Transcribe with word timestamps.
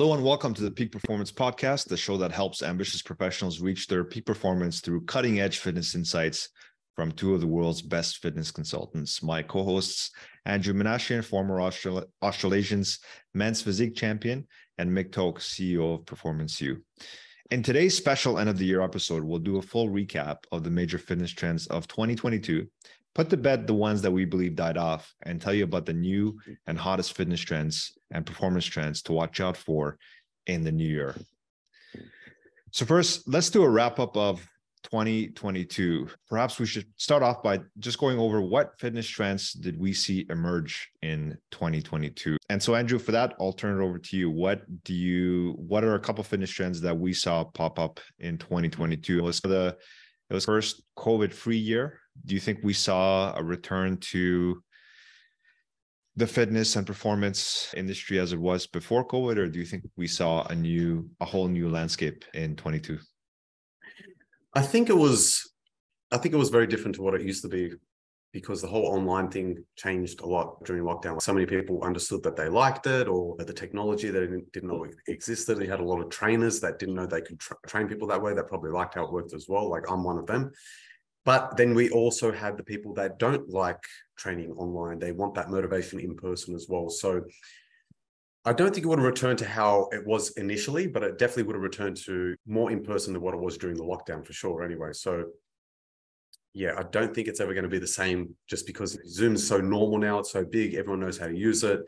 Hello 0.00 0.14
and 0.14 0.24
welcome 0.24 0.54
to 0.54 0.62
the 0.62 0.70
Peak 0.70 0.92
Performance 0.92 1.30
Podcast, 1.30 1.86
the 1.86 1.94
show 1.94 2.16
that 2.16 2.32
helps 2.32 2.62
ambitious 2.62 3.02
professionals 3.02 3.60
reach 3.60 3.86
their 3.86 4.02
peak 4.02 4.24
performance 4.24 4.80
through 4.80 5.04
cutting 5.04 5.40
edge 5.40 5.58
fitness 5.58 5.94
insights 5.94 6.48
from 6.96 7.12
two 7.12 7.34
of 7.34 7.42
the 7.42 7.46
world's 7.46 7.82
best 7.82 8.16
fitness 8.16 8.50
consultants. 8.50 9.22
My 9.22 9.42
co 9.42 9.62
hosts, 9.62 10.10
Andrew 10.46 10.72
Menashian, 10.72 11.22
former 11.22 11.60
Austral- 11.60 12.06
Australasians 12.22 13.00
men's 13.34 13.60
physique 13.60 13.94
champion, 13.94 14.46
and 14.78 14.88
Mick 14.90 15.12
Toke, 15.12 15.38
CEO 15.38 15.96
of 15.96 16.06
Performance 16.06 16.58
U. 16.62 16.82
In 17.50 17.62
today's 17.62 17.94
special 17.94 18.38
end 18.38 18.48
of 18.48 18.56
the 18.56 18.64
year 18.64 18.80
episode, 18.80 19.22
we'll 19.22 19.38
do 19.38 19.58
a 19.58 19.62
full 19.62 19.90
recap 19.90 20.44
of 20.50 20.64
the 20.64 20.70
major 20.70 20.96
fitness 20.96 21.32
trends 21.32 21.66
of 21.66 21.86
2022 21.88 22.66
put 23.14 23.28
to 23.28 23.36
bed 23.36 23.66
the 23.66 23.74
ones 23.74 24.02
that 24.02 24.10
we 24.10 24.24
believe 24.24 24.54
died 24.54 24.76
off 24.78 25.12
and 25.24 25.40
tell 25.40 25.52
you 25.52 25.64
about 25.64 25.84
the 25.84 25.92
new 25.92 26.38
and 26.66 26.78
hottest 26.78 27.16
fitness 27.16 27.40
trends 27.40 27.98
and 28.10 28.26
performance 28.26 28.64
trends 28.64 29.02
to 29.02 29.12
watch 29.12 29.40
out 29.40 29.56
for 29.56 29.98
in 30.46 30.64
the 30.64 30.72
new 30.72 30.86
year. 30.86 31.14
So, 32.72 32.84
first, 32.84 33.28
let's 33.28 33.50
do 33.50 33.62
a 33.62 33.68
wrap 33.68 33.98
up 33.98 34.16
of 34.16 34.46
2022. 34.84 36.08
Perhaps 36.28 36.58
we 36.58 36.66
should 36.66 36.86
start 36.96 37.22
off 37.22 37.42
by 37.42 37.60
just 37.78 37.98
going 37.98 38.18
over 38.18 38.40
what 38.40 38.78
fitness 38.78 39.08
trends 39.08 39.52
did 39.52 39.78
we 39.78 39.92
see 39.92 40.26
emerge 40.30 40.88
in 41.02 41.36
2022. 41.50 42.36
And 42.48 42.62
so, 42.62 42.74
Andrew, 42.74 42.98
for 42.98 43.12
that, 43.12 43.34
I'll 43.40 43.52
turn 43.52 43.80
it 43.80 43.84
over 43.84 43.98
to 43.98 44.16
you. 44.16 44.30
What 44.30 44.62
do 44.84 44.94
you? 44.94 45.54
What 45.58 45.84
are 45.84 45.94
a 45.94 46.00
couple 46.00 46.22
fitness 46.24 46.50
trends 46.50 46.80
that 46.80 46.96
we 46.96 47.12
saw 47.12 47.44
pop 47.44 47.78
up 47.78 48.00
in 48.18 48.38
2022? 48.38 49.18
It 49.18 49.22
was 49.22 49.40
the 49.40 49.76
it 50.28 50.34
was 50.34 50.44
first 50.44 50.82
COVID-free 50.96 51.56
year 51.56 52.00
do 52.24 52.34
you 52.34 52.40
think 52.40 52.60
we 52.62 52.72
saw 52.72 53.34
a 53.36 53.42
return 53.42 53.96
to 53.98 54.62
the 56.20 56.26
fitness 56.26 56.76
and 56.76 56.86
performance 56.86 57.72
industry 57.76 58.18
as 58.18 58.32
it 58.32 58.38
was 58.38 58.66
before 58.66 59.04
COVID, 59.06 59.38
or 59.38 59.48
do 59.48 59.58
you 59.58 59.64
think 59.64 59.82
we 59.96 60.06
saw 60.06 60.46
a 60.48 60.54
new, 60.54 61.08
a 61.20 61.24
whole 61.24 61.48
new 61.48 61.68
landscape 61.68 62.24
in 62.34 62.54
22? 62.56 62.98
I 64.54 64.62
think 64.62 64.90
it 64.90 64.96
was, 64.96 65.50
I 66.12 66.18
think 66.18 66.34
it 66.34 66.38
was 66.38 66.50
very 66.50 66.66
different 66.66 66.94
to 66.96 67.02
what 67.02 67.14
it 67.14 67.22
used 67.22 67.42
to 67.42 67.48
be 67.48 67.72
because 68.32 68.60
the 68.60 68.68
whole 68.68 68.86
online 68.86 69.28
thing 69.28 69.64
changed 69.76 70.20
a 70.20 70.26
lot 70.26 70.62
during 70.64 70.84
lockdown. 70.84 71.20
So 71.20 71.32
many 71.32 71.46
people 71.46 71.82
understood 71.82 72.22
that 72.22 72.36
they 72.36 72.48
liked 72.48 72.86
it 72.86 73.08
or 73.08 73.36
the 73.38 73.52
technology 73.52 74.10
that 74.10 74.20
didn't, 74.20 74.52
didn't 74.52 74.68
know 74.68 74.86
existed. 75.08 75.58
They 75.58 75.66
had 75.66 75.80
a 75.80 75.84
lot 75.84 76.00
of 76.00 76.10
trainers 76.10 76.60
that 76.60 76.78
didn't 76.78 76.94
know 76.96 77.06
they 77.06 77.22
could 77.22 77.40
tra- 77.40 77.56
train 77.66 77.88
people 77.88 78.06
that 78.08 78.22
way 78.22 78.34
that 78.34 78.46
probably 78.46 78.70
liked 78.70 78.94
how 78.94 79.04
it 79.04 79.12
worked 79.12 79.32
as 79.32 79.46
well. 79.48 79.68
Like 79.70 79.90
I'm 79.90 80.04
one 80.04 80.18
of 80.18 80.26
them. 80.26 80.52
But 81.24 81.56
then 81.56 81.74
we 81.74 81.90
also 81.90 82.32
have 82.32 82.56
the 82.56 82.62
people 82.62 82.94
that 82.94 83.18
don't 83.18 83.48
like 83.50 83.82
training 84.16 84.52
online. 84.52 84.98
They 84.98 85.12
want 85.12 85.34
that 85.34 85.50
motivation 85.50 86.00
in 86.00 86.16
person 86.16 86.54
as 86.54 86.66
well. 86.68 86.88
So 86.88 87.22
I 88.46 88.54
don't 88.54 88.72
think 88.72 88.86
it 88.86 88.88
would 88.88 88.98
have 88.98 89.06
returned 89.06 89.38
to 89.40 89.46
how 89.46 89.88
it 89.92 90.06
was 90.06 90.30
initially, 90.38 90.86
but 90.86 91.02
it 91.02 91.18
definitely 91.18 91.42
would 91.42 91.56
have 91.56 91.62
returned 91.62 91.98
to 92.06 92.34
more 92.46 92.70
in 92.70 92.82
person 92.82 93.12
than 93.12 93.22
what 93.22 93.34
it 93.34 93.40
was 93.40 93.58
during 93.58 93.76
the 93.76 93.84
lockdown 93.84 94.24
for 94.24 94.32
sure, 94.32 94.62
anyway. 94.62 94.92
So 94.92 95.26
yeah, 96.54 96.74
I 96.78 96.84
don't 96.84 97.14
think 97.14 97.28
it's 97.28 97.40
ever 97.40 97.52
going 97.52 97.64
to 97.64 97.70
be 97.70 97.78
the 97.78 97.86
same 97.86 98.34
just 98.48 98.66
because 98.66 98.98
Zoom's 99.06 99.46
so 99.46 99.58
normal 99.58 99.98
now, 99.98 100.20
it's 100.20 100.32
so 100.32 100.44
big, 100.44 100.74
everyone 100.74 101.00
knows 101.00 101.18
how 101.18 101.26
to 101.26 101.36
use 101.36 101.62
it. 101.64 101.80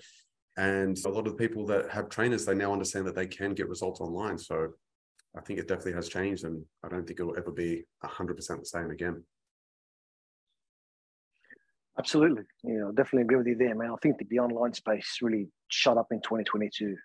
And 0.58 0.98
a 1.04 1.08
lot 1.08 1.26
of 1.26 1.36
the 1.36 1.48
people 1.48 1.64
that 1.66 1.90
have 1.90 2.10
trainers, 2.10 2.44
they 2.44 2.54
now 2.54 2.72
understand 2.72 3.06
that 3.06 3.14
they 3.14 3.26
can 3.26 3.54
get 3.54 3.68
results 3.68 4.00
online. 4.00 4.36
So 4.36 4.68
I 5.36 5.40
think 5.40 5.58
it 5.58 5.68
definitely 5.68 5.94
has 5.94 6.08
changed, 6.08 6.44
and 6.44 6.64
I 6.84 6.88
don't 6.88 7.06
think 7.06 7.18
it 7.18 7.24
will 7.24 7.38
ever 7.38 7.50
be 7.50 7.84
hundred 8.02 8.36
percent 8.36 8.60
the 8.60 8.66
same 8.66 8.90
again. 8.90 9.24
Absolutely, 11.98 12.44
Yeah, 12.64 12.74
know, 12.74 12.92
definitely 12.92 13.22
agree 13.22 13.36
with 13.36 13.46
you 13.46 13.56
there, 13.56 13.74
man. 13.74 13.90
I 13.90 13.96
think 14.02 14.16
the 14.28 14.38
online 14.38 14.72
space 14.72 15.18
really 15.20 15.48
shut 15.68 15.98
up 15.98 16.08
in 16.10 16.20
2022, 16.20 16.96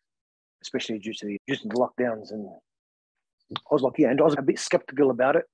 especially 0.61 0.99
due 0.99 1.13
to 1.13 1.25
the 1.25 1.37
due 1.47 1.55
to 1.55 1.67
the 1.67 1.75
lockdowns, 1.75 2.31
and 2.31 2.49
I 3.51 3.59
was 3.71 3.81
like, 3.81 3.97
yeah, 3.97 4.09
and 4.09 4.19
I 4.19 4.23
was 4.23 4.35
a 4.37 4.41
bit 4.41 4.59
skeptical 4.59 5.09
about 5.09 5.35
it 5.37 5.45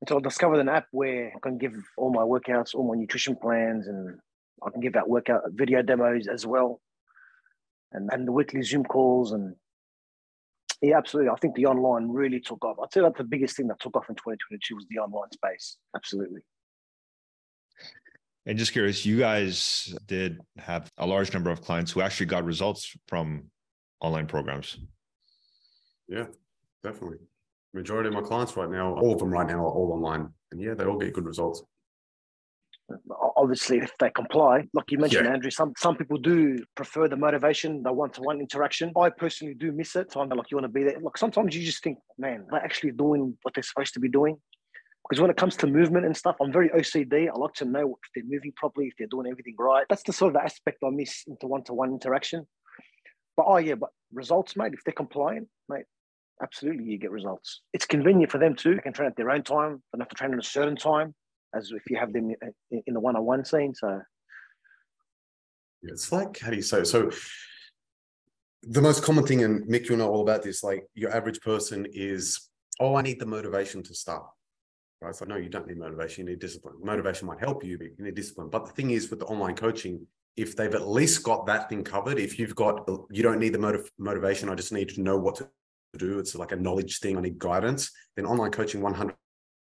until 0.00 0.18
I 0.18 0.20
discovered 0.20 0.60
an 0.60 0.68
app 0.68 0.86
where 0.92 1.32
I 1.34 1.38
can 1.40 1.58
give 1.58 1.74
all 1.96 2.12
my 2.12 2.22
workouts, 2.22 2.74
all 2.74 2.88
my 2.88 2.98
nutrition 2.98 3.36
plans, 3.36 3.86
and 3.86 4.18
I 4.64 4.70
can 4.70 4.80
give 4.80 4.96
out 4.96 5.08
workout 5.08 5.42
video 5.50 5.82
demos 5.82 6.26
as 6.26 6.46
well, 6.46 6.80
and 7.92 8.10
and 8.12 8.26
the 8.26 8.32
weekly 8.32 8.62
Zoom 8.62 8.84
calls 8.84 9.32
and 9.32 9.54
yeah, 10.82 10.96
absolutely. 10.96 11.30
I 11.30 11.36
think 11.36 11.54
the 11.54 11.66
online 11.66 12.08
really 12.08 12.40
took 12.40 12.64
off. 12.64 12.76
I'd 12.82 12.92
say 12.92 13.00
that's 13.00 13.18
the 13.18 13.24
biggest 13.24 13.56
thing 13.56 13.68
that 13.68 13.80
took 13.80 13.96
off 13.96 14.08
in 14.08 14.14
2022 14.14 14.76
was 14.76 14.86
the 14.90 14.98
online 14.98 15.30
space. 15.32 15.76
Absolutely. 15.94 16.40
And 18.46 18.58
just 18.58 18.72
curious, 18.72 19.04
you 19.04 19.18
guys 19.18 19.94
did 20.06 20.40
have 20.56 20.90
a 20.96 21.06
large 21.06 21.34
number 21.34 21.50
of 21.50 21.60
clients 21.60 21.92
who 21.92 22.00
actually 22.00 22.26
got 22.26 22.44
results 22.44 22.96
from 23.06 23.50
online 24.00 24.26
programs. 24.26 24.78
Yeah, 26.08 26.26
definitely. 26.82 27.18
Majority 27.74 28.08
of 28.08 28.14
my 28.14 28.22
clients 28.22 28.56
right 28.56 28.70
now, 28.70 28.94
all 28.94 29.12
of 29.12 29.18
them 29.18 29.30
right 29.30 29.46
now 29.46 29.58
are 29.58 29.70
all 29.70 29.92
online. 29.92 30.28
And 30.50 30.60
yeah, 30.60 30.74
they 30.74 30.84
all 30.84 30.96
get 30.96 31.12
good 31.12 31.26
results 31.26 31.62
obviously 33.36 33.78
if 33.78 33.92
they 33.98 34.10
comply 34.10 34.66
like 34.72 34.90
you 34.90 34.98
mentioned 34.98 35.26
yeah. 35.26 35.32
andrew 35.32 35.50
some 35.50 35.72
some 35.76 35.96
people 35.96 36.16
do 36.16 36.58
prefer 36.74 37.06
the 37.08 37.16
motivation 37.16 37.82
the 37.82 37.92
one-to-one 37.92 38.40
interaction. 38.40 38.92
I 38.96 39.10
personally 39.10 39.54
do 39.54 39.72
miss 39.72 39.94
it 39.96 40.12
so 40.12 40.20
i'm 40.20 40.28
like 40.28 40.50
you 40.50 40.56
want 40.56 40.64
to 40.64 40.68
be 40.68 40.84
there. 40.84 40.98
Like 41.00 41.18
sometimes 41.18 41.54
you 41.54 41.64
just 41.64 41.82
think 41.82 41.98
man 42.18 42.46
they're 42.50 42.64
actually 42.64 42.92
doing 42.92 43.36
what 43.42 43.54
they're 43.54 43.62
supposed 43.62 43.94
to 43.94 44.00
be 44.00 44.08
doing? 44.08 44.36
Because 45.08 45.20
when 45.20 45.30
it 45.30 45.36
comes 45.36 45.56
to 45.56 45.66
movement 45.66 46.06
and 46.06 46.16
stuff 46.16 46.36
i'm 46.40 46.52
very 46.52 46.70
ocd 46.70 47.28
i 47.28 47.38
like 47.38 47.54
to 47.54 47.64
know 47.64 47.98
if 48.02 48.10
they're 48.14 48.24
moving 48.26 48.52
properly 48.56 48.86
if 48.86 48.94
they're 48.98 49.06
doing 49.08 49.26
everything 49.30 49.54
right. 49.58 49.86
That's 49.88 50.02
the 50.02 50.12
sort 50.12 50.34
of 50.34 50.42
aspect 50.42 50.78
i 50.84 50.90
miss 50.90 51.24
into 51.26 51.46
one-to-one 51.46 51.90
interaction. 51.90 52.46
But 53.36 53.46
oh 53.48 53.58
yeah 53.58 53.74
but 53.74 53.90
results 54.12 54.56
mate 54.56 54.72
if 54.72 54.82
they're 54.84 54.94
compliant 54.94 55.48
mate 55.68 55.84
absolutely 56.42 56.84
you 56.84 56.98
get 56.98 57.10
results. 57.10 57.60
It's 57.74 57.84
convenient 57.84 58.32
for 58.32 58.38
them 58.38 58.54
too. 58.54 58.74
They 58.74 58.80
can 58.80 58.92
train 58.92 59.08
at 59.08 59.16
their 59.16 59.30
own 59.30 59.42
time. 59.42 59.82
They 59.92 59.98
don't 59.98 60.02
have 60.02 60.08
to 60.08 60.14
train 60.14 60.32
at 60.32 60.38
a 60.38 60.42
certain 60.42 60.76
time 60.76 61.14
as 61.54 61.70
if 61.72 61.82
you 61.88 61.96
have 61.98 62.12
them 62.12 62.34
in 62.70 62.94
the 62.94 63.00
one-on-one 63.00 63.44
scene. 63.44 63.74
So 63.74 64.00
it's 65.82 66.12
like 66.12 66.38
how 66.38 66.50
do 66.50 66.56
you 66.56 66.62
say 66.62 66.84
so? 66.84 67.10
The 68.62 68.82
most 68.82 69.02
common 69.04 69.24
thing, 69.24 69.44
and 69.44 69.64
Mick, 69.68 69.88
you 69.88 69.96
know 69.96 70.10
all 70.10 70.22
about 70.22 70.42
this. 70.42 70.64
Like 70.64 70.84
your 70.94 71.14
average 71.14 71.40
person 71.40 71.86
is, 71.92 72.50
oh, 72.80 72.96
I 72.96 73.02
need 73.02 73.20
the 73.20 73.26
motivation 73.26 73.82
to 73.84 73.94
start. 73.94 74.24
Right? 75.00 75.14
So 75.14 75.24
no, 75.26 75.36
you 75.36 75.48
don't 75.48 75.68
need 75.68 75.78
motivation. 75.78 76.26
You 76.26 76.32
need 76.32 76.40
discipline. 76.40 76.74
Motivation 76.82 77.28
might 77.28 77.38
help 77.38 77.64
you, 77.64 77.78
but 77.78 77.86
you 77.96 78.04
need 78.04 78.16
discipline. 78.16 78.48
But 78.50 78.66
the 78.66 78.72
thing 78.72 78.90
is, 78.90 79.10
with 79.10 79.20
the 79.20 79.26
online 79.26 79.54
coaching, 79.54 80.04
if 80.36 80.56
they've 80.56 80.74
at 80.74 80.88
least 80.88 81.22
got 81.22 81.46
that 81.46 81.68
thing 81.68 81.84
covered, 81.84 82.18
if 82.18 82.38
you've 82.38 82.56
got, 82.56 82.88
you 83.10 83.22
don't 83.22 83.38
need 83.38 83.54
the 83.54 83.58
motiv- 83.58 83.90
motivation. 83.98 84.48
I 84.48 84.56
just 84.56 84.72
need 84.72 84.88
to 84.90 85.00
know 85.00 85.16
what 85.16 85.36
to 85.36 85.48
do. 85.96 86.18
It's 86.18 86.34
like 86.34 86.52
a 86.52 86.56
knowledge 86.56 86.98
thing. 86.98 87.16
I 87.16 87.20
need 87.20 87.38
guidance. 87.38 87.90
Then 88.16 88.26
online 88.26 88.50
coaching, 88.50 88.80
one 88.80 88.94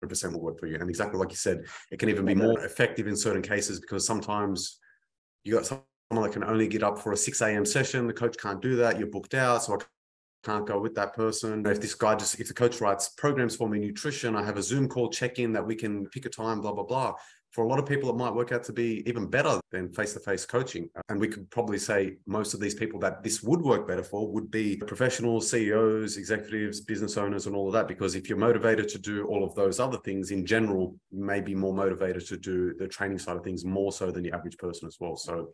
hundred 0.02 0.10
percent 0.10 0.34
will 0.34 0.42
work 0.42 0.60
for 0.60 0.68
you. 0.68 0.76
And 0.76 0.90
exactly 0.90 1.20
like 1.20 1.30
you 1.30 1.36
said, 1.36 1.64
it 1.92 2.00
can 2.00 2.10
even 2.10 2.26
be 2.26 2.36
more 2.36 2.60
effective 2.66 3.08
in 3.08 3.16
certain 3.16 3.42
cases 3.42 3.80
because 3.80 4.06
sometimes 4.06 4.80
you 5.44 5.54
got 5.54 5.66
someone 5.66 6.28
that 6.28 6.34
can 6.34 6.44
only 6.44 6.68
get 6.68 6.84
up 6.84 7.00
for 7.00 7.12
a 7.12 7.18
6 7.18 7.42
a.m. 7.42 7.66
session. 7.66 8.08
The 8.08 8.14
coach 8.14 8.38
can't 8.38 8.62
do 8.62 8.76
that. 8.78 8.98
You're 8.98 9.10
booked 9.10 9.34
out. 9.34 9.64
So 9.64 9.76
I 9.76 9.78
can't 10.44 10.68
go 10.68 10.80
with 10.80 10.96
that 10.96 11.14
person. 11.14 11.66
If 11.66 11.82
this 11.82 11.94
guy 11.94 12.16
just, 12.16 12.40
if 12.40 12.48
the 12.48 12.54
coach 12.54 12.82
writes 12.82 13.10
programs 13.10 13.56
for 13.56 13.70
me, 13.70 13.80
nutrition, 13.80 14.36
I 14.36 14.44
have 14.44 14.58
a 14.58 14.64
Zoom 14.64 14.88
call 14.88 15.10
check 15.10 15.40
in 15.40 15.54
that 15.54 15.66
we 15.66 15.76
can 15.76 16.08
pick 16.08 16.26
a 16.26 16.30
time, 16.30 16.62
blah, 16.62 16.74
blah, 16.74 16.84
blah 16.84 17.14
for 17.52 17.66
a 17.66 17.68
lot 17.68 17.80
of 17.80 17.86
people, 17.86 18.10
it 18.10 18.16
might 18.16 18.34
work 18.34 18.54
out 18.54 18.64
to 18.64 18.74
be 18.74 19.04
even 19.06 19.28
better 19.28 19.60
than 19.72 19.92
face 19.92 20.14
to 20.14 20.20
face 20.22 20.46
coaching. 20.46 20.90
And 21.10 21.20
we 21.20 21.28
could 21.28 21.50
probably 21.52 21.78
say 21.78 22.16
most 22.26 22.54
of 22.54 22.62
these 22.62 22.74
people 22.74 22.98
that 23.02 23.24
this 23.24 23.44
would 23.44 23.62
work 23.62 23.86
better 23.88 24.04
for 24.04 24.32
would 24.32 24.50
be 24.50 24.78
professionals, 24.78 25.50
CEOs, 25.50 26.16
executives, 26.16 26.80
business 26.80 27.18
owners, 27.18 27.48
and 27.48 27.56
all 27.56 27.68
of 27.68 27.74
that. 27.74 27.90
Because 27.90 28.16
if 28.16 28.30
you're 28.30 28.38
motivated 28.38 28.88
to 28.90 29.00
do 29.00 29.26
all 29.26 29.44
of 29.44 29.54
those 29.54 29.82
other 29.82 29.98
things 29.98 30.32
in 30.32 30.46
general, 30.46 30.96
you 31.12 31.26
may 31.26 31.42
be 31.42 31.54
more 31.54 31.74
motivated 31.74 32.26
to 32.28 32.38
do 32.38 32.74
the 32.76 32.88
training 32.88 33.20
side 33.20 33.36
of 33.36 33.44
things 33.44 33.66
more 33.66 33.92
so 33.92 34.12
than 34.12 34.24
the 34.24 34.32
average 34.32 34.58
person 34.58 34.88
as 34.88 34.96
well. 35.02 35.18
So, 35.18 35.52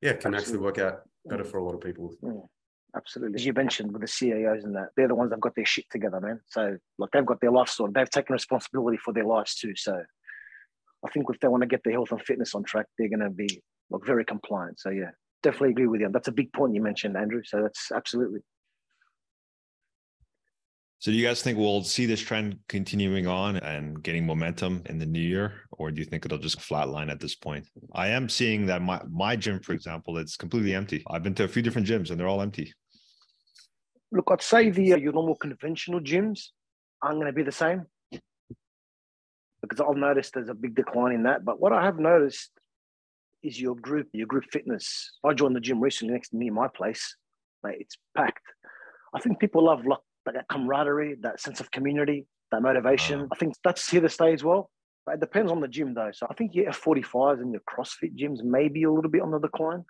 yeah, 0.00 0.10
it 0.10 0.20
can 0.20 0.34
Absolutely. 0.34 0.38
actually 0.38 0.58
work 0.58 0.78
out 0.78 1.02
better 1.26 1.44
mm. 1.44 1.50
for 1.50 1.58
a 1.58 1.64
lot 1.64 1.74
of 1.74 1.80
people. 1.80 2.12
Yeah. 2.20 2.32
Absolutely. 2.94 3.36
As 3.36 3.46
you 3.46 3.54
mentioned 3.54 3.90
with 3.90 4.02
the 4.02 4.08
CEOs 4.08 4.64
and 4.64 4.76
that, 4.76 4.88
they're 4.96 5.08
the 5.08 5.14
ones 5.14 5.30
that 5.30 5.40
got 5.40 5.54
their 5.54 5.64
shit 5.64 5.86
together, 5.90 6.20
man. 6.20 6.40
So, 6.48 6.76
like, 6.98 7.10
they've 7.12 7.24
got 7.24 7.40
their 7.40 7.50
life 7.50 7.68
sorted. 7.68 7.94
They've 7.94 8.10
taken 8.10 8.34
responsibility 8.34 8.98
for 8.98 9.14
their 9.14 9.24
lives 9.24 9.54
too. 9.54 9.74
So, 9.76 10.02
I 11.04 11.10
think 11.10 11.26
if 11.28 11.40
they 11.40 11.48
want 11.48 11.62
to 11.62 11.66
get 11.66 11.82
their 11.84 11.92
health 11.94 12.12
and 12.12 12.22
fitness 12.22 12.54
on 12.54 12.62
track, 12.62 12.86
they're 12.98 13.08
going 13.08 13.20
to 13.20 13.30
be 13.30 13.62
like 13.90 14.04
very 14.04 14.24
compliant. 14.24 14.78
So 14.80 14.90
yeah, 14.90 15.10
definitely 15.42 15.70
agree 15.70 15.86
with 15.86 16.00
you. 16.00 16.08
That's 16.10 16.28
a 16.28 16.32
big 16.32 16.52
point 16.52 16.74
you 16.74 16.82
mentioned, 16.82 17.16
Andrew. 17.16 17.42
So 17.44 17.62
that's 17.62 17.90
absolutely. 17.92 18.40
So 21.02 21.10
do 21.10 21.16
you 21.16 21.26
guys 21.26 21.42
think 21.42 21.58
we'll 21.58 21.82
see 21.82 22.06
this 22.06 22.20
trend 22.20 22.60
continuing 22.68 23.26
on 23.26 23.56
and 23.56 24.00
getting 24.04 24.24
momentum 24.24 24.84
in 24.86 25.00
the 25.00 25.06
new 25.06 25.18
year, 25.20 25.52
or 25.72 25.90
do 25.90 25.98
you 26.00 26.04
think 26.04 26.24
it'll 26.24 26.38
just 26.38 26.60
flatline 26.60 27.10
at 27.10 27.18
this 27.18 27.34
point? 27.34 27.66
I 27.92 28.06
am 28.08 28.28
seeing 28.28 28.66
that 28.66 28.82
my 28.82 29.00
my 29.10 29.34
gym, 29.34 29.58
for 29.58 29.72
example, 29.72 30.16
it's 30.18 30.36
completely 30.36 30.76
empty. 30.76 31.02
I've 31.10 31.24
been 31.24 31.34
to 31.34 31.44
a 31.44 31.48
few 31.48 31.60
different 31.60 31.88
gyms 31.88 32.10
and 32.10 32.20
they're 32.20 32.28
all 32.28 32.40
empty. 32.40 32.72
Look, 34.12 34.28
I'd 34.30 34.42
say 34.42 34.70
the 34.70 34.92
uh, 34.92 34.96
your 34.96 35.12
normal 35.12 35.34
conventional 35.34 35.98
gyms 35.98 36.50
aren't 37.02 37.16
going 37.16 37.26
to 37.26 37.32
be 37.32 37.42
the 37.42 37.50
same 37.50 37.86
because 39.62 39.80
I've 39.80 39.96
noticed 39.96 40.34
there's 40.34 40.48
a 40.48 40.54
big 40.54 40.74
decline 40.74 41.14
in 41.14 41.22
that. 41.22 41.44
But 41.44 41.60
what 41.60 41.72
I 41.72 41.84
have 41.84 41.98
noticed 41.98 42.50
is 43.42 43.60
your 43.60 43.76
group, 43.76 44.08
your 44.12 44.26
group 44.26 44.44
fitness. 44.52 45.12
I 45.24 45.32
joined 45.32 45.56
the 45.56 45.60
gym 45.60 45.80
recently 45.80 46.14
next 46.14 46.30
to 46.30 46.36
me, 46.36 46.50
my 46.50 46.68
place, 46.68 47.16
Like 47.62 47.76
it's 47.78 47.96
packed. 48.16 48.42
I 49.14 49.20
think 49.20 49.38
people 49.38 49.64
love 49.64 49.86
like 49.86 49.98
that 50.26 50.48
camaraderie, 50.50 51.16
that 51.22 51.40
sense 51.40 51.60
of 51.60 51.70
community, 51.70 52.26
that 52.50 52.62
motivation. 52.62 53.28
I 53.32 53.36
think 53.36 53.54
that's 53.64 53.88
here 53.88 54.00
to 54.00 54.08
stay 54.08 54.32
as 54.32 54.44
well. 54.44 54.70
But 55.04 55.16
it 55.16 55.20
depends 55.20 55.50
on 55.50 55.60
the 55.60 55.68
gym 55.68 55.94
though. 55.94 56.10
So 56.12 56.26
I 56.30 56.34
think 56.34 56.54
your 56.54 56.70
F45s 56.70 57.40
and 57.40 57.52
your 57.52 57.62
CrossFit 57.68 58.16
gyms 58.16 58.42
may 58.42 58.68
be 58.68 58.84
a 58.84 58.92
little 58.92 59.10
bit 59.10 59.22
on 59.22 59.30
the 59.30 59.40
decline. 59.40 59.84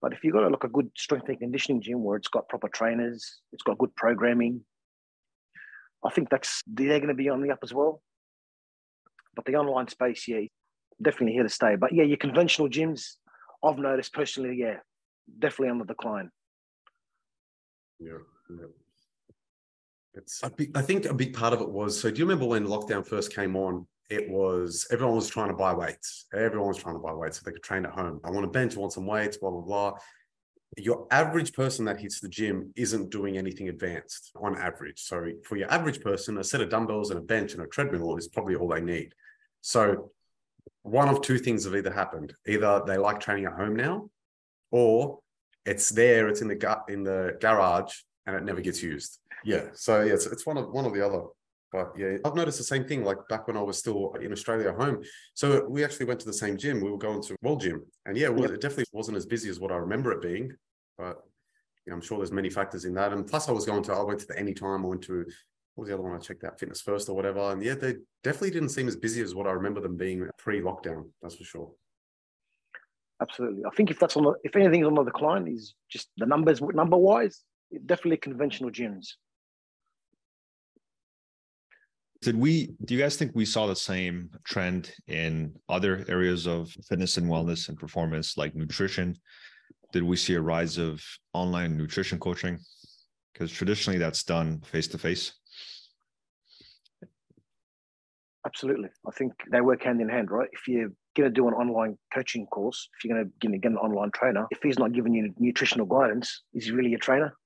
But 0.00 0.12
if 0.12 0.24
you've 0.24 0.34
got 0.34 0.44
a, 0.44 0.48
like 0.48 0.64
a 0.64 0.68
good 0.68 0.90
strength 0.96 1.28
and 1.28 1.38
conditioning 1.38 1.80
gym 1.80 2.02
where 2.02 2.16
it's 2.16 2.28
got 2.28 2.48
proper 2.48 2.68
trainers, 2.68 3.40
it's 3.52 3.62
got 3.62 3.78
good 3.78 3.94
programming, 3.94 4.64
I 6.04 6.10
think 6.10 6.28
that's 6.28 6.62
they're 6.66 6.98
going 6.98 7.08
to 7.08 7.14
be 7.14 7.28
on 7.28 7.42
the 7.42 7.52
up 7.52 7.60
as 7.62 7.72
well. 7.72 8.02
But 9.34 9.44
the 9.46 9.56
online 9.56 9.88
space, 9.88 10.28
yeah, 10.28 10.40
definitely 11.00 11.32
here 11.32 11.42
to 11.42 11.48
stay. 11.48 11.76
But 11.76 11.92
yeah, 11.94 12.04
your 12.04 12.18
conventional 12.18 12.68
gyms, 12.68 13.16
I've 13.64 13.78
noticed 13.78 14.12
personally, 14.12 14.56
yeah, 14.58 14.76
definitely 15.38 15.70
on 15.70 15.78
the 15.78 15.84
decline. 15.84 16.30
Yeah, 17.98 18.18
yeah. 18.50 18.66
It's, 20.14 20.44
I, 20.44 20.50
I 20.74 20.82
think 20.82 21.06
a 21.06 21.14
big 21.14 21.32
part 21.34 21.54
of 21.54 21.60
it 21.60 21.68
was 21.68 21.98
so. 21.98 22.10
Do 22.10 22.18
you 22.18 22.26
remember 22.26 22.46
when 22.46 22.66
lockdown 22.66 23.06
first 23.06 23.34
came 23.34 23.56
on? 23.56 23.86
It 24.10 24.28
was 24.28 24.86
everyone 24.90 25.16
was 25.16 25.28
trying 25.28 25.48
to 25.48 25.54
buy 25.54 25.72
weights. 25.72 26.26
Everyone 26.34 26.68
was 26.68 26.76
trying 26.76 26.96
to 26.96 27.00
buy 27.00 27.14
weights 27.14 27.38
so 27.38 27.42
they 27.46 27.52
could 27.52 27.62
train 27.62 27.86
at 27.86 27.92
home. 27.92 28.20
I 28.24 28.30
want 28.30 28.44
a 28.44 28.48
bench, 28.48 28.76
I 28.76 28.80
want 28.80 28.92
some 28.92 29.06
weights, 29.06 29.38
blah, 29.38 29.50
blah, 29.50 29.62
blah. 29.62 29.92
Your 30.76 31.06
average 31.10 31.54
person 31.54 31.86
that 31.86 32.00
hits 32.00 32.20
the 32.20 32.28
gym 32.28 32.72
isn't 32.76 33.10
doing 33.10 33.38
anything 33.38 33.68
advanced 33.68 34.32
on 34.36 34.56
average. 34.58 35.00
So 35.00 35.30
for 35.44 35.56
your 35.56 35.70
average 35.70 36.00
person, 36.02 36.38
a 36.38 36.44
set 36.44 36.60
of 36.60 36.68
dumbbells 36.68 37.10
and 37.10 37.18
a 37.18 37.22
bench 37.22 37.52
and 37.54 37.62
a 37.62 37.66
treadmill 37.66 38.16
is 38.16 38.28
probably 38.28 38.54
all 38.54 38.68
they 38.68 38.80
need. 38.80 39.14
So 39.62 40.10
one 40.82 41.08
of 41.08 41.22
two 41.22 41.38
things 41.38 41.64
have 41.64 41.74
either 41.74 41.92
happened. 41.92 42.34
Either 42.46 42.82
they 42.86 42.98
like 42.98 43.20
training 43.20 43.46
at 43.46 43.54
home 43.54 43.74
now, 43.74 44.10
or 44.70 45.20
it's 45.64 45.88
there, 45.88 46.28
it's 46.28 46.42
in 46.42 46.48
the 46.48 46.54
gut 46.54 46.84
in 46.88 47.04
the 47.04 47.36
garage 47.40 47.94
and 48.26 48.36
it 48.36 48.44
never 48.44 48.60
gets 48.60 48.82
used. 48.82 49.18
Yeah. 49.44 49.68
So 49.74 50.02
yeah, 50.02 50.14
it's, 50.14 50.26
it's 50.26 50.44
one 50.46 50.58
of 50.58 50.70
one 50.70 50.84
or 50.84 50.92
the 50.92 51.04
other. 51.04 51.22
But 51.72 51.92
yeah, 51.96 52.18
I've 52.24 52.34
noticed 52.34 52.58
the 52.58 52.64
same 52.64 52.84
thing. 52.84 53.02
Like 53.02 53.16
back 53.28 53.46
when 53.46 53.56
I 53.56 53.62
was 53.62 53.78
still 53.78 54.14
in 54.20 54.30
Australia 54.30 54.68
at 54.68 54.76
home, 54.76 55.02
so 55.32 55.66
we 55.66 55.82
actually 55.82 56.06
went 56.06 56.20
to 56.20 56.26
the 56.26 56.32
same 56.32 56.58
gym. 56.58 56.82
We 56.82 56.90
were 56.90 56.98
going 56.98 57.22
to 57.22 57.36
World 57.40 57.62
Gym, 57.62 57.82
and 58.04 58.16
yeah, 58.16 58.28
well, 58.28 58.50
it 58.50 58.60
definitely 58.60 58.84
wasn't 58.92 59.16
as 59.16 59.24
busy 59.24 59.48
as 59.48 59.58
what 59.58 59.72
I 59.72 59.76
remember 59.76 60.12
it 60.12 60.20
being. 60.20 60.52
But 60.98 61.22
I'm 61.90 62.02
sure 62.02 62.18
there's 62.18 62.30
many 62.30 62.50
factors 62.50 62.84
in 62.84 62.92
that. 62.94 63.12
And 63.12 63.26
plus, 63.26 63.48
I 63.48 63.52
was 63.52 63.64
going 63.64 63.82
to 63.84 63.94
I 63.94 64.02
went 64.02 64.20
to 64.20 64.26
the 64.26 64.38
Anytime. 64.38 64.84
I 64.84 64.88
went 64.88 65.02
to 65.04 65.24
what 65.74 65.84
was 65.84 65.88
the 65.88 65.94
other 65.94 66.02
one 66.02 66.14
I 66.14 66.18
checked 66.18 66.44
out, 66.44 66.58
Fitness 66.58 66.82
First 66.82 67.08
or 67.08 67.16
whatever. 67.16 67.40
And 67.52 67.62
yeah, 67.62 67.74
they 67.74 67.96
definitely 68.22 68.50
didn't 68.50 68.70
seem 68.70 68.88
as 68.88 68.96
busy 68.96 69.22
as 69.22 69.34
what 69.34 69.46
I 69.46 69.52
remember 69.52 69.80
them 69.80 69.96
being 69.96 70.28
pre-lockdown. 70.38 71.08
That's 71.22 71.36
for 71.36 71.44
sure. 71.44 71.70
Absolutely. 73.20 73.62
I 73.64 73.74
think 73.74 73.90
if 73.90 73.98
that's 73.98 74.16
on 74.16 74.24
the, 74.24 74.34
if 74.42 74.54
anything's 74.56 74.86
on 74.86 74.94
the 74.94 75.04
decline, 75.04 75.46
is 75.46 75.74
just 75.88 76.08
the 76.16 76.26
numbers 76.26 76.60
number 76.60 76.96
wise, 76.96 77.40
definitely 77.86 78.18
conventional 78.18 78.70
gyms. 78.70 79.12
Did 82.20 82.36
we, 82.36 82.74
do 82.84 82.94
you 82.94 83.00
guys 83.00 83.16
think 83.16 83.32
we 83.34 83.44
saw 83.44 83.66
the 83.66 83.74
same 83.74 84.30
trend 84.44 84.92
in 85.08 85.54
other 85.68 86.04
areas 86.08 86.46
of 86.46 86.70
fitness 86.88 87.16
and 87.16 87.28
wellness 87.28 87.68
and 87.68 87.78
performance, 87.78 88.36
like 88.36 88.54
nutrition? 88.54 89.16
Did 89.92 90.04
we 90.04 90.16
see 90.16 90.34
a 90.34 90.40
rise 90.40 90.78
of 90.78 91.02
online 91.32 91.76
nutrition 91.76 92.18
coaching? 92.18 92.58
Because 93.32 93.50
traditionally 93.50 93.98
that's 93.98 94.22
done 94.22 94.60
face 94.60 94.86
to 94.88 94.98
face. 94.98 95.32
Absolutely. 98.44 98.88
I 99.06 99.10
think 99.12 99.32
they 99.50 99.60
work 99.60 99.84
hand 99.84 100.00
in 100.00 100.08
hand, 100.08 100.30
right? 100.30 100.48
If 100.52 100.66
you're 100.66 100.90
going 101.16 101.28
to 101.28 101.30
do 101.30 101.46
an 101.46 101.54
online 101.54 101.96
coaching 102.12 102.46
course, 102.46 102.88
if 102.96 103.04
you're 103.04 103.16
going 103.40 103.52
to 103.52 103.58
get 103.58 103.70
an 103.70 103.78
online 103.78 104.10
trainer, 104.12 104.46
if 104.50 104.58
he's 104.62 104.78
not 104.78 104.92
giving 104.92 105.14
you 105.14 105.32
nutritional 105.38 105.86
guidance, 105.86 106.42
is 106.52 106.64
he 106.64 106.72
really 106.72 106.94
a 106.94 106.98
trainer? 106.98 107.36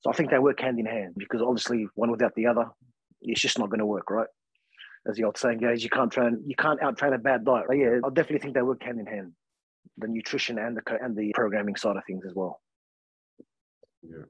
So 0.00 0.10
I 0.10 0.12
think 0.12 0.30
they 0.30 0.38
work 0.38 0.60
hand 0.60 0.78
in 0.78 0.86
hand 0.86 1.14
because 1.16 1.40
obviously 1.40 1.86
one 1.94 2.10
without 2.10 2.34
the 2.34 2.46
other 2.46 2.66
it's 3.22 3.40
just 3.40 3.58
not 3.58 3.70
going 3.70 3.80
to 3.80 3.86
work, 3.86 4.10
right? 4.10 4.28
As 5.08 5.16
the 5.16 5.24
old 5.24 5.38
saying 5.38 5.58
goes, 5.58 5.82
you 5.82 5.90
can't 5.90 6.10
train, 6.10 6.42
you 6.46 6.56
can't 6.56 6.82
out 6.82 6.98
train 6.98 7.12
a 7.12 7.18
bad 7.18 7.44
diet. 7.44 7.66
But 7.68 7.76
yeah, 7.78 8.00
I 8.04 8.08
definitely 8.08 8.40
think 8.40 8.54
they 8.54 8.62
work 8.62 8.82
hand 8.82 9.00
in 9.00 9.06
hand, 9.06 9.32
the 9.98 10.08
nutrition 10.08 10.58
and 10.58 10.76
the 10.76 10.82
and 11.02 11.16
the 11.16 11.32
programming 11.34 11.76
side 11.76 11.96
of 11.96 12.02
things 12.06 12.24
as 12.26 12.34
well. 12.34 12.60
Yeah, 14.02 14.24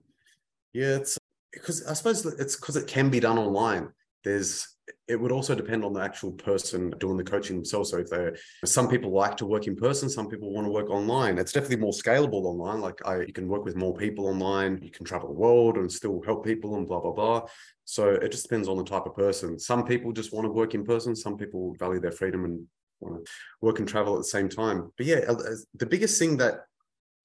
yeah, 0.73 0.97
it's 0.97 1.19
because 1.53 1.87
I 1.87 1.95
suppose 1.95 2.27
it's 2.27 2.57
because 2.57 2.77
it 2.77 2.87
can 2.87 3.09
be 3.09 3.21
done 3.21 3.39
online. 3.39 3.89
There's 4.26 4.76
it 5.08 5.20
would 5.20 5.31
also 5.31 5.55
depend 5.55 5.84
on 5.84 5.93
the 5.93 6.00
actual 6.00 6.32
person 6.32 6.90
doing 6.99 7.17
the 7.17 7.23
coaching 7.23 7.55
themselves. 7.56 7.90
So 7.90 7.99
if 7.99 8.11
they 8.11 8.32
some 8.64 8.88
people 8.88 9.12
like 9.12 9.37
to 9.37 9.46
work 9.46 9.69
in 9.69 9.76
person, 9.76 10.08
some 10.11 10.28
people 10.28 10.52
want 10.52 10.67
to 10.67 10.73
work 10.73 10.90
online. 10.90 11.38
It's 11.38 11.52
definitely 11.52 11.76
more 11.76 11.93
scalable 11.93 12.44
online. 12.44 12.81
Like 12.81 12.99
I 13.06 13.20
you 13.20 13.32
can 13.32 13.46
work 13.46 13.64
with 13.64 13.76
more 13.76 13.94
people 13.94 14.26
online, 14.26 14.81
you 14.82 14.90
can 14.90 15.06
travel 15.06 15.28
the 15.28 15.40
world 15.40 15.76
and 15.76 15.90
still 15.90 16.20
help 16.26 16.44
people 16.44 16.75
and 16.75 16.88
blah 16.88 17.00
blah 17.00 17.12
blah. 17.12 17.43
So 17.84 18.08
it 18.11 18.32
just 18.32 18.43
depends 18.49 18.69
on 18.69 18.78
the 18.78 18.84
type 18.84 19.06
of 19.06 19.14
person. 19.14 19.61
Some 19.61 19.84
people 19.84 20.11
just 20.12 20.32
want 20.32 20.44
to 20.44 20.50
work 20.50 20.75
in 20.75 20.84
person, 20.84 21.14
some 21.14 21.37
people 21.37 21.76
value 21.78 22.00
their 22.00 22.11
freedom 22.11 22.44
and 22.44 22.67
want 22.99 23.25
to 23.25 23.32
work 23.61 23.78
and 23.78 23.87
travel 23.87 24.14
at 24.14 24.19
the 24.19 24.34
same 24.37 24.49
time. 24.49 24.90
But 24.96 25.06
yeah, 25.06 25.20
uh, 25.28 25.34
uh, 25.34 25.56
the 25.75 25.87
biggest 25.87 26.19
thing 26.19 26.37
that 26.38 26.64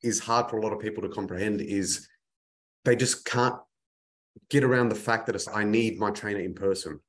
is 0.03 0.19
hard 0.19 0.51
for 0.51 0.59
a 0.59 0.61
lot 0.61 0.73
of 0.73 0.79
people 0.79 1.01
to 1.01 1.09
comprehend 1.09 1.61
is 1.61 2.07
they 2.85 2.95
just 2.95 3.25
can't 3.25 3.55
get 4.49 4.63
around 4.63 4.89
the 4.89 4.95
fact 4.95 5.25
that 5.25 5.35
it's 5.35 5.47
I 5.47 5.63
need 5.63 5.99
my 5.99 6.11
trainer 6.11 6.39
in 6.39 6.53
person 6.53 6.99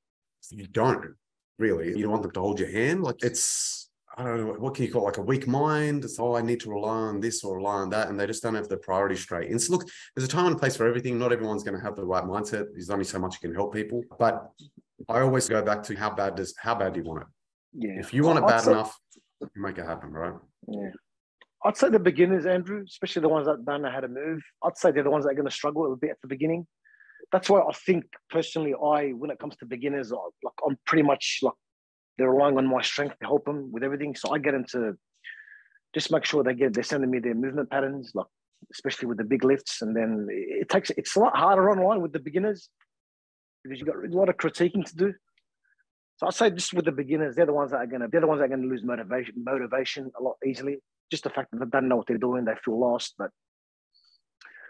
you 0.51 0.67
don't 0.67 1.15
really. 1.59 1.89
You 1.89 2.03
don't 2.03 2.11
want 2.11 2.23
them 2.23 2.33
to 2.33 2.41
hold 2.41 2.59
your 2.59 2.71
hand. 2.71 3.03
Like 3.03 3.23
it's, 3.23 3.91
I 4.17 4.25
don't 4.25 4.39
know, 4.39 4.53
what 4.55 4.75
can 4.75 4.85
you 4.85 4.93
call 4.93 5.03
it? 5.03 5.05
Like 5.07 5.17
a 5.19 5.23
weak 5.23 5.47
mind. 5.47 6.05
It's, 6.05 6.19
oh, 6.19 6.37
I 6.37 6.43
need 6.43 6.61
to 6.61 6.71
rely 6.71 6.97
on 6.97 7.21
this 7.21 7.45
or 7.45 7.57
rely 7.57 7.75
on 7.75 7.91
that. 7.91 8.09
And 8.09 8.19
they 8.19 8.27
just 8.27 8.43
don't 8.43 8.55
have 8.55 8.69
the 8.69 8.77
priority 8.77 9.17
straight. 9.17 9.51
And 9.51 9.61
so 9.61 9.73
look, 9.73 9.89
there's 10.15 10.29
a 10.29 10.31
time 10.31 10.47
and 10.47 10.59
place 10.59 10.77
for 10.77 10.87
everything. 10.87 11.19
Not 11.19 11.33
everyone's 11.33 11.63
going 11.63 11.79
to 11.79 11.85
have 11.85 11.97
the 11.97 12.05
right 12.05 12.25
mindset. 12.25 12.67
There's 12.73 12.91
only 12.91 13.05
so 13.05 13.19
much 13.19 13.37
you 13.41 13.49
can 13.49 13.55
help 13.55 13.73
people. 13.73 14.03
But 14.19 14.51
I 15.09 15.21
always 15.21 15.49
go 15.49 15.63
back 15.63 15.83
to 15.85 15.97
how 15.97 16.11
bad 16.11 16.37
does, 16.37 16.55
how 16.59 16.75
bad 16.75 16.95
do 16.95 17.01
you 17.01 17.07
want 17.07 17.23
it? 17.23 17.27
Yeah. 17.75 18.01
If 18.01 18.13
you 18.13 18.25
want 18.25 18.39
it 18.39 18.47
bad 18.47 18.63
say, 18.63 18.73
enough, 18.73 18.99
make 19.55 19.79
it 19.79 19.87
happen, 19.87 20.11
right? 20.11 20.35
Yeah. 20.69 20.91
I'd 21.65 21.77
say 21.77 21.89
the 21.89 21.99
beginners, 21.99 22.45
Andrew, 22.45 22.83
especially 22.87 23.23
the 23.23 23.29
ones 23.29 23.47
that 23.47 23.65
don't 23.65 23.83
know 23.83 23.91
how 23.91 24.01
to 24.01 24.09
move, 24.09 24.43
I'd 24.63 24.77
say 24.77 24.91
they're 24.91 25.05
the 25.05 25.11
ones 25.11 25.25
that 25.25 25.31
are 25.31 25.35
going 25.35 25.49
to 25.49 25.55
struggle 25.55 25.91
a 25.93 25.97
bit 25.97 26.11
at 26.11 26.21
the 26.21 26.29
beginning 26.29 26.67
that's 27.33 27.49
why 27.49 27.61
I 27.61 27.73
think 27.73 28.05
personally, 28.31 28.75
I 28.75 29.11
when 29.11 29.31
it 29.31 29.39
comes 29.39 29.57
to 29.57 29.67
beginners, 29.67 30.13
I, 30.13 30.17
like 30.17 30.55
I'm 30.67 30.77
pretty 30.87 31.03
much 31.03 31.39
like 31.43 31.55
they're 32.19 32.31
relying 32.31 32.59
on 32.59 32.67
my 32.67 32.83
strength 32.83 33.19
to 33.21 33.27
help 33.27 33.47
them 33.47 33.73
with 33.73 33.83
everything. 33.83 34.15
So 34.15 34.33
I 34.33 34.39
get 34.39 34.55
into 34.55 34.97
just 35.95 36.13
make 36.13 36.25
sure 36.25 36.45
they 36.45 36.55
get 36.55 36.75
they're 36.75 36.83
sending 36.83 37.11
me 37.11 37.19
their 37.19 37.35
movement 37.35 37.71
patterns, 37.71 38.13
like 38.15 38.27
especially 38.73 39.09
with 39.09 39.19
the 39.19 39.25
big 39.25 39.45
lifts, 39.45 39.81
and 39.81 39.97
then 39.97 40.29
it 40.31 40.69
takes 40.69 40.91
it's 40.91 41.17
a 41.17 41.21
lot 41.21 41.37
harder 41.37 41.71
online 41.71 42.03
with 42.03 42.13
the 42.13 42.21
beginners 42.21 42.69
because 43.65 43.81
you 43.81 43.87
got 43.87 43.97
a 43.97 44.09
lot 44.09 44.29
of 44.29 44.37
critiquing 44.37 44.85
to 44.85 44.97
do. 44.97 45.15
So 46.17 46.27
I 46.27 46.31
say 46.31 46.51
just 46.51 46.75
with 46.75 46.85
the 46.85 46.93
beginners, 46.93 47.35
they're 47.35 47.47
the 47.47 47.55
ones 47.55 47.71
that 47.71 47.79
are 47.79 47.87
gonna 47.87 48.09
they're 48.09 48.21
the 48.21 48.27
ones 48.27 48.41
that 48.41 48.45
are 48.45 48.57
gonna 48.57 48.69
lose 48.69 48.85
motivation 48.85 49.35
motivation 49.43 50.11
a 50.19 50.23
lot 50.23 50.37
easily. 50.47 50.79
Just 51.11 51.25
the 51.25 51.31
fact 51.31 51.51
that 51.53 51.59
they 51.59 51.71
don't 51.71 51.89
know 51.89 51.97
what 51.97 52.07
they're 52.07 52.19
doing, 52.19 52.45
they 52.45 52.55
feel 52.63 52.79
lost. 52.79 53.15
But 53.19 53.31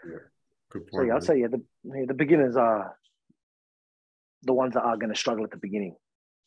yeah. 0.09 0.17
Good 0.73 0.87
point. 0.87 1.01
So 1.01 1.01
yeah, 1.03 1.15
I'd 1.15 1.23
say 1.23 1.39
yeah, 1.39 1.47
the 1.47 1.61
yeah, 1.83 2.05
the 2.07 2.15
beginners 2.15 2.57
are 2.57 2.97
the 4.41 4.53
ones 4.53 4.73
that 4.73 4.81
are 4.81 4.97
going 4.97 5.13
to 5.13 5.19
struggle 5.19 5.43
at 5.43 5.51
the 5.51 5.57
beginning, 5.57 5.95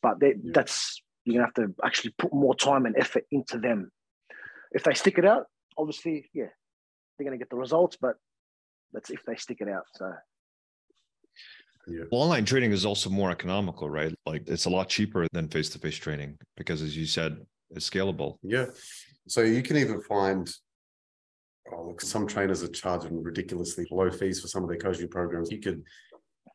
but 0.03 0.19
they, 0.19 0.35
yeah. 0.41 0.51
that's 0.53 1.01
you're 1.23 1.35
gonna 1.35 1.45
have 1.45 1.53
to 1.55 1.73
actually 1.83 2.13
put 2.17 2.33
more 2.33 2.53
time 2.53 2.85
and 2.85 2.95
effort 2.97 3.25
into 3.31 3.57
them. 3.57 3.89
If 4.71 4.83
they 4.83 4.93
stick 4.93 5.17
it 5.17 5.25
out, 5.25 5.45
obviously, 5.77 6.29
yeah, 6.33 6.47
they're 7.17 7.25
gonna 7.25 7.37
get 7.37 7.49
the 7.49 7.55
results, 7.55 7.97
but 7.99 8.15
that's 8.91 9.09
if 9.09 9.23
they 9.25 9.35
stick 9.35 9.57
it 9.61 9.69
out. 9.69 9.83
So. 9.93 10.11
Yeah. 11.89 12.03
Well, 12.11 12.23
online 12.23 12.43
training 12.43 12.73
is 12.73 12.85
also 12.85 13.09
more 13.09 13.31
economical, 13.31 13.89
right? 13.89 14.13
Like 14.25 14.49
it's 14.49 14.65
a 14.65 14.69
lot 14.69 14.89
cheaper 14.89 15.25
than 15.31 15.47
face-to-face 15.47 15.95
training 15.95 16.37
because, 16.57 16.81
as 16.81 16.97
you 16.97 17.05
said, 17.05 17.37
it's 17.69 17.89
scalable. 17.89 18.39
Yeah. 18.43 18.65
So 19.29 19.39
you 19.41 19.61
can 19.61 19.77
even 19.77 20.01
find 20.01 20.53
oh, 21.73 21.87
look, 21.87 22.01
some 22.01 22.27
trainers 22.27 22.63
are 22.63 22.67
charging 22.67 23.21
ridiculously 23.21 23.87
low 23.91 24.09
fees 24.09 24.41
for 24.41 24.47
some 24.47 24.63
of 24.63 24.69
their 24.69 24.77
coaching 24.77 25.07
programs. 25.07 25.51
You 25.51 25.59
could 25.59 25.83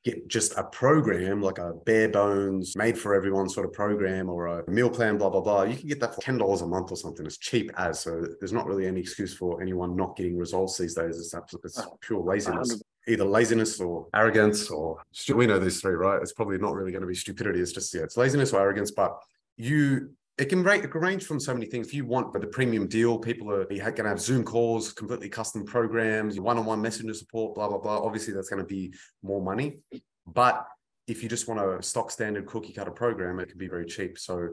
get 0.05 0.27
just 0.27 0.57
a 0.57 0.65
program 0.65 1.41
like 1.41 1.59
a 1.59 1.75
bare 1.87 2.09
bones 2.09 2.77
made 2.77 2.99
for 2.99 3.15
everyone 3.15 3.49
sort 3.49 3.65
of 3.65 3.73
program 3.73 4.29
or 4.29 4.47
a 4.47 4.71
meal 4.71 4.91
plan 4.91 5.17
blah 5.17 5.31
blah 5.31 5.41
blah. 5.41 5.63
You 5.63 5.77
can 5.77 5.89
get 5.89 6.01
that 6.01 6.15
for 6.15 6.21
$10 6.21 6.63
a 6.63 6.67
month 6.67 6.91
or 6.91 6.97
something. 6.97 7.27
As 7.27 7.39
cheap 7.39 7.71
as 7.77 8.01
so 8.01 8.27
there's 8.41 8.53
not 8.53 8.67
really 8.67 8.87
any 8.87 9.01
excuse 9.01 9.35
for 9.35 9.63
anyone 9.63 9.97
not 9.97 10.17
getting 10.17 10.37
results 10.37 10.77
these 10.77 10.95
days. 10.95 11.19
It's, 11.19 11.35
it's 11.65 11.79
ah, 11.79 11.87
pure 12.01 12.21
laziness. 12.21 12.83
either 13.07 13.25
laziness 13.25 13.81
or 13.81 14.09
arrogance 14.15 14.71
or 14.71 15.01
we 15.35 15.47
know 15.47 15.59
these 15.59 15.81
three 15.81 15.95
right? 15.95 16.21
It's 16.21 16.33
probably 16.33 16.59
not 16.59 16.75
really 16.75 16.91
going 16.91 17.03
to 17.03 17.09
be 17.09 17.15
stupidity. 17.15 17.61
It's 17.61 17.73
just 17.73 17.95
yeah 17.95 18.03
it's 18.03 18.17
laziness 18.17 18.53
or 18.53 18.61
arrogance 18.61 18.91
but 18.91 19.17
you 19.57 20.11
it 20.39 20.47
can, 20.47 20.63
range, 20.63 20.85
it 20.85 20.91
can 20.91 21.01
range 21.01 21.25
from 21.25 21.39
so 21.39 21.53
many 21.53 21.67
things. 21.67 21.89
If 21.89 21.95
you 21.95 22.07
want 22.07 22.33
but 22.33 22.41
the 22.41 22.49
premium 22.49 22.87
deal, 22.89 23.19
people 23.19 23.53
are 23.53 23.65
going 23.65 23.95
to 23.95 24.09
have 24.09 24.21
Zoom 24.21 24.45
calls, 24.45 24.93
completely 24.93 25.29
custom 25.29 25.65
programs, 25.65 26.41
one-on-one 26.41 26.81
messenger 26.81 27.15
support, 27.15 27.55
blah 27.55 27.69
blah 27.69 27.79
blah. 27.79 27.99
Obviously, 27.99 28.33
that's 28.33 28.49
going 28.49 28.63
to 28.63 28.67
be 28.67 28.95
more 29.23 29.43
money. 29.43 29.81
But 30.27 30.67
if 31.07 31.23
you 31.23 31.29
just 31.29 31.49
want 31.49 31.61
a 31.61 31.83
stock 31.83 32.11
standard 32.11 32.47
cookie 32.47 32.73
cutter 32.73 32.91
program, 32.91 33.41
it 33.41 33.51
can 33.51 33.59
be 33.59 33.69
very 33.69 33.85
cheap. 33.85 34.19
So 34.19 34.49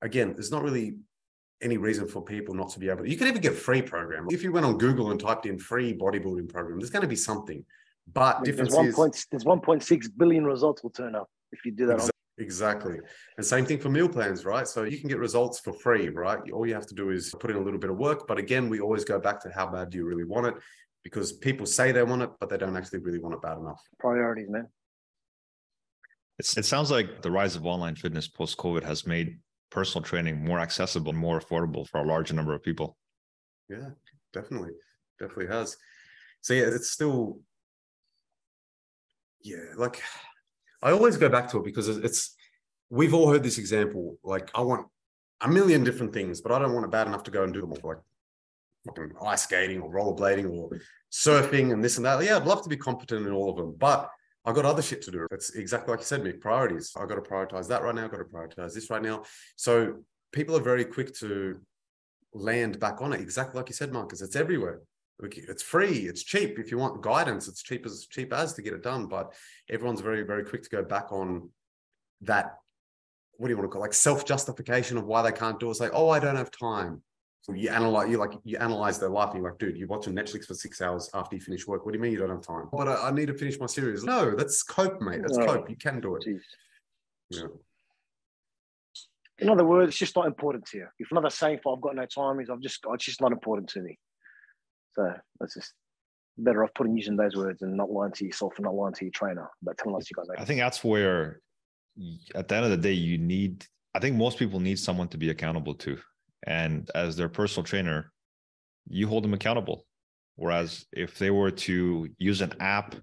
again, 0.00 0.32
there's 0.32 0.50
not 0.50 0.62
really 0.62 0.96
any 1.60 1.76
reason 1.76 2.08
for 2.08 2.22
people 2.22 2.54
not 2.54 2.70
to 2.70 2.80
be 2.80 2.88
able. 2.88 3.04
To. 3.04 3.10
You 3.10 3.16
can 3.16 3.28
even 3.28 3.42
get 3.42 3.54
free 3.54 3.82
program. 3.82 4.26
If 4.30 4.42
you 4.42 4.50
went 4.50 4.64
on 4.64 4.78
Google 4.78 5.10
and 5.10 5.20
typed 5.20 5.46
in 5.46 5.58
free 5.58 5.94
bodybuilding 5.94 6.48
program, 6.48 6.78
there's 6.78 6.90
going 6.90 7.02
to 7.02 7.08
be 7.08 7.16
something. 7.16 7.64
But 8.12 8.42
there's 8.42 8.56
difference 8.56 8.74
one 8.74 8.86
is 8.86 8.94
point 8.94 9.26
there's 9.30 9.44
1.6 9.44 10.06
billion 10.16 10.44
results 10.44 10.82
will 10.82 10.90
turn 10.90 11.14
up 11.14 11.28
if 11.52 11.64
you 11.64 11.72
do 11.72 11.86
that. 11.86 11.98
Exa- 11.98 12.10
Exactly. 12.38 12.98
And 13.36 13.44
same 13.44 13.66
thing 13.66 13.78
for 13.78 13.90
meal 13.90 14.08
plans, 14.08 14.44
right? 14.44 14.66
So 14.66 14.84
you 14.84 14.98
can 14.98 15.08
get 15.08 15.18
results 15.18 15.60
for 15.60 15.72
free, 15.72 16.08
right? 16.08 16.40
All 16.50 16.66
you 16.66 16.74
have 16.74 16.86
to 16.86 16.94
do 16.94 17.10
is 17.10 17.34
put 17.38 17.50
in 17.50 17.56
a 17.56 17.60
little 17.60 17.78
bit 17.78 17.90
of 17.90 17.98
work. 17.98 18.26
But 18.26 18.38
again, 18.38 18.68
we 18.68 18.80
always 18.80 19.04
go 19.04 19.18
back 19.18 19.40
to 19.42 19.50
how 19.50 19.66
bad 19.66 19.90
do 19.90 19.98
you 19.98 20.04
really 20.06 20.24
want 20.24 20.46
it? 20.46 20.54
Because 21.04 21.32
people 21.32 21.66
say 21.66 21.92
they 21.92 22.02
want 22.02 22.22
it, 22.22 22.30
but 22.40 22.48
they 22.48 22.56
don't 22.56 22.76
actually 22.76 23.00
really 23.00 23.18
want 23.18 23.34
it 23.34 23.42
bad 23.42 23.58
enough. 23.58 23.82
Priorities, 23.98 24.48
man. 24.48 24.68
It's, 26.38 26.56
it 26.56 26.64
sounds 26.64 26.90
like 26.90 27.20
the 27.22 27.30
rise 27.30 27.54
of 27.54 27.66
online 27.66 27.96
fitness 27.96 28.28
post 28.28 28.56
COVID 28.56 28.82
has 28.82 29.06
made 29.06 29.38
personal 29.70 30.02
training 30.02 30.44
more 30.44 30.58
accessible, 30.58 31.10
and 31.10 31.18
more 31.18 31.40
affordable 31.40 31.88
for 31.88 32.00
a 32.00 32.06
larger 32.06 32.34
number 32.34 32.54
of 32.54 32.62
people. 32.62 32.96
Yeah, 33.68 33.90
definitely. 34.32 34.72
Definitely 35.18 35.46
has. 35.46 35.76
So 36.40 36.54
yeah, 36.54 36.64
it's 36.64 36.90
still, 36.90 37.40
yeah, 39.42 39.74
like 39.76 40.02
I 40.82 40.92
always 40.92 41.16
go 41.16 41.28
back 41.28 41.48
to 41.50 41.58
it 41.58 41.64
because 41.64 41.88
it's, 41.88 42.34
we've 42.90 43.14
all 43.14 43.30
heard 43.30 43.42
this 43.42 43.58
example. 43.58 44.18
Like, 44.24 44.50
I 44.54 44.62
want 44.62 44.86
a 45.40 45.48
million 45.48 45.84
different 45.84 46.12
things, 46.12 46.40
but 46.40 46.52
I 46.52 46.58
don't 46.58 46.72
want 46.72 46.84
it 46.84 46.90
bad 46.90 47.06
enough 47.06 47.22
to 47.24 47.30
go 47.30 47.44
and 47.44 47.52
do 47.52 47.60
them 47.60 47.70
all. 47.70 47.76
For 47.76 47.94
like, 47.94 48.02
fucking 48.86 49.12
ice 49.24 49.42
skating 49.42 49.80
or 49.80 49.92
rollerblading 49.92 50.50
or 50.50 50.70
surfing 51.10 51.72
and 51.72 51.84
this 51.84 51.96
and 51.96 52.06
that. 52.06 52.22
Yeah, 52.24 52.36
I'd 52.36 52.46
love 52.46 52.62
to 52.62 52.68
be 52.68 52.76
competent 52.76 53.26
in 53.26 53.32
all 53.32 53.50
of 53.50 53.56
them, 53.56 53.74
but 53.78 54.10
I've 54.44 54.54
got 54.54 54.64
other 54.64 54.82
shit 54.82 55.02
to 55.02 55.10
do. 55.10 55.26
It's 55.30 55.50
exactly 55.50 55.92
like 55.92 56.00
you 56.00 56.06
said, 56.06 56.22
Mick, 56.22 56.40
priorities. 56.40 56.92
I've 56.96 57.08
got 57.08 57.14
to 57.14 57.20
prioritize 57.20 57.68
that 57.68 57.82
right 57.82 57.94
now. 57.94 58.04
I've 58.04 58.10
got 58.10 58.18
to 58.18 58.24
prioritize 58.24 58.74
this 58.74 58.90
right 58.90 59.02
now. 59.02 59.22
So 59.56 60.02
people 60.32 60.56
are 60.56 60.62
very 60.62 60.84
quick 60.84 61.14
to 61.18 61.60
land 62.34 62.80
back 62.80 63.00
on 63.00 63.12
it. 63.12 63.20
Exactly 63.20 63.58
like 63.58 63.68
you 63.68 63.74
said, 63.74 63.92
Marcus, 63.92 64.20
it's 64.20 64.36
everywhere. 64.36 64.80
It's 65.20 65.62
free, 65.62 66.08
it's 66.08 66.22
cheap. 66.24 66.58
If 66.58 66.70
you 66.70 66.78
want 66.78 67.02
guidance, 67.02 67.46
it's 67.46 67.62
cheap 67.62 67.86
as 67.86 68.06
cheap 68.10 68.32
as 68.32 68.54
to 68.54 68.62
get 68.62 68.72
it 68.72 68.82
done. 68.82 69.06
But 69.06 69.32
everyone's 69.70 70.00
very, 70.00 70.22
very 70.22 70.44
quick 70.44 70.62
to 70.64 70.70
go 70.70 70.82
back 70.82 71.12
on 71.12 71.50
that. 72.22 72.56
What 73.36 73.48
do 73.48 73.52
you 73.52 73.56
want 73.56 73.70
to 73.70 73.72
call 73.72 73.82
it? 73.82 73.86
like 73.86 73.94
self-justification 73.94 74.96
of 74.98 75.06
why 75.06 75.22
they 75.22 75.32
can't 75.32 75.60
do 75.60 75.68
it? 75.68 75.72
It's 75.72 75.80
like, 75.80 75.92
oh, 75.94 76.08
I 76.08 76.18
don't 76.18 76.36
have 76.36 76.50
time. 76.50 77.02
So 77.42 77.52
you 77.54 77.70
analyze, 77.70 78.08
you 78.08 78.18
like 78.18 78.32
you 78.44 78.56
analyze 78.58 79.00
their 79.00 79.08
life, 79.08 79.30
and 79.30 79.42
you're 79.42 79.50
like, 79.50 79.58
dude, 79.58 79.76
you're 79.76 79.88
watching 79.88 80.14
Netflix 80.14 80.46
for 80.46 80.54
six 80.54 80.80
hours 80.80 81.10
after 81.12 81.34
you 81.34 81.42
finish 81.42 81.66
work. 81.66 81.84
What 81.84 81.92
do 81.92 81.98
you 81.98 82.02
mean 82.02 82.12
you 82.12 82.18
don't 82.18 82.30
have 82.30 82.40
time? 82.40 82.68
But 82.72 82.86
I, 82.86 83.08
I 83.08 83.10
need 83.10 83.26
to 83.26 83.34
finish 83.34 83.58
my 83.58 83.66
series. 83.66 84.04
No, 84.04 84.36
that's 84.36 84.62
cope, 84.62 85.00
mate. 85.00 85.22
That's 85.22 85.38
No. 85.38 85.46
cope. 85.46 85.68
You 85.68 85.76
can 85.76 86.00
do 86.00 86.14
it. 86.16 86.24
Yeah. 87.30 87.42
In 89.38 89.48
other 89.48 89.64
words, 89.64 89.88
it's 89.88 89.98
just 89.98 90.14
not 90.14 90.26
important 90.26 90.66
to 90.66 90.78
you. 90.78 90.86
If 91.00 91.10
another 91.10 91.30
saying 91.30 91.58
for 91.64 91.74
I've 91.74 91.82
got 91.82 91.96
no 91.96 92.06
time 92.06 92.38
is 92.38 92.48
I've 92.48 92.60
just 92.60 92.84
it's 92.88 93.04
just 93.04 93.20
not 93.20 93.32
important 93.32 93.68
to 93.70 93.80
me. 93.80 93.98
So 94.94 95.12
that's 95.40 95.54
just 95.54 95.72
better 96.38 96.64
off 96.64 96.70
putting 96.74 96.96
using 96.96 97.16
those 97.16 97.36
words 97.36 97.62
and 97.62 97.76
not 97.76 97.90
lying 97.90 98.12
to 98.12 98.24
yourself 98.24 98.54
and 98.56 98.64
not 98.64 98.74
lying 98.74 98.94
to 98.94 99.04
your 99.04 99.12
trainer 99.12 99.50
about 99.62 99.78
telling 99.78 99.96
us 99.96 100.10
you 100.10 100.14
got 100.14 100.26
no 100.28 100.34
I 100.38 100.44
think 100.44 100.60
that's 100.60 100.82
where, 100.82 101.40
at 102.34 102.48
the 102.48 102.54
end 102.54 102.64
of 102.64 102.70
the 102.70 102.76
day, 102.76 102.92
you 102.92 103.18
need, 103.18 103.66
I 103.94 103.98
think 103.98 104.16
most 104.16 104.38
people 104.38 104.60
need 104.60 104.78
someone 104.78 105.08
to 105.08 105.18
be 105.18 105.30
accountable 105.30 105.74
to. 105.76 105.98
And 106.46 106.90
as 106.94 107.16
their 107.16 107.28
personal 107.28 107.64
trainer, 107.64 108.12
you 108.88 109.06
hold 109.06 109.24
them 109.24 109.34
accountable. 109.34 109.86
Whereas 110.36 110.86
if 110.92 111.18
they 111.18 111.30
were 111.30 111.50
to 111.50 112.08
use 112.18 112.40
an 112.40 112.54
app, 112.60 112.94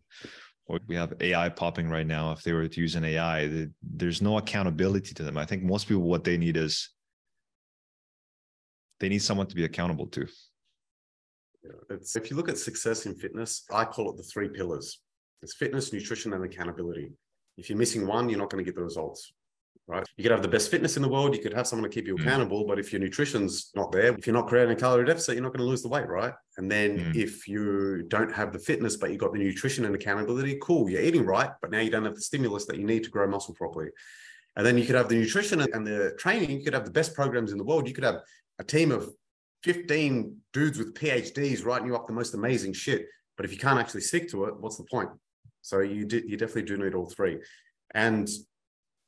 or 0.66 0.80
we 0.88 0.96
have 0.96 1.14
AI 1.22 1.50
popping 1.50 1.90
right 1.90 2.06
now, 2.06 2.32
if 2.32 2.44
they 2.44 2.54
were 2.54 2.68
to 2.68 2.82
use 2.82 2.96
an 2.96 3.06
AI, 3.06 3.48
th- 3.48 3.70
there's 3.82 4.22
no 4.22 4.38
accountability 4.38 5.14
to 5.16 5.24
them. 5.24 5.38
I 5.38 5.46
think 5.46 5.64
most 5.64 5.88
people, 5.88 6.04
what 6.04 6.24
they 6.24 6.38
need 6.38 6.58
is 6.58 6.90
they 9.00 9.10
need 9.10 9.20
someone 9.20 9.48
to 9.48 9.56
be 9.56 9.64
accountable 9.64 10.08
to. 10.08 10.28
Yeah, 11.64 11.72
It's 11.90 12.16
if 12.16 12.30
you 12.30 12.38
look 12.38 12.50
at 12.50 12.58
success 12.58 13.06
in 13.06 13.16
fitness, 13.16 13.66
I 13.72 13.86
call 13.86 14.10
it 14.12 14.18
the 14.18 14.24
three 14.24 14.50
pillars. 14.50 15.00
It's 15.42 15.56
fitness, 15.56 15.92
nutrition, 15.94 16.34
and 16.34 16.44
accountability. 16.44 17.12
If 17.58 17.70
you're 17.70 17.78
missing 17.78 18.08
one, 18.08 18.30
you're 18.30 18.40
not 18.40 18.50
going 18.50 18.64
to 18.64 18.70
get 18.70 18.76
the 18.76 18.84
results. 18.84 19.32
Right. 19.88 20.06
You 20.18 20.24
could 20.24 20.32
have 20.32 20.44
the 20.44 20.48
best 20.48 20.70
fitness 20.70 20.98
in 20.98 21.02
the 21.02 21.10
world, 21.10 21.36
you 21.36 21.42
could 21.42 21.54
have 21.54 21.66
someone 21.66 21.90
to 21.90 21.94
keep 21.94 22.06
you 22.06 22.16
Mm. 22.16 22.22
accountable, 22.22 22.64
but 22.68 22.78
if 22.78 22.94
your 22.94 23.02
nutrition's 23.02 23.72
not 23.76 23.92
there, 23.92 24.14
if 24.16 24.28
you're 24.28 24.36
not 24.36 24.48
creating 24.48 24.78
a 24.78 24.80
calorie 24.80 25.04
deficit, 25.06 25.34
you're 25.34 25.44
not 25.44 25.50
going 25.52 25.66
to 25.66 25.70
lose 25.70 25.82
the 25.82 25.88
weight, 25.90 26.08
right? 26.08 26.34
And 26.58 26.70
then 26.70 27.00
Mm. 27.00 27.16
if 27.16 27.48
you 27.48 28.04
don't 28.08 28.32
have 28.32 28.54
the 28.54 28.60
fitness, 28.60 28.98
but 28.98 29.10
you've 29.10 29.20
got 29.20 29.34
the 29.34 29.40
nutrition 29.40 29.86
and 29.86 29.96
accountability, 29.96 30.60
cool, 30.62 30.90
you're 30.92 31.02
eating 31.02 31.26
right, 31.26 31.50
but 31.60 31.72
now 31.72 31.80
you 31.80 31.90
don't 31.90 32.06
have 32.06 32.14
the 32.14 32.22
stimulus 32.22 32.66
that 32.66 32.78
you 32.78 32.86
need 32.86 33.04
to 33.06 33.10
grow 33.10 33.28
muscle 33.28 33.56
properly. 33.56 33.90
And 34.56 34.64
then 34.66 34.78
you 34.78 34.86
could 34.86 34.96
have 34.96 35.10
the 35.10 35.16
nutrition 35.16 35.60
and 35.60 35.88
the 35.88 36.14
training, 36.20 36.52
you 36.52 36.64
could 36.64 36.74
have 36.74 36.86
the 36.86 36.92
best 36.92 37.16
programs 37.16 37.52
in 37.52 37.58
the 37.58 37.64
world. 37.64 37.88
You 37.88 37.94
could 37.96 38.04
have 38.04 38.22
a 38.60 38.64
team 38.64 38.92
of 38.92 39.10
15 39.64 40.36
dudes 40.54 40.78
with 40.78 40.94
PhDs 40.94 41.66
writing 41.66 41.88
you 41.88 41.96
up 41.96 42.08
the 42.08 42.14
most 42.14 42.34
amazing 42.34 42.74
shit. 42.74 43.06
But 43.36 43.46
if 43.46 43.52
you 43.52 43.58
can't 43.58 43.80
actually 43.80 44.02
stick 44.02 44.30
to 44.32 44.46
it, 44.46 44.60
what's 44.60 44.78
the 44.78 44.86
point? 44.86 45.10
So 45.62 45.80
you 45.80 46.08
you 46.10 46.38
definitely 46.38 46.64
do 46.64 46.78
need 46.78 46.94
all 46.94 47.10
three. 47.10 47.40
And 47.94 48.30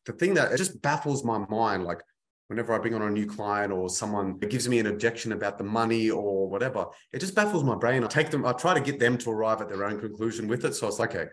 the 0.06 0.14
thing 0.14 0.34
that 0.36 0.52
it 0.52 0.58
just 0.58 0.82
baffles 0.82 1.24
my 1.24 1.40
mind, 1.50 1.84
like 1.84 2.02
whenever 2.48 2.74
I 2.74 2.80
bring 2.80 2.94
on 2.94 3.02
a 3.02 3.10
new 3.10 3.26
client 3.26 3.72
or 3.72 3.90
someone 3.90 4.38
gives 4.38 4.68
me 4.68 4.80
an 4.80 4.88
objection 4.88 5.32
about 5.32 5.58
the 5.58 5.64
money 5.64 6.10
or 6.10 6.50
whatever, 6.50 6.88
it 7.14 7.20
just 7.20 7.36
baffles 7.36 7.64
my 7.64 7.76
brain. 7.76 8.04
I 8.04 8.08
take 8.08 8.30
them, 8.30 8.46
I 8.46 8.52
try 8.52 8.74
to 8.74 8.82
get 8.82 9.00
them 9.00 9.18
to 9.20 9.32
arrive 9.32 9.62
at 9.62 9.70
their 9.70 9.86
own 9.86 10.00
conclusion 10.00 10.48
with 10.48 10.66
it. 10.66 10.76
So 10.76 10.88
it's 10.88 11.00
like, 11.00 11.16
okay, 11.16 11.32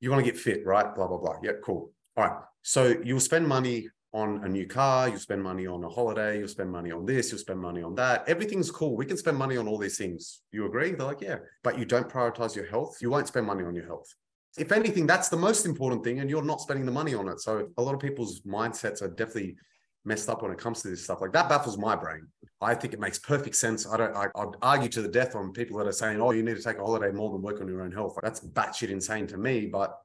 you 0.00 0.10
want 0.10 0.24
to 0.24 0.30
get 0.30 0.38
fit, 0.38 0.66
right? 0.66 0.94
Blah, 0.94 1.06
blah, 1.06 1.18
blah. 1.18 1.36
Yeah, 1.42 1.52
cool. 1.64 1.92
All 2.16 2.24
right. 2.24 2.36
So 2.62 2.94
you'll 3.02 3.20
spend 3.20 3.48
money 3.48 3.88
on 4.12 4.44
a 4.44 4.48
new 4.48 4.66
car, 4.66 5.08
you'll 5.08 5.18
spend 5.18 5.42
money 5.42 5.66
on 5.66 5.84
a 5.84 5.88
holiday, 5.88 6.38
you'll 6.38 6.48
spend 6.48 6.70
money 6.70 6.90
on 6.90 7.06
this, 7.06 7.30
you'll 7.30 7.38
spend 7.38 7.60
money 7.60 7.82
on 7.82 7.94
that. 7.94 8.28
Everything's 8.28 8.70
cool. 8.70 8.96
We 8.96 9.06
can 9.06 9.16
spend 9.16 9.36
money 9.36 9.56
on 9.56 9.68
all 9.68 9.78
these 9.78 9.96
things. 9.96 10.40
You 10.50 10.66
agree? 10.66 10.92
They're 10.92 11.06
like, 11.06 11.20
yeah, 11.20 11.38
but 11.62 11.78
you 11.78 11.84
don't 11.84 12.08
prioritize 12.08 12.56
your 12.56 12.66
health, 12.66 12.98
you 13.00 13.10
won't 13.10 13.28
spend 13.28 13.46
money 13.46 13.64
on 13.64 13.74
your 13.74 13.86
health. 13.86 14.12
If 14.58 14.72
anything, 14.72 15.06
that's 15.06 15.28
the 15.28 15.36
most 15.36 15.64
important 15.64 16.02
thing, 16.02 16.18
and 16.18 16.28
you're 16.28 16.42
not 16.42 16.60
spending 16.60 16.84
the 16.84 16.92
money 16.92 17.14
on 17.14 17.28
it. 17.28 17.40
So 17.40 17.68
a 17.78 17.82
lot 17.82 17.94
of 17.94 18.00
people's 18.00 18.40
mindsets 18.40 19.00
are 19.00 19.08
definitely 19.08 19.56
messed 20.04 20.28
up 20.28 20.42
when 20.42 20.50
it 20.50 20.58
comes 20.58 20.82
to 20.82 20.88
this 20.88 21.04
stuff. 21.04 21.20
Like 21.20 21.32
that 21.32 21.48
baffles 21.48 21.78
my 21.78 21.94
brain. 21.94 22.26
I 22.60 22.74
think 22.74 22.92
it 22.92 23.00
makes 23.00 23.18
perfect 23.18 23.54
sense. 23.54 23.86
I 23.86 23.96
don't. 23.96 24.16
I, 24.16 24.26
I'd 24.34 24.56
argue 24.60 24.88
to 24.90 25.02
the 25.02 25.08
death 25.08 25.36
on 25.36 25.52
people 25.52 25.78
that 25.78 25.86
are 25.86 25.92
saying, 25.92 26.20
"Oh, 26.20 26.32
you 26.32 26.42
need 26.42 26.56
to 26.56 26.62
take 26.62 26.78
a 26.78 26.84
holiday 26.84 27.12
more 27.12 27.30
than 27.30 27.42
work 27.42 27.60
on 27.60 27.68
your 27.68 27.82
own 27.82 27.92
health." 27.92 28.16
That's 28.22 28.40
batshit 28.40 28.90
insane 28.90 29.26
to 29.28 29.38
me. 29.38 29.66
But 29.66 29.96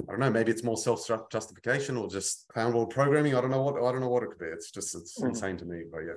I 0.00 0.10
don't 0.12 0.20
know. 0.20 0.30
Maybe 0.30 0.50
it's 0.50 0.64
more 0.64 0.76
self 0.76 1.06
justification 1.30 1.96
or 1.96 2.08
just 2.08 2.48
clown 2.48 2.72
world 2.74 2.90
programming. 2.90 3.34
I 3.34 3.40
don't 3.40 3.50
know 3.50 3.62
what. 3.62 3.76
I 3.76 3.92
don't 3.92 4.00
know 4.00 4.08
what 4.08 4.22
it 4.22 4.30
could 4.30 4.38
be. 4.38 4.46
It's 4.46 4.70
just 4.70 4.94
it's 4.94 5.20
Mhm. 5.20 5.28
insane 5.28 5.56
to 5.58 5.64
me. 5.64 5.84
But 5.90 6.00
yeah, 6.00 6.12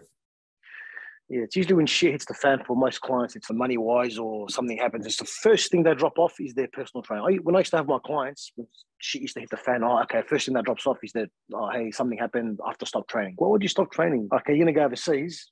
Yeah, 1.27 1.41
it's 1.41 1.55
usually 1.55 1.74
when 1.74 1.88
shit 1.88 2.12
hits 2.12 2.25
the 2.25 2.36
fan 2.36 2.63
for 2.67 2.75
most 2.75 3.01
clients, 3.01 3.36
it's 3.36 3.48
the 3.48 3.55
money 3.55 3.77
wise 3.77 4.20
or 4.20 4.48
something 4.48 4.77
happens. 4.77 5.08
It's 5.08 5.17
the 5.17 5.25
first 5.25 5.72
thing 5.72 5.82
they 5.82 5.96
drop 5.96 6.20
off 6.20 6.39
is 6.39 6.53
their 6.53 6.67
personal 6.72 7.01
trainer. 7.01 7.24
I, 7.24 7.36
when 7.38 7.55
I 7.55 7.60
used 7.60 7.72
to 7.72 7.77
have 7.77 7.88
my 7.88 7.98
clients, 8.05 8.51
shit 9.00 9.24
used 9.24 9.34
to 9.34 9.39
hit 9.39 9.50
the 9.50 9.58
fan. 9.58 9.84
Oh, 9.84 10.01
okay. 10.03 10.22
First 10.22 10.46
thing 10.46 10.53
that 10.53 10.65
drops 10.65 10.86
off 10.86 10.98
is 11.03 11.12
that, 11.13 11.29
oh, 11.51 11.70
hey, 11.72 11.89
something 11.89 12.17
happened. 12.20 12.60
I 12.63 12.70
have 12.70 12.77
to 12.77 12.86
stop 12.86 13.08
training. 13.08 13.34
Why 13.38 13.48
would 13.48 13.63
you 13.63 13.70
stop 13.70 13.91
training? 13.91 14.29
Okay, 14.32 14.53
you're 14.53 14.65
going 14.65 14.74
to 14.75 14.79
go 14.79 14.86
overseas 14.86 15.50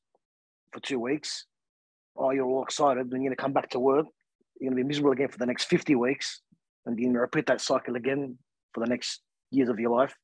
for 0.71 0.79
two 0.79 0.99
weeks. 0.99 1.47
Oh, 2.15 2.29
you're 2.29 2.45
all 2.45 2.61
excited. 2.63 3.09
Then 3.09 3.21
you're 3.23 3.29
going 3.31 3.35
to 3.37 3.41
come 3.41 3.53
back 3.53 3.71
to 3.71 3.79
work. 3.79 4.05
You're 4.59 4.69
going 4.69 4.77
to 4.77 4.83
be 4.83 4.87
miserable 4.87 5.13
again 5.13 5.29
for 5.29 5.39
the 5.39 5.47
next 5.47 5.65
50 5.65 5.95
weeks. 5.95 6.43
And 6.85 6.97
to 6.97 7.19
repeat 7.19 7.45
that 7.47 7.61
cycle 7.61 7.95
again 7.95 8.37
for 8.73 8.81
the 8.81 8.89
next 8.89 9.21
years 9.51 9.69
of 9.69 9.79
your 9.79 9.91
life 9.91 10.15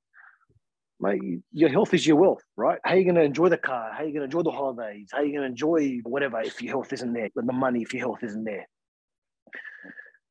mate, 0.99 1.21
your 1.51 1.69
health 1.69 1.93
is 1.93 2.05
your 2.05 2.17
wealth, 2.17 2.43
right? 2.57 2.79
How 2.83 2.93
are 2.93 2.97
you 2.97 3.03
going 3.03 3.15
to 3.15 3.21
enjoy 3.21 3.49
the 3.49 3.57
car? 3.57 3.91
How 3.93 4.03
are 4.03 4.05
you 4.05 4.13
going 4.13 4.29
to 4.29 4.37
enjoy 4.37 4.43
the 4.43 4.55
holidays? 4.55 5.09
How 5.11 5.19
are 5.19 5.25
you 5.25 5.31
going 5.31 5.43
to 5.43 5.47
enjoy 5.47 5.99
whatever 6.03 6.41
if 6.41 6.61
your 6.61 6.73
health 6.73 6.93
isn't 6.93 7.13
there? 7.13 7.29
The 7.35 7.53
money 7.53 7.81
if 7.81 7.93
your 7.93 8.01
health 8.07 8.23
isn't 8.23 8.43
there. 8.43 8.67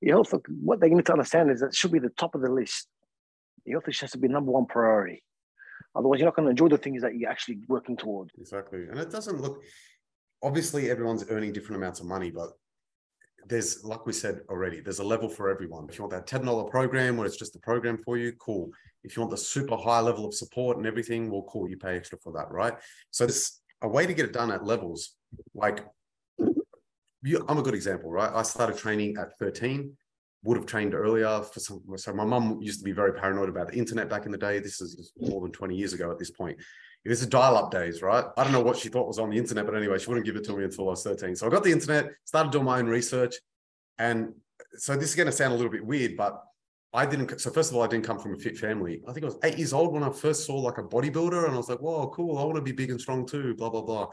Your 0.01 0.17
health, 0.17 0.35
what 0.63 0.81
they 0.81 0.91
need 0.91 1.07
to 1.07 1.13
understand 1.13 1.51
is 1.51 1.61
that 1.61 1.75
should 1.75 1.91
be 1.91 1.99
the 1.99 2.11
top 2.11 2.35
of 2.35 2.43
the 2.43 2.51
list. 2.51 2.87
Your 3.65 3.81
health 3.81 3.97
has 4.01 4.11
to 4.13 4.19
be 4.19 4.29
number 4.29 4.53
one 4.53 4.67
priority. 4.67 5.25
Otherwise, 5.97 6.21
you're 6.21 6.27
not 6.27 6.37
going 6.37 6.47
to 6.47 6.51
enjoy 6.51 6.69
the 6.69 6.79
things 6.79 7.03
that 7.03 7.17
you're 7.17 7.31
actually 7.31 7.59
working 7.69 7.97
toward. 7.97 8.31
exactly. 8.39 8.85
And 8.89 8.99
it 8.99 9.11
doesn't 9.11 9.41
look. 9.41 9.63
Obviously, 10.43 10.91
everyone's 10.91 11.25
earning 11.31 11.53
different 11.53 11.83
amounts 11.83 11.99
of 11.99 12.07
money, 12.07 12.31
but 12.31 12.51
there's 13.47 13.85
like 13.85 14.07
we 14.07 14.13
said 14.13 14.41
already, 14.49 14.81
there's 14.81 14.99
a 14.99 15.05
level 15.05 15.29
for 15.29 15.51
everyone. 15.51 15.87
If 15.89 15.99
you 15.99 16.05
want 16.05 16.13
that 16.13 16.27
ten 16.27 16.45
dollar 16.45 16.65
program 16.65 17.17
where 17.17 17.27
it's 17.27 17.37
just 17.37 17.57
a 17.57 17.61
program 17.61 17.99
for 17.99 18.17
you, 18.17 18.33
cool. 18.33 18.71
If 19.05 19.17
you 19.17 19.23
want 19.23 19.31
the 19.31 19.39
super 19.39 19.77
high 19.77 20.01
level 20.01 20.25
of 20.25 20.35
support 20.35 20.77
and 20.77 20.87
everything, 20.87 21.31
well, 21.31 21.47
cool. 21.49 21.69
You 21.69 21.77
pay 21.77 21.97
extra 21.97 22.19
for 22.19 22.33
that, 22.33 22.51
right? 22.51 22.75
So 23.11 23.27
there's 23.27 23.61
a 23.83 23.89
way 23.89 24.07
to 24.07 24.13
get 24.13 24.27
it 24.27 24.33
done 24.33 24.51
at 24.51 24.65
levels. 24.65 25.15
Like, 25.55 25.87
you, 27.23 27.45
I'm 27.49 27.59
a 27.59 27.63
good 27.63 27.75
example, 27.75 28.11
right? 28.11 28.31
I 28.33 28.43
started 28.43 28.77
training 28.77 29.17
at 29.19 29.39
13. 29.39 29.97
Would 30.45 30.57
have 30.57 30.67
trained 30.67 30.95
earlier 30.95 31.43
for 31.43 31.61
some. 31.61 31.83
So 31.97 32.13
my 32.13 32.25
mum 32.25 32.59
used 32.61 32.79
to 32.81 32.85
be 32.85 32.93
very 32.93 33.13
paranoid 33.13 33.49
about 33.49 33.69
the 33.69 33.79
internet 33.79 34.09
back 34.09 34.25
in 34.25 34.33
the 34.33 34.39
day. 34.39 34.61
This 34.61 34.81
is 34.81 35.13
more 35.19 35.41
than 35.41 35.51
20 35.51 35.75
years 35.75 35.93
ago 35.93 36.11
at 36.11 36.19
this 36.19 36.31
point. 36.31 36.59
Was 37.05 37.21
the 37.21 37.27
dial-up 37.27 37.71
days, 37.71 38.03
right? 38.03 38.25
I 38.37 38.45
don't 38.45 38.53
know 38.53 38.61
what 38.61 38.77
she 38.77 38.91
thought 38.91 39.07
was 39.07 39.19
on 39.19 39.31
the 39.31 39.39
internet, 39.39 39.65
but 39.65 39.75
anyway, 39.75 39.99
she 39.99 40.09
wouldn't 40.09 40.27
give 40.27 40.37
it 40.37 40.45
to 40.45 40.57
me 40.57 40.65
until 40.65 40.89
I 40.89 40.91
was 40.91 41.03
13. 41.03 41.37
So 41.37 41.47
I 41.47 41.51
got 41.51 41.65
the 41.65 41.73
internet, 41.73 42.11
started 42.25 42.53
doing 42.53 42.67
my 42.67 42.79
own 42.79 42.87
research, 42.87 43.37
and 43.99 44.35
so 44.77 44.95
this 44.95 45.09
is 45.09 45.15
going 45.15 45.27
to 45.27 45.33
sound 45.33 45.55
a 45.55 45.57
little 45.57 45.73
bit 45.73 45.85
weird, 45.85 46.17
but 46.17 46.43
I 46.93 47.07
didn't. 47.07 47.41
So 47.41 47.51
first 47.51 47.71
of 47.71 47.77
all, 47.77 47.83
I 47.83 47.87
didn't 47.87 48.05
come 48.05 48.19
from 48.19 48.35
a 48.35 48.39
fit 48.39 48.59
family. 48.59 49.03
I 49.07 49.13
think 49.13 49.25
I 49.25 49.27
was 49.27 49.39
eight 49.45 49.59
years 49.59 49.73
old 49.73 49.93
when 49.93 50.03
I 50.03 50.11
first 50.11 50.47
saw 50.47 50.57
like 50.57 50.79
a 50.79 50.83
bodybuilder, 50.83 51.45
and 51.45 51.55
I 51.55 51.57
was 51.57 51.69
like, 51.69 51.81
"Whoa, 51.81 52.09
cool! 52.09 52.39
I 52.39 52.45
want 52.45 52.57
to 52.57 52.63
be 52.63 52.73
big 52.73 52.91
and 52.91 53.01
strong 53.01 53.27
too." 53.27 53.55
Blah 53.55 53.71
blah 53.71 53.83
blah. 53.83 54.09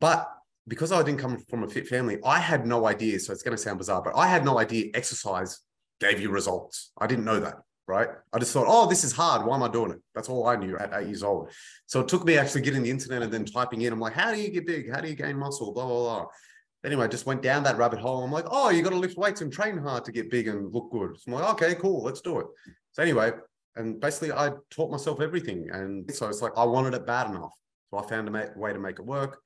But 0.00 0.28
because 0.68 0.90
I 0.90 1.02
didn't 1.02 1.20
come 1.20 1.38
from 1.48 1.62
a 1.62 1.68
fit 1.68 1.86
family, 1.86 2.18
I 2.24 2.38
had 2.40 2.66
no 2.66 2.86
idea. 2.86 3.20
So 3.20 3.32
it's 3.32 3.42
going 3.42 3.56
to 3.56 3.62
sound 3.62 3.78
bizarre, 3.78 4.02
but 4.02 4.16
I 4.16 4.26
had 4.26 4.44
no 4.44 4.58
idea 4.58 4.90
exercise 4.94 5.60
gave 6.00 6.20
you 6.20 6.30
results. 6.30 6.90
I 6.98 7.06
didn't 7.06 7.24
know 7.24 7.40
that, 7.40 7.56
right? 7.88 8.08
I 8.32 8.38
just 8.38 8.52
thought, 8.52 8.66
oh, 8.68 8.88
this 8.88 9.04
is 9.04 9.12
hard. 9.12 9.46
Why 9.46 9.56
am 9.56 9.62
I 9.62 9.68
doing 9.68 9.92
it? 9.92 10.00
That's 10.14 10.28
all 10.28 10.46
I 10.46 10.56
knew 10.56 10.76
at 10.76 10.92
eight 10.94 11.06
years 11.06 11.22
old. 11.22 11.50
So 11.86 12.00
it 12.00 12.08
took 12.08 12.24
me 12.24 12.36
actually 12.36 12.62
getting 12.62 12.82
the 12.82 12.90
internet 12.90 13.22
and 13.22 13.32
then 13.32 13.44
typing 13.44 13.82
in. 13.82 13.92
I'm 13.92 14.00
like, 14.00 14.12
how 14.12 14.32
do 14.32 14.40
you 14.40 14.50
get 14.50 14.66
big? 14.66 14.92
How 14.92 15.00
do 15.00 15.08
you 15.08 15.14
gain 15.14 15.38
muscle? 15.38 15.72
Blah 15.72 15.86
blah 15.86 16.02
blah. 16.02 16.26
Anyway, 16.84 17.04
I 17.04 17.08
just 17.08 17.26
went 17.26 17.42
down 17.42 17.62
that 17.64 17.78
rabbit 17.78 17.98
hole. 17.98 18.22
I'm 18.22 18.30
like, 18.30 18.46
oh, 18.50 18.70
you 18.70 18.82
got 18.82 18.90
to 18.90 18.96
lift 18.96 19.16
weights 19.16 19.40
and 19.40 19.52
train 19.52 19.76
hard 19.76 20.04
to 20.04 20.12
get 20.12 20.30
big 20.30 20.46
and 20.46 20.72
look 20.72 20.90
good. 20.92 21.16
So 21.18 21.32
I'm 21.32 21.40
like, 21.40 21.52
okay, 21.54 21.74
cool, 21.74 22.02
let's 22.04 22.20
do 22.20 22.38
it. 22.38 22.46
So 22.92 23.02
anyway, 23.02 23.32
and 23.74 24.00
basically 24.00 24.32
I 24.32 24.52
taught 24.70 24.90
myself 24.90 25.20
everything. 25.20 25.68
And 25.72 26.08
so 26.14 26.28
it's 26.28 26.42
like 26.42 26.52
I 26.56 26.64
wanted 26.64 26.94
it 26.94 27.06
bad 27.06 27.30
enough. 27.30 27.52
So 27.90 27.98
I 27.98 28.06
found 28.06 28.28
a 28.28 28.50
way 28.56 28.72
to 28.72 28.78
make 28.78 28.98
it 28.98 29.04
work, 29.04 29.40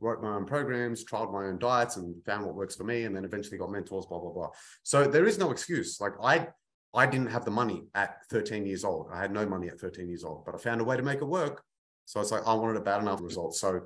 wrote 0.00 0.22
my 0.22 0.34
own 0.34 0.46
programs, 0.46 1.04
tried 1.04 1.30
my 1.30 1.44
own 1.44 1.58
diets 1.58 1.96
and 1.96 2.14
found 2.24 2.44
what 2.44 2.54
works 2.54 2.76
for 2.76 2.84
me. 2.84 3.04
And 3.04 3.14
then 3.14 3.24
eventually 3.24 3.58
got 3.58 3.70
mentors, 3.70 4.06
blah, 4.06 4.18
blah, 4.18 4.32
blah. 4.32 4.50
So 4.82 5.06
there 5.06 5.26
is 5.26 5.38
no 5.38 5.50
excuse. 5.50 6.00
Like 6.00 6.12
I 6.22 6.48
I 6.94 7.06
didn't 7.06 7.30
have 7.30 7.44
the 7.44 7.50
money 7.50 7.84
at 7.94 8.24
13 8.30 8.66
years 8.66 8.84
old. 8.84 9.08
I 9.12 9.20
had 9.20 9.32
no 9.32 9.46
money 9.46 9.68
at 9.68 9.80
13 9.80 10.08
years 10.08 10.24
old, 10.24 10.44
but 10.44 10.54
I 10.54 10.58
found 10.58 10.80
a 10.80 10.84
way 10.84 10.96
to 10.96 11.02
make 11.02 11.20
it 11.20 11.26
work. 11.26 11.62
So 12.04 12.20
it's 12.20 12.30
like 12.30 12.46
I 12.46 12.54
wanted 12.54 12.76
a 12.76 12.80
bad 12.80 13.02
enough 13.02 13.20
result. 13.20 13.54
So 13.56 13.82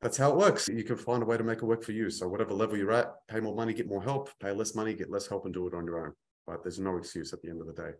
that's 0.00 0.16
how 0.16 0.30
it 0.30 0.36
works. 0.36 0.68
You 0.68 0.84
can 0.84 0.96
find 0.96 1.22
a 1.22 1.26
way 1.26 1.36
to 1.36 1.44
make 1.44 1.58
it 1.58 1.64
work 1.64 1.82
for 1.82 1.92
you. 1.92 2.10
So 2.10 2.28
whatever 2.28 2.54
level 2.54 2.76
you're 2.76 2.92
at, 2.92 3.12
pay 3.28 3.40
more 3.40 3.54
money, 3.54 3.74
get 3.74 3.88
more 3.88 4.02
help, 4.02 4.30
pay 4.40 4.52
less 4.52 4.74
money, 4.74 4.94
get 4.94 5.10
less 5.10 5.26
help 5.26 5.44
and 5.44 5.54
do 5.54 5.66
it 5.66 5.74
on 5.74 5.84
your 5.84 6.06
own. 6.06 6.12
But 6.46 6.62
there's 6.62 6.78
no 6.78 6.96
excuse 6.96 7.32
at 7.32 7.42
the 7.42 7.50
end 7.50 7.60
of 7.60 7.66
the 7.66 7.72
day. 7.72 7.90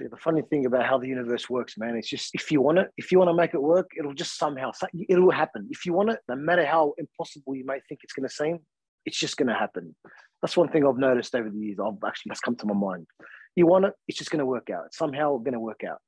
Yeah, 0.00 0.08
the 0.10 0.16
funny 0.16 0.42
thing 0.42 0.66
about 0.66 0.86
how 0.86 0.98
the 0.98 1.08
universe 1.08 1.48
works, 1.48 1.78
man, 1.78 1.96
it's 1.96 2.08
just 2.08 2.34
if 2.34 2.50
you 2.50 2.60
want 2.60 2.78
it, 2.78 2.90
if 2.96 3.10
you 3.10 3.18
want 3.18 3.30
to 3.30 3.34
make 3.34 3.54
it 3.54 3.62
work, 3.62 3.90
it'll 3.98 4.12
just 4.12 4.36
somehow 4.36 4.70
it'll 5.08 5.30
happen. 5.30 5.66
If 5.70 5.86
you 5.86 5.94
want 5.94 6.10
it, 6.10 6.20
no 6.28 6.36
matter 6.36 6.66
how 6.66 6.92
impossible 6.98 7.54
you 7.54 7.64
may 7.64 7.80
think 7.88 8.00
it's 8.02 8.12
going 8.12 8.28
to 8.28 8.34
seem, 8.34 8.58
it's 9.06 9.18
just 9.18 9.36
going 9.36 9.48
to 9.48 9.54
happen. 9.54 9.96
That's 10.42 10.56
one 10.56 10.68
thing 10.68 10.84
I've 10.84 10.98
noticed 10.98 11.34
over 11.34 11.48
the 11.48 11.58
years. 11.58 11.78
I've 11.78 12.02
actually 12.06 12.30
that's 12.30 12.40
come 12.40 12.56
to 12.56 12.66
my 12.66 12.74
mind. 12.74 13.06
You 13.54 13.66
want 13.66 13.84
it, 13.84 13.94
it's 14.08 14.18
just 14.18 14.30
going 14.30 14.40
to 14.40 14.46
work 14.46 14.70
out. 14.70 14.84
It's 14.86 14.98
somehow 14.98 15.38
going 15.38 15.52
to 15.52 15.60
work 15.60 15.82
out. 15.88 15.98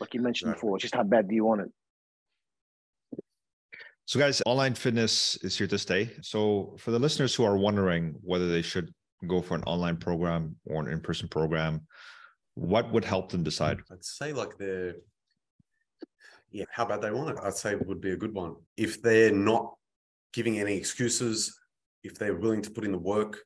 Like 0.00 0.14
you 0.14 0.20
mentioned 0.20 0.54
before, 0.54 0.78
just 0.78 0.94
how 0.94 1.02
bad 1.02 1.28
do 1.28 1.34
you 1.34 1.44
want 1.44 1.62
it? 1.62 3.22
So, 4.06 4.18
guys, 4.18 4.42
online 4.46 4.74
fitness 4.74 5.36
is 5.42 5.56
here 5.56 5.68
to 5.68 5.78
stay. 5.78 6.10
So, 6.22 6.74
for 6.78 6.90
the 6.90 6.98
listeners 6.98 7.34
who 7.34 7.44
are 7.44 7.56
wondering 7.56 8.16
whether 8.22 8.48
they 8.48 8.62
should 8.62 8.92
go 9.28 9.40
for 9.40 9.54
an 9.54 9.62
online 9.64 9.96
program 9.96 10.56
or 10.66 10.82
an 10.82 10.88
in 10.88 11.00
person 11.00 11.28
program, 11.28 11.86
what 12.54 12.90
would 12.92 13.04
help 13.04 13.30
them 13.30 13.44
decide? 13.44 13.78
I'd 13.90 14.04
say, 14.04 14.32
like, 14.32 14.58
the 14.58 14.96
yeah, 16.50 16.64
how 16.70 16.84
bad 16.84 17.00
they 17.00 17.10
want 17.10 17.30
it, 17.30 17.42
I'd 17.42 17.54
say 17.54 17.74
would 17.74 18.00
be 18.00 18.12
a 18.12 18.16
good 18.16 18.34
one. 18.34 18.56
If 18.76 19.02
they're 19.02 19.32
not 19.32 19.74
giving 20.32 20.60
any 20.60 20.76
excuses, 20.76 21.58
if 22.02 22.18
they're 22.18 22.34
willing 22.34 22.62
to 22.62 22.70
put 22.70 22.84
in 22.84 22.92
the 22.92 22.98
work 22.98 23.38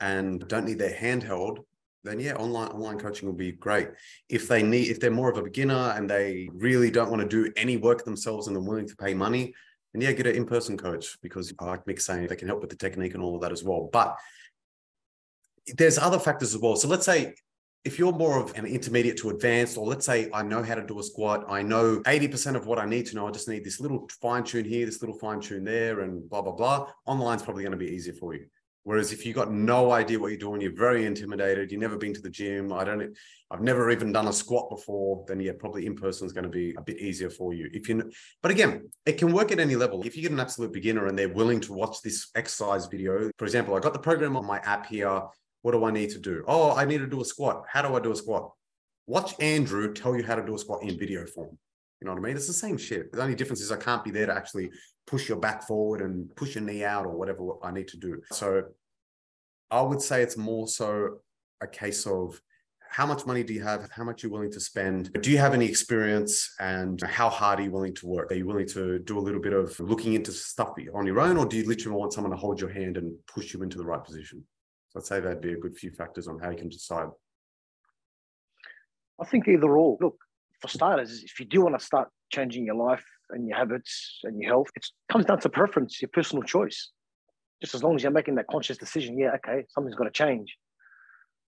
and 0.00 0.46
don't 0.48 0.66
need 0.66 0.78
their 0.78 0.94
handheld, 0.94 1.58
then 2.04 2.20
yeah, 2.20 2.34
online 2.34 2.68
online 2.68 2.98
coaching 2.98 3.28
will 3.28 3.34
be 3.34 3.52
great. 3.52 3.88
If 4.28 4.48
they 4.48 4.62
need, 4.62 4.88
if 4.88 5.00
they're 5.00 5.10
more 5.10 5.30
of 5.30 5.36
a 5.36 5.42
beginner 5.42 5.94
and 5.96 6.08
they 6.08 6.48
really 6.52 6.90
don't 6.90 7.10
want 7.10 7.22
to 7.22 7.28
do 7.28 7.52
any 7.56 7.76
work 7.76 8.04
themselves 8.04 8.46
and 8.46 8.54
they're 8.54 8.62
willing 8.62 8.88
to 8.88 8.96
pay 8.96 9.14
money, 9.14 9.54
and 9.94 10.02
yeah, 10.02 10.12
get 10.12 10.26
an 10.26 10.36
in-person 10.36 10.76
coach 10.76 11.18
because 11.22 11.52
like 11.60 11.84
Mick 11.86 12.00
saying 12.00 12.26
they 12.26 12.36
can 12.36 12.48
help 12.48 12.60
with 12.60 12.70
the 12.70 12.76
technique 12.76 13.14
and 13.14 13.22
all 13.22 13.34
of 13.34 13.42
that 13.42 13.52
as 13.52 13.64
well. 13.64 13.88
But 13.92 14.16
there's 15.76 15.98
other 15.98 16.18
factors 16.18 16.54
as 16.54 16.60
well. 16.60 16.76
So 16.76 16.88
let's 16.88 17.06
say 17.06 17.34
if 17.88 17.98
you're 17.98 18.12
more 18.12 18.38
of 18.38 18.54
an 18.54 18.66
intermediate 18.66 19.16
to 19.16 19.30
advanced, 19.30 19.78
or 19.78 19.86
let's 19.86 20.04
say 20.04 20.28
I 20.34 20.42
know 20.42 20.62
how 20.62 20.74
to 20.74 20.86
do 20.86 20.98
a 20.98 21.02
squat, 21.02 21.46
I 21.48 21.62
know 21.62 22.00
80% 22.00 22.54
of 22.54 22.66
what 22.66 22.78
I 22.78 22.84
need 22.84 23.06
to 23.06 23.16
know. 23.16 23.26
I 23.26 23.30
just 23.30 23.48
need 23.48 23.64
this 23.64 23.80
little 23.80 24.06
fine 24.20 24.44
tune 24.44 24.66
here, 24.66 24.84
this 24.84 25.00
little 25.00 25.18
fine 25.18 25.40
tune 25.40 25.64
there, 25.64 26.00
and 26.00 26.28
blah, 26.28 26.42
blah, 26.42 26.52
blah. 26.52 26.90
Online's 27.06 27.42
probably 27.42 27.62
going 27.62 27.72
to 27.72 27.78
be 27.78 27.86
easier 27.86 28.12
for 28.12 28.34
you. 28.34 28.44
Whereas 28.84 29.10
if 29.10 29.24
you've 29.24 29.36
got 29.36 29.50
no 29.50 29.90
idea 29.90 30.18
what 30.18 30.28
you're 30.28 30.38
doing, 30.38 30.60
you're 30.60 30.76
very 30.76 31.06
intimidated, 31.06 31.72
you've 31.72 31.80
never 31.80 31.96
been 31.96 32.12
to 32.12 32.20
the 32.20 32.28
gym, 32.28 32.74
I 32.74 32.84
don't, 32.84 33.16
I've 33.50 33.62
never 33.62 33.90
even 33.90 34.12
done 34.12 34.28
a 34.28 34.32
squat 34.34 34.68
before, 34.68 35.24
then 35.26 35.40
yeah, 35.40 35.52
probably 35.58 35.86
in 35.86 35.94
person 35.94 36.26
is 36.26 36.34
going 36.34 36.44
to 36.44 36.50
be 36.50 36.74
a 36.76 36.82
bit 36.82 36.98
easier 36.98 37.30
for 37.30 37.54
you. 37.54 37.70
If 37.72 37.88
you, 37.88 38.10
but 38.42 38.50
again, 38.50 38.90
it 39.06 39.16
can 39.16 39.32
work 39.32 39.50
at 39.50 39.60
any 39.60 39.76
level. 39.76 40.02
If 40.02 40.14
you 40.14 40.22
get 40.22 40.32
an 40.32 40.40
absolute 40.40 40.74
beginner 40.74 41.06
and 41.06 41.18
they're 41.18 41.28
willing 41.30 41.60
to 41.60 41.72
watch 41.72 42.02
this 42.02 42.28
exercise 42.34 42.86
video, 42.86 43.30
for 43.38 43.46
example, 43.46 43.74
I 43.74 43.80
got 43.80 43.94
the 43.94 43.98
program 43.98 44.36
on 44.36 44.46
my 44.46 44.58
app 44.58 44.86
here. 44.86 45.22
What 45.62 45.72
do 45.72 45.84
I 45.84 45.90
need 45.90 46.10
to 46.10 46.18
do? 46.18 46.44
Oh, 46.46 46.74
I 46.74 46.84
need 46.84 46.98
to 46.98 47.06
do 47.06 47.20
a 47.20 47.24
squat. 47.24 47.64
How 47.68 47.82
do 47.82 47.94
I 47.94 48.00
do 48.00 48.12
a 48.12 48.16
squat? 48.16 48.52
Watch 49.06 49.34
Andrew 49.40 49.92
tell 49.92 50.16
you 50.16 50.22
how 50.22 50.34
to 50.34 50.44
do 50.44 50.54
a 50.54 50.58
squat 50.58 50.82
in 50.82 50.98
video 50.98 51.26
form. 51.26 51.58
You 52.00 52.06
know 52.06 52.12
what 52.12 52.20
I 52.20 52.22
mean? 52.22 52.36
It's 52.36 52.46
the 52.46 52.52
same 52.52 52.76
shit. 52.76 53.12
The 53.12 53.22
only 53.22 53.34
difference 53.34 53.60
is 53.60 53.72
I 53.72 53.76
can't 53.76 54.04
be 54.04 54.10
there 54.10 54.26
to 54.26 54.34
actually 54.34 54.70
push 55.06 55.28
your 55.28 55.38
back 55.38 55.66
forward 55.66 56.00
and 56.00 56.34
push 56.36 56.54
your 56.54 56.62
knee 56.62 56.84
out 56.84 57.06
or 57.06 57.16
whatever 57.16 57.42
I 57.62 57.72
need 57.72 57.88
to 57.88 57.96
do. 57.96 58.20
So 58.30 58.64
I 59.70 59.82
would 59.82 60.00
say 60.00 60.22
it's 60.22 60.36
more 60.36 60.68
so 60.68 61.18
a 61.60 61.66
case 61.66 62.06
of 62.06 62.40
how 62.90 63.04
much 63.04 63.26
money 63.26 63.42
do 63.42 63.52
you 63.52 63.62
have? 63.62 63.88
How 63.90 64.04
much 64.04 64.22
you're 64.22 64.32
willing 64.32 64.52
to 64.52 64.60
spend? 64.60 65.12
Do 65.20 65.30
you 65.30 65.38
have 65.38 65.54
any 65.54 65.66
experience? 65.66 66.54
And 66.58 67.00
how 67.02 67.28
hard 67.28 67.60
are 67.60 67.62
you 67.62 67.70
willing 67.70 67.94
to 67.96 68.06
work? 68.06 68.30
Are 68.30 68.34
you 68.34 68.46
willing 68.46 68.68
to 68.68 68.98
do 69.00 69.18
a 69.18 69.20
little 69.20 69.40
bit 69.40 69.52
of 69.52 69.78
looking 69.80 70.14
into 70.14 70.32
stuff 70.32 70.72
on 70.94 71.06
your 71.06 71.20
own, 71.20 71.36
or 71.36 71.46
do 71.46 71.56
you 71.56 71.66
literally 71.66 71.98
want 71.98 72.12
someone 72.12 72.30
to 72.30 72.36
hold 72.36 72.60
your 72.60 72.70
hand 72.70 72.96
and 72.96 73.14
push 73.26 73.52
you 73.52 73.62
into 73.62 73.76
the 73.76 73.84
right 73.84 74.02
position? 74.02 74.44
So 74.88 75.00
I'd 75.00 75.06
say 75.06 75.20
that'd 75.20 75.40
be 75.40 75.52
a 75.52 75.58
good 75.58 75.76
few 75.76 75.90
factors 75.90 76.28
on 76.28 76.38
how 76.38 76.50
you 76.50 76.56
can 76.56 76.68
decide. 76.68 77.08
I 79.20 79.24
think 79.24 79.48
either 79.48 79.76
or. 79.76 79.98
Look, 80.00 80.16
for 80.60 80.68
starters, 80.68 81.22
if 81.24 81.38
you 81.38 81.46
do 81.46 81.62
want 81.62 81.78
to 81.78 81.84
start 81.84 82.08
changing 82.32 82.64
your 82.64 82.76
life 82.76 83.04
and 83.30 83.46
your 83.46 83.56
habits 83.56 84.20
and 84.24 84.40
your 84.40 84.50
health, 84.50 84.68
it 84.74 84.86
comes 85.10 85.26
down 85.26 85.40
to 85.40 85.48
preference, 85.48 86.00
your 86.00 86.10
personal 86.12 86.42
choice 86.42 86.90
just 87.60 87.74
as 87.74 87.82
long 87.82 87.96
as 87.96 88.02
you're 88.02 88.12
making 88.12 88.36
that 88.36 88.46
conscious 88.46 88.78
decision, 88.78 89.18
yeah, 89.18 89.32
okay, 89.36 89.64
something's 89.68 89.96
got 89.96 90.04
to 90.04 90.10
change. 90.10 90.56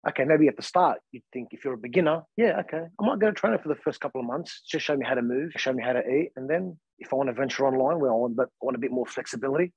Okay, 0.09 0.24
maybe 0.24 0.48
at 0.48 0.57
the 0.57 0.62
start, 0.62 0.98
you'd 1.12 1.22
think 1.33 1.48
if 1.53 1.64
you're 1.64 1.74
a 1.74 1.79
beginner, 1.79 2.22
yeah, 2.37 2.61
okay, 2.61 2.85
I 2.98 3.07
might 3.07 3.18
go 3.18 3.26
to 3.26 3.33
trainer 3.33 3.59
for 3.59 3.68
the 3.68 3.74
first 3.76 4.00
couple 4.00 4.20
of 4.20 4.26
months, 4.26 4.62
just 4.66 4.85
show 4.85 4.96
me 4.96 5.05
how 5.07 5.14
to 5.14 5.22
move, 5.22 5.53
show 5.57 5.72
me 5.72 5.83
how 5.83 5.92
to 5.92 6.00
eat. 6.00 6.31
And 6.37 6.48
then 6.48 6.79
if 6.98 7.12
I 7.12 7.16
want 7.16 7.29
to 7.29 7.35
venture 7.35 7.66
online 7.66 8.00
where 8.00 8.11
I 8.11 8.14
want, 8.14 8.35
but 8.35 8.48
I 8.62 8.64
want 8.64 8.76
a 8.76 8.81
bit 8.81 8.90
more 8.90 9.07
flexibility, 9.07 9.72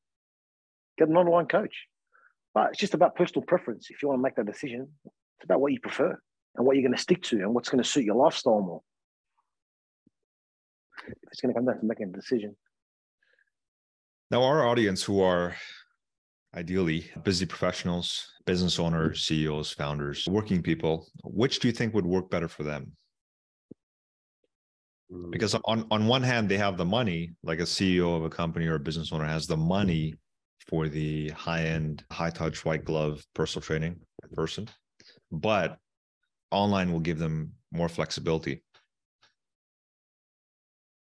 get 0.98 1.10
an 1.10 1.18
online 1.18 1.48
coach. 1.48 1.88
But 2.54 2.70
it's 2.70 2.80
just 2.80 2.94
about 2.94 3.16
personal 3.16 3.44
preference. 3.44 3.88
If 3.90 4.02
you 4.02 4.10
want 4.10 4.20
to 4.20 4.24
make 4.24 4.36
that 4.36 4.46
decision, 4.46 4.88
it's 5.06 5.46
about 5.46 5.60
what 5.60 5.72
you 5.72 5.80
prefer 5.80 6.18
and 6.56 6.66
what 6.66 6.76
you're 6.76 6.84
going 6.84 6.96
to 6.96 7.02
stick 7.02 7.24
to 7.24 7.38
and 7.38 7.54
what's 7.54 7.70
going 7.70 7.84
to 7.84 7.90
suit 7.90 8.06
your 8.06 8.16
lifestyle 8.16 8.62
more. 8.62 8.82
If 11.08 11.16
it's 11.32 11.42
going 11.42 11.54
to 11.54 11.60
come 11.60 11.66
down 11.66 11.80
to 11.80 11.86
making 11.86 12.10
a 12.10 12.12
decision. 12.12 12.56
Now, 14.30 14.44
our 14.44 14.68
audience 14.68 15.04
who 15.04 15.22
are 15.22 15.56
ideally 16.56 17.10
busy 17.24 17.46
professionals, 17.46 18.32
business 18.46 18.80
owners, 18.80 19.26
CEOs, 19.26 19.72
founders, 19.72 20.28
working 20.30 20.62
people, 20.62 21.08
which 21.24 21.60
do 21.60 21.68
you 21.68 21.74
think 21.74 21.94
would 21.94 22.06
work 22.06 22.30
better 22.30 22.48
for 22.48 22.64
them? 22.64 22.92
Hmm. 25.12 25.32
Because 25.32 25.56
on, 25.66 25.88
on 25.92 26.08
one 26.08 26.24
hand, 26.24 26.50
they 26.50 26.58
have 26.58 26.78
the 26.78 26.86
money, 26.86 27.34
like 27.44 27.60
a 27.60 27.64
CEO 27.64 28.16
of 28.16 28.24
a 28.24 28.30
company 28.30 28.68
or 28.68 28.76
a 28.76 28.80
business 28.80 29.12
owner 29.12 29.26
has 29.26 29.48
the 29.48 29.58
money 29.58 30.16
for 30.68 30.88
the 30.88 31.30
high 31.30 31.64
end, 31.64 32.04
high 32.12 32.30
touch, 32.30 32.66
white 32.66 32.86
glove 32.86 33.26
personal 33.34 33.64
training 33.64 34.00
person, 34.34 34.68
but 35.32 35.78
online 36.52 36.92
will 36.92 37.00
give 37.00 37.20
them 37.20 37.54
more 37.72 37.90
flexibility. 37.90 38.64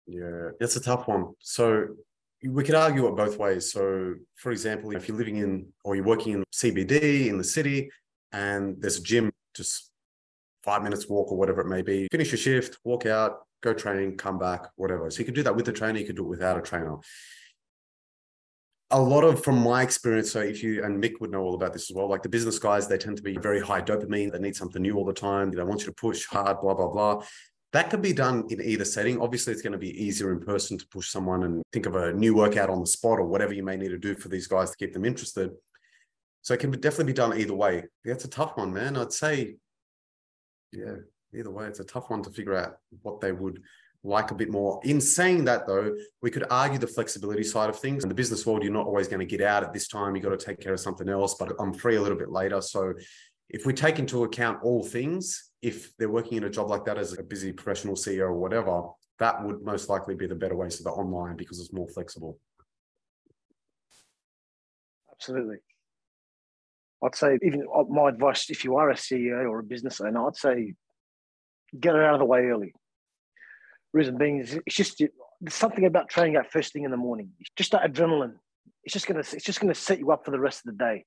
Yeah, 0.07 0.49
it's 0.59 0.75
a 0.75 0.81
tough 0.81 1.07
one. 1.07 1.33
So 1.39 1.87
we 2.43 2.63
could 2.63 2.75
argue 2.75 3.07
it 3.07 3.15
both 3.15 3.37
ways. 3.37 3.71
So, 3.71 4.15
for 4.35 4.51
example, 4.51 4.91
if 4.91 5.07
you're 5.07 5.17
living 5.17 5.37
in 5.37 5.67
or 5.83 5.95
you're 5.95 6.05
working 6.05 6.33
in 6.33 6.43
CBD 6.53 7.27
in 7.27 7.37
the 7.37 7.43
city 7.43 7.89
and 8.31 8.79
there's 8.79 8.97
a 8.97 9.03
gym 9.03 9.31
just 9.55 9.91
five 10.63 10.83
minutes 10.83 11.07
walk 11.07 11.31
or 11.31 11.37
whatever 11.37 11.61
it 11.61 11.67
may 11.67 11.81
be, 11.81 12.07
finish 12.11 12.31
your 12.31 12.37
shift, 12.37 12.77
walk 12.83 13.05
out, 13.05 13.45
go 13.61 13.73
train, 13.73 14.15
come 14.17 14.37
back, 14.37 14.67
whatever. 14.75 15.09
So 15.09 15.19
you 15.19 15.25
could 15.25 15.35
do 15.35 15.43
that 15.43 15.55
with 15.55 15.67
a 15.69 15.71
trainer, 15.71 15.99
you 15.99 16.05
could 16.05 16.17
do 16.17 16.25
it 16.25 16.29
without 16.29 16.57
a 16.57 16.61
trainer. 16.61 16.97
A 18.91 19.01
lot 19.01 19.23
of, 19.23 19.43
from 19.43 19.57
my 19.57 19.81
experience, 19.81 20.31
so 20.31 20.41
if 20.41 20.61
you 20.61 20.83
and 20.83 21.03
Mick 21.03 21.19
would 21.19 21.31
know 21.31 21.41
all 21.41 21.55
about 21.55 21.73
this 21.73 21.89
as 21.89 21.95
well, 21.95 22.07
like 22.07 22.21
the 22.21 22.29
business 22.29 22.59
guys, 22.59 22.87
they 22.87 22.97
tend 22.97 23.17
to 23.17 23.23
be 23.23 23.35
very 23.35 23.59
high 23.59 23.81
dopamine. 23.81 24.31
They 24.31 24.39
need 24.39 24.55
something 24.55 24.81
new 24.81 24.95
all 24.95 25.05
the 25.05 25.13
time. 25.13 25.51
They 25.51 25.63
want 25.63 25.81
you 25.81 25.87
to 25.87 25.93
push 25.93 26.25
hard, 26.27 26.61
blah, 26.61 26.75
blah, 26.75 26.89
blah. 26.89 27.23
That 27.73 27.89
could 27.89 28.01
be 28.01 28.13
done 28.13 28.45
in 28.49 28.61
either 28.61 28.85
setting. 28.85 29.19
Obviously, 29.19 29.53
it's 29.53 29.63
going 29.63 29.73
to 29.73 29.79
be 29.79 30.01
easier 30.01 30.31
in 30.31 30.39
person 30.39 30.77
to 30.77 30.87
push 30.87 31.09
someone 31.09 31.43
and 31.43 31.63
think 31.73 31.87
of 31.87 31.95
a 31.95 32.13
new 32.13 32.35
workout 32.35 32.69
on 32.69 32.79
the 32.79 32.87
spot 32.87 33.19
or 33.19 33.25
whatever 33.25 33.53
you 33.53 33.63
may 33.63 33.75
need 33.75 33.89
to 33.89 33.97
do 33.97 34.15
for 34.15 34.29
these 34.29 34.47
guys 34.47 34.69
to 34.69 34.77
keep 34.77 34.93
them 34.93 35.03
interested. 35.03 35.51
So 36.43 36.53
it 36.53 36.59
can 36.59 36.69
definitely 36.71 37.11
be 37.11 37.13
done 37.13 37.37
either 37.37 37.55
way. 37.55 37.85
that's 38.03 38.25
a 38.25 38.29
tough 38.29 38.55
one, 38.55 38.71
man. 38.71 38.95
I'd 38.95 39.11
say, 39.11 39.55
yeah, 40.71 40.97
either 41.33 41.49
way, 41.49 41.65
it's 41.65 41.79
a 41.79 41.83
tough 41.83 42.11
one 42.11 42.21
to 42.21 42.29
figure 42.29 42.55
out 42.55 42.77
what 43.01 43.19
they 43.19 43.31
would 43.31 43.61
like 44.05 44.31
a 44.31 44.35
bit 44.35 44.49
more. 44.49 44.79
In 44.83 45.01
saying 45.01 45.45
that, 45.45 45.65
though, 45.65 45.95
we 46.21 46.29
could 46.29 46.45
argue 46.49 46.77
the 46.77 46.87
flexibility 46.87 47.43
side 47.43 47.69
of 47.69 47.79
things. 47.79 48.03
In 48.03 48.09
the 48.09 48.15
business 48.15 48.45
world, 48.45 48.63
you're 48.63 48.71
not 48.71 48.85
always 48.85 49.07
going 49.07 49.19
to 49.19 49.25
get 49.25 49.41
out 49.41 49.63
at 49.63 49.73
this 49.73 49.87
time. 49.87 50.15
You've 50.15 50.23
got 50.23 50.39
to 50.39 50.45
take 50.45 50.59
care 50.59 50.73
of 50.73 50.79
something 50.79 51.09
else, 51.09 51.35
but 51.35 51.53
I'm 51.59 51.73
free 51.73 51.95
a 51.95 52.01
little 52.01 52.17
bit 52.17 52.29
later. 52.29 52.61
So 52.61 52.93
if 53.49 53.65
we 53.65 53.73
take 53.73 53.99
into 53.99 54.23
account 54.23 54.59
all 54.63 54.83
things, 54.83 55.51
if 55.61 55.95
they're 55.97 56.09
working 56.09 56.37
in 56.37 56.43
a 56.43 56.49
job 56.49 56.69
like 56.69 56.85
that 56.85 56.97
as 56.97 57.17
a 57.17 57.23
busy 57.23 57.51
professional 57.51 57.95
CEO 57.95 58.21
or 58.21 58.35
whatever, 58.35 58.83
that 59.17 59.43
would 59.43 59.63
most 59.63 59.89
likely 59.89 60.13
be 60.13 60.27
the 60.27 60.35
better 60.35 60.55
way. 60.55 60.69
So 60.69 60.83
the 60.83 60.91
online 60.91 61.35
because 61.35 61.59
it's 61.59 61.73
more 61.73 61.87
flexible. 61.87 62.37
Absolutely. 65.11 65.57
I'd 67.03 67.15
say 67.15 67.39
even 67.41 67.65
uh, 67.73 67.83
my 67.89 68.09
advice, 68.09 68.49
if 68.49 68.63
you 68.63 68.75
are 68.75 68.91
a 68.91 68.95
CEO 68.95 69.49
or 69.49 69.59
a 69.59 69.63
business 69.63 69.99
owner, 70.01 70.27
I'd 70.27 70.35
say 70.35 70.73
get 71.79 71.95
it 71.95 72.01
out 72.01 72.13
of 72.13 72.19
the 72.19 72.25
way 72.25 72.41
early. 72.45 72.73
Reason 73.95 74.17
being 74.17 74.39
is 74.39 74.59
it's 74.65 74.75
just 74.75 75.01
something 75.47 75.85
about 75.85 76.09
training 76.09 76.35
out 76.35 76.51
first 76.51 76.73
thing 76.73 76.83
in 76.83 76.91
the 76.91 76.97
morning. 76.97 77.29
It's 77.39 77.49
just 77.55 77.71
that 77.71 77.89
adrenaline. 77.89 78.33
It's 78.83 78.91
just 78.91 79.07
gonna 79.07 79.21
it's 79.21 79.45
just 79.45 79.61
gonna 79.61 79.73
set 79.73 79.99
you 79.99 80.11
up 80.11 80.25
for 80.25 80.31
the 80.31 80.39
rest 80.39 80.67
of 80.67 80.77
the 80.77 80.83
day. 80.83 81.05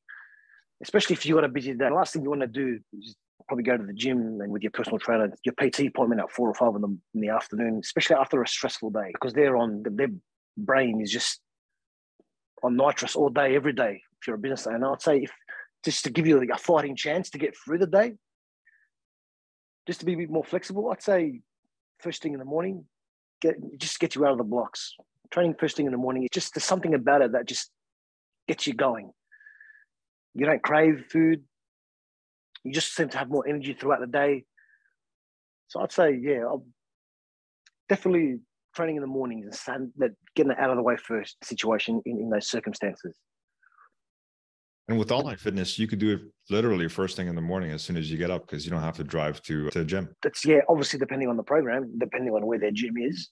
Especially 0.82 1.12
if 1.12 1.26
you 1.26 1.34
got 1.34 1.44
a 1.44 1.48
busy 1.48 1.74
day. 1.74 1.88
The 1.88 1.94
last 1.94 2.14
thing 2.14 2.22
you 2.22 2.30
want 2.30 2.40
to 2.40 2.46
do 2.46 2.78
is 2.98 3.14
probably 3.46 3.64
go 3.64 3.76
to 3.76 3.84
the 3.84 3.92
gym 3.92 4.40
and 4.40 4.50
with 4.50 4.62
your 4.62 4.70
personal 4.70 4.98
trainer, 4.98 5.30
your 5.44 5.52
PT 5.60 5.80
appointment 5.80 6.22
at 6.22 6.30
four 6.30 6.48
or 6.48 6.54
five 6.54 6.74
in 6.76 6.80
the 6.80 6.98
in 7.14 7.20
the 7.20 7.28
afternoon, 7.28 7.78
especially 7.84 8.16
after 8.16 8.42
a 8.42 8.48
stressful 8.48 8.88
day, 8.88 9.10
because 9.12 9.34
they're 9.34 9.58
on 9.58 9.82
their 9.84 10.08
brain 10.56 11.02
is 11.02 11.12
just 11.12 11.40
on 12.62 12.74
nitrous 12.74 13.16
all 13.16 13.28
day, 13.28 13.54
every 13.54 13.74
day. 13.74 14.00
If 14.22 14.26
you're 14.26 14.36
a 14.36 14.38
business 14.38 14.66
owner, 14.66 14.92
I'd 14.92 15.02
say 15.02 15.18
if 15.18 15.32
just 15.84 16.04
to 16.04 16.10
give 16.10 16.26
you 16.26 16.40
a 16.40 16.56
fighting 16.56 16.96
chance 16.96 17.28
to 17.30 17.38
get 17.38 17.54
through 17.54 17.80
the 17.80 17.86
day, 17.86 18.14
just 19.86 20.00
to 20.00 20.06
be 20.06 20.14
a 20.14 20.16
bit 20.16 20.30
more 20.30 20.42
flexible, 20.42 20.90
I'd 20.90 21.02
say 21.02 21.42
first 22.00 22.22
thing 22.22 22.32
in 22.32 22.38
the 22.38 22.44
morning, 22.44 22.84
get 23.40 23.56
just 23.78 24.00
get 24.00 24.14
you 24.14 24.24
out 24.24 24.32
of 24.32 24.38
the 24.38 24.44
blocks. 24.44 24.94
Training 25.30 25.54
first 25.58 25.76
thing 25.76 25.86
in 25.86 25.92
the 25.92 25.98
morning, 25.98 26.24
it's 26.24 26.34
just 26.34 26.54
there's 26.54 26.64
something 26.64 26.94
about 26.94 27.22
it 27.22 27.32
that 27.32 27.46
just 27.46 27.70
gets 28.46 28.66
you 28.66 28.74
going. 28.74 29.10
You 30.34 30.46
don't 30.46 30.62
crave 30.62 31.04
food. 31.10 31.42
You 32.64 32.72
just 32.72 32.94
seem 32.94 33.08
to 33.10 33.18
have 33.18 33.28
more 33.28 33.46
energy 33.46 33.74
throughout 33.74 34.00
the 34.00 34.06
day. 34.06 34.44
So 35.68 35.80
I'd 35.80 35.92
say, 35.92 36.18
yeah, 36.20 36.40
I'll 36.40 36.64
definitely 37.88 38.38
training 38.74 38.96
in 38.96 39.02
the 39.02 39.08
mornings 39.08 39.60
and 39.66 39.92
getting 40.34 40.52
it 40.52 40.58
out 40.58 40.70
of 40.70 40.76
the 40.76 40.82
way 40.82 40.96
first 40.96 41.36
situation 41.44 42.00
in, 42.06 42.18
in 42.20 42.30
those 42.30 42.48
circumstances. 42.48 43.16
And 44.88 44.98
with 44.98 45.12
online 45.12 45.36
fitness, 45.36 45.78
you 45.78 45.86
could 45.86 45.98
do 45.98 46.14
it 46.14 46.20
literally 46.48 46.88
first 46.88 47.16
thing 47.16 47.28
in 47.28 47.34
the 47.34 47.42
morning 47.42 47.72
as 47.72 47.82
soon 47.82 47.98
as 47.98 48.10
you 48.10 48.16
get 48.16 48.30
up 48.30 48.46
because 48.46 48.64
you 48.64 48.70
don't 48.70 48.80
have 48.80 48.96
to 48.96 49.04
drive 49.04 49.42
to, 49.42 49.68
to 49.70 49.80
the 49.80 49.84
gym. 49.84 50.08
That's 50.22 50.46
yeah, 50.46 50.60
obviously 50.68 50.98
depending 50.98 51.28
on 51.28 51.36
the 51.36 51.42
program, 51.42 51.92
depending 51.98 52.32
on 52.32 52.46
where 52.46 52.58
their 52.58 52.70
gym 52.70 52.96
is. 52.96 53.28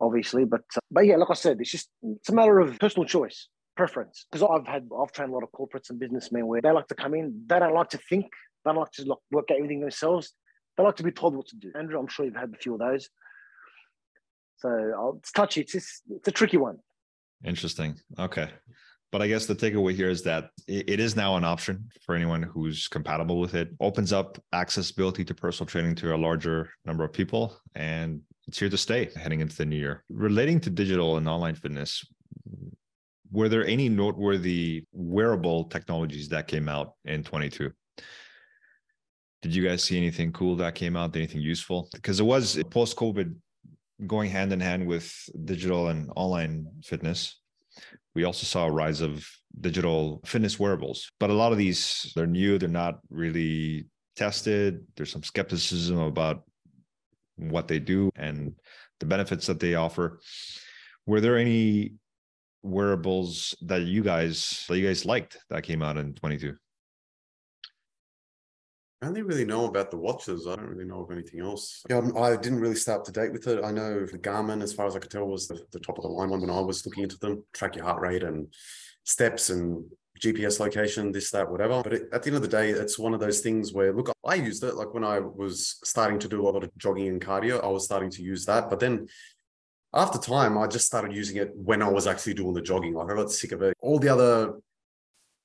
Obviously, 0.00 0.44
but 0.44 0.62
uh, 0.76 0.80
but 0.90 1.06
yeah, 1.06 1.16
like 1.16 1.30
I 1.30 1.34
said, 1.34 1.58
it's 1.60 1.70
just 1.70 1.88
it's 2.02 2.30
a 2.30 2.34
matter 2.34 2.58
of 2.60 2.78
personal 2.78 3.06
choice, 3.06 3.48
preference. 3.76 4.26
Because 4.30 4.46
I've 4.50 4.66
had 4.66 4.88
I've 4.98 5.12
trained 5.12 5.30
a 5.30 5.34
lot 5.34 5.42
of 5.42 5.50
corporates 5.52 5.90
and 5.90 5.98
businessmen 5.98 6.46
where 6.46 6.62
they 6.62 6.70
like 6.70 6.88
to 6.88 6.94
come 6.94 7.14
in, 7.14 7.44
they 7.46 7.58
don't 7.58 7.74
like 7.74 7.90
to 7.90 7.98
think, 7.98 8.26
they 8.64 8.70
don't 8.70 8.80
like 8.80 8.90
to 8.92 9.04
like, 9.04 9.18
work 9.30 9.50
out 9.50 9.58
everything 9.58 9.80
themselves. 9.80 10.32
They 10.76 10.82
like 10.82 10.96
to 10.96 11.02
be 11.02 11.12
told 11.12 11.36
what 11.36 11.46
to 11.48 11.56
do. 11.56 11.70
Andrew, 11.78 11.98
I'm 11.98 12.08
sure 12.08 12.24
you've 12.24 12.34
had 12.34 12.52
a 12.52 12.58
few 12.58 12.74
of 12.74 12.80
those. 12.80 13.08
So 14.56 14.68
I'll, 14.68 15.16
it's 15.18 15.30
touchy. 15.30 15.60
It's 15.60 15.72
just, 15.72 16.02
it's 16.10 16.28
a 16.28 16.32
tricky 16.32 16.56
one. 16.56 16.78
Interesting. 17.44 17.96
Okay. 18.18 18.48
But 19.14 19.22
I 19.22 19.28
guess 19.28 19.46
the 19.46 19.54
takeaway 19.54 19.94
here 19.94 20.10
is 20.10 20.22
that 20.22 20.50
it 20.66 20.98
is 20.98 21.14
now 21.14 21.36
an 21.36 21.44
option 21.44 21.88
for 22.04 22.16
anyone 22.16 22.42
who's 22.42 22.88
compatible 22.88 23.38
with 23.38 23.54
it. 23.54 23.68
Opens 23.78 24.12
up 24.12 24.42
accessibility 24.52 25.24
to 25.26 25.32
personal 25.32 25.68
training 25.68 25.94
to 26.02 26.16
a 26.16 26.18
larger 26.18 26.70
number 26.84 27.04
of 27.04 27.12
people, 27.12 27.56
and 27.76 28.22
it's 28.48 28.58
here 28.58 28.68
to 28.68 28.76
stay 28.76 29.08
heading 29.14 29.40
into 29.40 29.56
the 29.56 29.66
new 29.66 29.76
year. 29.76 30.02
Relating 30.08 30.58
to 30.62 30.68
digital 30.68 31.16
and 31.16 31.28
online 31.28 31.54
fitness, 31.54 32.04
were 33.30 33.48
there 33.48 33.64
any 33.64 33.88
noteworthy 33.88 34.84
wearable 34.90 35.66
technologies 35.66 36.28
that 36.30 36.48
came 36.48 36.68
out 36.68 36.94
in 37.04 37.22
22? 37.22 37.70
Did 39.42 39.54
you 39.54 39.62
guys 39.62 39.84
see 39.84 39.96
anything 39.96 40.32
cool 40.32 40.56
that 40.56 40.74
came 40.74 40.96
out? 40.96 41.14
Anything 41.14 41.40
useful? 41.40 41.88
Because 41.92 42.18
it 42.18 42.24
was 42.24 42.60
post 42.68 42.96
COVID 42.96 43.32
going 44.08 44.28
hand 44.32 44.52
in 44.52 44.58
hand 44.58 44.88
with 44.88 45.08
digital 45.44 45.86
and 45.86 46.10
online 46.16 46.66
fitness 46.82 47.36
we 48.14 48.24
also 48.24 48.46
saw 48.46 48.66
a 48.66 48.70
rise 48.70 49.00
of 49.00 49.26
digital 49.60 50.20
fitness 50.24 50.58
wearables 50.58 51.10
but 51.20 51.30
a 51.30 51.34
lot 51.34 51.52
of 51.52 51.58
these 51.58 52.12
they're 52.16 52.26
new 52.26 52.58
they're 52.58 52.68
not 52.68 52.98
really 53.10 53.86
tested. 54.14 54.86
There's 54.96 55.12
some 55.12 55.22
skepticism 55.22 55.98
about 55.98 56.44
what 57.36 57.68
they 57.68 57.78
do 57.78 58.10
and 58.16 58.54
the 59.00 59.06
benefits 59.06 59.46
that 59.46 59.60
they 59.60 59.74
offer. 59.74 60.20
Were 61.06 61.20
there 61.20 61.36
any 61.36 61.94
wearables 62.62 63.54
that 63.62 63.82
you 63.82 64.02
guys 64.02 64.64
that 64.68 64.78
you 64.78 64.86
guys 64.86 65.04
liked 65.04 65.36
that 65.50 65.64
came 65.64 65.82
out 65.82 65.98
in 65.98 66.14
22 66.14 66.56
I 69.04 69.08
only 69.08 69.20
really 69.20 69.44
know 69.44 69.66
about 69.66 69.90
the 69.90 69.98
watches. 69.98 70.46
I 70.46 70.56
don't 70.56 70.70
really 70.70 70.86
know 70.86 71.02
of 71.02 71.10
anything 71.10 71.40
else. 71.40 71.82
Yeah, 71.90 72.00
I 72.16 72.36
didn't 72.36 72.60
really 72.60 72.74
stay 72.74 72.92
up 72.92 73.04
to 73.04 73.12
date 73.12 73.32
with 73.32 73.46
it. 73.46 73.62
I 73.62 73.70
know 73.70 74.06
the 74.06 74.18
Garmin, 74.18 74.62
as 74.62 74.72
far 74.72 74.86
as 74.86 74.96
I 74.96 74.98
could 74.98 75.10
tell, 75.10 75.26
was 75.26 75.46
the, 75.46 75.60
the 75.72 75.80
top 75.80 75.98
of 75.98 76.04
the 76.04 76.08
line 76.08 76.30
one 76.30 76.40
when 76.40 76.48
I 76.48 76.60
was 76.60 76.86
looking 76.86 77.02
into 77.02 77.18
them. 77.18 77.44
Track 77.52 77.76
your 77.76 77.84
heart 77.84 78.00
rate 78.00 78.22
and 78.22 78.48
steps 79.02 79.50
and 79.50 79.84
GPS 80.18 80.58
location, 80.58 81.12
this, 81.12 81.30
that, 81.32 81.50
whatever. 81.50 81.82
But 81.82 81.92
it, 81.92 82.02
at 82.14 82.22
the 82.22 82.28
end 82.28 82.36
of 82.36 82.42
the 82.42 82.48
day, 82.48 82.70
it's 82.70 82.98
one 82.98 83.12
of 83.12 83.20
those 83.20 83.40
things 83.40 83.74
where, 83.74 83.92
look, 83.92 84.10
I 84.24 84.36
used 84.36 84.64
it. 84.64 84.74
Like 84.74 84.94
when 84.94 85.04
I 85.04 85.18
was 85.18 85.76
starting 85.84 86.18
to 86.20 86.28
do 86.28 86.40
a 86.40 86.44
lot 86.48 86.64
of 86.64 86.70
jogging 86.78 87.08
and 87.08 87.20
cardio, 87.20 87.62
I 87.62 87.68
was 87.68 87.84
starting 87.84 88.08
to 88.08 88.22
use 88.22 88.46
that. 88.46 88.70
But 88.70 88.80
then 88.80 89.08
after 89.92 90.18
time, 90.18 90.56
I 90.56 90.66
just 90.66 90.86
started 90.86 91.14
using 91.14 91.36
it 91.36 91.50
when 91.54 91.82
I 91.82 91.88
was 91.88 92.06
actually 92.06 92.34
doing 92.34 92.54
the 92.54 92.62
jogging. 92.62 92.94
Like 92.94 93.10
I 93.10 93.16
got 93.16 93.30
sick 93.30 93.52
of 93.52 93.60
it. 93.60 93.76
All 93.82 93.98
the 93.98 94.08
other 94.08 94.54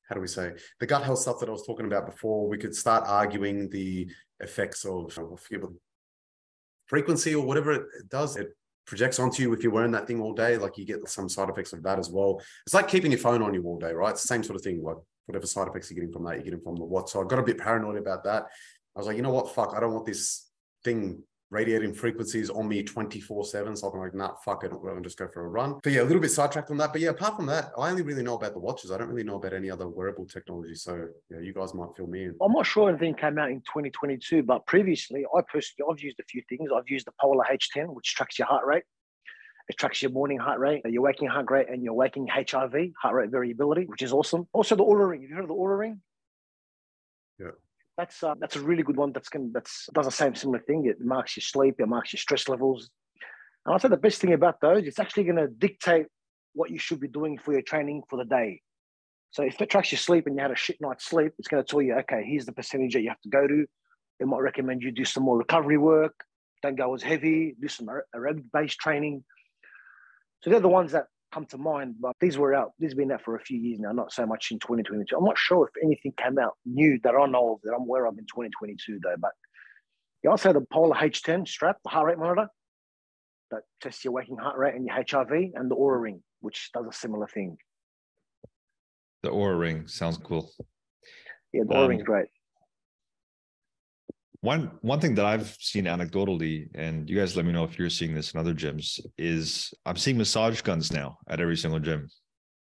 how 0.10 0.16
do 0.16 0.22
we 0.22 0.28
say 0.28 0.54
the 0.80 0.88
gut 0.88 1.04
health 1.04 1.20
stuff 1.20 1.40
that 1.40 1.50
I 1.50 1.52
was 1.52 1.66
talking 1.66 1.86
about 1.86 2.08
before, 2.08 2.48
we 2.48 2.58
could 2.58 2.76
start 2.76 3.04
arguing 3.08 3.70
the 3.70 4.10
effects 4.40 4.84
of 4.84 5.16
frequency 6.88 7.36
or 7.36 7.46
whatever 7.46 7.72
it 7.74 8.10
does. 8.10 8.36
It 8.36 8.50
projects 8.88 9.20
onto 9.20 9.44
you 9.44 9.54
if 9.54 9.62
you're 9.62 9.72
wearing 9.72 9.92
that 9.92 10.08
thing 10.08 10.20
all 10.20 10.34
day, 10.34 10.58
like 10.58 10.78
you 10.80 10.86
get 10.86 11.08
some 11.08 11.30
side 11.30 11.48
effects 11.48 11.74
of 11.74 11.84
that 11.84 12.00
as 12.00 12.10
well. 12.10 12.42
It's 12.66 12.74
like 12.74 12.88
keeping 12.88 13.12
your 13.12 13.20
phone 13.20 13.44
on 13.44 13.54
you 13.54 13.64
all 13.64 13.78
day, 13.78 13.94
right? 13.94 14.10
It's 14.10 14.24
the 14.24 14.28
same 14.28 14.42
sort 14.42 14.56
of 14.56 14.64
thing. 14.64 14.82
Like 14.82 14.98
whatever 15.28 15.46
side 15.46 15.68
effects 15.68 15.92
you're 15.92 15.96
getting 15.96 16.12
from 16.12 16.24
that, 16.26 16.36
you're 16.36 16.46
getting 16.46 16.62
from 16.62 16.76
the 16.76 16.84
what. 16.84 17.08
So 17.08 17.22
I 17.22 17.28
got 17.28 17.38
a 17.38 17.44
bit 17.44 17.60
paranoid 17.60 17.98
about 17.98 18.24
that. 18.24 18.48
I 18.96 19.00
was 19.00 19.06
like, 19.06 19.16
you 19.16 19.22
know 19.22 19.32
what? 19.32 19.54
Fuck, 19.54 19.74
I 19.76 19.80
don't 19.80 19.94
want 19.94 20.08
this 20.08 20.50
thing 20.84 21.22
radiating 21.52 21.94
frequencies 21.94 22.50
on 22.50 22.68
me 22.68 22.84
24 22.84 23.46
7. 23.46 23.76
So 23.76 23.90
I'm 23.90 24.00
like, 24.00 24.14
nah, 24.14 24.36
fuck 24.46 24.64
it. 24.64 24.72
I'll 24.72 25.02
just 25.02 25.18
go 25.18 25.28
for 25.28 25.46
a 25.46 25.48
run. 25.48 25.80
But 25.84 25.94
yeah, 25.94 26.02
a 26.02 26.04
little 26.04 26.22
bit 26.22 26.32
sidetracked 26.32 26.72
on 26.72 26.78
that. 26.78 26.92
But 26.92 27.02
yeah, 27.02 27.10
apart 27.10 27.36
from 27.36 27.48
that, 27.48 27.72
I 27.78 27.90
only 27.90 28.04
really 28.04 28.24
know 28.24 28.36
about 28.36 28.54
the 28.54 28.60
watches. 28.60 28.92
I 28.92 28.98
don't 28.98 29.10
really 29.10 29.24
know 29.24 29.36
about 29.36 29.54
any 29.54 29.72
other 29.72 29.88
wearable 29.88 30.26
technology. 30.26 30.76
So 30.76 31.08
yeah, 31.30 31.40
you 31.40 31.54
guys 31.54 31.74
might 31.74 31.90
fill 31.96 32.08
me 32.08 32.26
in. 32.26 32.36
I'm 32.42 32.52
not 32.52 32.66
sure 32.66 32.90
anything 32.90 33.16
came 33.16 33.38
out 33.38 33.50
in 33.50 33.62
2022, 33.62 34.44
but 34.44 34.66
previously, 34.66 35.26
I 35.36 35.42
personally, 35.42 35.92
I've 35.92 36.02
used 36.02 36.20
a 36.20 36.24
few 36.24 36.42
things. 36.50 36.70
I've 36.76 36.90
used 36.90 37.08
the 37.08 37.14
Polar 37.20 37.46
H10, 37.52 37.94
which 37.94 38.16
tracks 38.16 38.38
your 38.38 38.48
heart 38.48 38.66
rate. 38.66 38.84
It 39.70 39.78
tracks 39.78 40.02
your 40.02 40.12
morning 40.12 40.40
heart 40.40 40.60
rate, 40.60 40.82
your 40.86 41.04
waking 41.04 41.28
heart 41.28 41.46
rate, 41.52 41.68
and 41.70 41.84
your 41.84 41.94
waking 41.94 42.28
HRV, 42.28 42.92
heart 43.00 43.14
rate 43.14 43.30
variability, 43.30 43.86
which 43.86 44.02
is 44.02 44.12
awesome. 44.12 44.48
Also, 44.52 44.76
the 44.76 44.84
Oura 44.84 45.08
Ring. 45.08 45.22
Have 45.22 45.30
you 45.30 45.36
heard 45.36 45.44
of 45.44 45.50
the 45.50 45.54
Oura 45.54 45.78
Ring? 45.78 46.02
Yeah 47.40 47.52
that's 48.00 48.24
uh, 48.24 48.36
that's 48.40 48.56
a 48.56 48.62
really 48.62 48.84
good 48.84 48.96
one. 48.96 49.12
That's 49.12 49.28
can 49.28 49.52
that's 49.52 49.90
does 49.94 50.06
the 50.06 50.12
same 50.12 50.34
similar 50.34 50.60
thing. 50.60 50.86
It 50.86 51.02
marks 51.02 51.36
your 51.36 51.42
sleep, 51.42 51.76
it 51.80 51.88
marks 51.88 52.14
your 52.14 52.20
stress 52.20 52.48
levels. 52.48 52.90
And 53.66 53.74
I'll 53.74 53.80
say 53.80 53.90
the 53.90 53.98
best 53.98 54.22
thing 54.22 54.34
about 54.34 54.62
those, 54.62 54.86
it's 54.86 55.00
actually 55.00 55.26
going 55.26 55.36
to 55.36 55.48
dictate 55.48 56.06
what 56.54 56.72
you 56.72 56.80
should 56.80 57.02
be 57.02 57.10
doing 57.10 57.38
for 57.38 57.52
your 57.52 57.62
training 57.62 58.04
for 58.10 58.18
the 58.18 58.24
day. 58.24 58.62
So 59.32 59.44
if 59.44 59.62
it 59.62 59.70
tracks 59.70 59.92
your 59.92 60.00
sleep 60.00 60.26
and 60.26 60.36
you 60.36 60.42
had 60.42 60.52
a 60.52 60.56
shit 60.56 60.78
night's 60.80 61.06
sleep, 61.06 61.34
it's 61.38 61.50
going 61.50 61.64
to 61.64 61.70
tell 61.70 61.82
you, 61.82 61.96
okay, 62.00 62.24
here's 62.26 62.46
the 62.46 62.54
percentage 62.54 62.94
that 62.94 63.02
you 63.02 63.10
have 63.10 63.22
to 63.22 63.30
go 63.30 63.46
to. 63.46 63.66
It 64.20 64.28
might 64.28 64.40
recommend 64.40 64.82
you 64.82 64.92
do 64.92 65.06
some 65.06 65.24
more 65.24 65.38
recovery 65.38 65.78
work. 65.78 66.16
Don't 66.64 66.76
go 66.76 66.96
as 66.96 67.04
heavy. 67.04 67.56
Do 67.62 67.68
some 67.68 67.90
aerobic-based 68.16 68.80
training. 68.80 69.24
So 70.42 70.50
they're 70.50 70.60
the 70.62 70.70
ones 70.70 70.94
that 70.94 71.06
come 71.32 71.46
to 71.48 71.58
mind, 71.58 71.96
but 72.00 72.16
these 72.20 72.38
were 72.38 72.54
out. 72.54 72.74
These 72.80 72.92
have 72.92 72.98
been 72.98 73.12
out 73.12 73.22
for 73.22 73.36
a 73.36 73.40
few 73.40 73.60
years 73.60 73.80
now, 73.80 73.92
not 73.92 74.12
so 74.12 74.26
much 74.26 74.52
in 74.52 74.60
2022. 74.60 75.16
I'm 75.16 75.24
not 75.24 75.38
sure 75.38 75.68
if 75.68 75.84
anything 75.84 76.14
came 76.18 76.40
out 76.40 76.54
new 76.66 77.00
that 77.04 77.16
I 77.16 77.26
know 77.28 77.54
of 77.54 77.62
that 77.64 77.74
I'm 77.74 77.82
aware 77.82 78.06
of 78.06 78.18
in 78.18 78.26
2022 78.26 79.00
though. 79.04 79.16
But 79.20 79.32
you 80.24 80.30
also 80.30 80.50
have 80.50 80.56
the 80.56 80.66
Polar 80.72 80.96
H10 80.96 81.48
strap, 81.48 81.78
the 81.84 81.90
heart 81.90 82.08
rate 82.08 82.18
monitor 82.18 82.48
that 83.52 83.62
tests 83.82 84.04
your 84.04 84.14
waking 84.14 84.38
heart 84.38 84.58
rate 84.58 84.76
and 84.76 84.86
your 84.86 84.96
HRV, 84.96 85.52
and 85.56 85.72
the 85.72 85.76
Oura 85.76 86.02
Ring, 86.02 86.22
which 86.42 86.70
does 86.74 86.86
a 86.88 86.94
similar 86.94 87.28
thing. 87.28 87.58
The 89.24 89.30
Oura 89.30 89.60
Ring 89.60 89.88
sounds 89.88 90.18
cool. 90.18 90.52
Yeah, 91.54 91.64
the 91.68 91.76
um, 91.76 91.82
Oura 91.82 91.90
Ring's 91.90 92.04
great. 92.04 92.28
One 94.42 94.72
one 94.82 95.02
thing 95.02 95.16
that 95.16 95.26
I've 95.26 95.56
seen 95.60 95.86
anecdotally, 95.86 96.70
and 96.74 97.10
you 97.10 97.18
guys 97.18 97.36
let 97.36 97.46
me 97.46 97.52
know 97.52 97.66
if 97.66 97.78
you're 97.78 97.90
seeing 97.90 98.16
this 98.16 98.34
in 98.34 98.40
other 98.40 98.54
gyms, 98.54 99.00
is 99.18 99.74
I'm 99.86 99.98
seeing 99.98 100.18
massage 100.18 100.62
guns 100.62 100.94
now 100.94 101.18
at 101.28 101.42
every 101.42 101.58
single 101.58 101.80
gym, 101.80 102.08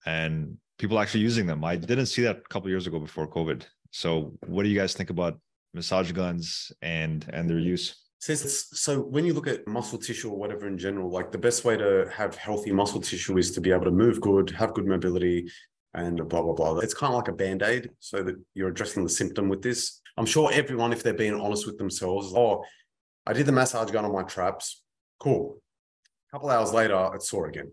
and 0.06 0.56
people 0.78 0.98
actually 0.98 1.20
using 1.20 1.46
them. 1.46 1.64
I 1.64 1.76
didn't 1.76 2.06
see 2.06 2.22
that 2.22 2.38
a 2.38 2.48
couple 2.48 2.70
years 2.70 2.86
ago 2.86 2.98
before 2.98 3.28
COVID. 3.28 3.64
So, 3.90 4.32
what 4.46 4.62
do 4.62 4.70
you 4.70 4.78
guys 4.78 4.94
think 4.94 5.10
about 5.10 5.38
massage 5.74 6.12
guns 6.12 6.72
and 6.80 7.28
and 7.32 7.48
their 7.48 7.58
use? 7.58 7.94
Says 8.20 8.68
so 8.72 9.00
when 9.00 9.26
you 9.26 9.34
look 9.34 9.46
at 9.46 9.68
muscle 9.68 9.98
tissue 9.98 10.30
or 10.30 10.38
whatever 10.38 10.66
in 10.66 10.78
general, 10.78 11.10
like 11.10 11.30
the 11.30 11.38
best 11.38 11.64
way 11.66 11.76
to 11.76 12.10
have 12.10 12.34
healthy 12.36 12.72
muscle 12.72 13.00
tissue 13.00 13.36
is 13.36 13.52
to 13.52 13.60
be 13.60 13.70
able 13.70 13.84
to 13.84 13.90
move 13.90 14.20
good, 14.22 14.48
have 14.50 14.72
good 14.72 14.86
mobility, 14.86 15.46
and 15.92 16.26
blah 16.28 16.40
blah 16.40 16.54
blah. 16.54 16.78
It's 16.78 16.94
kind 16.94 17.12
of 17.12 17.18
like 17.18 17.28
a 17.28 17.32
band-aid, 17.32 17.90
so 18.00 18.22
that 18.22 18.36
you're 18.54 18.70
addressing 18.70 19.04
the 19.04 19.10
symptom 19.10 19.50
with 19.50 19.60
this. 19.60 20.00
I'm 20.16 20.26
sure 20.26 20.50
everyone, 20.52 20.92
if 20.92 21.02
they're 21.02 21.14
being 21.14 21.38
honest 21.38 21.66
with 21.66 21.78
themselves, 21.78 22.32
oh, 22.34 22.64
I 23.26 23.32
did 23.32 23.46
the 23.46 23.52
massage 23.52 23.90
gun 23.90 24.04
on 24.04 24.12
my 24.12 24.22
traps. 24.22 24.82
Cool. 25.18 25.60
A 26.28 26.36
couple 26.36 26.50
hours 26.50 26.72
later, 26.72 27.10
it's 27.14 27.28
sore 27.28 27.48
again. 27.48 27.72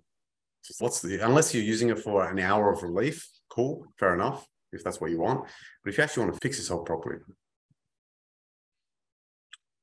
What's 0.79 1.01
the 1.01 1.19
unless 1.19 1.53
you're 1.53 1.63
using 1.63 1.89
it 1.89 1.99
for 1.99 2.29
an 2.29 2.39
hour 2.39 2.71
of 2.71 2.83
relief, 2.83 3.27
cool, 3.49 3.85
fair 3.99 4.13
enough, 4.13 4.47
if 4.71 4.83
that's 4.83 5.01
what 5.01 5.11
you 5.11 5.19
want. 5.19 5.45
But 5.83 5.91
if 5.91 5.97
you 5.97 6.03
actually 6.03 6.23
want 6.23 6.35
to 6.35 6.39
fix 6.41 6.57
yourself 6.57 6.85
properly, 6.85 7.17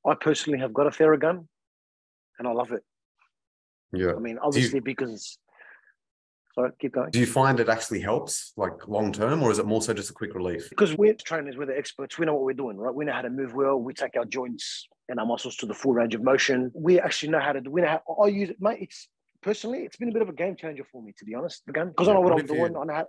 I 0.07 0.15
personally 0.15 0.59
have 0.61 0.73
got 0.73 0.87
a 0.87 0.91
Theragun, 0.91 1.47
and 2.39 2.49
I 2.49 2.53
love 2.53 2.73
it. 2.73 2.83
Yeah. 3.93 4.15
I 4.17 4.19
mean, 4.19 4.39
obviously 4.43 4.79
you, 4.79 4.83
because. 4.83 5.39
Sorry, 6.55 6.71
keep 6.81 6.93
going. 6.93 7.11
Do 7.11 7.21
you 7.21 7.27
find 7.27 7.61
it 7.61 7.69
actually 7.69 8.01
helps, 8.01 8.53
like 8.57 8.89
long 8.89 9.13
term, 9.13 9.43
or 9.43 9.51
is 9.51 9.59
it 9.59 9.67
more 9.67 9.81
so 9.81 9.95
just 9.95 10.11
a 10.11 10.13
quick 10.13 10.35
relief? 10.35 10.69
Because 10.69 10.97
we're 10.97 11.15
trainers, 11.15 11.57
we're 11.57 11.67
the 11.67 11.79
experts. 11.79 12.19
We 12.19 12.27
know 12.27 12.35
what 12.35 12.43
we're 12.43 12.55
doing, 12.55 12.77
right? 12.77 12.95
We 12.95 13.05
know 13.05 13.13
how 13.13 13.23
to 13.23 13.31
move 13.31 13.55
well. 13.55 13.77
We 13.77 13.95
take 13.95 14.17
our 14.17 14.25
joints 14.25 14.89
and 15.09 15.21
our 15.21 15.27
muscles 15.27 15.57
to 15.57 15.67
the 15.67 15.75
full 15.75 15.93
range 15.93 16.15
of 16.15 16.23
motion. 16.23 16.73
We 16.75 16.99
actually 16.99 17.31
know 17.31 17.41
how 17.41 17.53
to 17.53 17.61
do. 17.61 17.71
We 17.71 17.83
know 17.83 17.89
how, 17.89 18.23
I 18.25 18.29
use 18.29 18.51
it, 18.51 18.57
mate. 18.61 18.79
It's 18.81 19.09
personally, 19.43 19.81
it's 19.81 19.97
been 19.97 20.09
a 20.09 20.13
bit 20.13 20.23
of 20.23 20.29
a 20.29 20.33
game 20.33 20.57
changer 20.57 20.85
for 20.91 21.03
me, 21.03 21.13
to 21.19 21.25
be 21.25 21.35
honest. 21.37 21.63
Again, 21.69 21.89
because 21.89 22.09
yeah, 22.09 22.13
I 22.13 22.15
know 22.15 22.21
what, 22.21 22.33
what 22.33 22.41
I'm 22.41 22.47
doing. 22.47 22.73
You, 22.73 22.81
I 22.81 22.85
know 22.85 22.95
how, 22.95 23.07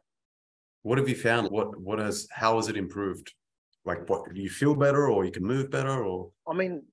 what 0.84 0.97
have 0.97 1.10
you 1.10 1.15
found? 1.15 1.49
What 1.49 1.80
what 1.80 1.99
has 1.99 2.27
how 2.32 2.56
has 2.56 2.67
it 2.67 2.77
improved? 2.77 3.34
Like, 3.86 4.08
what 4.10 4.34
do 4.34 4.41
you 4.41 4.49
feel 4.49 4.75
better, 4.75 5.10
or 5.10 5.25
you 5.25 5.32
can 5.32 5.43
move 5.43 5.71
better, 5.71 6.04
or? 6.04 6.32
I 6.47 6.54
mean, 6.54 6.84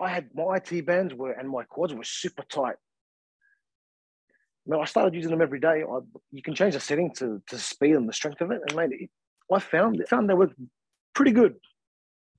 I 0.00 0.08
had 0.08 0.30
my 0.34 0.56
IT 0.56 0.84
bands 0.86 1.14
were 1.14 1.32
and 1.32 1.48
my 1.48 1.64
quads 1.64 1.94
were 1.94 2.04
super 2.04 2.42
tight. 2.42 2.76
No, 4.64 4.80
I 4.80 4.84
started 4.84 5.14
using 5.14 5.30
them 5.30 5.42
every 5.42 5.58
day. 5.58 5.82
I, 5.82 5.98
you 6.30 6.42
can 6.42 6.54
change 6.54 6.74
the 6.74 6.80
setting 6.80 7.12
to 7.14 7.42
to 7.48 7.58
speed 7.58 7.96
and 7.96 8.08
the 8.08 8.12
strength 8.12 8.40
of 8.40 8.50
it, 8.50 8.60
and 8.66 8.76
made 8.76 8.92
it. 8.92 9.10
I 9.52 9.58
found 9.58 10.00
it 10.00 10.08
found 10.08 10.28
they 10.28 10.34
work 10.34 10.52
pretty 11.14 11.32
good. 11.32 11.56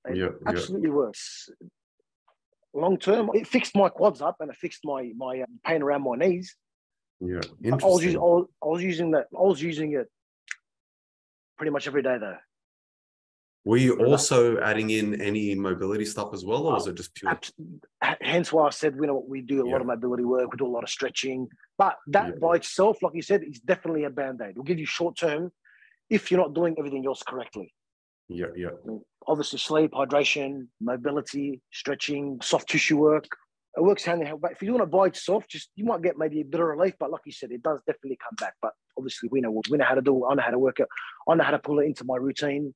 It 0.07 0.17
yeah, 0.17 0.29
absolutely 0.47 0.89
yeah. 0.89 0.95
works. 0.95 1.49
Long 2.73 2.97
term, 2.97 3.29
it 3.33 3.47
fixed 3.47 3.75
my 3.75 3.89
quads 3.89 4.21
up 4.21 4.37
and 4.39 4.49
it 4.49 4.57
fixed 4.57 4.81
my 4.83 5.11
my 5.15 5.41
um, 5.41 5.59
pain 5.65 5.81
around 5.81 6.03
my 6.03 6.15
knees. 6.15 6.55
Yeah, 7.19 7.39
I 7.65 7.75
was, 7.75 8.03
using, 8.03 8.19
I 8.19 8.23
was, 8.23 8.47
I 8.61 8.65
was 8.67 8.83
using 8.83 9.11
that. 9.11 9.27
I 9.37 9.41
was 9.41 9.61
using 9.61 9.93
it 9.93 10.07
pretty 11.57 11.71
much 11.71 11.87
every 11.87 12.01
day 12.01 12.17
though. 12.19 12.37
Were 13.65 13.77
you 13.77 14.05
also 14.05 14.59
adding 14.59 14.89
in 14.89 15.21
any 15.21 15.55
mobility 15.55 16.03
stuff 16.03 16.33
as 16.33 16.43
well, 16.43 16.63
or 16.63 16.73
uh, 16.73 16.75
was 16.75 16.87
it 16.87 16.95
just 16.95 17.15
pure? 17.15 17.39
Hence 18.21 18.51
why 18.51 18.67
I 18.67 18.69
said, 18.71 18.95
you 18.99 19.07
know, 19.07 19.23
we 19.25 19.41
do 19.41 19.63
a 19.63 19.65
yeah. 19.65 19.71
lot 19.71 19.81
of 19.81 19.87
mobility 19.87 20.25
work, 20.25 20.51
we 20.51 20.57
do 20.57 20.67
a 20.67 20.67
lot 20.67 20.83
of 20.83 20.89
stretching, 20.89 21.47
but 21.77 21.95
that 22.07 22.27
yeah. 22.27 22.39
by 22.41 22.55
itself, 22.55 22.97
like 23.01 23.15
you 23.15 23.21
said, 23.21 23.41
is 23.43 23.61
definitely 23.61 24.03
a 24.03 24.09
band 24.09 24.41
aid. 24.43 24.51
It'll 24.51 24.63
give 24.63 24.79
you 24.79 24.85
short 24.85 25.17
term 25.17 25.49
if 26.09 26.29
you're 26.29 26.41
not 26.41 26.53
doing 26.53 26.75
everything 26.77 27.05
else 27.05 27.23
correctly. 27.25 27.73
Yeah, 28.27 28.47
yeah. 28.55 28.69
Mm, 28.85 29.01
obviously, 29.27 29.59
sleep, 29.59 29.91
hydration, 29.93 30.67
mobility, 30.81 31.61
stretching, 31.71 32.39
soft 32.41 32.67
tissue 32.67 32.97
work. 32.97 33.27
It 33.77 33.83
works 33.83 34.03
hand 34.03 34.21
in 34.21 34.27
hand. 34.27 34.41
But 34.41 34.51
if 34.51 34.61
you 34.61 34.73
want 34.73 34.83
to 34.83 34.97
buy 34.97 35.07
it 35.07 35.15
soft, 35.15 35.49
just 35.49 35.69
you 35.75 35.85
might 35.85 36.01
get 36.01 36.17
maybe 36.17 36.41
a 36.41 36.45
bit 36.45 36.59
of 36.59 36.67
relief. 36.67 36.95
But 36.99 37.11
like 37.11 37.21
you 37.25 37.31
said, 37.31 37.51
it 37.51 37.63
does 37.63 37.79
definitely 37.87 38.19
come 38.21 38.35
back. 38.39 38.55
But 38.61 38.73
obviously, 38.97 39.29
we 39.31 39.39
know 39.39 39.51
what 39.51 39.69
we 39.69 39.77
know 39.77 39.85
how 39.85 39.95
to 39.95 40.01
do. 40.01 40.25
It. 40.25 40.27
I 40.29 40.35
know 40.35 40.43
how 40.43 40.51
to 40.51 40.59
work 40.59 40.79
it. 40.79 40.87
I 41.29 41.35
know 41.35 41.43
how 41.43 41.51
to 41.51 41.59
pull 41.59 41.79
it 41.79 41.85
into 41.85 42.03
my 42.03 42.17
routine 42.17 42.73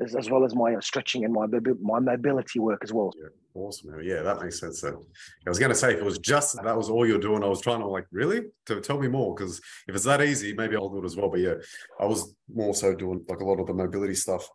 as, 0.00 0.14
as 0.14 0.30
well 0.30 0.44
as 0.44 0.54
my 0.54 0.74
uh, 0.74 0.80
stretching 0.80 1.24
and 1.24 1.32
my 1.32 1.46
my 1.80 2.00
mobility 2.00 2.58
work 2.58 2.80
as 2.82 2.92
well. 2.92 3.12
Yeah, 3.16 3.28
awesome. 3.54 4.00
Yeah, 4.02 4.22
that 4.22 4.40
makes 4.40 4.58
sense. 4.58 4.80
So 4.80 5.04
I 5.46 5.50
was 5.50 5.58
going 5.58 5.70
to 5.70 5.76
say 5.76 5.92
if 5.92 5.98
it 5.98 6.04
was 6.04 6.18
just 6.18 6.60
that 6.62 6.76
was 6.76 6.88
all 6.88 7.06
you're 7.06 7.18
doing, 7.18 7.42
I 7.42 7.48
was 7.48 7.60
trying 7.60 7.80
to 7.80 7.86
like 7.86 8.06
really 8.10 8.42
to 8.66 8.80
tell 8.80 8.98
me 8.98 9.08
more 9.08 9.34
because 9.34 9.60
if 9.88 9.94
it's 9.94 10.04
that 10.04 10.22
easy, 10.22 10.54
maybe 10.54 10.76
I'll 10.76 10.88
do 10.88 11.02
it 11.02 11.04
as 11.04 11.16
well. 11.16 11.28
But 11.28 11.40
yeah, 11.40 11.54
I 12.00 12.06
was 12.06 12.34
more 12.52 12.74
so 12.74 12.94
doing 12.94 13.24
like 13.28 13.40
a 13.40 13.44
lot 13.44 13.60
of 13.60 13.66
the 13.66 13.74
mobility 13.74 14.14
stuff. 14.14 14.48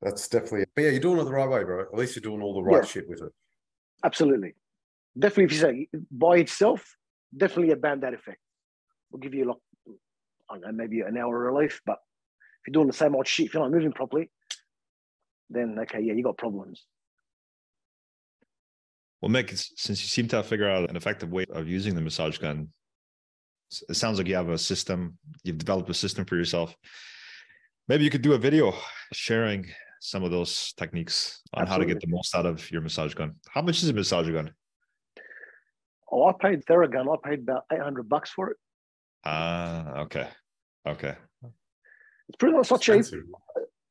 That's 0.00 0.28
definitely. 0.28 0.66
But 0.74 0.82
yeah, 0.82 0.90
you're 0.90 1.00
doing 1.00 1.20
it 1.20 1.24
the 1.24 1.32
right 1.32 1.48
way, 1.48 1.64
bro. 1.64 1.82
At 1.82 1.94
least 1.94 2.16
you're 2.16 2.22
doing 2.22 2.42
all 2.42 2.54
the 2.54 2.62
right 2.62 2.82
yeah. 2.82 2.88
shit 2.88 3.08
with 3.08 3.22
it. 3.22 3.32
Absolutely, 4.04 4.54
definitely. 5.18 5.44
If 5.44 5.52
you 5.52 5.58
say 5.58 5.88
by 6.10 6.38
itself, 6.38 6.96
definitely 7.36 7.72
a 7.72 7.76
band 7.76 8.02
that 8.02 8.14
effect. 8.14 8.38
We'll 9.10 9.20
give 9.20 9.34
you 9.34 9.44
like 9.44 9.58
I 10.50 10.54
don't 10.54 10.62
know, 10.62 10.72
maybe 10.72 11.00
an 11.00 11.16
hour 11.16 11.38
relief, 11.38 11.80
but 11.86 11.98
you're 12.66 12.72
doing 12.72 12.86
the 12.86 12.92
same 12.92 13.14
old 13.14 13.26
shit, 13.26 13.46
if 13.46 13.54
you're 13.54 13.62
not 13.62 13.72
moving 13.72 13.92
properly, 13.92 14.30
then 15.50 15.76
okay, 15.80 16.00
yeah, 16.00 16.12
you 16.12 16.22
got 16.22 16.38
problems. 16.38 16.84
Well, 19.20 19.30
Mick, 19.30 19.50
since 19.76 20.02
you 20.02 20.08
seem 20.08 20.26
to 20.28 20.36
have 20.36 20.46
figured 20.46 20.70
out 20.70 20.90
an 20.90 20.96
effective 20.96 21.30
way 21.30 21.46
of 21.50 21.68
using 21.68 21.94
the 21.94 22.00
massage 22.00 22.38
gun, 22.38 22.68
it 23.88 23.94
sounds 23.94 24.18
like 24.18 24.26
you 24.26 24.34
have 24.34 24.48
a 24.48 24.58
system, 24.58 25.16
you've 25.44 25.58
developed 25.58 25.88
a 25.90 25.94
system 25.94 26.24
for 26.24 26.36
yourself. 26.36 26.76
Maybe 27.88 28.04
you 28.04 28.10
could 28.10 28.22
do 28.22 28.32
a 28.32 28.38
video 28.38 28.74
sharing 29.12 29.66
some 30.00 30.24
of 30.24 30.30
those 30.32 30.72
techniques 30.76 31.40
on 31.54 31.62
Absolutely. 31.62 31.84
how 31.84 31.88
to 31.88 31.94
get 31.94 32.00
the 32.04 32.14
most 32.14 32.34
out 32.34 32.46
of 32.46 32.68
your 32.70 32.80
massage 32.80 33.14
gun. 33.14 33.36
How 33.48 33.62
much 33.62 33.82
is 33.82 33.88
a 33.88 33.92
massage 33.92 34.28
gun? 34.28 34.52
Oh, 36.10 36.26
I 36.26 36.32
paid 36.32 36.64
Theragun. 36.66 37.06
I 37.10 37.28
paid 37.28 37.40
about 37.40 37.64
800 37.72 38.08
bucks 38.08 38.30
for 38.30 38.50
it. 38.50 38.56
Ah, 39.24 39.98
uh, 39.98 40.02
okay. 40.02 40.28
Okay. 40.86 41.14
It's 42.32 42.38
pretty 42.38 42.56
much 42.56 42.70
not 42.70 42.80
cheap. 42.80 43.04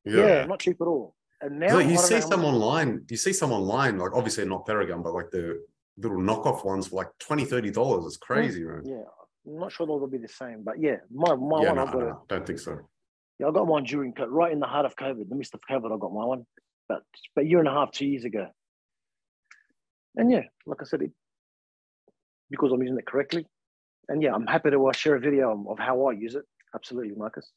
Yeah. 0.03 0.25
yeah. 0.25 0.45
not 0.45 0.59
cheap 0.59 0.81
at 0.81 0.87
all. 0.87 1.13
And 1.41 1.59
now 1.59 1.77
you 1.77 1.97
see 1.97 2.21
some 2.21 2.43
online, 2.43 3.05
you 3.07 3.17
see 3.17 3.33
some 3.33 3.51
online, 3.51 3.99
like 3.99 4.13
obviously 4.13 4.45
not 4.45 4.65
Theragun, 4.65 5.03
but 5.03 5.13
like 5.13 5.29
the 5.29 5.63
little 5.97 6.17
knockoff 6.17 6.65
ones 6.65 6.87
for 6.87 6.95
like 6.97 7.09
20 7.19 7.45
30 7.45 7.71
dollars. 7.71 8.05
It's 8.05 8.17
crazy, 8.17 8.63
man. 8.63 8.81
Yeah. 8.83 9.03
I'm 9.45 9.59
not 9.59 9.71
sure 9.71 9.85
they'll 9.85 10.05
be 10.07 10.17
the 10.17 10.27
same, 10.27 10.63
but 10.63 10.79
yeah, 10.79 10.97
my, 11.11 11.35
my 11.35 11.63
yeah, 11.63 11.73
one, 11.73 11.75
no, 11.75 11.81
I 11.81 11.85
got 11.85 11.95
no, 11.95 12.23
don't 12.27 12.45
think 12.45 12.59
so. 12.59 12.79
Yeah, 13.39 13.47
I 13.47 13.51
got 13.51 13.65
one 13.65 13.83
during 13.83 14.13
right 14.29 14.51
in 14.51 14.59
the 14.59 14.67
heart 14.67 14.85
of 14.85 14.95
COVID, 14.95 15.29
the 15.29 15.35
midst 15.35 15.55
of 15.55 15.61
COVID. 15.69 15.93
I 15.93 15.97
got 15.99 16.13
my 16.13 16.25
one, 16.25 16.45
but 16.87 17.01
but 17.35 17.45
a 17.45 17.47
year 17.47 17.59
and 17.59 17.67
a 17.67 17.71
half, 17.71 17.91
two 17.91 18.05
years 18.05 18.23
ago. 18.23 18.47
And 20.15 20.31
yeah, 20.31 20.43
like 20.67 20.77
I 20.81 20.83
said, 20.83 21.01
it, 21.01 21.11
because 22.51 22.71
I'm 22.71 22.81
using 22.83 22.99
it 22.99 23.07
correctly, 23.07 23.47
and 24.09 24.21
yeah, 24.21 24.33
I'm 24.33 24.45
happy 24.45 24.69
to 24.69 24.87
uh, 24.87 24.93
share 24.93 25.15
a 25.15 25.19
video 25.19 25.65
of 25.69 25.79
how 25.79 26.05
I 26.05 26.11
use 26.11 26.35
it. 26.35 26.43
Absolutely, 26.75 27.15
Marcus. 27.15 27.51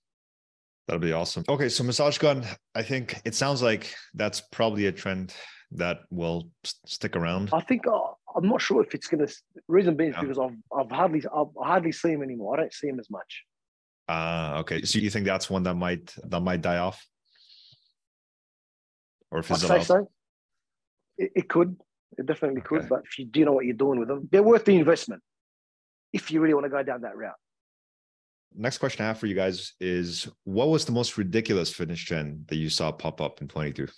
That'll 0.87 1.01
be 1.01 1.13
awesome. 1.13 1.45
Okay, 1.49 1.69
so 1.69 1.83
massage 1.83 2.19
gun, 2.19 2.45
I 2.75 2.83
think 2.83 3.21
it 3.25 3.35
sounds 3.35 3.63
like 3.63 3.95
that's 4.15 4.41
probably 4.41 4.87
a 4.87 4.93
trend 4.93 5.35
that 5.73 6.01
will 6.11 6.51
stick 6.85 7.17
around. 7.17 7.51
I 7.53 7.61
think 7.61 7.87
uh, 7.87 8.09
I'm 8.37 8.49
not 8.49 8.61
sure 8.61 8.83
if 8.83 8.95
it's 8.95 9.07
going 9.07 9.27
to. 9.27 9.35
Reason 9.67 9.97
being 9.97 10.11
is 10.11 10.17
because 10.21 10.39
I've 10.39 10.57
I've 10.77 10.91
hardly 10.91 11.23
I've 11.35 11.47
hardly 11.59 11.93
see 11.93 12.11
him 12.11 12.23
anymore. 12.23 12.59
I 12.59 12.63
don't 12.63 12.75
see 12.75 12.89
him 12.89 13.01
as 13.01 13.09
much. 13.11 13.45
Ah, 14.09 14.57
uh, 14.57 14.61
okay. 14.61 14.83
So 14.83 14.99
you 14.99 15.09
think 15.09 15.25
that's 15.25 15.49
one 15.49 15.63
that 15.63 15.75
might 15.75 16.15
that 16.25 16.41
might 16.41 16.61
die 16.61 16.79
off, 16.79 17.03
or 19.31 19.43
fizzle 19.43 19.73
I'd 19.73 19.81
say? 19.81 19.85
So. 19.87 20.11
It, 21.17 21.33
it, 21.37 21.49
could. 21.49 21.77
It 22.19 22.27
definitely 22.27 22.61
okay. 22.61 22.69
could. 22.69 22.89
But 22.91 23.05
if 23.05 23.19
you 23.19 23.25
do 23.25 23.47
know 23.47 23.53
what 23.53 23.65
you're 23.65 23.75
doing 23.75 24.01
with 24.01 24.09
them, 24.09 24.29
they're 24.31 24.43
worth 24.43 24.67
the 24.67 24.77
investment. 24.77 25.23
If 26.13 26.31
you 26.31 26.41
really 26.41 26.55
want 26.55 26.65
to 26.65 26.71
go 26.71 26.83
down 26.83 27.01
that 27.03 27.17
route 27.17 27.35
next 28.55 28.79
question 28.79 29.05
I 29.05 29.09
have 29.09 29.19
for 29.19 29.27
you 29.27 29.35
guys 29.35 29.73
is 29.81 30.29
what 30.45 30.69
was 30.69 30.85
the 30.85 30.93
most 30.93 31.19
ridiculous 31.19 31.73
fitness 31.73 32.01
trend 32.01 32.47
that 32.49 32.57
you 32.57 32.71
saw 32.71 32.93
pop 32.93 33.21
up 33.21 33.41
in 33.41 33.49
22? 33.49 33.89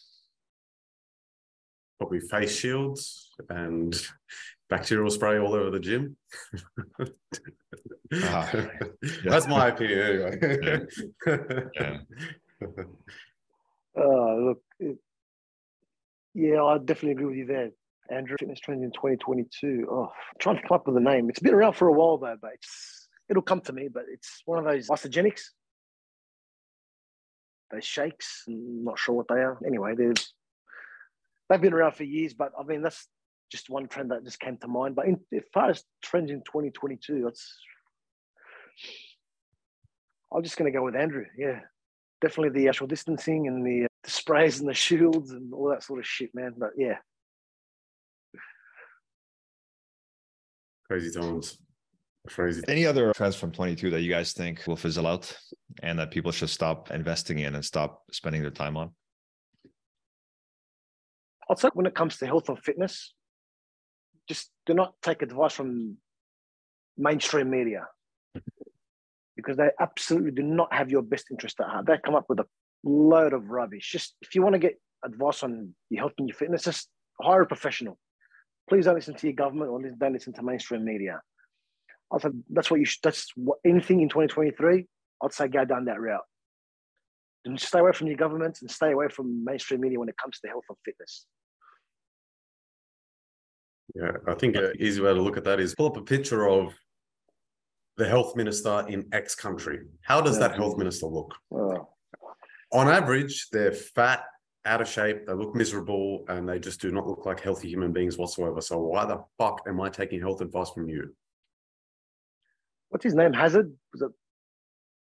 Probably 1.99 2.21
face 2.21 2.57
shields 2.57 3.31
and 3.49 3.95
bacterial 4.69 5.11
spray 5.11 5.38
all 5.38 5.55
over 5.55 5.71
the 5.71 5.81
gym. 5.81 6.16
uh, 7.01 7.07
yeah. 8.12 8.69
That's 9.25 9.47
my 9.47 9.69
opinion 9.69 10.01
anyway. 10.01 10.87
yeah. 11.27 11.66
yeah. 11.75 11.99
Uh, 13.99 14.35
look, 14.35 14.62
it, 14.79 14.99
yeah, 16.35 16.62
I 16.62 16.77
definitely 16.77 17.12
agree 17.12 17.25
with 17.25 17.37
you 17.37 17.47
there. 17.47 17.71
Andrew, 18.11 18.37
fitness 18.38 18.61
trend 18.61 18.85
in 18.85 18.90
2022. 18.90 19.88
Oh, 19.90 20.03
I'm 20.05 20.11
trying 20.38 20.57
to 20.57 20.62
come 20.69 20.75
up 20.75 20.87
with 20.87 20.99
a 20.99 21.01
name. 21.01 21.31
It's 21.31 21.40
been 21.40 21.55
around 21.55 21.73
for 21.73 21.88
a 21.88 21.92
while 21.92 22.19
though, 22.19 22.37
but 22.38 22.53
it's 22.55 22.95
it'll 23.29 23.43
come 23.43 23.61
to 23.62 23.73
me, 23.73 23.89
but 23.93 24.05
it's 24.11 24.43
one 24.45 24.59
of 24.59 24.65
those 24.65 24.89
Isagenix. 24.89 25.43
Those 27.71 27.85
shakes, 27.85 28.45
I'm 28.47 28.85
not 28.85 28.99
sure 28.99 29.15
what 29.15 29.27
they 29.29 29.37
are. 29.41 29.59
Anyway, 29.67 29.95
there's 29.97 30.33
they've 31.49 31.61
been 31.61 31.73
around 31.73 31.95
for 31.95 32.05
years, 32.05 32.33
but 32.35 32.53
I 32.59 32.62
mean 32.62 32.83
that's 32.83 33.09
just 33.51 33.71
one 33.71 33.89
trend 33.89 34.11
that 34.11 34.25
just 34.25 34.41
came 34.41 34.57
to 34.59 34.69
mind. 34.69 34.95
But 34.95 35.07
in, 35.07 35.21
as 35.35 35.43
far 35.53 35.71
as 35.71 35.83
trends 36.03 36.31
in 36.31 36.39
2022, 36.39 37.23
that's 37.25 37.57
I'm 40.35 40.43
just 40.43 40.57
going 40.57 40.71
to 40.71 40.77
go 40.77 40.85
with 40.85 40.97
Andrew. 40.97 41.25
Yeah, 41.37 41.61
definitely 42.21 42.61
the 42.61 42.69
actual 42.69 42.87
distancing 42.87 43.49
and 43.49 43.65
the, 43.65 43.87
the 44.05 44.11
sprays 44.11 44.61
and 44.61 44.69
the 44.69 44.75
shields 44.75 45.31
and 45.31 45.53
all 45.53 45.69
that 45.71 45.83
sort 45.83 45.99
of 45.99 46.07
shit, 46.07 46.35
man. 46.35 46.55
But 46.57 46.71
yeah, 46.77 46.99
crazy 50.87 51.11
times. 51.19 51.59
Crazy. 52.27 52.62
Any 52.69 52.87
other 52.87 53.12
trends 53.12 53.37
from 53.37 53.53
22 53.53 53.91
that 53.91 54.03
you 54.03 54.11
guys 54.11 54.33
think 54.33 54.67
will 54.67 54.77
fizzle 54.77 55.07
out 55.07 55.37
and 55.83 55.99
that 55.99 56.11
people 56.11 56.33
should 56.33 56.51
stop 56.51 56.91
investing 56.91 57.39
in 57.39 57.55
and 57.55 57.65
stop 57.65 58.03
spending 58.12 58.43
their 58.43 58.51
time 58.51 58.77
on? 58.77 58.91
I'd 61.49 61.59
say 61.59 61.69
when 61.75 61.87
it 61.87 61.95
comes 61.95 62.17
to 62.19 62.27
health 62.27 62.49
and 62.49 62.59
fitness, 62.59 63.15
just 64.29 64.51
do 64.67 64.75
not 64.75 64.95
take 65.03 65.23
advice 65.23 65.53
from 65.53 65.97
mainstream 66.99 67.51
media 67.51 67.87
because 69.37 69.57
they 69.57 69.71
absolutely 69.79 70.33
do 70.33 70.43
not 70.43 70.73
have 70.73 70.91
your 70.91 71.03
best 71.03 71.27
interest 71.31 71.61
at 71.61 71.69
heart. 71.69 71.87
They 71.87 71.99
come 72.05 72.17
up 72.17 72.27
with 72.29 72.41
a 72.41 72.47
load 72.83 73.33
of 73.33 73.51
rubbish. 73.51 73.91
Just 73.93 74.17
if 74.23 74.35
you 74.35 74.43
want 74.43 74.55
to 74.55 74.59
get 74.59 74.81
advice 75.05 75.43
on 75.43 75.75
your 75.91 76.01
health 76.01 76.15
and 76.19 76.29
your 76.29 76.37
fitness, 76.37 76.65
just 76.65 76.89
hire 77.21 77.43
a 77.43 77.47
professional. 77.47 77.99
Please 78.69 78.87
don't 78.87 78.97
listen 78.97 79.15
to 79.15 79.27
your 79.27 79.35
government 79.35 79.71
or 79.71 79.81
don't 79.81 80.12
listen 80.12 80.33
to 80.33 80.43
mainstream 80.43 80.85
media. 80.85 81.21
I 82.12 82.19
said 82.19 82.42
that's 82.51 82.71
what 82.71 82.81
you 82.81 82.87
should. 82.87 83.03
That's 83.03 83.31
what 83.35 83.59
anything 83.64 84.01
in 84.01 84.09
2023. 84.09 84.87
I'd 85.23 85.33
say 85.33 85.49
go 85.49 85.64
down 85.64 85.87
that 85.87 86.01
route. 86.01 86.21
And 87.45 87.61
stay 87.61 87.79
away 87.79 87.92
from 87.92 88.09
your 88.09 88.16
government 88.16 88.59
and 88.61 88.71
stay 88.71 88.92
away 88.92 89.09
from 89.09 89.45
mainstream 89.45 89.81
media 89.81 90.01
when 90.01 90.09
it 90.09 90.16
comes 90.16 90.40
to 90.40 90.49
health 90.49 90.64
and 90.69 90.79
fitness. 90.85 91.27
Yeah, 93.95 94.12
I 94.27 94.35
think 94.35 94.57
an 94.57 94.73
easy 94.81 95.01
way 95.01 95.14
to 95.14 95.21
look 95.21 95.37
at 95.37 95.45
that 95.45 95.61
is 95.61 95.75
pull 95.75 95.87
up 95.87 95.97
a 95.97 96.03
picture 96.03 96.49
of 96.49 96.75
the 97.97 98.07
health 98.07 98.35
minister 98.37 98.85
in 98.88 99.07
X 99.12 99.35
country. 99.35 99.81
How 100.03 100.21
does 100.21 100.38
that 100.38 100.57
health 100.57 100.77
minister 100.77 101.07
look? 101.07 101.35
Oh. 101.53 101.88
On 102.73 102.88
average, 102.88 103.49
they're 103.53 103.73
fat, 103.73 104.25
out 104.64 104.83
of 104.83 104.88
shape, 104.88 105.27
they 105.27 105.33
look 105.33 105.55
miserable, 105.55 106.25
and 106.29 106.49
they 106.49 106.59
just 106.59 106.81
do 106.81 106.90
not 106.90 107.07
look 107.07 107.25
like 107.25 107.40
healthy 107.40 107.69
human 107.69 107.92
beings 107.92 108.19
whatsoever. 108.19 108.61
So 108.61 108.79
why 108.79 109.07
the 109.07 109.23
fuck 109.38 109.62
am 109.69 109.81
I 109.81 109.88
taking 109.88 110.21
health 110.21 110.40
advice 110.40 110.71
from 110.71 110.88
you? 110.88 111.14
What's 112.90 113.05
his 113.05 113.14
name? 113.14 113.33
Hazzard? 113.33 113.72
Was 113.92 114.03
it? 114.03 114.11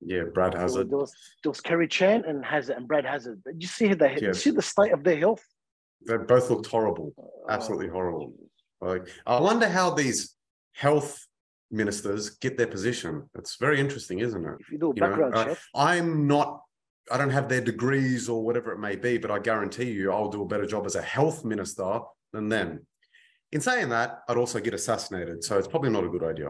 Yeah, 0.06 0.24
Brad 0.34 0.54
Hazzard. 0.54 0.90
There 0.90 0.98
was, 0.98 1.14
there 1.44 1.50
was 1.50 1.62
Kerry 1.62 1.88
Chant 1.88 2.26
and 2.26 2.44
Hazzard 2.44 2.78
and 2.78 2.88
Brad 2.88 3.06
Hazzard. 3.06 3.42
Did 3.44 3.62
you 3.62 3.68
see 3.68 3.94
the 3.94 4.20
you 4.22 4.34
see 4.34 4.52
the 4.52 4.62
state 4.62 4.92
of 4.92 5.04
their 5.04 5.18
health? 5.18 5.44
They 6.06 6.18
both 6.18 6.50
looked 6.50 6.68
horrible, 6.68 7.14
absolutely 7.50 7.88
horrible. 7.88 8.34
Like, 8.82 9.08
I 9.26 9.40
wonder 9.40 9.70
how 9.70 9.92
these 9.92 10.36
health 10.74 11.26
ministers 11.72 12.32
get 12.32 12.58
their 12.58 12.68
position. 12.68 13.30
It's 13.36 13.56
very 13.56 13.80
interesting, 13.80 14.20
isn't 14.20 14.46
it? 14.46 14.56
If 14.60 14.72
you 14.72 14.78
do 14.78 14.92
a 14.92 14.96
You 14.96 15.02
know, 15.02 15.08
background 15.08 15.36
uh, 15.36 15.46
check, 15.46 15.58
I'm 15.74 16.28
not, 16.28 16.62
I 17.10 17.18
don't 17.18 17.30
have 17.30 17.48
their 17.48 17.62
degrees 17.62 18.28
or 18.28 18.44
whatever 18.44 18.74
it 18.74 18.80
may 18.80 18.98
be, 18.98 19.18
but 19.18 19.32
I 19.32 19.40
guarantee 19.40 19.92
you 19.92 20.12
I'll 20.12 20.30
do 20.30 20.42
a 20.42 20.46
better 20.46 20.66
job 20.66 20.86
as 20.86 20.96
a 20.96 21.02
health 21.02 21.46
minister 21.46 22.00
than 22.34 22.50
them. 22.50 22.86
In 23.54 23.62
saying 23.62 23.90
that, 23.90 24.24
I'd 24.28 24.38
also 24.38 24.60
get 24.60 24.74
assassinated. 24.74 25.44
So 25.44 25.58
it's 25.58 25.68
probably 25.68 25.92
not 25.92 26.04
a 26.04 26.10
good 26.10 26.24
idea. 26.24 26.50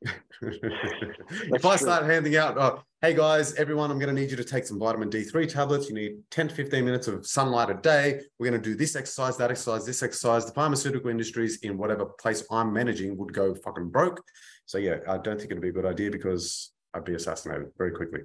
if 0.42 1.64
I 1.64 1.76
true. 1.76 1.76
start 1.76 2.04
handing 2.04 2.36
out, 2.36 2.56
oh, 2.56 2.82
hey 3.02 3.14
guys, 3.14 3.54
everyone, 3.54 3.90
I'm 3.90 3.98
going 3.98 4.14
to 4.14 4.20
need 4.20 4.30
you 4.30 4.36
to 4.36 4.44
take 4.44 4.64
some 4.64 4.78
vitamin 4.78 5.10
D3 5.10 5.52
tablets. 5.52 5.88
You 5.88 5.94
need 5.94 6.18
10 6.30 6.48
to 6.48 6.54
15 6.54 6.84
minutes 6.84 7.08
of 7.08 7.26
sunlight 7.26 7.70
a 7.70 7.74
day. 7.74 8.20
We're 8.38 8.50
going 8.50 8.62
to 8.62 8.70
do 8.70 8.76
this 8.76 8.94
exercise, 8.94 9.36
that 9.38 9.50
exercise, 9.50 9.84
this 9.84 10.02
exercise. 10.02 10.46
The 10.46 10.52
pharmaceutical 10.52 11.10
industries 11.10 11.58
in 11.62 11.76
whatever 11.76 12.06
place 12.06 12.44
I'm 12.50 12.72
managing 12.72 13.16
would 13.16 13.32
go 13.32 13.54
fucking 13.54 13.88
broke. 13.88 14.22
So 14.66 14.78
yeah, 14.78 14.98
I 15.08 15.18
don't 15.18 15.38
think 15.38 15.50
it'd 15.50 15.62
be 15.62 15.70
a 15.70 15.72
good 15.72 15.86
idea 15.86 16.10
because 16.10 16.72
I'd 16.94 17.04
be 17.04 17.14
assassinated 17.14 17.68
very 17.76 17.90
quickly. 17.90 18.20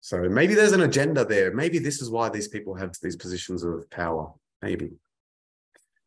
So 0.00 0.28
maybe 0.28 0.54
there's 0.54 0.72
an 0.72 0.82
agenda 0.82 1.24
there. 1.24 1.52
Maybe 1.52 1.78
this 1.78 2.02
is 2.02 2.10
why 2.10 2.28
these 2.28 2.48
people 2.48 2.74
have 2.74 2.94
these 3.02 3.16
positions 3.16 3.62
of 3.62 3.88
power. 3.90 4.32
Maybe 4.62 4.92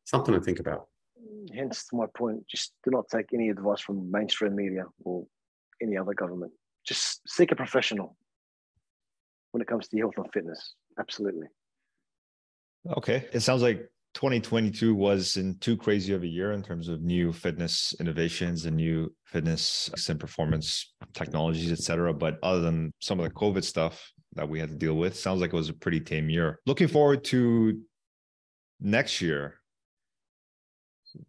something 0.04 0.34
to 0.34 0.41
think 0.41 0.60
about. 0.60 0.88
Hence 1.53 1.85
to 1.88 1.95
my 1.95 2.05
point. 2.15 2.47
Just 2.47 2.73
do 2.83 2.91
not 2.91 3.05
take 3.09 3.27
any 3.33 3.49
advice 3.49 3.81
from 3.81 4.12
mainstream 4.12 4.55
media 4.55 4.85
or 5.03 5.25
any 5.81 5.97
other 5.97 6.13
government. 6.13 6.51
Just 6.85 7.21
seek 7.27 7.51
a 7.51 7.55
professional 7.55 8.15
when 9.51 9.62
it 9.62 9.67
comes 9.67 9.88
to 9.88 9.97
health 9.97 10.15
and 10.17 10.31
fitness. 10.33 10.75
Absolutely. 10.99 11.47
Okay. 12.97 13.27
It 13.33 13.41
sounds 13.41 13.62
like 13.62 13.89
2022 14.15 14.95
wasn't 14.95 15.62
too 15.62 15.77
crazy 15.77 16.13
of 16.13 16.23
a 16.23 16.27
year 16.27 16.53
in 16.53 16.63
terms 16.63 16.88
of 16.88 17.01
new 17.01 17.31
fitness 17.31 17.93
innovations 17.99 18.65
and 18.65 18.75
new 18.75 19.13
fitness 19.25 19.89
and 20.09 20.19
performance 20.19 20.93
technologies, 21.13 21.71
et 21.71 21.79
cetera. 21.79 22.13
But 22.13 22.39
other 22.41 22.62
than 22.62 22.91
some 22.99 23.19
of 23.19 23.25
the 23.25 23.33
COVID 23.33 23.63
stuff 23.63 24.12
that 24.33 24.47
we 24.47 24.59
had 24.59 24.69
to 24.69 24.75
deal 24.75 24.95
with, 24.95 25.15
sounds 25.15 25.41
like 25.41 25.53
it 25.53 25.55
was 25.55 25.69
a 25.69 25.73
pretty 25.73 25.99
tame 25.99 26.29
year. 26.29 26.59
Looking 26.65 26.88
forward 26.88 27.23
to 27.25 27.81
next 28.79 29.21
year. 29.21 29.59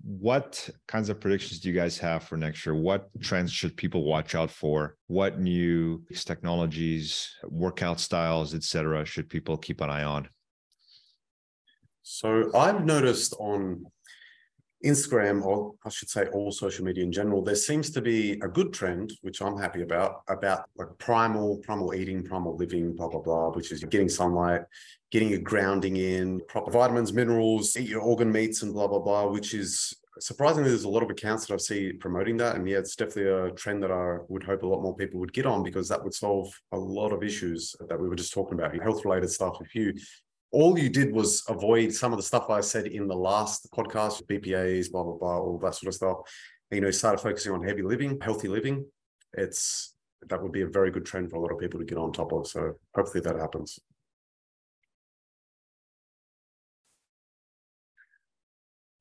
What 0.03 0.69
kinds 0.87 1.09
of 1.09 1.21
predictions 1.21 1.61
do 1.61 1.69
you 1.69 1.75
guys 1.75 1.99
have 1.99 2.25
for 2.25 2.37
next 2.37 2.65
year? 2.65 2.75
What 2.75 3.09
trends 3.21 3.53
should 3.53 3.77
people 3.77 4.05
watch 4.05 4.35
out 4.35 4.51
for? 4.51 4.97
What 5.07 5.39
new 5.39 6.05
technologies, 6.15 7.29
workout 7.45 8.01
styles, 8.01 8.55
etc., 8.55 9.05
should 9.05 9.29
people 9.29 9.57
keep 9.57 9.81
an 9.81 9.91
eye 9.91 10.05
on? 10.05 10.29
So 12.03 12.51
I've 12.55 12.85
noticed 12.85 13.35
on 13.39 13.85
Instagram, 14.85 15.43
or 15.45 15.75
I 15.85 15.91
should 15.91 16.09
say 16.09 16.27
all 16.27 16.51
social 16.51 16.85
media 16.85 17.05
in 17.05 17.13
general, 17.13 17.43
there 17.43 17.55
seems 17.55 17.91
to 17.91 18.01
be 18.01 18.33
a 18.43 18.49
good 18.49 18.73
trend, 18.73 19.13
which 19.23 19.43
I'm 19.43 19.59
happy 19.59 19.83
about, 19.83 20.23
about 20.29 20.65
like 20.77 20.89
primal, 20.99 21.59
primal 21.59 21.95
eating, 21.95 22.23
primal 22.23 22.57
living, 22.57 22.97
blah, 22.97 23.09
blah, 23.09 23.21
blah, 23.21 23.51
which 23.51 23.73
is 23.73 23.85
getting 23.85 24.09
sunlight, 24.09 24.63
getting 25.11 25.29
your 25.29 25.41
grounding 25.41 25.97
in, 25.97 26.41
proper 26.49 26.71
vitamins, 26.71 27.13
minerals, 27.13 27.77
eat 27.77 27.89
your 27.89 28.01
organ 28.01 28.33
meats 28.33 28.63
and 28.63 28.73
blah, 28.73 28.87
blah, 28.87 28.99
blah, 28.99 29.27
which 29.27 29.55
is 29.55 29.95
surprisingly, 30.19 30.71
there's 30.71 30.85
a 30.85 30.89
lot 30.89 31.03
of 31.03 31.11
accounts 31.11 31.47
that 31.47 31.55
I 31.55 31.59
see 31.59 31.93
promoting 31.93 32.37
that. 32.39 32.57
And 32.57 32.69
yeah, 32.69 32.79
it's 32.79 32.97
definitely 32.97 33.31
a 33.31 33.51
trend 33.53 33.83
that 33.83 33.91
I 33.91 34.19
would 34.29 34.43
hope 34.43 34.63
a 34.63 34.67
lot 34.67 34.83
more 34.83 34.95
people 34.97 35.21
would 35.21 35.33
get 35.33 35.47
on 35.47 35.63
because 35.63 35.89
that 35.89 36.03
would 36.03 36.15
solve 36.15 36.53
a 36.73 36.79
lot 36.79 37.13
of 37.13 37.23
issues 37.23 37.75
that 37.89 38.01
we 38.01 38.09
were 38.09 38.17
just 38.17 38.33
talking 38.33 38.59
about, 38.59 38.75
health 38.81 39.05
related 39.05 39.31
stuff. 39.31 39.59
If 39.61 39.75
you 39.75 39.95
all 40.53 40.79
you 40.79 40.89
did 40.89 41.13
was 41.13 41.45
avoid 41.49 41.93
some 41.93 42.13
of 42.13 42.19
the 42.19 42.23
stuff 42.23 42.51
I 42.51 42.61
said 42.61 42.87
in 42.87 43.07
the 43.07 43.17
last 43.17 43.71
podcast, 43.73 44.27
BPAs, 44.27 44.91
blah, 44.91 45.05
blah, 45.05 45.15
blah, 45.15 45.39
all 45.39 45.59
that 45.59 45.75
sort 45.75 45.89
of 45.89 45.95
stuff. 45.95 46.17
You 46.71 46.81
know, 46.81 46.91
started 46.91 47.21
focusing 47.21 47.53
on 47.53 47.63
heavy 47.63 47.83
living, 47.83 48.19
healthy 48.21 48.49
living. 48.49 48.87
It's 49.33 49.95
that 50.29 50.43
would 50.43 50.53
be 50.53 50.63
a 50.63 50.67
very 50.67 50.91
good 50.91 51.07
trend 51.07 51.31
for 51.31 51.37
a 51.37 51.41
lot 51.41 51.53
of 51.53 51.59
people 51.59 51.81
to 51.81 51.87
get 51.87 51.99
on 51.99 52.13
top 52.13 52.33
of. 52.33 52.47
So 52.47 52.75
hopefully 52.95 53.23
that 53.23 53.37
happens. 53.37 53.79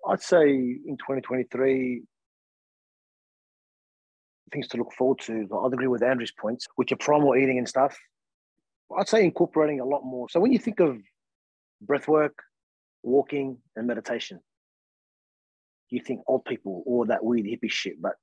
I'd 0.07 0.21
say 0.21 0.47
in 0.47 0.97
2023, 0.97 2.03
things 4.51 4.67
to 4.69 4.77
look 4.77 4.93
forward 4.93 5.19
to. 5.19 5.47
I'd 5.63 5.73
agree 5.73 5.87
with 5.87 6.01
Andrew's 6.01 6.31
points 6.31 6.67
with 6.77 6.89
your 6.89 6.97
primal 6.97 7.35
eating 7.35 7.57
and 7.57 7.67
stuff. 7.67 7.97
I'd 8.97 9.07
say 9.07 9.23
incorporating 9.23 9.81
a 9.81 9.85
lot 9.85 10.03
more. 10.03 10.27
So 10.29 10.39
when 10.39 10.51
you 10.51 10.57
think 10.57 10.79
of 10.79 10.97
breath 11.81 12.07
work, 12.07 12.37
walking, 13.03 13.57
and 13.75 13.87
meditation, 13.87 14.39
you 15.89 16.01
think 16.01 16.21
old 16.27 16.45
people, 16.45 16.83
or 16.85 17.05
that 17.07 17.23
weird 17.23 17.45
hippie 17.45 17.71
shit. 17.71 18.01
But 18.01 18.13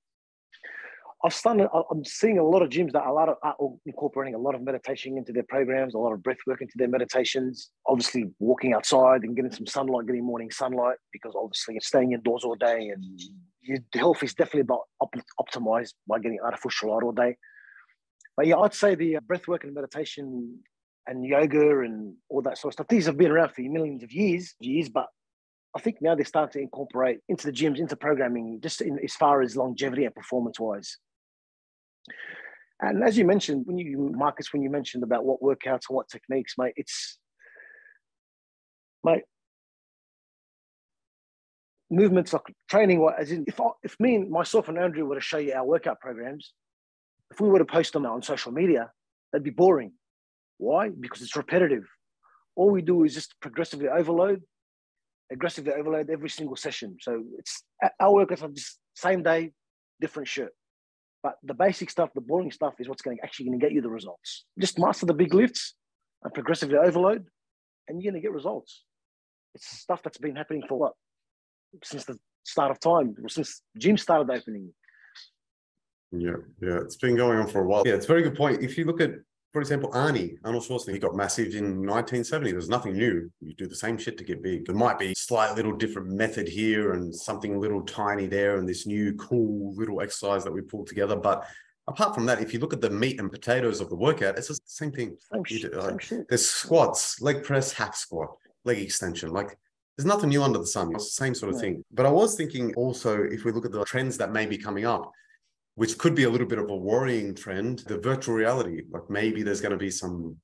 I've 1.25 1.35
started, 1.35 1.69
I'm 1.91 2.05
seeing 2.05 2.39
a 2.39 2.45
lot 2.45 2.63
of 2.63 2.69
gyms 2.69 2.93
that 2.93 3.07
a 3.07 3.13
lot 3.13 3.29
of, 3.29 3.37
are 3.43 3.57
incorporating 3.87 4.35
a 4.35 4.39
lot 4.39 4.55
of 4.55 4.63
meditation 4.63 5.17
into 5.17 5.33
their 5.33 5.45
programs, 5.49 5.95
a 5.95 5.99
lot 5.99 6.13
of 6.13 6.23
breath 6.23 6.37
work 6.47 6.61
into 6.61 6.75
their 6.77 6.89
meditations. 6.89 7.71
Obviously, 7.87 8.27
walking 8.39 8.75
outside 8.75 9.23
and 9.23 9.35
getting 9.35 9.51
some 9.51 9.67
sunlight, 9.67 10.07
getting 10.07 10.25
morning 10.25 10.51
sunlight, 10.51 10.99
because 11.13 11.33
obviously 11.35 11.75
you're 11.75 11.81
staying 11.81 12.13
indoors 12.13 12.45
all 12.45 12.55
day 12.55 12.91
and 12.91 13.03
your 13.63 13.79
health 13.95 14.23
is 14.23 14.35
definitely 14.35 14.61
about 14.61 14.83
op- 15.01 15.15
optimized 15.41 15.95
by 16.07 16.19
getting 16.19 16.39
artificial 16.45 16.91
light 16.91 17.03
all 17.03 17.13
day. 17.13 17.37
But 18.37 18.47
yeah, 18.47 18.59
I'd 18.59 18.75
say 18.75 18.95
the 18.95 19.17
uh, 19.17 19.21
breath 19.21 19.49
work 19.49 19.65
and 19.65 19.75
meditation 19.75 20.61
and 21.07 21.25
yoga 21.25 21.81
and 21.81 22.15
all 22.29 22.43
that 22.43 22.59
sort 22.59 22.71
of 22.71 22.75
stuff. 22.75 22.89
These 22.89 23.07
have 23.07 23.17
been 23.17 23.31
around 23.31 23.51
for 23.51 23.63
millions 23.63 24.03
of 24.03 24.13
years, 24.13 24.55
years, 24.61 24.89
but 24.89 25.07
I 25.75 25.81
think 25.81 25.99
now 26.01 26.15
they're 26.15 26.25
starting 26.25 26.53
to 26.53 26.63
incorporate 26.63 27.21
into 27.29 27.47
the 27.47 27.53
gyms, 27.53 27.79
into 27.79 27.97
programming, 27.97 28.61
just 28.63 28.81
in, 28.81 28.99
as 29.05 29.15
far 29.15 29.43
as 29.43 29.57
longevity 29.57 30.05
and 30.05 30.15
performance 30.15 30.59
wise. 30.59 30.99
And 32.81 33.03
as 33.03 33.17
you 33.17 33.25
mentioned, 33.25 33.67
when 33.67 33.79
you 33.79 34.13
Marcus, 34.17 34.53
when 34.53 34.63
you 34.63 34.71
mentioned 34.71 35.03
about 35.03 35.25
what 35.25 35.41
workouts 35.41 35.89
and 35.89 35.97
what 35.97 36.09
techniques, 36.09 36.55
mate, 36.59 36.75
it's 36.77 37.19
mate, 39.05 39.23
movements 41.91 42.33
like 42.33 42.43
training. 42.69 43.01
What 43.01 43.19
as 43.19 43.31
in, 43.31 43.45
if 43.47 43.61
I, 43.61 43.69
if 43.83 43.97
me 43.99 44.17
and 44.17 44.31
myself 44.31 44.69
and 44.69 44.79
Andrew 44.79 45.07
were 45.07 45.15
to 45.15 45.21
show 45.21 45.39
you 45.39 45.55
our 45.55 45.65
workout 45.65 46.01
programs, 46.01 46.53
if 47.31 47.41
we 47.41 47.49
were 47.49 47.59
to 47.59 47.65
post 47.65 47.93
them 47.93 48.07
on 48.07 48.23
social 48.23 48.53
media, 48.53 48.91
that'd 49.33 49.45
be 49.45 49.51
boring. 49.51 49.93
Why? 50.59 50.89
Because 50.89 51.23
it's 51.23 51.37
repetitive. 51.37 51.85
All 52.55 52.71
we 52.71 52.83
do 52.83 53.05
is 53.05 53.15
just 53.15 53.35
progressively 53.41 53.89
overload, 53.89 54.43
aggressively 55.31 55.73
overload 55.73 56.11
every 56.11 56.31
single 56.31 56.57
session. 56.57 56.97
So 57.01 57.23
it's 57.39 57.63
our 58.01 58.25
workouts 58.25 58.43
are 58.43 58.49
just 58.49 58.79
same 58.95 59.23
day, 59.23 59.53
different 60.01 60.29
shirt. 60.29 60.53
But 61.23 61.35
the 61.43 61.55
basic 61.55 61.91
stuff, 61.91 62.11
the 62.15 62.21
boring 62.21 62.51
stuff, 62.51 62.75
is 62.79 62.89
what's 62.89 63.03
going 63.03 63.19
to 63.19 63.25
actually 63.25 63.47
going 63.47 63.59
to 63.59 63.65
get 63.65 63.73
you 63.73 63.83
the 63.83 63.91
results. 63.91 64.45
Just 64.59 64.79
master 64.79 65.07
the 65.07 65.15
big 65.15 65.35
lifts 65.35 65.75
and 66.23 66.33
progressively 66.33 66.79
overload, 66.79 67.27
and 67.89 68.01
you're 68.01 68.11
going 68.11 68.21
to 68.21 68.27
get 68.27 68.33
results. 68.33 68.85
It's 69.55 69.67
stuff 69.67 70.03
that's 70.03 70.19
been 70.19 70.37
happening 70.37 70.63
for 70.69 70.79
what 70.79 70.93
since 71.83 72.05
the 72.05 72.19
start 72.45 72.71
of 72.71 72.81
time, 72.81 73.15
since 73.29 73.63
gym 73.77 73.97
started 73.97 74.31
opening. 74.31 74.73
Yeah, 76.13 76.37
yeah, 76.63 76.79
it's 76.79 76.97
been 76.97 77.17
going 77.17 77.39
on 77.39 77.49
for 77.49 77.61
a 77.61 77.67
while. 77.67 77.83
Yeah, 77.85 77.95
it's 77.95 78.05
a 78.05 78.09
very 78.09 78.23
good 78.23 78.37
point. 78.37 78.63
If 78.63 78.79
you 78.79 78.85
look 78.85 79.01
at 79.01 79.11
for 79.57 79.63
example, 79.63 79.91
Arnie, 79.93 80.37
Arnold 80.45 80.65
Schwarzenegger, 80.65 80.93
he 80.93 80.99
got 80.99 81.17
massive 81.17 81.55
in 81.55 81.65
1970. 81.65 82.53
There's 82.53 82.69
nothing 82.69 82.93
new. 82.93 83.31
You 83.41 83.55
do 83.55 83.67
the 83.67 83.75
same 83.75 83.97
shit 83.97 84.19
to 84.19 84.23
get 84.25 84.43
big. 84.43 84.67
There 84.67 84.75
might 84.75 84.99
be 84.99 85.15
slight 85.15 85.55
little 85.57 85.73
different 85.73 86.11
method 86.11 86.47
here 86.47 86.93
and 86.93 87.15
something 87.15 87.59
little 87.59 87.81
tiny 87.81 88.27
there 88.27 88.59
and 88.59 88.69
this 88.69 88.87
new 88.87 89.15
cool 89.15 89.75
little 89.75 90.03
exercise 90.03 90.45
that 90.45 90.53
we 90.53 90.61
pulled 90.61 90.89
together. 90.89 91.17
But 91.17 91.49
apart 91.89 92.15
from 92.15 92.27
that, 92.27 92.43
if 92.43 92.53
you 92.53 92.61
look 92.61 92.75
at 92.75 92.83
the 92.83 92.91
meat 92.91 93.19
and 93.19 93.33
potatoes 93.33 93.81
of 93.81 93.89
the 93.89 93.97
workout, 93.97 94.37
it's 94.37 94.49
the 94.49 94.59
same 94.67 94.93
thing. 94.93 95.17
Same 95.33 95.45
shit, 95.45 95.73
do, 95.73 95.81
same 95.81 95.91
like, 95.91 96.03
shit. 96.03 96.29
There's 96.29 96.47
squats, 96.47 97.23
leg 97.23 97.43
press, 97.43 97.73
hack 97.73 97.97
squat, 97.97 98.37
leg 98.67 98.79
extension. 98.79 99.31
Like 99.31 99.57
there's 99.97 100.05
nothing 100.05 100.29
new 100.29 100.43
under 100.43 100.59
the 100.59 100.67
sun. 100.67 100.95
It's 100.95 101.17
the 101.17 101.25
same 101.25 101.35
sort 101.35 101.55
of 101.55 101.57
Yeah. 101.57 101.63
thing. 101.63 101.85
But 101.93 102.05
I 102.05 102.11
was 102.11 102.35
thinking 102.37 102.75
also, 102.75 103.23
if 103.23 103.47
we 103.47 103.53
look 103.53 103.65
at 103.65 103.73
the 103.73 103.87
trends 103.87 104.19
that 104.19 104.35
may 104.35 104.45
be 104.45 104.59
coming 104.59 104.85
up, 104.85 105.11
which 105.77 105.99
could 105.99 106.15
be 106.15 106.25
a 106.25 106.31
little 106.31 106.47
bit 106.47 106.59
of 106.59 106.69
a 106.71 106.77
worrying 106.77 107.35
trend, 107.35 107.81
the 107.81 107.99
virtual 107.99 108.35
reality. 108.35 108.83
Like 108.91 109.09
maybe 109.09 109.43
there's 109.43 109.61
going 109.61 109.73
to 109.73 109.79
be 109.79 109.91
some 109.91 110.37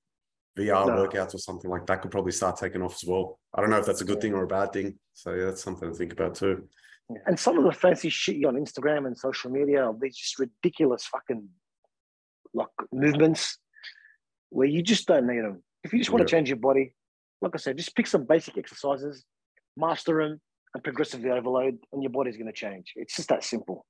VR 0.58 0.86
No. 0.86 0.92
workouts 1.06 1.34
or 1.34 1.38
something 1.38 1.70
like 1.70 1.86
that 1.86 2.02
could 2.02 2.10
probably 2.10 2.32
start 2.32 2.58
taking 2.58 2.82
off 2.82 2.94
as 2.94 3.04
well. 3.08 3.40
I 3.54 3.62
don't 3.62 3.70
know 3.70 3.78
if 3.78 3.86
that's 3.86 4.02
a 4.02 4.04
good 4.04 4.16
Yeah. 4.18 4.20
thing 4.22 4.34
or 4.34 4.44
a 4.44 4.46
bad 4.46 4.72
thing. 4.74 4.98
So 5.14 5.32
yeah, 5.34 5.46
that's 5.46 5.62
something 5.62 5.90
to 5.90 5.96
think 5.96 6.12
about 6.12 6.34
too. 6.34 6.68
And 7.26 7.38
some 7.38 7.58
of 7.58 7.64
the 7.64 7.72
fancy 7.72 8.10
shit 8.10 8.36
you 8.36 8.46
on 8.48 8.56
Instagram 8.56 9.06
and 9.06 9.16
social 9.16 9.50
media, 9.50 9.90
these 10.00 10.16
just 10.16 10.38
ridiculous 10.38 11.04
fucking 11.06 11.48
like 12.52 12.68
movements 12.92 13.58
where 14.50 14.68
you 14.68 14.82
just 14.82 15.08
don't 15.08 15.26
need 15.26 15.40
them. 15.40 15.62
If 15.82 15.94
you 15.94 15.98
just 15.98 16.10
want 16.10 16.26
to 16.26 16.30
change 16.30 16.48
your 16.50 16.58
body, 16.58 16.94
like 17.40 17.52
I 17.54 17.58
said, 17.58 17.78
just 17.78 17.96
pick 17.96 18.06
some 18.06 18.24
basic 18.26 18.58
exercises, 18.58 19.24
master 19.78 20.22
them, 20.22 20.40
and 20.74 20.84
progressively 20.84 21.30
overload, 21.30 21.78
and 21.92 22.02
your 22.02 22.10
body's 22.12 22.36
going 22.36 22.46
to 22.46 22.52
change. 22.52 22.92
It's 22.96 23.16
just 23.16 23.30
that 23.30 23.44
simple. 23.44 23.86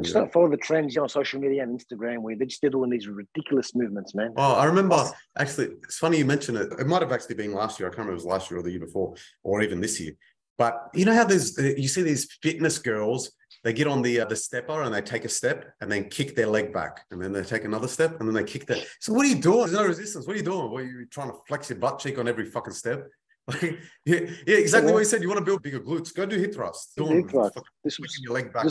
Just 0.00 0.14
don't 0.14 0.32
follow 0.32 0.48
the 0.48 0.56
trends 0.56 0.94
you 0.94 1.02
on 1.02 1.08
social 1.08 1.40
media 1.40 1.62
and 1.64 1.78
Instagram 1.78 2.18
where 2.18 2.36
they're 2.36 2.46
just 2.46 2.60
they're 2.60 2.70
doing 2.70 2.90
these 2.90 3.08
ridiculous 3.08 3.74
movements, 3.74 4.14
man. 4.14 4.32
Oh, 4.36 4.54
I 4.54 4.64
remember 4.64 5.04
actually, 5.36 5.66
it's 5.82 5.98
funny 5.98 6.18
you 6.18 6.24
mention 6.24 6.56
it. 6.56 6.72
It 6.78 6.86
might 6.86 7.02
have 7.02 7.12
actually 7.12 7.34
been 7.34 7.52
last 7.52 7.80
year. 7.80 7.88
I 7.88 7.90
can't 7.90 8.06
remember 8.06 8.16
if 8.16 8.22
it 8.22 8.26
was 8.26 8.32
last 8.32 8.50
year 8.50 8.60
or 8.60 8.62
the 8.62 8.70
year 8.70 8.80
before, 8.80 9.14
or 9.42 9.62
even 9.62 9.80
this 9.80 10.00
year. 10.00 10.12
But 10.58 10.90
you 10.94 11.04
know 11.06 11.14
how 11.14 11.24
there's 11.24 11.58
you 11.58 11.88
see 11.88 12.02
these 12.02 12.32
fitness 12.40 12.78
girls, 12.78 13.32
they 13.64 13.72
get 13.72 13.88
on 13.88 14.00
the 14.02 14.20
uh, 14.20 14.26
the 14.26 14.36
stepper 14.36 14.82
and 14.82 14.94
they 14.94 15.00
take 15.00 15.24
a 15.24 15.28
step 15.28 15.72
and 15.80 15.90
then 15.90 16.08
kick 16.08 16.36
their 16.36 16.46
leg 16.46 16.72
back, 16.72 17.04
and 17.10 17.20
then 17.20 17.32
they 17.32 17.42
take 17.42 17.64
another 17.64 17.88
step 17.88 18.20
and 18.20 18.28
then 18.28 18.34
they 18.34 18.44
kick 18.44 18.66
that. 18.66 18.86
So 19.00 19.12
what 19.12 19.26
are 19.26 19.28
you 19.28 19.40
doing? 19.40 19.58
There's 19.58 19.72
no 19.72 19.86
resistance. 19.86 20.26
What 20.26 20.34
are 20.34 20.38
you 20.38 20.44
doing? 20.44 20.70
What 20.70 20.82
are 20.82 20.86
you 20.86 21.06
trying 21.06 21.30
to 21.30 21.36
flex 21.48 21.68
your 21.68 21.78
butt 21.78 21.98
cheek 21.98 22.18
on 22.18 22.28
every 22.28 22.44
fucking 22.44 22.74
step? 22.74 23.08
Like, 23.48 23.62
yeah, 24.04 24.20
yeah, 24.46 24.56
exactly 24.56 24.92
what 24.92 25.00
you 25.00 25.04
said. 25.04 25.22
You 25.22 25.28
want 25.28 25.38
to 25.38 25.44
build 25.44 25.62
bigger 25.62 25.80
glutes? 25.80 26.14
Go 26.14 26.26
do 26.26 26.38
hip 26.38 26.54
thrusts. 26.54 26.92
Do 26.94 27.04
Doing 27.04 27.22
hip 27.22 27.30
thrust. 27.30 27.58
This 27.82 27.98
was 27.98 28.18
your 28.22 28.34
leg 28.34 28.52
back. 28.52 28.66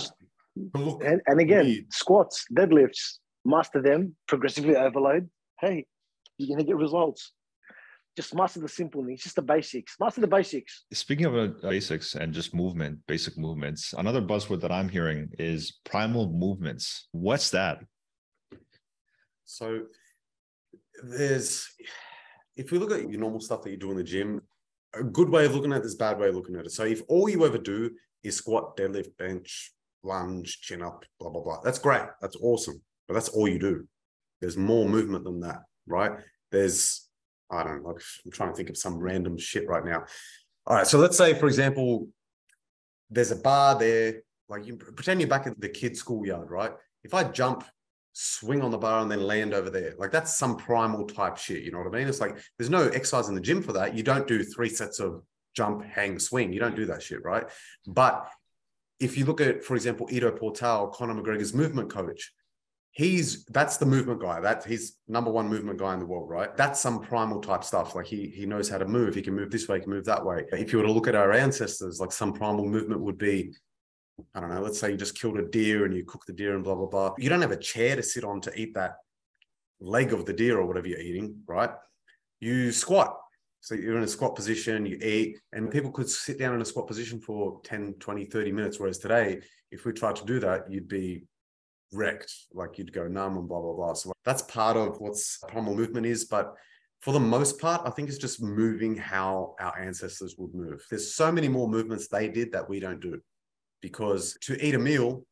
Look, 0.56 1.04
and, 1.04 1.22
and 1.28 1.40
again, 1.40 1.66
weird. 1.66 1.94
squats, 1.94 2.46
deadlifts, 2.54 3.20
master 3.46 3.82
them, 3.82 4.16
progressively 4.28 4.76
overload. 4.76 5.30
Hey, 5.60 5.86
you're 6.38 6.56
gonna 6.56 6.66
get 6.66 6.78
results. 6.78 7.34
Just 8.18 8.36
master 8.36 8.60
the 8.60 8.68
simple 8.68 9.06
things, 9.06 9.22
just 9.22 9.36
the 9.36 9.42
basics. 9.42 9.96
Master 10.00 10.22
the 10.22 10.28
basics. 10.28 10.86
Speaking 10.92 11.26
of 11.26 11.36
uh, 11.36 11.48
basics 11.62 12.16
and 12.16 12.34
just 12.34 12.54
movement, 12.54 13.00
basic 13.08 13.38
movements, 13.38 13.94
another 13.94 14.22
buzzword 14.22 14.62
that 14.62 14.72
I'm 14.72 14.90
hearing 14.90 15.30
is 15.40 15.80
primal 15.86 16.30
movements. 16.30 17.08
What's 17.12 17.52
that? 17.52 17.80
So 19.46 19.84
there's, 21.02 21.68
if 22.58 22.72
we 22.72 22.78
look 22.78 22.92
at 22.92 23.10
your 23.10 23.22
normal 23.22 23.40
stuff 23.40 23.62
that 23.62 23.72
you 23.72 23.78
do 23.78 23.92
in 23.92 23.98
the 23.98 24.04
gym, 24.04 24.42
a 24.94 25.04
good 25.04 25.30
way 25.30 25.46
of 25.46 25.56
looking 25.56 25.72
at 25.72 25.84
this, 25.84 25.96
bad 25.96 26.20
way 26.20 26.30
of 26.30 26.36
looking 26.36 26.56
at 26.56 26.66
it. 26.66 26.72
So 26.72 26.84
if 26.84 27.02
all 27.08 27.30
you 27.30 27.46
ever 27.46 27.58
do 27.58 27.92
is 28.24 28.36
squat, 28.36 28.76
deadlift, 28.76 29.16
bench, 29.18 29.72
lunge, 30.04 30.62
chin 30.62 30.82
up, 30.82 31.06
blah 31.20 31.30
blah 31.30 31.42
blah, 31.42 31.62
that's 31.64 31.80
great, 31.80 32.04
that's 32.22 32.36
awesome. 32.42 32.82
But 33.08 33.16
that's 33.16 33.30
all 33.30 33.48
you 33.48 33.60
do. 33.60 33.88
There's 34.42 34.58
more 34.58 34.88
movement 34.88 35.24
than 35.24 35.40
that, 35.42 35.64
right? 35.88 36.12
There's, 36.52 37.08
I 37.52 37.64
don't 37.64 37.84
know, 37.84 37.98
I'm 38.26 38.32
trying 38.32 38.52
to 38.52 38.56
think 38.56 38.70
of 38.70 38.78
some 38.78 38.98
random 38.98 39.38
shit 39.38 39.68
right 39.68 39.84
now. 39.84 40.04
All 40.68 40.76
right, 40.78 40.88
so 40.88 41.00
let's 41.00 41.18
say, 41.18 41.34
for 41.34 41.48
example, 41.48 42.08
there's 43.10 43.32
a 43.32 43.36
bar 43.36 43.78
there. 43.78 44.22
Like 44.48 44.66
you 44.66 44.76
pretend 44.76 45.20
you're 45.20 45.30
back 45.30 45.48
at 45.48 45.60
the 45.60 45.70
kids' 45.70 46.00
schoolyard, 46.00 46.50
right? 46.50 46.72
If 47.04 47.14
I 47.14 47.24
jump 47.24 47.64
swing 48.14 48.62
on 48.62 48.72
the 48.72 48.78
bar 48.78 49.02
and 49.02 49.10
then 49.10 49.22
land 49.22 49.54
over 49.54 49.70
there. 49.70 49.94
Like 49.98 50.12
that's 50.12 50.36
some 50.36 50.58
primal 50.58 51.06
type 51.06 51.38
shit. 51.38 51.64
You 51.64 51.72
know 51.72 51.78
what 51.78 51.88
I 51.88 51.98
mean? 51.98 52.08
It's 52.08 52.20
like 52.20 52.38
there's 52.58 52.70
no 52.70 52.88
exercise 52.90 53.30
in 53.30 53.36
the 53.36 53.42
gym 53.42 53.62
for 53.62 53.74
that. 53.74 53.96
You 53.96 54.04
don't 54.04 54.28
do 54.28 54.44
three 54.44 54.70
sets 54.70 55.00
of 55.00 55.24
jump, 55.56 55.84
hang, 55.86 56.20
swing. 56.20 56.52
You 56.52 56.60
don't 56.60 56.76
do 56.76 56.86
that 56.88 57.02
shit, 57.02 57.24
right? 57.24 57.46
But 57.88 58.28
if 59.00 59.18
you 59.18 59.26
look 59.26 59.42
at, 59.42 59.64
for 59.64 59.76
example, 59.76 60.08
Ido 60.12 60.32
Portal, 60.32 60.88
Conor 60.88 61.16
McGregor's 61.16 61.54
movement 61.54 61.90
coach, 61.90 62.34
he's 62.92 63.46
that's 63.46 63.78
the 63.78 63.86
movement 63.86 64.22
guy. 64.22 64.40
That 64.40 64.66
he's 64.66 64.98
number 65.08 65.32
one 65.32 65.48
movement 65.48 65.80
guy 65.80 65.94
in 65.94 66.00
the 66.00 66.06
world, 66.06 66.30
right? 66.30 66.56
That's 66.56 66.80
some 66.80 67.02
primal 67.02 67.42
type 67.42 67.64
stuff. 67.64 67.96
Like 67.96 68.08
he 68.08 68.28
he 68.28 68.46
knows 68.46 68.70
how 68.70 68.78
to 68.78 68.86
move. 68.86 69.16
He 69.16 69.22
can 69.22 69.36
move 69.36 69.52
this 69.52 69.68
way, 69.68 69.78
he 69.78 69.84
can 69.84 69.94
move 69.94 70.06
that 70.06 70.26
way. 70.26 70.46
If 70.52 70.72
you 70.72 70.80
were 70.80 70.86
to 70.86 70.92
look 70.92 71.08
at 71.08 71.16
our 71.16 71.32
ancestors, 71.32 72.00
like 72.00 72.12
some 72.12 72.34
primal 72.34 72.66
movement 72.66 73.02
would 73.02 73.18
be 73.18 73.54
I 74.34 74.42
don't 74.42 74.54
know, 74.54 74.62
let's 74.62 74.80
say 74.80 74.92
you 74.92 74.98
just 74.98 75.20
killed 75.20 75.38
a 75.38 75.48
deer 75.48 75.86
and 75.86 75.96
you 75.96 76.04
cook 76.04 76.26
the 76.26 76.34
deer 76.34 76.56
and 76.56 76.64
blah, 76.64 76.76
blah, 76.76 76.88
blah. 76.88 77.16
You 77.18 77.30
don't 77.30 77.42
have 77.42 77.52
a 77.52 77.58
chair 77.58 77.96
to 77.96 78.04
sit 78.04 78.24
on 78.24 78.42
to 78.42 78.60
eat 78.60 78.74
that 78.74 78.98
leg 79.80 80.14
of 80.14 80.26
the 80.26 80.34
deer 80.34 80.60
or 80.60 80.66
whatever 80.66 80.88
you're 80.88 81.00
eating, 81.00 81.38
right? 81.48 81.72
You 82.40 82.72
squat. 82.72 83.18
So 83.62 83.76
you're 83.76 83.98
in 83.98 84.04
a 84.04 84.08
squat 84.08 84.36
position, 84.36 84.86
you 84.86 84.98
eat, 85.02 85.40
and 85.52 85.70
people 85.70 85.92
could 85.92 86.10
sit 86.10 86.40
down 86.40 86.56
in 86.56 86.62
a 86.62 86.66
squat 86.66 86.88
position 86.88 87.20
for 87.20 87.60
10, 87.64 87.96
20, 88.00 88.26
30 88.26 88.52
minutes. 88.52 88.80
Whereas 88.80 89.00
today, 89.00 89.42
if 89.72 89.86
we 89.86 89.92
tried 89.92 90.16
to 90.18 90.26
do 90.26 90.40
that, 90.40 90.72
you'd 90.72 90.88
be 90.88 91.24
wrecked. 91.92 92.34
Like 92.54 92.78
you'd 92.78 92.94
go 92.94 93.08
numb 93.08 93.38
and 93.38 93.48
blah, 93.48 93.62
blah, 93.62 93.74
blah. 93.74 93.94
So 93.94 94.14
that's 94.24 94.44
part 94.44 94.78
of 94.78 95.00
what's 95.00 95.40
primal 95.50 95.76
movement 95.76 96.06
is. 96.06 96.26
But 96.26 96.54
for 97.02 97.12
the 97.12 97.20
most 97.20 97.60
part, 97.60 97.82
I 97.86 97.90
think 97.90 98.08
it's 98.08 98.18
just 98.18 98.42
moving 98.42 98.96
how 98.96 99.56
our 99.60 99.78
ancestors 99.78 100.36
would 100.38 100.54
move. 100.54 100.86
There's 100.90 101.14
so 101.14 101.32
many 101.32 101.48
more 101.48 101.68
movements 101.68 102.08
they 102.08 102.30
did 102.30 102.54
that 102.54 102.70
we 102.70 102.80
don't 102.80 103.02
do 103.02 103.20
because 103.82 104.38
to 104.42 104.66
eat 104.66 104.76
a 104.76 104.80
meal, 104.80 105.26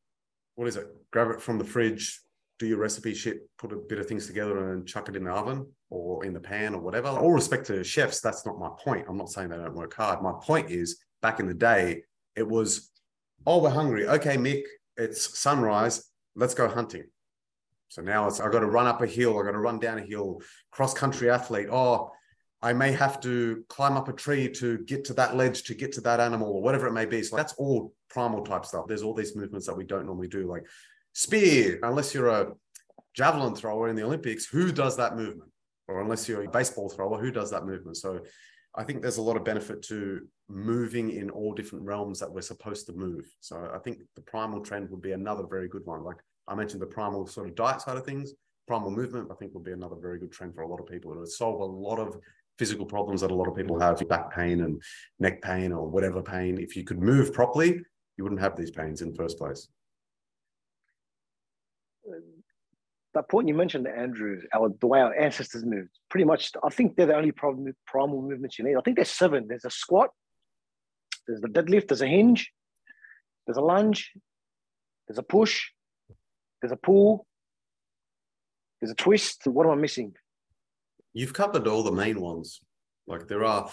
what 0.56 0.68
is 0.68 0.76
it? 0.76 0.88
Grab 1.12 1.32
it 1.32 1.42
from 1.42 1.58
the 1.58 1.66
fridge, 1.66 2.22
do 2.60 2.66
your 2.66 2.80
recipe 2.80 3.14
shit, 3.14 3.50
put 3.58 3.72
a 3.72 3.78
bit 3.78 4.00
of 4.00 4.08
things 4.08 4.28
together 4.28 4.74
and 4.74 4.88
chuck 4.88 5.08
it 5.10 5.16
in 5.16 5.26
the 5.26 5.32
oven 5.32 5.68
or 5.90 6.26
in 6.26 6.34
the 6.34 6.40
pan 6.40 6.74
or 6.74 6.82
whatever. 6.82 7.08
All 7.08 7.32
respect 7.32 7.68
to 7.68 7.84
chefs, 7.84 8.20
that's 8.20 8.46
not 8.46 8.60
my 8.60 8.70
point. 8.78 9.06
I'm 9.08 9.18
not 9.18 9.30
saying 9.30 9.50
they 9.50 9.58
don't 9.58 9.76
work 9.76 9.94
hard. 9.94 10.22
My 10.22 10.34
point 10.42 10.70
is 10.70 11.00
back 11.22 11.40
in 11.40 11.48
the 11.48 11.54
day, 11.54 12.04
it 12.36 12.48
was, 12.48 12.92
oh, 13.46 13.62
we're 13.62 13.70
hungry. 13.70 14.08
Okay, 14.08 14.38
Mick, 14.38 14.64
it's 14.98 15.40
sunrise. 15.40 16.10
Let's 16.36 16.54
go 16.54 16.68
hunting. 16.68 17.06
So 17.90 18.02
now 18.02 18.28
it's 18.28 18.40
I've 18.40 18.52
got 18.52 18.60
to 18.60 18.68
run 18.68 18.86
up 18.86 19.02
a 19.02 19.08
hill, 19.08 19.40
I've 19.40 19.46
got 19.46 19.52
to 19.52 19.60
run 19.60 19.80
down 19.80 19.98
a 19.98 20.06
hill, 20.06 20.42
cross 20.72 20.94
country 20.94 21.30
athlete. 21.30 21.68
Oh, 21.72 22.12
I 22.62 22.74
may 22.74 22.92
have 22.92 23.22
to 23.22 23.64
climb 23.70 23.96
up 23.96 24.10
a 24.10 24.14
tree 24.14 24.50
to 24.54 24.80
get 24.80 25.06
to 25.06 25.14
that 25.14 25.38
ledge 25.38 25.64
to 25.64 25.76
get 25.76 25.94
to 25.94 26.02
that 26.02 26.20
animal 26.20 26.50
or 26.50 26.62
whatever 26.62 26.88
it 26.88 26.94
may 26.94 27.06
be. 27.06 27.24
So 27.24 27.36
that's 27.36 27.54
all 27.54 27.94
primal 28.10 28.44
type 28.44 28.66
stuff. 28.66 28.88
There's 28.88 29.04
all 29.04 29.14
these 29.14 29.36
movements 29.36 29.68
that 29.68 29.78
we 29.78 29.86
don't 29.86 30.06
normally 30.06 30.28
do, 30.28 30.48
like 30.48 30.66
spear, 31.14 31.80
unless 31.84 32.14
you're 32.14 32.28
a 32.28 32.54
javelin 33.14 33.56
thrower 33.56 33.90
in 33.90 33.96
the 33.96 34.04
Olympics, 34.04 34.46
who 34.46 34.72
does 34.72 34.98
that 34.98 35.16
movement? 35.16 35.50
Or 35.88 36.02
unless 36.02 36.28
you're 36.28 36.44
a 36.44 36.50
baseball 36.50 36.90
thrower, 36.90 37.20
who 37.20 37.32
does 37.32 37.50
that 37.52 37.66
movement? 37.66 37.98
So 37.98 38.22
I 38.76 38.84
think 38.84 39.02
there's 39.02 39.18
a 39.18 39.22
lot 39.22 39.38
of 39.38 39.44
benefit 39.44 39.82
to 39.84 40.22
moving 40.50 41.12
in 41.12 41.30
all 41.30 41.54
different 41.54 41.86
realms 41.86 42.20
that 42.20 42.32
we're 42.32 42.42
supposed 42.42 42.86
to 42.88 42.94
move. 42.94 43.26
So 43.40 43.72
I 43.74 43.80
think 43.80 44.00
the 44.16 44.22
primal 44.22 44.62
trend 44.62 44.90
would 44.90 45.02
be 45.02 45.14
another 45.14 45.46
very 45.50 45.68
good 45.68 45.86
one. 45.86 46.04
Like 46.04 46.18
I 46.48 46.56
mentioned, 46.56 46.82
the 46.82 46.88
primal 46.88 47.26
sort 47.26 47.48
of 47.48 47.56
diet 47.56 47.82
side 47.82 47.98
of 47.98 48.06
things, 48.06 48.34
primal 48.68 48.92
movement, 48.92 49.30
I 49.32 49.36
think 49.36 49.54
would 49.54 49.64
be 49.64 49.72
another 49.72 49.96
very 50.00 50.20
good 50.20 50.32
trend 50.32 50.54
for 50.54 50.62
a 50.62 50.68
lot 50.68 50.80
of 50.80 50.86
people. 50.86 51.12
It 51.14 51.20
would 51.20 51.28
solve 51.30 51.62
a 51.62 51.66
lot 51.66 52.00
of 52.00 52.18
physical 52.60 52.86
problems 52.86 53.22
that 53.22 53.32
a 53.32 53.36
lot 53.36 53.48
of 53.48 53.56
people 53.56 53.80
have, 53.80 54.08
back 54.10 54.34
pain 54.34 54.62
and 54.62 54.82
neck 55.20 55.42
pain 55.42 55.72
or 55.72 55.88
whatever 55.88 56.22
pain. 56.22 56.60
If 56.60 56.76
you 56.76 56.84
could 56.84 57.00
move 57.00 57.34
properly, 57.34 57.80
you 58.18 58.24
wouldn't 58.24 58.42
have 58.42 58.56
these 58.56 58.72
pains 58.72 59.02
in 59.02 59.12
the 59.12 59.16
first 59.16 59.38
place. 59.38 59.68
Um, 62.08 62.37
That 63.18 63.30
point 63.30 63.48
you 63.48 63.56
mentioned, 63.56 63.88
Andrew, 63.88 64.42
our, 64.54 64.72
the 64.80 64.86
way 64.86 65.02
our 65.02 65.12
ancestors 65.12 65.66
moved, 65.66 65.90
pretty 66.08 66.24
much, 66.24 66.52
I 66.64 66.70
think 66.70 66.96
they're 66.96 67.08
the 67.08 67.16
only 67.16 67.32
problem, 67.32 67.74
primal 67.88 68.22
movements 68.22 68.60
you 68.60 68.66
need. 68.66 68.76
I 68.76 68.82
think 68.82 68.96
there's 68.96 69.10
seven. 69.10 69.48
There's 69.48 69.66
a 69.66 69.72
squat, 69.72 70.12
there's 71.28 71.42
the 71.42 71.48
deadlift, 71.48 71.88
there's 71.88 72.04
a 72.04 72.08
hinge, 72.08 72.52
there's 73.48 73.58
a 73.58 73.62
lunge, 73.62 74.14
there's 75.08 75.18
a 75.18 75.24
push, 75.24 75.64
there's 76.62 76.72
a 76.72 76.78
pull, 76.78 77.26
there's 78.80 78.92
a 78.92 78.96
twist. 78.96 79.48
What 79.48 79.66
am 79.66 79.72
I 79.72 79.76
missing? 79.76 80.14
You've 81.14 81.34
covered 81.34 81.66
all 81.66 81.82
the 81.82 81.92
main 81.92 82.22
ones. 82.22 82.60
Like 83.08 83.28
there 83.28 83.44
are, 83.44 83.68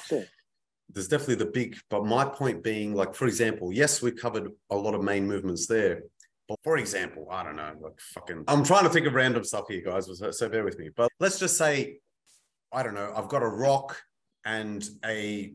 there's 0.88 1.08
definitely 1.08 1.34
the 1.34 1.50
big, 1.50 1.76
but 1.90 2.06
my 2.06 2.24
point 2.24 2.62
being, 2.62 2.94
like, 2.94 3.14
for 3.14 3.26
example, 3.26 3.74
yes, 3.74 4.00
we 4.00 4.10
covered 4.10 4.48
a 4.70 4.76
lot 4.76 4.94
of 4.94 5.02
main 5.02 5.26
movements 5.26 5.66
there. 5.66 6.04
But 6.48 6.58
for 6.62 6.76
example, 6.76 7.28
I 7.30 7.42
don't 7.42 7.56
know, 7.56 7.72
like 7.80 7.98
fucking, 7.98 8.44
I'm 8.48 8.64
trying 8.64 8.84
to 8.84 8.90
think 8.90 9.06
of 9.06 9.14
random 9.14 9.44
stuff 9.44 9.64
here, 9.68 9.82
guys, 9.82 10.08
so, 10.32 10.48
bear 10.48 10.64
with 10.64 10.78
me. 10.78 10.90
But 10.94 11.10
let's 11.18 11.38
just 11.38 11.56
say, 11.56 11.98
I 12.72 12.82
don't 12.82 12.94
know, 12.94 13.12
I've 13.16 13.28
got 13.28 13.42
a 13.42 13.48
rock 13.48 14.00
and 14.44 14.86
a 15.04 15.54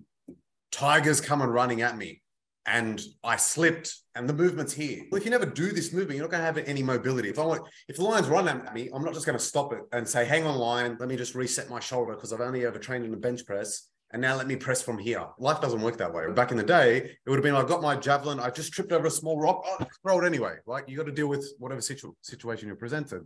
tiger's 0.71 1.21
coming 1.21 1.47
running 1.47 1.81
at 1.81 1.95
me. 1.95 2.21
and 2.69 3.01
I 3.23 3.35
slipped 3.35 3.95
and 4.15 4.29
the 4.29 4.33
movement's 4.33 4.73
here. 4.73 5.03
Well, 5.11 5.19
if 5.19 5.25
you 5.25 5.31
never 5.31 5.45
do 5.45 5.71
this 5.71 5.91
movement, 5.91 6.17
you're 6.17 6.25
not 6.25 6.31
going 6.31 6.41
to 6.41 6.45
have 6.45 6.57
any 6.69 6.83
mobility. 6.83 7.29
If 7.29 7.39
I 7.39 7.45
want, 7.45 7.61
if 7.87 7.95
the 7.95 8.03
line's 8.03 8.27
running 8.27 8.49
at 8.49 8.73
me, 8.73 8.89
I'm 8.93 9.03
not 9.03 9.13
just 9.13 9.25
going 9.25 9.37
to 9.37 9.43
stop 9.43 9.73
it 9.73 9.79
and 9.91 10.07
say, 10.07 10.23
hang 10.25 10.45
on 10.45 10.55
line, 10.55 10.97
let 10.99 11.09
me 11.09 11.15
just 11.15 11.35
reset 11.35 11.69
my 11.69 11.79
shoulder 11.79 12.13
because 12.13 12.31
I've 12.31 12.41
only 12.41 12.65
ever 12.65 12.77
trained 12.77 13.05
in 13.05 13.13
a 13.13 13.17
bench 13.17 13.45
press. 13.45 13.87
And 14.11 14.21
now 14.21 14.35
let 14.35 14.47
me 14.47 14.55
press 14.55 14.81
from 14.81 14.97
here. 14.97 15.23
Life 15.37 15.61
doesn't 15.61 15.81
work 15.81 15.97
that 15.97 16.11
way. 16.11 16.31
Back 16.31 16.51
in 16.51 16.57
the 16.57 16.63
day, 16.63 16.97
it 16.97 17.29
would 17.29 17.35
have 17.35 17.43
been 17.43 17.53
I 17.53 17.63
got 17.63 17.81
my 17.81 17.95
javelin, 17.95 18.39
I 18.39 18.49
just 18.49 18.73
tripped 18.73 18.91
over 18.91 19.07
a 19.07 19.11
small 19.11 19.39
rock, 19.39 19.63
oh, 19.65 19.85
throw 20.01 20.19
it 20.19 20.25
anyway. 20.25 20.55
Like 20.65 20.89
you 20.89 20.97
got 20.97 21.05
to 21.05 21.11
deal 21.11 21.27
with 21.27 21.47
whatever 21.59 21.81
situ- 21.81 22.15
situation 22.21 22.67
you're 22.67 22.75
presented. 22.75 23.21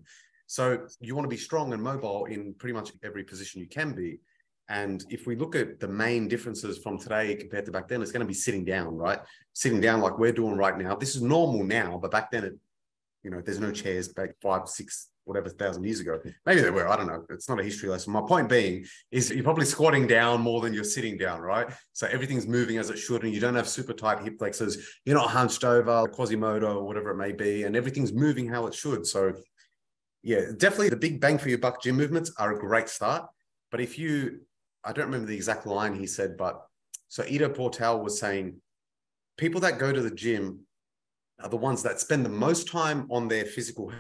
So 0.48 0.86
you 1.00 1.16
want 1.16 1.26
to 1.26 1.30
be 1.30 1.38
strong 1.38 1.72
and 1.72 1.82
mobile 1.82 2.26
in 2.26 2.54
pretty 2.56 2.74
much 2.74 2.92
every 3.02 3.24
position 3.24 3.62
you 3.62 3.68
can 3.68 3.94
be. 3.94 4.20
And 4.70 5.04
if 5.10 5.26
we 5.26 5.36
look 5.36 5.56
at 5.56 5.80
the 5.80 5.88
main 5.88 6.28
differences 6.28 6.78
from 6.78 6.98
today 6.98 7.36
compared 7.36 7.66
to 7.66 7.72
back 7.72 7.88
then, 7.88 8.02
it's 8.02 8.12
going 8.12 8.26
to 8.26 8.28
be 8.28 8.34
sitting 8.34 8.64
down, 8.66 8.96
right? 8.96 9.20
Sitting 9.54 9.82
down 9.82 10.02
like 10.02 10.18
we're 10.18 10.32
doing 10.32 10.56
right 10.56 10.78
now. 10.78 10.96
This 10.96 11.16
is 11.16 11.22
normal 11.22 11.64
now, 11.64 11.98
but 12.02 12.12
back 12.12 12.32
then, 12.32 12.44
it, 12.46 12.54
you 13.24 13.32
know, 13.32 13.42
there's 13.42 13.60
no 13.60 13.72
chairs 13.72 14.10
back 14.10 14.32
five, 14.42 14.68
six, 14.68 15.10
whatever 15.24 15.50
thousand 15.50 15.84
years 15.84 16.00
ago. 16.00 16.20
Maybe 16.46 16.62
there 16.62 16.74
were. 16.74 16.88
I 16.88 16.98
don't 16.98 17.08
know. 17.08 17.26
It's 17.30 17.48
not 17.48 17.60
a 17.60 17.64
history 17.64 17.90
lesson. 17.90 18.14
My 18.14 18.22
point 18.22 18.50
being 18.50 18.86
is 19.12 19.32
you're 19.32 19.44
probably 19.44 19.66
squatting 19.66 20.08
down 20.08 20.42
more 20.42 20.62
than 20.62 20.74
you're 20.74 20.84
sitting 20.84 21.18
down, 21.18 21.42
right? 21.42 21.68
So 21.94 22.08
everything's 22.08 22.48
moving 22.48 22.78
as 22.78 22.90
it 22.90 22.98
should, 22.98 23.24
and 23.24 23.34
you 23.34 23.40
don't 23.40 23.56
have 23.56 23.68
super 23.68 23.94
tight 23.94 24.24
hip 24.24 24.38
flexors. 24.38 24.78
You're 25.06 25.18
not 25.18 25.30
hunched 25.30 25.64
over, 25.64 26.08
Quasimodo, 26.08 26.80
or 26.80 26.84
whatever 26.84 27.12
it 27.12 27.18
may 27.18 27.32
be, 27.32 27.64
and 27.64 27.76
everything's 27.76 28.14
moving 28.14 28.48
how 28.48 28.68
it 28.68 28.74
should. 28.74 29.08
So, 29.08 29.34
yeah, 30.22 30.42
definitely 30.58 30.90
the 30.90 30.98
big 30.98 31.22
bang 31.22 31.38
for 31.38 31.50
your 31.50 31.60
buck 31.60 31.82
gym 31.82 31.96
movements 31.96 32.34
are 32.38 32.54
a 32.54 32.60
great 32.60 32.90
start. 32.90 33.26
But 33.72 33.82
if 33.82 33.98
you 33.98 34.42
I 34.84 34.92
don't 34.92 35.06
remember 35.06 35.28
the 35.28 35.36
exact 35.36 35.66
line 35.66 35.96
he 35.96 36.08
said, 36.08 36.38
but 36.38 36.66
so 37.08 37.24
Ido 37.26 37.50
Portal 37.50 38.00
was 38.00 38.20
saying 38.20 38.56
people 39.38 39.62
that 39.62 39.80
go 39.80 39.94
to 39.94 40.02
the 40.02 40.12
gym 40.12 40.66
are 41.44 41.50
the 41.50 41.58
ones 41.58 41.84
that 41.84 42.00
spend 42.00 42.26
the 42.26 42.30
most 42.30 42.68
time 42.68 43.08
on 43.12 43.28
their 43.28 43.46
physical 43.46 43.92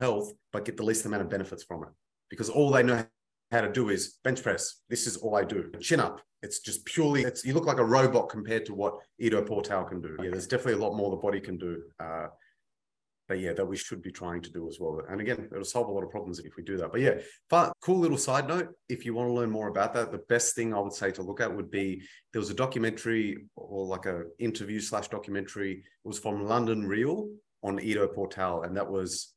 health, 0.00 0.32
but 0.52 0.64
get 0.64 0.76
the 0.76 0.82
least 0.82 1.04
amount 1.04 1.22
of 1.22 1.28
benefits 1.28 1.64
from 1.64 1.82
it 1.82 1.88
because 2.30 2.48
all 2.48 2.70
they 2.70 2.82
know 2.82 3.04
how 3.50 3.60
to 3.60 3.70
do 3.70 3.90
is 3.90 4.18
bench 4.24 4.42
press. 4.42 4.82
This 4.88 5.06
is 5.06 5.16
all 5.16 5.36
I 5.36 5.44
do. 5.44 5.70
Chin 5.80 6.00
up. 6.00 6.20
It's 6.42 6.60
just 6.60 6.84
purely, 6.84 7.22
it's, 7.22 7.44
you 7.44 7.54
look 7.54 7.66
like 7.66 7.78
a 7.78 7.84
robot 7.84 8.28
compared 8.28 8.66
to 8.66 8.74
what 8.74 8.94
Ido 9.18 9.42
Portal 9.42 9.84
can 9.84 10.00
do. 10.00 10.16
Yeah, 10.22 10.30
there's 10.30 10.46
definitely 10.46 10.74
a 10.74 10.84
lot 10.84 10.94
more 10.94 11.10
the 11.10 11.16
body 11.16 11.40
can 11.40 11.56
do. 11.56 11.82
Uh, 11.98 12.26
but 13.28 13.38
yeah, 13.38 13.52
that 13.54 13.66
we 13.66 13.76
should 13.76 14.02
be 14.02 14.10
trying 14.10 14.42
to 14.42 14.50
do 14.50 14.68
as 14.68 14.78
well. 14.78 15.00
And 15.08 15.20
again, 15.20 15.48
it'll 15.50 15.64
solve 15.64 15.88
a 15.88 15.92
lot 15.92 16.04
of 16.04 16.10
problems 16.10 16.38
if 16.40 16.56
we 16.56 16.62
do 16.62 16.76
that. 16.76 16.92
But 16.92 17.00
yeah, 17.00 17.14
but 17.48 17.72
cool 17.80 17.98
little 17.98 18.18
side 18.18 18.46
note. 18.46 18.68
If 18.88 19.04
you 19.04 19.14
want 19.14 19.28
to 19.28 19.32
learn 19.32 19.50
more 19.50 19.68
about 19.68 19.94
that, 19.94 20.12
the 20.12 20.22
best 20.28 20.54
thing 20.54 20.74
I 20.74 20.80
would 20.80 20.92
say 20.92 21.10
to 21.12 21.22
look 21.22 21.40
at 21.40 21.54
would 21.54 21.70
be 21.70 22.02
there 22.32 22.40
was 22.40 22.50
a 22.50 22.54
documentary 22.54 23.46
or 23.56 23.86
like 23.86 24.06
a 24.06 24.24
interview 24.38 24.80
slash 24.80 25.08
documentary. 25.08 25.72
It 25.72 26.08
was 26.08 26.18
from 26.18 26.44
London 26.44 26.86
Real 26.86 27.30
on 27.62 27.80
Ido 27.80 28.06
Portal, 28.08 28.62
and 28.62 28.76
that 28.76 28.90
was. 28.90 29.30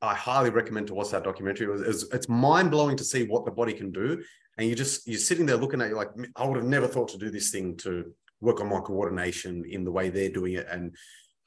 I 0.00 0.14
highly 0.14 0.50
recommend 0.50 0.86
to 0.86 0.94
watch 0.94 1.10
that 1.10 1.24
documentary. 1.24 1.66
It 1.66 1.70
was, 1.70 1.82
it's, 1.82 2.14
it's 2.14 2.28
mind 2.28 2.70
blowing 2.70 2.96
to 2.96 3.04
see 3.04 3.24
what 3.24 3.44
the 3.44 3.50
body 3.50 3.74
can 3.74 3.92
do, 3.92 4.22
and 4.56 4.68
you 4.68 4.74
just 4.74 5.06
you're 5.06 5.18
sitting 5.18 5.44
there 5.44 5.56
looking 5.56 5.80
at 5.80 5.90
you 5.90 5.96
like 5.96 6.10
I 6.34 6.46
would 6.46 6.56
have 6.56 6.66
never 6.66 6.88
thought 6.88 7.08
to 7.08 7.18
do 7.18 7.30
this 7.30 7.50
thing 7.50 7.76
to 7.78 8.12
work 8.40 8.60
on 8.60 8.68
my 8.68 8.80
coordination 8.80 9.64
in 9.68 9.84
the 9.84 9.92
way 9.92 10.08
they're 10.08 10.30
doing 10.30 10.54
it, 10.54 10.66
and 10.70 10.96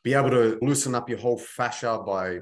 be 0.03 0.13
able 0.13 0.29
to 0.29 0.57
loosen 0.61 0.95
up 0.95 1.09
your 1.09 1.19
whole 1.19 1.37
fascia 1.37 2.01
by 2.05 2.39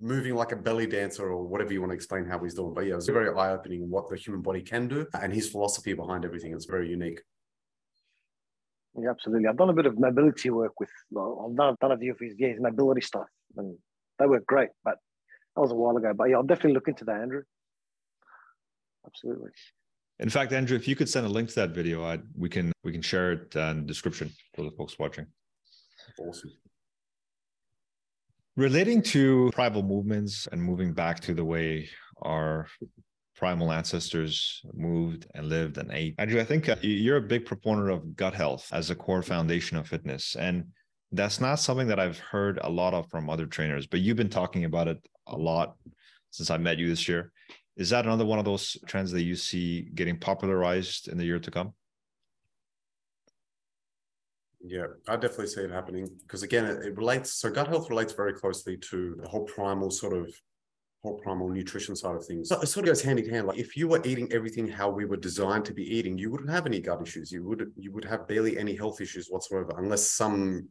moving 0.00 0.34
like 0.34 0.52
a 0.52 0.56
belly 0.56 0.86
dancer 0.86 1.30
or 1.30 1.46
whatever 1.46 1.72
you 1.72 1.80
want 1.80 1.90
to 1.90 1.94
explain 1.94 2.24
how 2.26 2.38
he's 2.38 2.54
doing. 2.54 2.74
But 2.74 2.86
yeah, 2.86 2.92
it 2.92 2.96
was 2.96 3.06
very 3.06 3.28
eye 3.28 3.52
opening 3.52 3.88
what 3.88 4.08
the 4.08 4.16
human 4.16 4.42
body 4.42 4.60
can 4.60 4.88
do 4.88 5.06
and 5.20 5.32
his 5.32 5.48
philosophy 5.48 5.94
behind 5.94 6.24
everything. 6.24 6.52
It's 6.52 6.66
very 6.66 6.90
unique. 6.90 7.22
Yeah, 8.98 9.10
absolutely. 9.10 9.46
I've 9.46 9.56
done 9.56 9.70
a 9.70 9.74
bit 9.74 9.86
of 9.86 9.98
mobility 9.98 10.50
work 10.50 10.78
with, 10.80 10.90
I've 11.16 11.56
done, 11.56 11.72
I've 11.72 11.78
done 11.78 11.92
a 11.92 11.98
few 11.98 12.12
of 12.12 12.18
his, 12.18 12.34
yeah, 12.38 12.48
his 12.48 12.60
mobility 12.60 13.00
stuff 13.00 13.26
and 13.56 13.76
they 14.18 14.26
work 14.26 14.46
great, 14.46 14.70
but 14.84 14.96
that 15.54 15.60
was 15.60 15.70
a 15.70 15.74
while 15.74 15.96
ago. 15.96 16.12
But 16.14 16.30
yeah, 16.30 16.36
I'll 16.36 16.42
definitely 16.42 16.74
look 16.74 16.88
into 16.88 17.04
that, 17.06 17.20
Andrew. 17.20 17.42
Absolutely. 19.06 19.50
In 20.18 20.30
fact, 20.30 20.52
Andrew, 20.52 20.76
if 20.76 20.88
you 20.88 20.96
could 20.96 21.08
send 21.08 21.26
a 21.26 21.28
link 21.28 21.50
to 21.50 21.54
that 21.56 21.70
video, 21.70 22.04
I, 22.04 22.18
we 22.36 22.48
can 22.48 22.72
we 22.82 22.92
can 22.92 23.02
share 23.02 23.32
it 23.32 23.54
uh, 23.54 23.70
in 23.70 23.80
the 23.80 23.86
description 23.86 24.30
for 24.54 24.62
the 24.62 24.70
folks 24.70 24.98
watching. 24.98 25.26
Awesome. 26.18 26.50
Relating 28.56 29.02
to 29.02 29.50
primal 29.52 29.82
movements 29.82 30.48
and 30.50 30.62
moving 30.62 30.94
back 30.94 31.20
to 31.20 31.34
the 31.34 31.44
way 31.44 31.90
our 32.22 32.66
primal 33.36 33.70
ancestors 33.70 34.62
moved 34.72 35.26
and 35.34 35.50
lived 35.50 35.76
and 35.76 35.92
ate. 35.92 36.14
Andrew, 36.16 36.40
I 36.40 36.44
think 36.44 36.70
uh, 36.70 36.76
you're 36.80 37.18
a 37.18 37.20
big 37.20 37.44
proponent 37.44 37.90
of 37.90 38.16
gut 38.16 38.32
health 38.32 38.66
as 38.72 38.88
a 38.88 38.94
core 38.94 39.22
foundation 39.22 39.76
of 39.76 39.86
fitness. 39.86 40.36
And 40.36 40.68
that's 41.12 41.38
not 41.38 41.60
something 41.60 41.86
that 41.88 42.00
I've 42.00 42.18
heard 42.18 42.58
a 42.62 42.70
lot 42.70 42.94
of 42.94 43.10
from 43.10 43.28
other 43.28 43.44
trainers, 43.44 43.86
but 43.86 44.00
you've 44.00 44.16
been 44.16 44.30
talking 44.30 44.64
about 44.64 44.88
it 44.88 45.06
a 45.26 45.36
lot 45.36 45.76
since 46.30 46.48
I 46.48 46.56
met 46.56 46.78
you 46.78 46.88
this 46.88 47.06
year. 47.06 47.32
Is 47.76 47.90
that 47.90 48.06
another 48.06 48.24
one 48.24 48.38
of 48.38 48.46
those 48.46 48.78
trends 48.86 49.12
that 49.12 49.22
you 49.22 49.36
see 49.36 49.90
getting 49.94 50.18
popularized 50.18 51.08
in 51.08 51.18
the 51.18 51.24
year 51.26 51.38
to 51.38 51.50
come? 51.50 51.74
Yeah, 54.68 54.86
I 55.06 55.16
definitely 55.16 55.46
see 55.48 55.62
it 55.62 55.70
happening 55.70 56.08
because 56.22 56.42
again, 56.42 56.64
it, 56.64 56.84
it, 56.84 56.96
relates. 56.96 57.34
So 57.34 57.50
gut 57.50 57.68
health 57.68 57.88
relates 57.88 58.12
very 58.12 58.32
closely 58.32 58.76
to 58.76 59.16
the 59.22 59.28
whole 59.28 59.44
primal 59.44 59.90
sort 59.90 60.12
of 60.12 60.34
whole 61.02 61.18
primal 61.18 61.48
nutrition 61.48 61.94
side 61.94 62.16
of 62.16 62.26
things. 62.26 62.48
So 62.48 62.60
it 62.60 62.66
sort 62.66 62.84
of 62.84 62.88
goes 62.88 63.02
hand 63.02 63.20
in 63.20 63.30
hand. 63.30 63.46
Like 63.46 63.58
if 63.58 63.76
you 63.76 63.86
were 63.86 64.02
eating 64.04 64.28
everything 64.32 64.66
how 64.66 64.90
we 64.90 65.04
were 65.04 65.16
designed 65.16 65.64
to 65.66 65.74
be 65.74 65.84
eating, 65.84 66.18
you 66.18 66.30
wouldn't 66.30 66.50
have 66.50 66.66
any 66.66 66.80
gut 66.80 67.00
issues. 67.00 67.30
You 67.30 67.44
would 67.44 67.70
you 67.76 67.92
would 67.92 68.04
have 68.04 68.26
barely 68.26 68.58
any 68.58 68.74
health 68.74 69.00
issues 69.00 69.28
whatsoever, 69.28 69.72
unless 69.78 70.10
some 70.10 70.68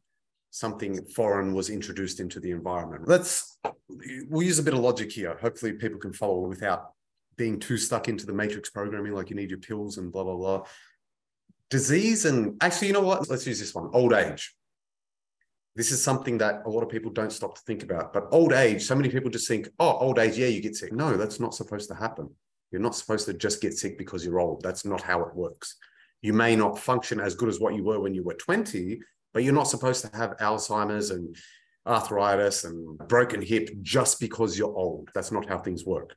something 0.52 1.04
foreign 1.16 1.54
was 1.54 1.70
introduced 1.70 2.20
into 2.20 2.39
the 2.39 2.52
environment. 2.52 3.08
Let's 3.08 3.58
we'll 4.28 4.43
use 4.43 4.60
a 4.60 4.64
bit 4.64 4.74
of 4.74 4.82
logic 4.82 5.12
here. 5.12 5.38
Hopefully, 5.41 5.74
people 5.74 6.00
can 6.00 6.12
follow 6.12 6.39
without 6.48 6.91
being 7.38 7.60
too 7.60 7.78
stuck 7.78 8.10
into 8.10 8.26
the 8.26 8.34
matrix 8.34 8.70
programming, 8.70 9.14
like 9.14 9.30
you 9.30 9.36
need 9.38 9.50
your 9.50 9.60
pills 9.60 9.98
and 9.98 10.12
blah 10.12 10.24
blah 10.24 10.36
blah 10.36 10.64
disease 11.70 12.26
and 12.26 12.57
actually, 12.61 12.88
you 12.88 12.93
know 12.93 13.01
what? 13.01 13.30
Let's 13.30 13.47
use 13.47 13.59
this 13.59 13.74
one 13.74 13.89
old 13.93 14.13
age. 14.13 14.55
This 15.76 15.91
is 15.91 16.01
something 16.01 16.38
that 16.38 16.61
a 16.66 16.70
lot 16.70 16.84
of 16.84 16.89
people 16.89 17.11
don't 17.11 17.32
stop 17.32 17.55
to 17.55 17.61
think 17.61 17.84
about. 17.84 18.13
But 18.13 18.28
old 18.32 18.53
age, 18.53 18.84
so 18.84 18.95
many 18.95 19.09
people 19.09 19.30
just 19.30 19.47
think, 19.47 19.68
oh, 19.80 19.97
old 19.97 20.20
age, 20.20 20.38
yeah, 20.38 20.47
you 20.47 20.61
get 20.61 20.76
sick. 20.76 20.93
No, 20.93 21.18
that's 21.18 21.39
not 21.39 21.53
supposed 21.53 21.89
to 21.89 21.95
happen. 21.95 22.30
You're 22.72 22.82
not 22.82 22.95
supposed 22.95 23.26
to 23.26 23.34
just 23.34 23.61
get 23.61 23.78
sick 23.78 23.97
because 23.97 24.26
you're 24.26 24.39
old. 24.39 24.61
That's 24.63 24.86
not 24.86 25.01
how 25.01 25.22
it 25.24 25.36
works. 25.36 25.76
You 26.22 26.34
may 26.34 26.55
not 26.55 26.80
function 26.80 27.20
as 27.20 27.36
good 27.36 27.49
as 27.49 27.59
what 27.59 27.76
you 27.76 27.84
were 27.84 27.99
when 27.99 28.13
you 28.13 28.24
were 28.24 28.34
20, 28.36 28.99
but 29.34 29.43
you're 29.43 29.53
not 29.53 29.68
supposed 29.68 30.05
to 30.05 30.18
have 30.18 30.38
Alzheimer's 30.38 31.11
and 31.11 31.36
arthritis 31.86 32.63
and 32.63 32.97
broken 33.07 33.41
hip 33.41 33.70
just 33.82 34.20
because 34.20 34.57
you're 34.57 34.76
old. 34.76 35.09
That's 35.13 35.32
not 35.32 35.47
how 35.47 35.59
things 35.59 35.86
work. 35.86 36.16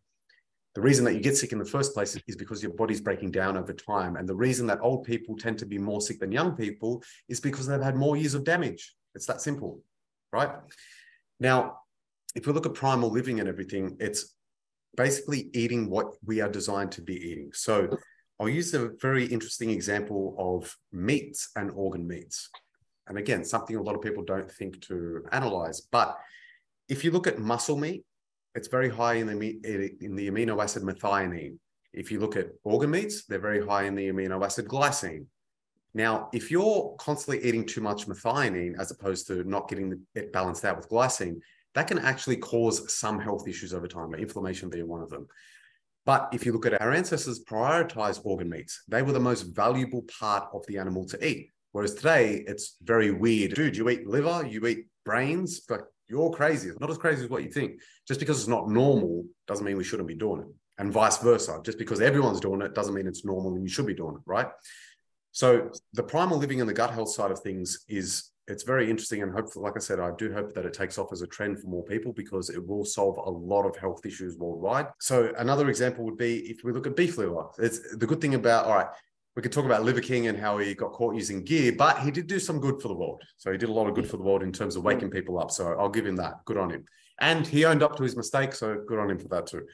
The 0.74 0.80
reason 0.80 1.04
that 1.06 1.14
you 1.14 1.20
get 1.20 1.36
sick 1.36 1.52
in 1.52 1.58
the 1.58 1.64
first 1.64 1.94
place 1.94 2.16
is 2.26 2.36
because 2.36 2.62
your 2.62 2.72
body's 2.72 3.00
breaking 3.00 3.32
down 3.32 3.56
over 3.56 3.72
time. 3.72 4.16
And 4.16 4.28
the 4.28 4.34
reason 4.34 4.66
that 4.68 4.80
old 4.80 5.04
people 5.04 5.36
tend 5.36 5.58
to 5.58 5.66
be 5.66 5.78
more 5.78 6.00
sick 6.00 6.20
than 6.20 6.30
young 6.30 6.56
people 6.56 7.02
is 7.28 7.40
because 7.40 7.66
they've 7.66 7.80
had 7.80 7.96
more 7.96 8.16
years 8.16 8.34
of 8.34 8.44
damage. 8.44 8.94
It's 9.14 9.26
that 9.26 9.40
simple, 9.40 9.82
right? 10.32 10.50
Now, 11.40 11.78
if 12.34 12.46
we 12.46 12.52
look 12.52 12.66
at 12.66 12.74
primal 12.74 13.10
living 13.10 13.40
and 13.40 13.48
everything, 13.48 13.96
it's 13.98 14.34
basically 14.96 15.50
eating 15.54 15.88
what 15.90 16.14
we 16.24 16.40
are 16.40 16.48
designed 16.48 16.92
to 16.92 17.02
be 17.02 17.14
eating. 17.14 17.50
So 17.52 17.88
I'll 18.38 18.48
use 18.48 18.74
a 18.74 18.90
very 19.00 19.26
interesting 19.26 19.70
example 19.70 20.36
of 20.38 20.76
meats 20.92 21.50
and 21.56 21.70
organ 21.72 22.06
meats. 22.06 22.50
And 23.08 23.18
again, 23.18 23.44
something 23.44 23.74
a 23.76 23.82
lot 23.82 23.96
of 23.96 24.02
people 24.02 24.22
don't 24.22 24.50
think 24.50 24.80
to 24.82 25.24
analyze. 25.32 25.80
But 25.80 26.16
if 26.88 27.04
you 27.04 27.10
look 27.10 27.26
at 27.26 27.38
muscle 27.38 27.76
meat, 27.76 28.04
it's 28.58 28.68
very 28.68 28.90
high 28.90 29.14
in 29.14 29.26
the 29.28 29.94
in 30.00 30.16
the 30.16 30.28
amino 30.28 30.60
acid 30.60 30.82
methionine. 30.82 31.56
If 31.92 32.10
you 32.10 32.18
look 32.18 32.36
at 32.36 32.48
organ 32.64 32.90
meats, 32.90 33.24
they're 33.24 33.38
very 33.50 33.64
high 33.64 33.84
in 33.84 33.94
the 33.94 34.08
amino 34.08 34.44
acid 34.44 34.66
glycine. 34.66 35.26
Now, 35.94 36.28
if 36.32 36.50
you're 36.50 36.94
constantly 36.98 37.42
eating 37.44 37.64
too 37.64 37.80
much 37.80 38.08
methionine 38.08 38.78
as 38.78 38.90
opposed 38.90 39.28
to 39.28 39.44
not 39.44 39.68
getting 39.68 40.04
it 40.16 40.32
balanced 40.32 40.64
out 40.64 40.76
with 40.76 40.88
glycine, 40.88 41.36
that 41.74 41.86
can 41.86 42.00
actually 42.00 42.36
cause 42.36 42.92
some 42.92 43.20
health 43.20 43.46
issues 43.46 43.72
over 43.72 43.86
time, 43.86 44.12
inflammation 44.14 44.68
being 44.68 44.88
one 44.88 45.02
of 45.02 45.10
them. 45.10 45.28
But 46.04 46.28
if 46.32 46.44
you 46.44 46.52
look 46.52 46.66
at 46.66 46.80
our 46.80 46.92
ancestors 46.92 47.44
prioritize 47.44 48.20
organ 48.24 48.50
meats, 48.50 48.82
they 48.88 49.02
were 49.02 49.12
the 49.12 49.20
most 49.30 49.42
valuable 49.42 50.02
part 50.20 50.48
of 50.52 50.66
the 50.66 50.78
animal 50.78 51.06
to 51.06 51.26
eat. 51.26 51.50
Whereas 51.72 51.94
today, 51.94 52.44
it's 52.46 52.76
very 52.82 53.12
weird. 53.12 53.54
Dude, 53.54 53.76
you 53.76 53.88
eat 53.88 54.06
liver, 54.06 54.44
you 54.46 54.66
eat 54.66 54.86
brains, 55.04 55.60
but 55.60 55.82
you're 56.08 56.30
crazy. 56.30 56.68
It's 56.68 56.80
not 56.80 56.90
as 56.90 56.98
crazy 56.98 57.24
as 57.24 57.30
what 57.30 57.42
you 57.42 57.50
think. 57.50 57.80
Just 58.06 58.20
because 58.20 58.38
it's 58.38 58.48
not 58.48 58.68
normal 58.68 59.24
doesn't 59.46 59.64
mean 59.64 59.76
we 59.76 59.84
shouldn't 59.84 60.08
be 60.08 60.14
doing 60.14 60.40
it. 60.40 60.48
And 60.78 60.92
vice 60.92 61.18
versa. 61.18 61.60
Just 61.64 61.78
because 61.78 62.00
everyone's 62.00 62.40
doing 62.40 62.62
it 62.62 62.74
doesn't 62.74 62.94
mean 62.94 63.06
it's 63.06 63.24
normal 63.24 63.54
and 63.54 63.62
you 63.62 63.68
should 63.68 63.86
be 63.86 63.94
doing 63.94 64.14
it, 64.14 64.22
right? 64.26 64.48
So 65.32 65.70
the 65.92 66.02
primal 66.02 66.38
living 66.38 66.60
and 66.60 66.68
the 66.68 66.74
gut 66.74 66.92
health 66.92 67.10
side 67.10 67.30
of 67.30 67.40
things 67.40 67.84
is 67.88 68.30
it's 68.46 68.62
very 68.62 68.88
interesting 68.88 69.22
and 69.22 69.30
hopefully, 69.30 69.62
like 69.62 69.76
I 69.76 69.80
said, 69.80 70.00
I 70.00 70.10
do 70.16 70.32
hope 70.32 70.54
that 70.54 70.64
it 70.64 70.72
takes 70.72 70.98
off 70.98 71.12
as 71.12 71.20
a 71.22 71.26
trend 71.26 71.60
for 71.60 71.66
more 71.66 71.84
people 71.84 72.12
because 72.12 72.48
it 72.48 72.66
will 72.66 72.84
solve 72.84 73.18
a 73.18 73.30
lot 73.30 73.64
of 73.64 73.76
health 73.76 74.06
issues 74.06 74.38
worldwide. 74.38 74.86
So 75.00 75.32
another 75.36 75.68
example 75.68 76.04
would 76.06 76.16
be 76.16 76.38
if 76.50 76.64
we 76.64 76.72
look 76.72 76.86
at 76.86 76.96
beef 76.96 77.18
liver. 77.18 77.46
It's 77.58 77.96
the 77.96 78.06
good 78.06 78.20
thing 78.20 78.34
about 78.34 78.64
all 78.64 78.74
right, 78.74 78.88
we 79.38 79.42
could 79.42 79.52
talk 79.52 79.66
about 79.66 79.84
Liver 79.84 80.00
King 80.00 80.26
and 80.26 80.36
how 80.36 80.58
he 80.58 80.74
got 80.74 80.90
caught 80.90 81.14
using 81.14 81.44
gear, 81.44 81.70
but 81.70 82.00
he 82.00 82.10
did 82.10 82.26
do 82.26 82.40
some 82.40 82.58
good 82.58 82.82
for 82.82 82.88
the 82.88 82.94
world. 82.94 83.22
So 83.36 83.52
he 83.52 83.56
did 83.56 83.68
a 83.68 83.72
lot 83.72 83.86
of 83.86 83.94
good 83.94 84.10
for 84.10 84.16
the 84.16 84.24
world 84.24 84.42
in 84.42 84.50
terms 84.50 84.74
of 84.74 84.82
waking 84.82 85.10
people 85.10 85.38
up. 85.38 85.52
So 85.52 85.76
I'll 85.78 85.88
give 85.88 86.04
him 86.04 86.16
that. 86.16 86.44
Good 86.44 86.56
on 86.56 86.70
him. 86.70 86.84
And 87.20 87.46
he 87.46 87.64
owned 87.64 87.84
up 87.84 87.96
to 87.98 88.02
his 88.02 88.16
mistake. 88.16 88.52
So 88.52 88.82
good 88.84 88.98
on 88.98 89.08
him 89.08 89.18
for 89.20 89.28
that 89.28 89.46
too. 89.46 89.64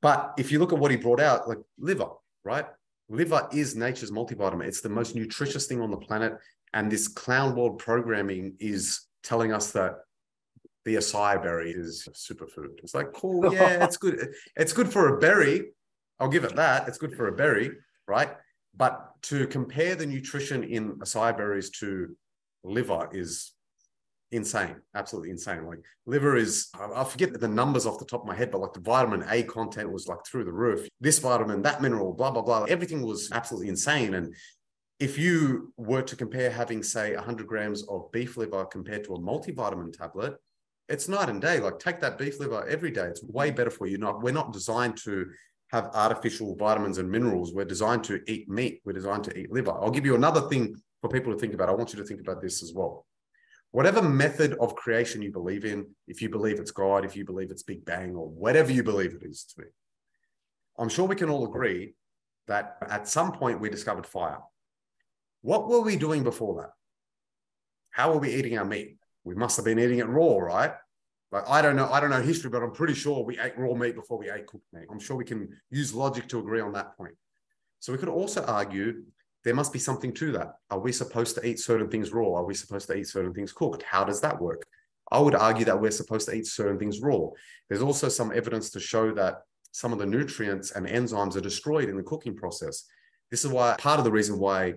But 0.00 0.32
if 0.38 0.50
you 0.50 0.58
look 0.58 0.72
at 0.72 0.78
what 0.78 0.90
he 0.90 0.96
brought 0.96 1.20
out, 1.20 1.46
like 1.46 1.58
liver, 1.78 2.08
right? 2.44 2.64
Liver 3.10 3.46
is 3.52 3.76
nature's 3.76 4.10
multivitamin. 4.10 4.64
It's 4.64 4.80
the 4.80 4.88
most 4.88 5.14
nutritious 5.14 5.66
thing 5.66 5.82
on 5.82 5.90
the 5.90 5.98
planet. 5.98 6.38
And 6.72 6.90
this 6.90 7.08
clown 7.08 7.54
world 7.54 7.78
programming 7.78 8.54
is 8.58 9.02
telling 9.22 9.52
us 9.52 9.70
that 9.72 9.96
the 10.86 10.94
acai 10.94 11.42
berry 11.42 11.72
is 11.72 12.08
a 12.08 12.12
superfood. 12.12 12.78
It's 12.82 12.94
like, 12.94 13.12
cool, 13.12 13.52
yeah, 13.52 13.84
it's 13.84 13.98
good. 13.98 14.32
It's 14.56 14.72
good 14.72 14.90
for 14.90 15.14
a 15.14 15.18
berry. 15.18 15.72
I'll 16.18 16.30
give 16.30 16.44
it 16.44 16.56
that. 16.56 16.88
It's 16.88 16.96
good 16.96 17.14
for 17.14 17.28
a 17.28 17.32
berry, 17.32 17.72
right? 18.06 18.30
But 18.78 19.20
to 19.22 19.46
compare 19.48 19.96
the 19.96 20.06
nutrition 20.06 20.62
in 20.62 20.92
acai 21.00 21.36
berries 21.36 21.70
to 21.80 22.16
liver 22.62 23.08
is 23.12 23.52
insane, 24.30 24.76
absolutely 24.94 25.30
insane. 25.30 25.66
Like 25.66 25.80
liver 26.06 26.36
is, 26.36 26.68
I 26.74 27.02
forget 27.04 27.38
the 27.38 27.48
numbers 27.48 27.86
off 27.86 27.98
the 27.98 28.04
top 28.04 28.22
of 28.22 28.26
my 28.28 28.36
head, 28.36 28.50
but 28.52 28.60
like 28.60 28.72
the 28.72 28.80
vitamin 28.80 29.24
A 29.28 29.42
content 29.42 29.90
was 29.90 30.06
like 30.06 30.24
through 30.24 30.44
the 30.44 30.52
roof. 30.52 30.88
This 31.00 31.18
vitamin, 31.18 31.62
that 31.62 31.82
mineral, 31.82 32.12
blah, 32.12 32.30
blah, 32.30 32.42
blah. 32.42 32.64
Everything 32.64 33.02
was 33.02 33.30
absolutely 33.32 33.68
insane. 33.68 34.14
And 34.14 34.34
if 35.00 35.18
you 35.18 35.72
were 35.76 36.02
to 36.02 36.16
compare 36.16 36.50
having, 36.50 36.82
say, 36.82 37.14
100 37.16 37.46
grams 37.46 37.82
of 37.88 38.12
beef 38.12 38.36
liver 38.36 38.64
compared 38.66 39.04
to 39.04 39.14
a 39.14 39.18
multivitamin 39.18 39.92
tablet, 39.96 40.36
it's 40.88 41.08
night 41.08 41.28
and 41.28 41.40
day. 41.40 41.58
Like 41.60 41.78
take 41.78 42.00
that 42.00 42.16
beef 42.16 42.38
liver 42.40 42.66
every 42.68 42.90
day. 42.90 43.06
It's 43.06 43.22
way 43.22 43.50
better 43.50 43.70
for 43.70 43.86
you. 43.86 43.98
Not 43.98 44.22
we're 44.22 44.32
not 44.32 44.52
designed 44.52 44.96
to 44.98 45.26
have 45.70 45.90
artificial 45.94 46.56
vitamins 46.56 46.98
and 46.98 47.10
minerals. 47.10 47.52
We're 47.52 47.64
designed 47.64 48.04
to 48.04 48.20
eat 48.26 48.48
meat. 48.48 48.80
We're 48.84 48.92
designed 48.92 49.24
to 49.24 49.38
eat 49.38 49.52
liver. 49.52 49.72
I'll 49.72 49.90
give 49.90 50.06
you 50.06 50.14
another 50.14 50.42
thing 50.42 50.80
for 51.00 51.10
people 51.10 51.32
to 51.32 51.38
think 51.38 51.54
about. 51.54 51.68
I 51.68 51.72
want 51.72 51.92
you 51.92 51.98
to 51.98 52.04
think 52.06 52.20
about 52.20 52.40
this 52.40 52.62
as 52.62 52.72
well 52.74 53.04
whatever 53.70 54.02
method 54.02 54.54
of 54.60 54.74
creation 54.74 55.22
you 55.22 55.30
believe 55.30 55.64
in, 55.64 55.86
if 56.06 56.22
you 56.22 56.28
believe 56.28 56.58
it's 56.58 56.70
God, 56.70 57.04
if 57.04 57.16
you 57.16 57.24
believe 57.24 57.50
it's 57.50 57.62
Big 57.62 57.84
Bang, 57.84 58.14
or 58.14 58.28
whatever 58.28 58.72
you 58.72 58.82
believe 58.82 59.14
it 59.14 59.26
is 59.26 59.44
to 59.44 59.62
be, 59.62 59.68
I'm 60.78 60.88
sure 60.88 61.06
we 61.06 61.16
can 61.16 61.28
all 61.28 61.44
agree 61.44 61.94
that 62.46 62.76
at 62.88 63.08
some 63.08 63.32
point 63.32 63.60
we 63.60 63.68
discovered 63.68 64.06
fire. 64.06 64.38
What 65.42 65.68
were 65.68 65.80
we 65.80 65.96
doing 65.96 66.22
before 66.22 66.62
that? 66.62 66.70
How 67.90 68.12
were 68.12 68.20
we 68.20 68.34
eating 68.34 68.56
our 68.58 68.64
meat? 68.64 68.96
We 69.24 69.34
must 69.34 69.56
have 69.56 69.64
been 69.64 69.78
eating 69.78 69.98
it 69.98 70.08
raw, 70.08 70.38
right? 70.38 70.72
Like 71.30 71.48
I 71.48 71.60
don't 71.60 71.76
know, 71.76 71.90
I 71.90 72.00
don't 72.00 72.10
know 72.10 72.22
history, 72.22 72.50
but 72.50 72.62
I'm 72.62 72.72
pretty 72.72 72.94
sure 72.94 73.22
we 73.22 73.38
ate 73.38 73.58
raw 73.58 73.74
meat 73.74 73.94
before 73.94 74.18
we 74.18 74.30
ate 74.30 74.46
cooked 74.46 74.64
meat. 74.72 74.86
I'm 74.90 75.00
sure 75.00 75.16
we 75.16 75.24
can 75.24 75.48
use 75.70 75.94
logic 75.94 76.28
to 76.28 76.38
agree 76.38 76.60
on 76.60 76.72
that 76.72 76.96
point. 76.96 77.14
So 77.80 77.92
we 77.92 77.98
could 77.98 78.08
also 78.08 78.44
argue 78.44 79.02
there 79.44 79.54
must 79.54 79.72
be 79.72 79.78
something 79.78 80.12
to 80.14 80.32
that. 80.32 80.54
Are 80.70 80.78
we 80.78 80.92
supposed 80.92 81.34
to 81.36 81.46
eat 81.46 81.60
certain 81.60 81.88
things 81.88 82.12
raw? 82.12 82.34
Are 82.34 82.44
we 82.44 82.54
supposed 82.54 82.88
to 82.88 82.96
eat 82.96 83.08
certain 83.08 83.34
things 83.34 83.52
cooked? 83.52 83.82
How 83.82 84.04
does 84.04 84.20
that 84.22 84.40
work? 84.40 84.66
I 85.10 85.18
would 85.18 85.34
argue 85.34 85.64
that 85.66 85.80
we're 85.80 85.90
supposed 85.90 86.28
to 86.28 86.34
eat 86.34 86.46
certain 86.46 86.78
things 86.78 87.00
raw. 87.00 87.28
There's 87.68 87.82
also 87.82 88.08
some 88.08 88.32
evidence 88.32 88.70
to 88.70 88.80
show 88.80 89.12
that 89.14 89.42
some 89.72 89.92
of 89.92 89.98
the 89.98 90.06
nutrients 90.06 90.72
and 90.72 90.86
enzymes 90.86 91.36
are 91.36 91.40
destroyed 91.40 91.88
in 91.88 91.96
the 91.96 92.02
cooking 92.02 92.34
process. 92.34 92.84
This 93.30 93.44
is 93.44 93.50
why 93.50 93.76
part 93.78 93.98
of 93.98 94.04
the 94.04 94.10
reason 94.10 94.38
why 94.38 94.74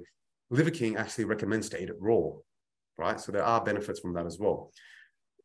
Liver 0.50 0.70
King 0.72 0.98
actually 0.98 1.26
recommends 1.26 1.70
to 1.70 1.82
eat 1.82 1.90
it 1.90 1.96
raw, 2.00 2.30
right? 2.98 3.20
So 3.20 3.32
there 3.32 3.44
are 3.44 3.64
benefits 3.64 4.00
from 4.00 4.14
that 4.14 4.26
as 4.26 4.38
well. 4.38 4.72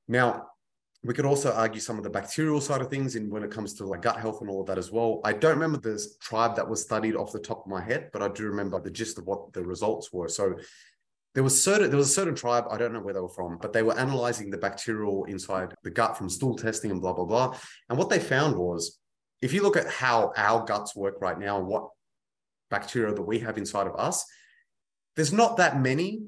Now, 0.09 0.49
we 1.07 1.15
could 1.15 1.25
also 1.25 1.53
argue 1.53 1.81
some 1.81 1.99
of 1.99 2.05
the 2.05 2.11
bacterial 2.11 2.61
side 2.61 2.81
of 2.81 2.91
things 2.91 3.15
in 3.15 3.31
when 3.31 3.45
it 3.45 3.51
comes 3.51 3.75
to 3.75 3.87
like 3.87 4.03
gut 4.03 4.19
health 4.19 4.41
and 4.41 4.51
all 4.51 4.61
of 4.61 4.67
that 4.67 4.79
as 4.79 4.91
well. 4.91 5.21
I 5.25 5.33
don't 5.33 5.55
remember 5.55 5.79
this 5.79 6.17
tribe 6.17 6.57
that 6.57 6.69
was 6.69 6.83
studied 6.83 7.15
off 7.15 7.33
the 7.33 7.39
top 7.39 7.65
of 7.65 7.71
my 7.71 7.81
head, 7.81 8.11
but 8.13 8.23
I 8.23 8.29
do 8.29 8.45
remember 8.47 8.81
the 8.81 8.91
gist 8.91 9.19
of 9.19 9.27
what 9.27 9.53
the 9.53 9.65
results 9.65 10.13
were. 10.13 10.29
So 10.29 10.57
there 11.35 11.45
was 11.45 11.63
certain 11.63 11.91
there 11.91 11.99
was 11.99 12.11
a 12.11 12.13
certain 12.13 12.35
tribe 12.35 12.65
I 12.71 12.79
don't 12.79 12.93
know 12.93 13.01
where 13.01 13.15
they 13.15 13.21
were 13.21 13.29
from, 13.29 13.59
but 13.61 13.73
they 13.73 13.83
were 13.83 13.97
analyzing 13.99 14.51
the 14.51 14.59
bacterial 14.59 15.25
inside 15.27 15.75
the 15.85 15.91
gut 15.91 16.17
from 16.17 16.29
stool 16.29 16.57
testing 16.57 16.91
and 16.91 17.01
blah 17.01 17.13
blah 17.13 17.25
blah. 17.27 17.57
And 17.89 17.99
what 17.99 18.11
they 18.11 18.19
found 18.19 18.57
was, 18.57 18.99
if 19.43 19.53
you 19.53 19.63
look 19.63 19.77
at 19.77 19.87
how 19.87 20.33
our 20.37 20.65
guts 20.65 20.97
work 20.97 21.21
right 21.21 21.39
now 21.39 21.59
and 21.59 21.69
what 21.69 21.89
bacteria 22.71 23.15
that 23.15 23.23
we 23.23 23.39
have 23.41 23.59
inside 23.59 23.87
of 23.87 23.95
us, 23.97 24.25
there's 25.15 25.33
not 25.33 25.59
that 25.59 25.81
many 25.81 26.23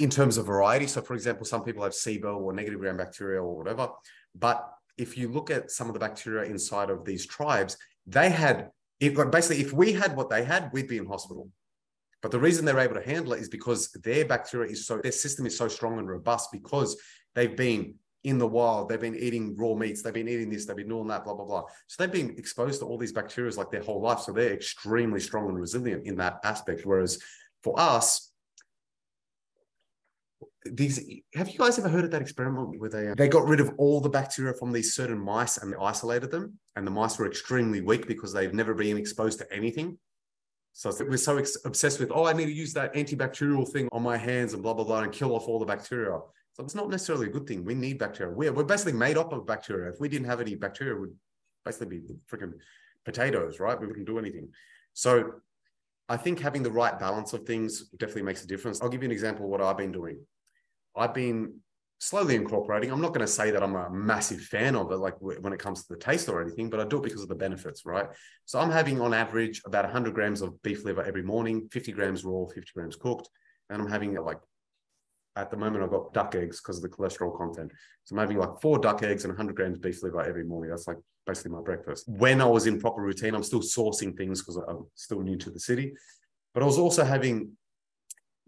in 0.00 0.10
terms 0.10 0.38
of 0.38 0.46
variety. 0.46 0.86
So, 0.86 1.02
for 1.02 1.14
example, 1.14 1.44
some 1.44 1.62
people 1.62 1.84
have 1.84 1.92
SIBO 1.92 2.38
or 2.38 2.52
negative 2.52 2.80
gram 2.80 2.96
bacteria 2.96 3.40
or 3.40 3.56
whatever. 3.56 3.90
But 4.34 4.66
if 4.96 5.16
you 5.16 5.28
look 5.28 5.50
at 5.50 5.70
some 5.70 5.86
of 5.86 5.94
the 5.94 6.00
bacteria 6.00 6.50
inside 6.50 6.90
of 6.90 7.04
these 7.04 7.26
tribes, 7.26 7.76
they 8.06 8.30
had 8.30 8.70
basically, 8.98 9.62
if 9.62 9.72
we 9.72 9.92
had 9.92 10.16
what 10.16 10.30
they 10.30 10.42
had, 10.42 10.70
we'd 10.72 10.88
be 10.88 10.98
in 10.98 11.06
hospital. 11.06 11.48
But 12.22 12.30
the 12.30 12.40
reason 12.40 12.64
they're 12.64 12.78
able 12.78 12.94
to 12.94 13.02
handle 13.02 13.34
it 13.34 13.40
is 13.40 13.48
because 13.48 13.90
their 14.02 14.24
bacteria 14.24 14.72
is 14.72 14.86
so, 14.86 14.98
their 14.98 15.12
system 15.12 15.46
is 15.46 15.56
so 15.56 15.68
strong 15.68 15.98
and 15.98 16.08
robust 16.08 16.50
because 16.50 16.96
they've 17.34 17.56
been 17.56 17.94
in 18.24 18.38
the 18.38 18.46
wild, 18.46 18.88
they've 18.88 19.00
been 19.00 19.16
eating 19.16 19.56
raw 19.56 19.74
meats, 19.74 20.02
they've 20.02 20.12
been 20.12 20.28
eating 20.28 20.50
this, 20.50 20.66
they've 20.66 20.76
been 20.76 20.88
doing 20.88 21.08
that, 21.08 21.24
blah, 21.24 21.34
blah, 21.34 21.46
blah. 21.46 21.64
So 21.86 22.02
they've 22.02 22.12
been 22.12 22.36
exposed 22.36 22.80
to 22.80 22.86
all 22.86 22.98
these 22.98 23.12
bacteria 23.12 23.54
like 23.54 23.70
their 23.70 23.82
whole 23.82 24.02
life. 24.02 24.20
So 24.20 24.32
they're 24.32 24.52
extremely 24.52 25.20
strong 25.20 25.48
and 25.48 25.58
resilient 25.58 26.06
in 26.06 26.16
that 26.16 26.40
aspect. 26.44 26.82
Whereas 26.84 27.18
for 27.62 27.78
us, 27.80 28.29
these 30.64 30.98
have 31.34 31.48
you 31.48 31.58
guys 31.58 31.78
ever 31.78 31.88
heard 31.88 32.04
of 32.04 32.10
that 32.10 32.20
experiment 32.20 32.78
where 32.78 32.90
they 32.90 33.12
they 33.16 33.28
got 33.28 33.46
rid 33.46 33.60
of 33.60 33.72
all 33.78 34.00
the 34.00 34.10
bacteria 34.10 34.52
from 34.52 34.72
these 34.72 34.94
certain 34.94 35.18
mice 35.18 35.56
and 35.56 35.72
they 35.72 35.76
isolated 35.76 36.30
them? 36.30 36.58
And 36.76 36.86
the 36.86 36.90
mice 36.90 37.18
were 37.18 37.26
extremely 37.26 37.80
weak 37.80 38.06
because 38.06 38.32
they've 38.32 38.52
never 38.52 38.74
been 38.74 38.98
exposed 38.98 39.38
to 39.38 39.52
anything. 39.52 39.98
So 40.72 40.92
we're 41.00 41.16
so 41.16 41.38
ex- 41.38 41.58
obsessed 41.64 41.98
with 41.98 42.12
oh 42.14 42.26
i 42.26 42.32
need 42.32 42.46
to 42.46 42.52
use 42.52 42.72
that 42.74 42.94
antibacterial 42.94 43.68
thing 43.68 43.88
on 43.90 44.02
my 44.02 44.16
hands 44.16 44.54
and 44.54 44.62
blah 44.62 44.74
blah 44.74 44.84
blah 44.84 45.00
and 45.00 45.12
kill 45.12 45.34
off 45.34 45.48
all 45.48 45.58
the 45.58 45.66
bacteria. 45.66 46.18
So 46.52 46.64
it's 46.64 46.74
not 46.74 46.90
necessarily 46.90 47.26
a 47.26 47.30
good 47.30 47.46
thing. 47.46 47.64
We 47.64 47.74
need 47.74 47.98
bacteria. 47.98 48.32
We're, 48.32 48.52
we're 48.52 48.64
basically 48.64 48.92
made 48.92 49.16
up 49.16 49.32
of 49.32 49.46
bacteria. 49.46 49.90
If 49.90 50.00
we 50.00 50.08
didn't 50.08 50.26
have 50.26 50.40
any 50.40 50.54
bacteria 50.54 50.94
we'd 50.94 51.10
basically 51.64 51.98
be 51.98 52.14
freaking 52.30 52.52
potatoes 53.04 53.60
right? 53.60 53.80
We 53.80 53.86
wouldn't 53.86 54.06
do 54.06 54.18
anything. 54.18 54.50
So 54.92 55.32
I 56.10 56.16
think 56.16 56.40
having 56.40 56.62
the 56.62 56.72
right 56.72 56.98
balance 56.98 57.32
of 57.32 57.46
things 57.46 57.88
definitely 57.90 58.22
makes 58.22 58.44
a 58.44 58.46
difference. 58.46 58.82
I'll 58.82 58.88
give 58.88 59.02
you 59.02 59.08
an 59.08 59.12
example 59.12 59.46
of 59.46 59.50
what 59.50 59.62
I've 59.62 59.78
been 59.78 59.92
doing. 59.92 60.18
I've 60.96 61.14
been 61.14 61.60
slowly 62.00 62.34
incorporating. 62.34 62.90
I'm 62.90 63.00
not 63.00 63.08
going 63.08 63.20
to 63.20 63.26
say 63.26 63.50
that 63.50 63.62
I'm 63.62 63.76
a 63.76 63.90
massive 63.90 64.40
fan 64.40 64.74
of 64.74 64.90
it, 64.90 64.96
like 64.96 65.14
when 65.20 65.52
it 65.52 65.58
comes 65.58 65.82
to 65.82 65.94
the 65.94 66.00
taste 66.00 66.28
or 66.28 66.40
anything, 66.40 66.70
but 66.70 66.80
I 66.80 66.84
do 66.84 66.96
it 66.96 67.02
because 67.02 67.22
of 67.22 67.28
the 67.28 67.34
benefits, 67.34 67.84
right? 67.84 68.06
So 68.46 68.58
I'm 68.58 68.70
having 68.70 69.00
on 69.00 69.12
average 69.12 69.60
about 69.66 69.84
100 69.84 70.14
grams 70.14 70.40
of 70.40 70.60
beef 70.62 70.84
liver 70.84 71.02
every 71.02 71.22
morning, 71.22 71.68
50 71.70 71.92
grams 71.92 72.24
raw, 72.24 72.46
50 72.46 72.62
grams 72.74 72.96
cooked, 72.96 73.28
and 73.68 73.82
I'm 73.82 73.88
having 73.88 74.14
like 74.14 74.38
at 75.36 75.50
the 75.50 75.56
moment 75.56 75.84
I've 75.84 75.90
got 75.90 76.12
duck 76.12 76.34
eggs 76.34 76.60
because 76.60 76.76
of 76.76 76.82
the 76.82 76.88
cholesterol 76.88 77.36
content. 77.36 77.70
So 78.04 78.14
I'm 78.14 78.20
having 78.20 78.38
like 78.38 78.60
four 78.60 78.78
duck 78.78 79.02
eggs 79.02 79.24
and 79.24 79.32
100 79.32 79.54
grams 79.54 79.78
beef 79.78 80.02
liver 80.02 80.22
every 80.22 80.44
morning. 80.44 80.70
That's 80.70 80.88
like 80.88 80.98
basically 81.26 81.52
my 81.52 81.60
breakfast. 81.60 82.08
When 82.08 82.40
I 82.40 82.46
was 82.46 82.66
in 82.66 82.80
proper 82.80 83.02
routine, 83.02 83.34
I'm 83.34 83.42
still 83.42 83.60
sourcing 83.60 84.16
things 84.16 84.40
because 84.40 84.56
I'm 84.56 84.86
still 84.94 85.20
new 85.20 85.36
to 85.36 85.50
the 85.50 85.60
city, 85.60 85.92
but 86.54 86.62
I 86.62 86.66
was 86.66 86.78
also 86.78 87.04
having 87.04 87.52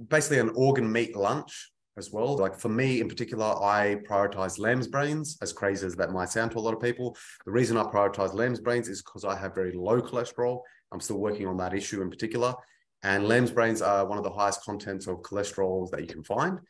basically 0.09 0.39
an 0.39 0.51
organ 0.55 0.91
meat 0.91 1.15
lunch 1.15 1.71
as 1.97 2.11
well. 2.11 2.37
Like 2.37 2.59
for 2.59 2.69
me 2.69 3.01
in 3.01 3.09
particular, 3.09 3.45
I 3.45 3.99
prioritize 4.09 4.59
lamb's 4.59 4.89
brains, 4.89 5.39
as 5.43 5.53
crazy 5.53 5.87
as 5.87 5.95
that 5.97 6.13
might 6.13 6.31
sound 6.31 6.53
to 6.53 6.59
a 6.59 6.61
lot 6.61 6.75
of 6.75 6.81
people. 6.81 7.17
The 7.45 7.53
reason 7.53 7.77
I 7.77 7.85
prioritize 7.85 8.35
lamb's 8.35 8.61
brains 8.61 8.89
is 8.89 9.03
because 9.03 9.25
I 9.25 9.37
have 9.37 9.55
very 9.55 9.73
low 9.73 10.01
cholesterol. 10.01 10.61
I'm 10.93 11.01
still 11.01 11.19
working 11.19 11.47
on 11.47 11.57
that 11.59 11.75
issue 11.75 12.03
in 12.03 12.11
particular. 12.11 12.55
And 13.03 13.27
lamb's 13.27 13.51
brains 13.51 13.83
are 13.83 14.07
one 14.07 14.19
of 14.19 14.25
the 14.25 14.31
highest 14.31 14.65
contents 14.65 15.07
of 15.07 15.23
cholesterol 15.23 15.91
that 15.91 16.01
you 16.01 16.07
can 16.07 16.23
find. 16.23 16.61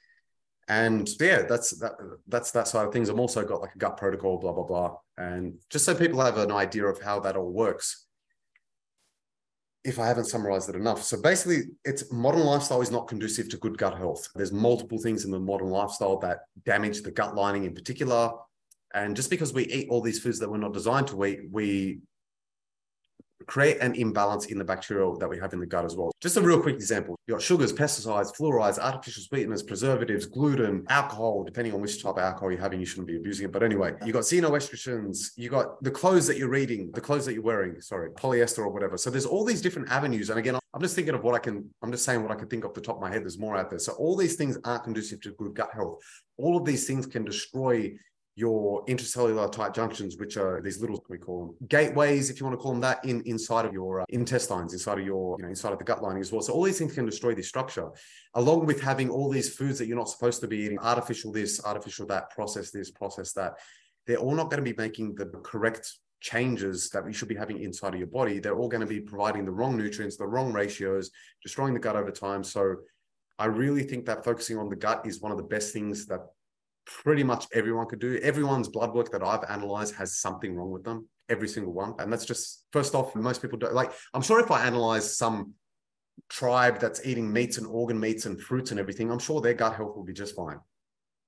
And 0.69 1.09
yeah, 1.21 1.43
that's 1.43 1.77
that, 1.81 1.93
that's 2.29 2.53
that 2.53 2.69
side 2.69 2.87
of 2.87 2.93
things. 2.93 3.09
I'm 3.09 3.21
also 3.21 3.45
got 3.45 3.61
like 3.61 3.75
a 3.75 3.79
gut 3.79 3.97
protocol, 3.97 4.39
blah 4.39 4.53
blah 4.53 4.63
blah, 4.65 4.97
and 5.19 5.55
just 5.71 5.85
so 5.85 5.95
people 5.95 6.21
have 6.21 6.39
an 6.39 6.53
idea 6.53 6.87
of 6.87 7.03
how 7.03 7.21
that 7.21 7.37
all 7.37 7.51
works 7.51 8.07
if 9.85 9.99
I 9.99 10.07
haven't 10.07 10.27
summarized 10.27 10.69
it 10.69 10.77
enough. 10.77 11.03
So 11.03 11.21
basically, 11.21 11.65
it's 11.85 12.11
modern 12.13 12.43
lifestyle 12.43 12.83
is 12.83 12.91
not 12.91 13.09
conducive 13.09 13.49
to 13.51 13.57
good 13.57 13.77
gut 13.77 13.97
health. 13.97 14.29
There's 14.35 14.53
multiple 14.53 14.99
things 14.99 15.25
in 15.25 15.31
the 15.31 15.41
modern 15.41 15.71
lifestyle 15.71 16.19
that 16.21 16.43
damage 16.65 17.03
the 17.03 17.11
gut 17.11 17.35
lining 17.35 17.65
in 17.65 17.75
particular. 17.75 18.31
And 18.95 19.17
just 19.17 19.31
because 19.31 19.53
we 19.53 19.65
eat 19.65 19.89
all 19.91 20.01
these 20.01 20.21
foods 20.21 20.39
that 20.39 20.51
we're 20.51 20.59
not 20.59 20.73
designed 20.73 21.09
to 21.09 21.25
eat, 21.25 21.41
we 21.51 22.01
create 23.47 23.79
an 23.81 23.95
imbalance 23.95 24.47
in 24.47 24.59
the 24.59 24.65
bacteria 24.65 25.13
that 25.19 25.29
we 25.29 25.39
have 25.39 25.53
in 25.53 25.61
the 25.61 25.67
gut 25.67 25.85
as 25.85 25.97
well. 25.97 26.13
Just 26.21 26.37
a 26.37 26.41
real 26.41 26.61
quick 26.61 26.75
example. 26.75 27.19
You 27.27 27.35
got 27.35 27.43
sugars, 27.43 27.73
pesticides, 27.73 28.35
fluorides, 28.37 28.79
artificial 28.79 29.23
sweeteners, 29.23 29.63
preservatives, 29.63 30.27
gluten, 30.27 30.85
alcohol, 30.89 31.45
depending 31.45 31.75
on 31.75 31.81
which 31.81 32.03
type 32.03 32.13
of 32.13 32.19
alcohol 32.19 32.51
you're 32.51 32.61
having, 32.61 32.81
you 32.81 32.87
shouldn't 32.87 33.09
be 33.09 33.17
abusing 33.17 33.47
it. 33.47 33.53
But 33.53 33.63
anyway, 33.63 33.95
you 34.05 34.13
got 34.13 34.23
xenoestrogens, 34.23 35.31
you 35.37 35.49
got 35.49 35.83
the 35.83 35.91
clothes 35.91 36.27
that 36.27 36.39
you're 36.39 36.49
reading, 36.49 36.91
the 36.93 37.01
clothes 37.01 37.27
that 37.27 37.35
you're 37.35 37.43
wearing, 37.43 37.81
sorry, 37.81 38.11
polyester 38.11 38.59
or 38.59 38.69
whatever. 38.71 38.97
So 38.97 39.11
there's 39.11 39.27
all 39.27 39.45
these 39.45 39.61
different 39.61 39.91
avenues. 39.91 40.31
And 40.31 40.39
again, 40.39 40.59
I'm 40.75 40.81
just 40.81 40.95
thinking 40.95 41.15
of 41.15 41.23
what 41.23 41.35
I 41.35 41.39
can, 41.39 41.69
I'm 41.83 41.93
just 41.93 42.05
saying 42.05 42.23
what 42.23 42.33
I 42.33 42.35
can 42.35 42.49
think 42.49 42.65
off 42.65 42.75
the 42.75 42.81
top 42.81 42.97
of 42.97 43.03
my 43.03 43.11
head. 43.11 43.23
There's 43.23 43.39
more 43.39 43.57
out 43.57 43.71
there. 43.71 43.79
So 43.79 43.93
all 43.93 44.17
these 44.17 44.37
things 44.37 44.59
aren't 44.65 44.85
conducive 44.85 45.21
to 45.23 45.33
good 45.33 45.55
gut 45.55 45.71
health. 45.73 45.99
All 46.39 46.57
of 46.57 46.65
these 46.65 46.87
things 46.87 47.07
can 47.07 47.25
destroy 47.25 47.93
your 48.35 48.85
intracellular 48.87 49.51
tight 49.53 49.75
junctions, 49.75 50.17
which 50.17 50.37
are 50.37 50.61
these 50.63 50.81
little 50.81 51.05
we 51.09 51.19
call 51.19 51.47
them 51.47 51.69
gateways, 51.69 52.31
if 52.31 52.41
you 52.41 52.47
want 52.47 52.59
to 52.59 52.63
call 52.63 52.73
them 52.73 52.81
that, 52.81 53.05
in 53.05 53.23
inside 53.23 53.67
of 53.67 53.73
your 53.73 54.01
uh, 54.01 54.05
intestines, 54.09 54.73
inside 54.73 54.99
of 54.99 55.05
your 55.05 55.37
you 55.39 55.43
know 55.43 55.51
inside 55.51 55.73
of 55.73 55.79
the 55.79 55.85
gut 55.85 56.03
lining 56.03 56.21
as 56.21 56.33
well. 56.33 56.41
So 56.41 56.53
all 56.53 56.63
these 56.63 56.79
things 56.79 56.95
can 56.95 57.05
destroy 57.05 57.35
this 57.35 57.49
structure, 57.49 57.91
along 58.35 58.67
with 58.67 58.81
having 58.81 59.11
all 59.11 59.29
these 59.29 59.55
foods 59.55 59.79
that 59.79 59.87
you're 59.87 59.99
not 59.99 60.09
supposed 60.09 60.41
to 60.41 60.49
be 60.49 60.59
eating, 60.59 60.79
artificial 60.79 61.31
this, 61.31 61.63
artificial 61.65 62.07
that, 62.07 62.31
process 62.31 62.71
this, 62.71 62.91
process 62.91 63.33
that. 63.35 63.55
They're 64.07 64.17
all 64.17 64.35
not 64.35 64.51
going 64.51 64.65
to 64.65 64.69
be 64.69 64.77
making 64.77 65.15
the 65.15 65.27
correct 65.27 65.99
changes 66.21 66.89
that 66.91 67.05
we 67.05 67.13
should 67.13 67.29
be 67.29 67.37
having 67.37 67.61
inside 67.61 67.95
of 67.95 68.01
your 68.01 68.09
body. 68.09 68.39
They're 68.39 68.57
all 68.57 68.69
going 68.69 68.81
to 68.81 68.87
be 68.87 69.01
providing 69.01 69.45
the 69.45 69.53
wrong 69.53 69.77
nutrients, 69.77 70.17
the 70.17 70.27
wrong 70.27 70.53
ratios, 70.53 71.11
destroying 71.43 71.75
the 71.75 71.81
gut 71.81 71.97
over 71.97 72.11
time. 72.11 72.43
So 72.43 72.77
I 73.39 73.47
really 73.47 73.83
think 73.83 74.07
that 74.07 74.25
focusing 74.25 74.57
on 74.57 74.69
the 74.69 74.77
gut 74.77 75.07
is 75.07 75.21
one 75.21 75.33
of 75.33 75.39
the 75.39 75.45
best 75.45 75.73
things 75.73 76.07
that 76.07 76.21
pretty 76.87 77.23
much 77.23 77.47
everyone 77.53 77.87
could 77.87 78.01
do. 78.01 78.19
Everyone's 78.23 78.69
blood 78.69 78.95
work 78.95 79.11
that 79.13 79.23
I've 79.23 79.45
analyzed 79.49 79.95
has 79.97 80.19
something 80.19 80.55
wrong 80.55 80.71
with 80.71 80.85
them, 80.85 81.09
every 81.29 81.49
single 81.49 81.73
one. 81.73 81.95
And 81.99 82.13
that's 82.13 82.25
just, 82.25 82.65
first 82.73 82.95
off, 82.95 83.15
most 83.15 83.43
people 83.43 83.59
don't 83.59 83.75
like, 83.75 83.93
I'm 84.15 84.23
sure 84.23 84.41
if 84.41 84.51
I 84.51 84.67
analyze 84.67 85.17
some 85.17 85.55
tribe 86.29 86.81
that's 86.81 87.05
eating 87.07 87.33
meats 87.33 87.59
and 87.59 87.67
organ 87.67 87.99
meats 87.99 88.27
and 88.27 88.41
fruits 88.41 88.71
and 88.71 88.81
everything, 88.81 89.11
I'm 89.11 89.19
sure 89.19 89.41
their 89.41 89.55
gut 89.55 89.77
health 89.77 89.97
will 89.97 90.05
be 90.05 90.13
just 90.13 90.37
fine. 90.37 90.59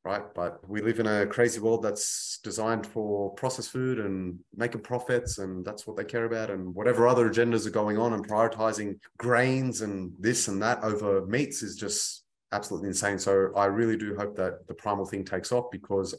Right. 0.04 0.22
But 0.34 0.68
we 0.68 0.82
live 0.82 1.00
in 1.00 1.06
a 1.06 1.26
crazy 1.26 1.60
world 1.60 1.82
that's 1.82 2.38
designed 2.44 2.86
for 2.86 3.32
processed 3.36 3.70
food 3.70 3.98
and 3.98 4.38
making 4.54 4.82
profits, 4.82 5.38
and 5.38 5.64
that's 5.64 5.86
what 5.86 5.96
they 5.96 6.04
care 6.04 6.26
about. 6.26 6.50
And 6.50 6.74
whatever 6.74 7.08
other 7.08 7.30
agendas 7.30 7.66
are 7.66 7.70
going 7.70 7.96
on 7.96 8.12
and 8.12 8.28
prioritizing 8.28 8.98
grains 9.16 9.80
and 9.80 10.12
this 10.20 10.48
and 10.48 10.60
that 10.60 10.84
over 10.84 11.24
meats 11.24 11.62
is 11.62 11.76
just 11.76 12.23
absolutely 12.54 12.88
insane. 12.88 13.18
So 13.18 13.52
I 13.56 13.66
really 13.66 13.96
do 13.96 14.14
hope 14.14 14.36
that 14.36 14.66
the 14.66 14.74
primal 14.74 15.04
thing 15.04 15.24
takes 15.24 15.52
off 15.52 15.66
because 15.70 16.14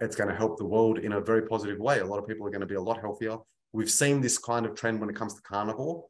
it's 0.00 0.16
going 0.16 0.30
to 0.30 0.34
help 0.34 0.56
the 0.56 0.64
world 0.64 0.98
in 0.98 1.12
a 1.12 1.20
very 1.20 1.42
positive 1.42 1.78
way. 1.78 1.98
A 1.98 2.06
lot 2.06 2.18
of 2.18 2.26
people 2.26 2.46
are 2.46 2.50
going 2.50 2.60
to 2.60 2.66
be 2.66 2.76
a 2.76 2.80
lot 2.80 3.00
healthier. 3.00 3.36
We've 3.72 3.90
seen 3.90 4.20
this 4.20 4.38
kind 4.38 4.64
of 4.64 4.74
trend 4.74 5.00
when 5.00 5.10
it 5.10 5.16
comes 5.16 5.34
to 5.34 5.42
carnivore. 5.42 6.04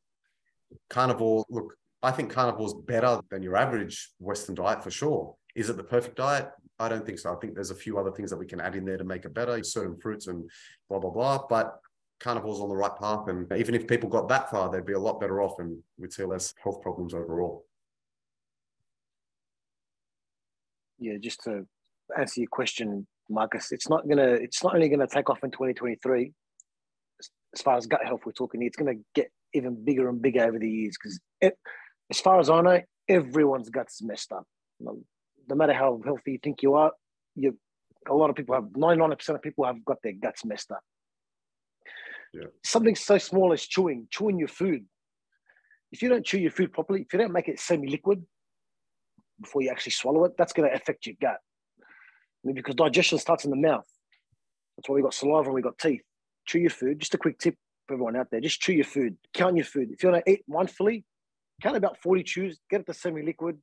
Carnivore, 0.88 1.44
look, 1.50 1.74
I 2.02 2.12
think 2.12 2.30
carnivore 2.30 2.66
is 2.66 2.74
better 2.86 3.20
than 3.30 3.42
your 3.42 3.56
average 3.56 4.10
Western 4.18 4.54
diet 4.54 4.84
for 4.84 4.90
sure. 4.90 5.34
Is 5.56 5.68
it 5.68 5.76
the 5.76 5.82
perfect 5.82 6.16
diet? 6.16 6.48
I 6.78 6.88
don't 6.88 7.04
think 7.04 7.18
so. 7.18 7.32
I 7.32 7.36
think 7.36 7.54
there's 7.54 7.72
a 7.72 7.74
few 7.74 7.98
other 7.98 8.12
things 8.12 8.30
that 8.30 8.38
we 8.38 8.46
can 8.46 8.60
add 8.60 8.76
in 8.76 8.84
there 8.84 8.96
to 8.96 9.04
make 9.04 9.24
it 9.24 9.34
better, 9.34 9.62
certain 9.64 9.98
fruits 9.98 10.28
and 10.28 10.48
blah, 10.88 10.98
blah, 10.98 11.10
blah. 11.10 11.40
But 11.48 11.78
carnivore's 12.20 12.60
on 12.60 12.68
the 12.68 12.76
right 12.76 12.96
path. 12.98 13.28
And 13.28 13.50
even 13.52 13.74
if 13.74 13.86
people 13.86 14.08
got 14.08 14.28
that 14.28 14.50
far, 14.50 14.70
they'd 14.70 14.86
be 14.86 14.92
a 14.92 14.98
lot 14.98 15.20
better 15.20 15.42
off 15.42 15.58
and 15.58 15.78
we'd 15.98 16.12
see 16.12 16.24
less 16.24 16.54
health 16.62 16.80
problems 16.80 17.12
overall. 17.12 17.64
Yeah, 21.00 21.14
just 21.20 21.42
to 21.44 21.66
answer 22.16 22.40
your 22.40 22.48
question, 22.50 23.06
Marcus, 23.28 23.72
it's 23.72 23.88
not 23.88 24.08
gonna, 24.08 24.32
it's 24.32 24.62
not 24.62 24.74
only 24.74 24.88
gonna 24.88 25.06
take 25.06 25.30
off 25.30 25.42
in 25.42 25.50
2023. 25.50 26.32
As 27.52 27.62
far 27.62 27.76
as 27.76 27.86
gut 27.86 28.04
health 28.04 28.20
we're 28.24 28.32
talking, 28.32 28.62
it's 28.62 28.76
gonna 28.76 28.94
get 29.14 29.30
even 29.54 29.84
bigger 29.84 30.08
and 30.08 30.22
bigger 30.22 30.44
over 30.44 30.58
the 30.58 30.70
years 30.70 30.96
because, 31.00 31.18
as 32.10 32.20
far 32.20 32.38
as 32.38 32.48
I 32.48 32.60
know, 32.60 32.80
everyone's 33.08 33.70
guts 33.70 34.02
messed 34.02 34.32
up. 34.32 34.44
No 34.78 34.96
matter 35.48 35.72
how 35.72 36.00
healthy 36.04 36.32
you 36.32 36.38
think 36.42 36.62
you 36.62 36.74
are, 36.74 36.92
you 37.34 37.58
a 38.08 38.14
lot 38.14 38.30
of 38.30 38.36
people 38.36 38.54
have 38.54 38.64
99% 38.64 39.28
of 39.28 39.42
people 39.42 39.64
have 39.64 39.84
got 39.84 39.98
their 40.02 40.12
guts 40.12 40.44
messed 40.44 40.70
up. 40.70 40.80
Yeah. 42.32 42.46
Something 42.64 42.94
so 42.94 43.18
small 43.18 43.52
as 43.52 43.62
chewing, 43.62 44.06
chewing 44.10 44.38
your 44.38 44.48
food. 44.48 44.84
If 45.92 46.02
you 46.02 46.08
don't 46.08 46.24
chew 46.24 46.38
your 46.38 46.52
food 46.52 46.72
properly, 46.72 47.02
if 47.02 47.12
you 47.12 47.18
don't 47.18 47.32
make 47.32 47.48
it 47.48 47.58
semi-liquid, 47.58 48.24
before 49.40 49.62
you 49.62 49.70
actually 49.70 49.92
swallow 49.92 50.24
it, 50.24 50.32
that's 50.36 50.52
going 50.52 50.68
to 50.68 50.74
affect 50.74 51.06
your 51.06 51.16
gut. 51.20 51.38
I 51.80 52.44
mean, 52.44 52.54
because 52.54 52.74
digestion 52.74 53.18
starts 53.18 53.44
in 53.44 53.50
the 53.50 53.56
mouth. 53.56 53.86
That's 54.76 54.88
why 54.88 54.94
we 54.94 55.02
got 55.02 55.14
saliva 55.14 55.48
and 55.48 55.54
we 55.54 55.62
got 55.62 55.78
teeth. 55.78 56.02
Chew 56.46 56.60
your 56.60 56.70
food. 56.70 57.00
Just 57.00 57.14
a 57.14 57.18
quick 57.18 57.38
tip 57.38 57.54
for 57.86 57.94
everyone 57.94 58.16
out 58.16 58.28
there: 58.30 58.40
just 58.40 58.60
chew 58.60 58.72
your 58.72 58.84
food. 58.84 59.16
Count 59.34 59.56
your 59.56 59.64
food. 59.64 59.90
If 59.90 60.02
you 60.02 60.10
want 60.10 60.24
to 60.24 60.32
eat 60.32 60.44
fillet, 60.70 61.04
count 61.62 61.76
about 61.76 62.00
forty 62.00 62.22
chews. 62.22 62.58
Get 62.70 62.80
it 62.80 62.86
to 62.86 62.94
semi-liquid, 62.94 63.58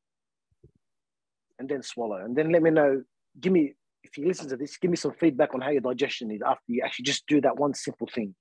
and 1.57 1.67
then 1.67 1.81
swallow. 1.81 2.17
And 2.17 2.35
then 2.35 2.51
let 2.51 2.61
me 2.61 2.69
know. 2.69 3.01
Give 3.39 3.51
me 3.51 3.73
if 4.03 4.17
you 4.17 4.27
listen 4.27 4.47
to 4.49 4.57
this. 4.57 4.77
Give 4.77 4.91
me 4.91 4.97
some 4.97 5.13
feedback 5.13 5.55
on 5.55 5.61
how 5.61 5.71
your 5.71 5.81
digestion 5.81 6.29
is 6.29 6.41
after 6.45 6.63
you 6.67 6.83
actually 6.85 7.05
just 7.05 7.25
do 7.25 7.41
that 7.41 7.57
one 7.57 7.73
simple 7.73 8.07
thing 8.13 8.35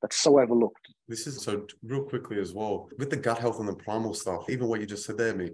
that's 0.00 0.20
so 0.20 0.38
overlooked. 0.38 0.88
This 1.08 1.26
is 1.26 1.42
so 1.42 1.66
real 1.82 2.04
quickly 2.04 2.38
as 2.38 2.52
well 2.52 2.88
with 2.98 3.10
the 3.10 3.16
gut 3.16 3.38
health 3.38 3.58
and 3.58 3.68
the 3.68 3.74
primal 3.74 4.14
stuff. 4.14 4.48
Even 4.48 4.68
what 4.68 4.80
you 4.80 4.86
just 4.86 5.04
said 5.04 5.18
there, 5.18 5.34
me, 5.34 5.50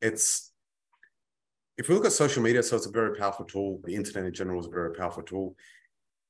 it's 0.00 0.52
if 1.76 1.88
we 1.88 1.94
look 1.94 2.04
at 2.04 2.12
social 2.12 2.42
media, 2.42 2.62
so 2.62 2.76
it's 2.76 2.86
a 2.86 2.90
very 2.90 3.16
powerful 3.16 3.44
tool. 3.44 3.80
The 3.84 3.94
internet 3.94 4.26
in 4.26 4.34
general 4.34 4.60
is 4.60 4.66
a 4.66 4.70
very 4.70 4.94
powerful 4.94 5.22
tool. 5.22 5.56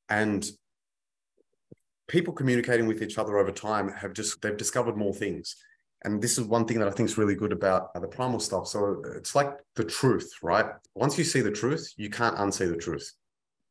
And 0.09 0.47
people 2.09 2.33
communicating 2.33 2.87
with 2.87 3.03
each 3.03 3.19
other 3.19 3.39
over 3.39 3.51
time 3.51 3.89
have 3.89 4.13
just, 4.13 4.41
they've 4.41 4.57
discovered 4.57 4.97
more 4.97 5.15
things. 5.15 5.57
And 6.05 6.21
this 6.21 6.39
is 6.39 6.45
one 6.45 6.67
thing 6.67 6.79
that 6.81 6.89
I 6.89 6.91
think 6.91 7.09
is 7.09 7.19
really 7.19 7.35
good 7.35 7.53
about 7.53 7.95
the 7.95 8.07
primal 8.07 8.39
stuff. 8.39 8.69
So 8.69 9.03
it's 9.17 9.35
like 9.35 9.57
the 9.75 9.85
truth, 9.85 10.31
right? 10.43 10.67
Once 10.95 11.17
you 11.17 11.25
see 11.25 11.41
the 11.41 11.51
truth, 11.51 11.93
you 11.97 12.11
can't 12.11 12.37
unsee 12.37 12.69
the 12.69 12.77
truth. 12.77 13.11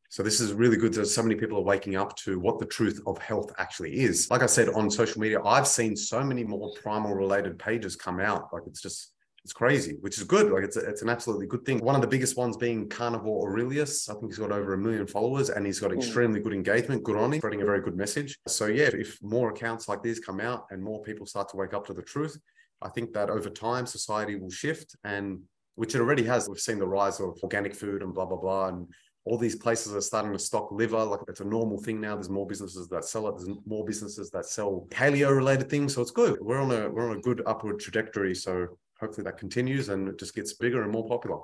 So 0.10 0.22
this 0.22 0.40
is 0.40 0.54
really 0.54 0.78
good 0.78 0.94
that 0.94 1.08
so 1.08 1.24
many 1.24 1.36
people 1.36 1.58
are 1.58 1.64
waking 1.64 1.96
up 1.96 2.16
to 2.18 2.40
what 2.40 2.60
the 2.60 2.66
truth 2.66 3.02
of 3.08 3.18
health 3.18 3.52
actually 3.58 4.00
is. 4.02 4.30
Like 4.30 4.44
I 4.44 4.48
said 4.48 4.70
on 4.70 4.90
social 4.90 5.22
media, 5.22 5.42
I've 5.44 5.68
seen 5.68 5.96
so 5.96 6.24
many 6.24 6.44
more 6.44 6.72
primal 6.82 7.16
related 7.16 7.58
pages 7.58 7.96
come 7.96 8.20
out. 8.20 8.50
Like 8.54 8.64
it's 8.68 8.82
just 8.82 9.13
it's 9.44 9.54
crazy, 9.54 9.98
which 10.00 10.18
is 10.18 10.24
good. 10.24 10.52
Like 10.52 10.64
it's 10.64 10.78
a, 10.78 10.80
it's 10.80 11.02
an 11.02 11.10
absolutely 11.10 11.48
good 11.48 11.66
thing. 11.66 11.80
One 11.80 11.96
of 11.96 12.02
the 12.02 12.08
biggest 12.08 12.38
ones 12.38 12.56
being 12.56 12.88
Carnivore 12.88 13.50
Aurelius. 13.50 14.08
I 14.08 14.14
think 14.14 14.28
he's 14.28 14.38
got 14.38 14.54
over 14.54 14.74
a 14.74 14.78
million 14.78 15.06
followers 15.06 15.50
and 15.50 15.66
he's 15.66 15.82
got 15.82 15.92
hmm. 15.92 15.98
extremely 15.98 16.40
good 16.40 16.54
engagement. 16.54 17.04
Good 17.04 17.18
on 17.18 17.34
him, 17.34 17.40
spreading 17.40 17.62
a 17.62 17.66
very 17.66 17.82
good 17.82 17.98
message. 17.98 18.40
So 18.48 18.68
yeah, 18.68 18.90
if 18.94 19.22
more 19.22 19.52
accounts 19.52 19.90
like 19.90 20.02
these 20.02 20.22
come 20.22 20.40
out 20.40 20.68
and 20.72 20.82
more 20.82 21.02
people 21.02 21.26
start 21.26 21.50
to 21.50 21.58
wake 21.58 21.74
up 21.74 21.86
to 21.88 21.94
the 21.94 22.02
truth, 22.02 22.38
I 22.82 22.90
think 22.90 23.14
that 23.14 23.30
over 23.30 23.50
time 23.50 23.86
society 23.86 24.36
will 24.36 24.50
shift 24.50 24.96
and 25.04 25.42
which 25.76 25.94
it 25.94 26.00
already 26.00 26.24
has. 26.24 26.48
We've 26.48 26.60
seen 26.60 26.80
the 26.80 26.88
rise 26.88 27.20
of 27.20 27.38
organic 27.44 27.76
food 27.76 28.02
and 28.02 28.14
blah 28.14 28.26
blah 28.26 28.38
blah 28.38 28.68
and 28.70 28.88
all 29.26 29.38
these 29.38 29.56
places 29.56 29.96
are 29.96 30.02
starting 30.02 30.34
to 30.34 30.40
stock 30.40 30.70
liver 30.72 31.02
like 31.04 31.22
it's 31.30 31.40
a 31.40 31.46
normal 31.46 31.82
thing 31.82 32.02
now 32.02 32.14
there's 32.14 32.30
more 32.30 32.46
businesses 32.46 32.90
that 32.90 33.06
sell 33.06 33.26
it 33.30 33.38
there's 33.38 33.58
more 33.66 33.86
businesses 33.86 34.30
that 34.30 34.46
sell 34.46 34.86
paleo 34.90 35.34
related 35.34 35.70
things 35.70 35.96
so 35.96 36.02
it's 36.02 36.12
good 36.12 36.38
we're 36.42 36.60
on 36.60 36.72
a 36.72 36.90
we're 36.90 37.10
on 37.10 37.16
a 37.16 37.22
good 37.22 37.42
upward 37.46 37.80
trajectory 37.80 38.36
so 38.36 38.68
hopefully 39.00 39.24
that 39.26 39.38
continues 39.38 39.90
and 39.90 40.08
it 40.08 40.20
just 40.20 40.36
gets 40.36 40.54
bigger 40.54 40.82
and 40.84 40.92
more 40.92 41.08
popular. 41.08 41.40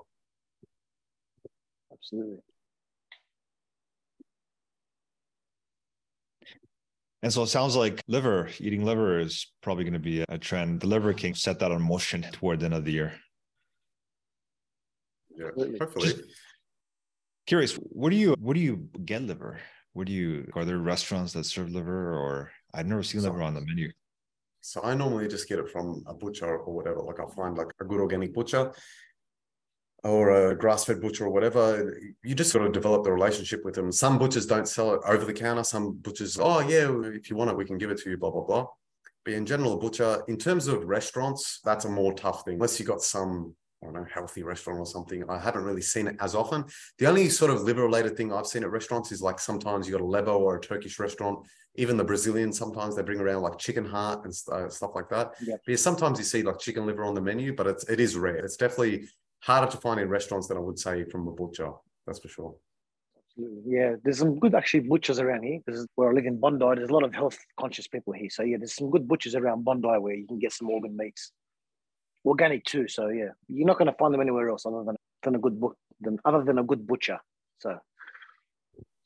Absolutely. 1.92 2.38
And 7.22 7.34
so 7.34 7.44
it 7.44 7.48
sounds 7.48 7.76
like 7.76 8.02
liver, 8.08 8.50
eating 8.60 8.86
liver 8.86 9.20
is 9.20 9.52
probably 9.62 9.84
going 9.84 9.94
to 9.94 10.00
be 10.00 10.24
a 10.30 10.38
trend. 10.38 10.80
The 10.80 10.88
Liver 10.88 11.14
King 11.14 11.36
set 11.36 11.60
that 11.60 11.72
on 11.72 11.82
motion 11.82 12.22
toward 12.32 12.62
the 12.62 12.66
end 12.66 12.74
of 12.74 12.86
the 12.86 12.94
year. 12.94 13.14
Yeah, 15.36 15.50
hopefully. 15.80 16.14
Just 16.14 16.22
curious, 17.46 17.74
where 17.74 18.10
do 18.10 18.16
you 18.16 18.36
where 18.40 18.54
do 18.54 18.62
you 18.62 18.90
get 19.04 19.24
liver? 19.24 19.60
Where 19.94 20.06
do 20.06 20.14
you 20.14 20.50
are 20.56 20.64
there 20.64 20.78
restaurants 20.78 21.34
that 21.34 21.46
serve 21.46 21.72
liver 21.72 22.14
or 22.14 22.52
I've 22.74 22.88
never 22.88 23.04
seen 23.04 23.22
liver 23.22 23.42
on 23.42 23.54
the 23.54 23.62
menu? 23.62 23.92
So 24.62 24.82
I 24.84 24.94
normally 24.94 25.28
just 25.28 25.48
get 25.48 25.60
it 25.60 25.70
from 25.70 26.04
a 26.08 26.14
butcher 26.14 26.58
or 26.58 26.74
whatever. 26.74 27.02
Like 27.02 27.20
I'll 27.20 27.30
find 27.30 27.58
like 27.58 27.72
a 27.80 27.86
good 27.86 28.00
organic 28.00 28.34
butcher 28.34 28.74
or 30.04 30.52
a 30.52 30.56
grass-fed 30.56 31.02
butcher 31.02 31.26
or 31.26 31.30
whatever. 31.30 32.00
You 32.24 32.36
just 32.36 32.52
sort 32.52 32.66
of 32.66 32.72
develop 32.72 33.04
the 33.04 33.12
relationship 33.12 33.66
with 33.66 33.76
them. 33.76 33.92
Some 33.92 34.18
butchers 34.18 34.46
don't 34.46 34.68
sell 34.68 34.94
it 34.94 35.02
over 35.06 35.26
the 35.26 35.34
counter. 35.34 35.64
Some 35.64 35.94
butchers, 35.94 36.38
oh 36.40 36.62
yeah, 36.62 36.90
if 37.14 37.30
you 37.30 37.36
want 37.36 37.52
it, 37.52 37.58
we 37.58 37.66
can 37.66 37.78
give 37.78 37.92
it 37.92 38.00
to 38.00 38.10
you. 38.10 38.18
Blah 38.18 38.32
blah 38.32 38.44
blah. 38.44 38.68
But 39.26 39.34
in 39.34 39.46
general, 39.46 39.74
a 39.74 39.78
butcher, 39.78 40.24
in 40.28 40.38
terms 40.38 40.68
of 40.68 40.86
restaurants, 40.86 41.60
that's 41.64 41.86
a 41.86 41.90
more 41.90 42.14
tough 42.14 42.46
thing. 42.46 42.56
Unless 42.56 42.80
you 42.80 42.86
got 42.86 43.02
some 43.02 43.56
I 43.82 43.86
don't 43.86 43.96
know, 43.96 44.06
healthy 44.14 44.44
restaurant 44.44 44.80
or 44.80 44.86
something. 44.86 45.24
I 45.30 45.40
haven't 45.40 45.64
really 45.64 45.82
seen 45.82 46.08
it 46.08 46.18
as 46.20 46.36
often. 46.36 46.66
The 46.98 47.06
only 47.06 47.30
sort 47.30 47.52
of 47.52 47.62
liver 47.62 47.84
related 47.84 48.18
thing 48.18 48.34
I've 48.34 48.48
seen 48.48 48.64
at 48.64 48.72
restaurants 48.72 49.12
is 49.12 49.22
like 49.22 49.40
sometimes 49.40 49.88
you 49.88 49.94
got 49.94 50.02
a 50.02 50.06
Lebo 50.06 50.38
or 50.38 50.58
a 50.58 50.62
Turkish 50.62 51.00
restaurant. 51.00 51.48
Even 51.80 51.98
the 51.98 52.04
Brazilians 52.04 52.58
sometimes 52.58 52.96
they 52.96 53.02
bring 53.02 53.20
around 53.20 53.42
like 53.42 53.58
chicken 53.58 53.86
heart 53.86 54.26
and 54.26 54.34
uh, 54.52 54.70
stuff 54.70 54.92
like 54.96 55.10
that. 55.10 55.34
Yeah. 55.42 55.56
yeah. 55.68 55.76
sometimes 55.76 56.20
you 56.20 56.26
see 56.26 56.44
like 56.44 56.60
chicken 56.60 56.86
liver 56.86 57.04
on 57.04 57.16
the 57.16 57.22
menu, 57.22 57.54
but 57.54 57.68
it's 57.68 57.84
it 57.90 58.00
is 58.00 58.18
rare. 58.18 58.44
It's 58.46 58.58
definitely 58.58 59.08
harder 59.40 59.72
to 59.72 59.78
find 59.78 60.00
in 60.00 60.10
restaurants 60.10 60.48
than 60.48 60.58
I 60.58 60.62
would 60.62 60.78
say 60.78 61.06
from 61.06 61.28
a 61.28 61.32
butcher. 61.32 61.72
That's 62.06 62.20
for 62.20 62.28
sure. 62.28 62.56
Yeah, 63.66 63.96
there's 64.04 64.20
some 64.20 64.38
good 64.38 64.54
actually 64.54 64.82
butchers 64.82 65.20
around 65.20 65.44
here 65.44 65.60
because 65.66 65.88
where 65.96 66.10
I 66.10 66.14
live 66.14 66.26
in 66.26 66.40
Bondi, 66.40 66.66
there's 66.76 66.90
a 66.90 66.94
lot 66.94 67.06
of 67.06 67.16
health 67.16 67.38
conscious 67.58 67.88
people 67.88 68.12
here. 68.12 68.30
So 68.30 68.44
yeah, 68.44 68.58
there's 68.58 68.76
some 68.76 68.92
good 68.92 69.08
butchers 69.08 69.36
around 69.36 69.64
Bondi 69.64 69.88
where 69.88 70.14
you 70.14 70.28
can 70.28 70.40
get 70.40 70.52
some 70.52 70.70
organ 70.70 70.98
meats 70.98 71.32
organic 72.26 72.64
too. 72.66 72.88
So 72.88 73.10
yeah, 73.10 73.30
you're 73.48 73.68
not 73.68 73.78
going 73.78 73.92
to 73.92 73.98
find 73.98 74.14
them 74.14 74.22
anywhere 74.22 74.50
else 74.50 74.66
other 74.66 74.84
than, 74.84 74.96
than 75.24 75.36
a 75.36 75.40
good 75.40 75.60
book, 75.60 75.78
than 76.02 76.20
other 76.26 76.44
than 76.44 76.60
a 76.60 76.64
good 76.64 76.86
butcher. 76.86 77.20
So 77.60 77.78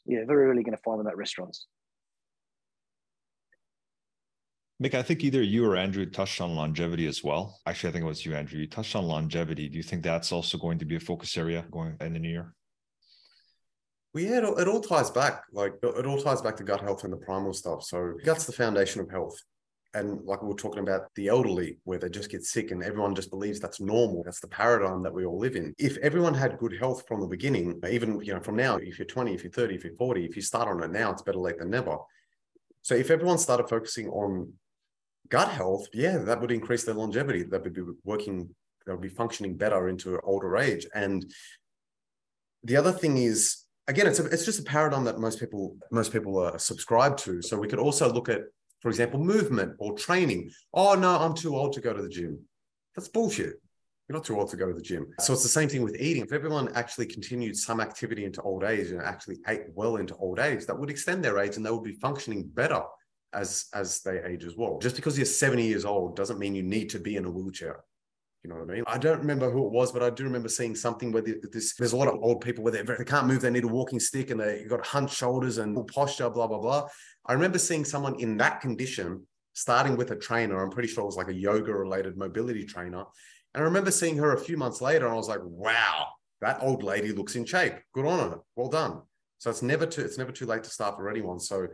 yeah, 0.05 0.25
very 0.25 0.47
rarely 0.47 0.63
going 0.63 0.75
to 0.75 0.83
find 0.83 0.99
them 0.99 1.07
at 1.07 1.17
restaurants. 1.17 1.67
Mick, 4.83 4.95
I 4.95 5.01
think 5.01 5.23
either 5.23 5.41
you 5.41 5.65
or 5.65 5.77
Andrew 5.77 6.05
touched 6.05 6.41
on 6.41 6.55
longevity 6.55 7.07
as 7.07 7.23
well. 7.23 7.57
Actually, 7.65 7.89
I 7.89 7.91
think 7.93 8.03
it 8.03 8.07
was 8.07 8.25
you, 8.25 8.35
Andrew. 8.35 8.59
You 8.59 8.67
touched 8.67 8.97
on 8.97 9.05
longevity. 9.05 9.69
Do 9.69 9.77
you 9.77 9.83
think 9.83 10.03
that's 10.03 10.33
also 10.33 10.57
going 10.57 10.77
to 10.79 10.85
be 10.85 10.97
a 10.97 10.99
focus 10.99 11.37
area 11.37 11.63
going 11.71 11.95
in 12.01 12.11
the 12.11 12.19
new 12.19 12.29
year? 12.29 12.53
Well, 14.13 14.23
yeah, 14.25 14.39
it 14.39 14.43
all, 14.43 14.57
it 14.57 14.67
all 14.67 14.81
ties 14.81 15.09
back. 15.09 15.43
Like 15.53 15.75
it 15.81 16.05
all 16.05 16.21
ties 16.21 16.41
back 16.41 16.57
to 16.57 16.65
gut 16.65 16.81
health 16.81 17.05
and 17.05 17.13
the 17.13 17.17
primal 17.17 17.53
stuff. 17.53 17.83
So 17.83 18.15
gut's 18.25 18.45
the 18.45 18.51
foundation 18.51 18.99
of 18.99 19.09
health. 19.09 19.35
And 19.93 20.19
like 20.25 20.41
we 20.41 20.49
were 20.49 20.55
talking 20.55 20.83
about 20.83 21.03
the 21.15 21.29
elderly, 21.29 21.77
where 21.85 21.99
they 21.99 22.09
just 22.09 22.29
get 22.29 22.43
sick 22.43 22.71
and 22.71 22.83
everyone 22.83 23.15
just 23.15 23.29
believes 23.29 23.61
that's 23.61 23.79
normal. 23.79 24.23
That's 24.25 24.41
the 24.41 24.47
paradigm 24.47 25.01
that 25.03 25.13
we 25.13 25.23
all 25.23 25.37
live 25.37 25.55
in. 25.55 25.73
If 25.77 25.95
everyone 25.97 26.33
had 26.33 26.57
good 26.57 26.75
health 26.77 27.05
from 27.07 27.21
the 27.21 27.27
beginning, 27.27 27.79
even 27.89 28.19
you 28.21 28.33
know, 28.33 28.41
from 28.41 28.57
now, 28.57 28.75
if 28.77 28.99
you're 28.99 29.05
20, 29.05 29.33
if 29.33 29.43
you're 29.43 29.51
30, 29.51 29.75
if 29.75 29.83
you're 29.85 29.95
40, 29.95 30.25
if 30.25 30.35
you 30.35 30.41
start 30.41 30.67
on 30.67 30.83
it 30.83 30.91
now, 30.91 31.11
it's 31.11 31.21
better 31.21 31.39
late 31.39 31.59
than 31.59 31.69
never. 31.69 31.97
So 32.81 32.95
if 32.95 33.11
everyone 33.11 33.37
started 33.37 33.69
focusing 33.69 34.09
on 34.09 34.51
gut 35.33 35.49
health, 35.49 35.87
yeah, 35.93 36.17
that 36.19 36.39
would 36.39 36.51
increase 36.51 36.83
their 36.83 36.99
longevity. 37.03 37.41
That 37.43 37.63
would 37.63 37.73
be 37.73 37.81
working, 38.03 38.37
that 38.85 38.93
would 38.93 39.07
be 39.09 39.19
functioning 39.21 39.57
better 39.57 39.89
into 39.89 40.19
older 40.21 40.57
age. 40.57 40.85
And 40.93 41.19
the 42.63 42.77
other 42.77 42.91
thing 42.91 43.17
is, 43.17 43.39
again, 43.87 44.07
it's 44.07 44.19
a, 44.19 44.25
it's 44.25 44.45
just 44.45 44.59
a 44.59 44.69
paradigm 44.75 45.05
that 45.05 45.19
most 45.19 45.39
people 45.39 45.75
most 45.99 46.13
people 46.13 46.37
are 46.37 46.59
subscribed 46.59 47.17
to. 47.25 47.41
So 47.41 47.57
we 47.57 47.67
could 47.67 47.79
also 47.87 48.05
look 48.13 48.29
at 48.29 48.43
for 48.83 48.89
example, 48.89 49.17
movement 49.17 49.71
or 49.79 49.97
training. 49.97 50.51
Oh, 50.73 50.93
no, 50.93 51.11
I'm 51.17 51.33
too 51.33 51.55
old 51.55 51.71
to 51.73 51.79
go 51.79 51.93
to 51.93 52.01
the 52.01 52.15
gym. 52.17 52.37
That's 52.93 53.07
bullshit. 53.07 53.53
You're 54.05 54.17
not 54.17 54.25
too 54.25 54.37
old 54.37 54.49
to 54.49 54.57
go 54.57 54.67
to 54.67 54.73
the 54.73 54.81
gym. 54.81 55.07
So 55.21 55.31
it's 55.31 55.41
the 55.41 55.57
same 55.57 55.69
thing 55.69 55.83
with 55.83 55.95
eating. 56.01 56.25
If 56.25 56.33
everyone 56.33 56.67
actually 56.75 57.05
continued 57.05 57.55
some 57.55 57.79
activity 57.79 58.25
into 58.25 58.41
old 58.41 58.65
age 58.65 58.91
and 58.91 59.01
actually 59.01 59.37
ate 59.47 59.61
well 59.73 59.95
into 59.95 60.17
old 60.17 60.37
age, 60.37 60.65
that 60.65 60.77
would 60.77 60.89
extend 60.89 61.23
their 61.23 61.39
age 61.39 61.55
and 61.55 61.65
they 61.65 61.71
would 61.71 61.85
be 61.85 61.93
functioning 61.93 62.43
better 62.45 62.81
as 63.33 63.65
as 63.73 64.01
they 64.01 64.21
age 64.23 64.45
as 64.45 64.55
well. 64.55 64.79
Just 64.79 64.95
because 64.95 65.17
you're 65.17 65.25
70 65.25 65.65
years 65.65 65.85
old 65.85 66.15
doesn't 66.15 66.39
mean 66.39 66.55
you 66.55 66.63
need 66.63 66.89
to 66.91 66.99
be 66.99 67.15
in 67.15 67.25
a 67.25 67.31
wheelchair. 67.31 67.83
You 68.43 68.49
know 68.49 68.57
what 68.57 68.69
I 68.69 68.73
mean? 68.73 68.83
I 68.87 68.97
don't 68.97 69.19
remember 69.19 69.49
who 69.49 69.65
it 69.65 69.71
was, 69.71 69.93
but 69.93 70.03
I 70.03 70.09
do 70.09 70.25
remember 70.25 70.49
seeing 70.49 70.75
something 70.75 71.13
where 71.13 71.21
this, 71.21 71.75
there's 71.75 71.93
a 71.93 71.97
lot 71.97 72.09
of 72.09 72.19
old 72.21 72.41
people 72.41 72.61
where 72.63 72.73
they 72.73 73.05
can't 73.05 73.25
move, 73.25 73.41
they 73.41 73.49
need 73.49 73.63
a 73.63 73.69
walking 73.69 74.01
stick 74.01 74.31
and 74.31 74.39
they've 74.39 74.69
got 74.69 74.85
hunched 74.85 75.15
shoulders 75.15 75.59
and 75.59 75.87
posture, 75.87 76.29
blah, 76.29 76.47
blah, 76.47 76.59
blah. 76.59 76.87
I 77.25 77.33
remember 77.33 77.57
seeing 77.57 77.85
someone 77.85 78.19
in 78.19 78.35
that 78.37 78.59
condition, 78.59 79.25
starting 79.53 79.95
with 79.95 80.11
a 80.11 80.17
trainer. 80.17 80.61
I'm 80.61 80.71
pretty 80.71 80.89
sure 80.89 81.03
it 81.03 81.05
was 81.05 81.15
like 81.15 81.29
a 81.29 81.33
yoga 81.33 81.73
related 81.73 82.17
mobility 82.17 82.65
trainer. 82.65 83.05
And 83.53 83.61
I 83.61 83.65
remember 83.65 83.91
seeing 83.91 84.17
her 84.17 84.33
a 84.33 84.39
few 84.39 84.57
months 84.57 84.81
later, 84.81 85.05
and 85.05 85.13
I 85.13 85.17
was 85.17 85.29
like, 85.29 85.39
wow, 85.43 86.07
that 86.41 86.57
old 86.61 86.83
lady 86.83 87.13
looks 87.13 87.37
in 87.37 87.45
shape. 87.45 87.75
Good 87.93 88.05
on 88.05 88.31
her. 88.31 88.39
Well 88.57 88.69
done. 88.69 89.03
So 89.37 89.49
it's 89.49 89.61
never 89.61 89.85
too 89.85 90.01
it's 90.01 90.17
never 90.17 90.31
too 90.31 90.45
late 90.45 90.63
to 90.63 90.69
start 90.69 90.95
for 90.95 91.09
anyone. 91.09 91.39
So 91.39 91.67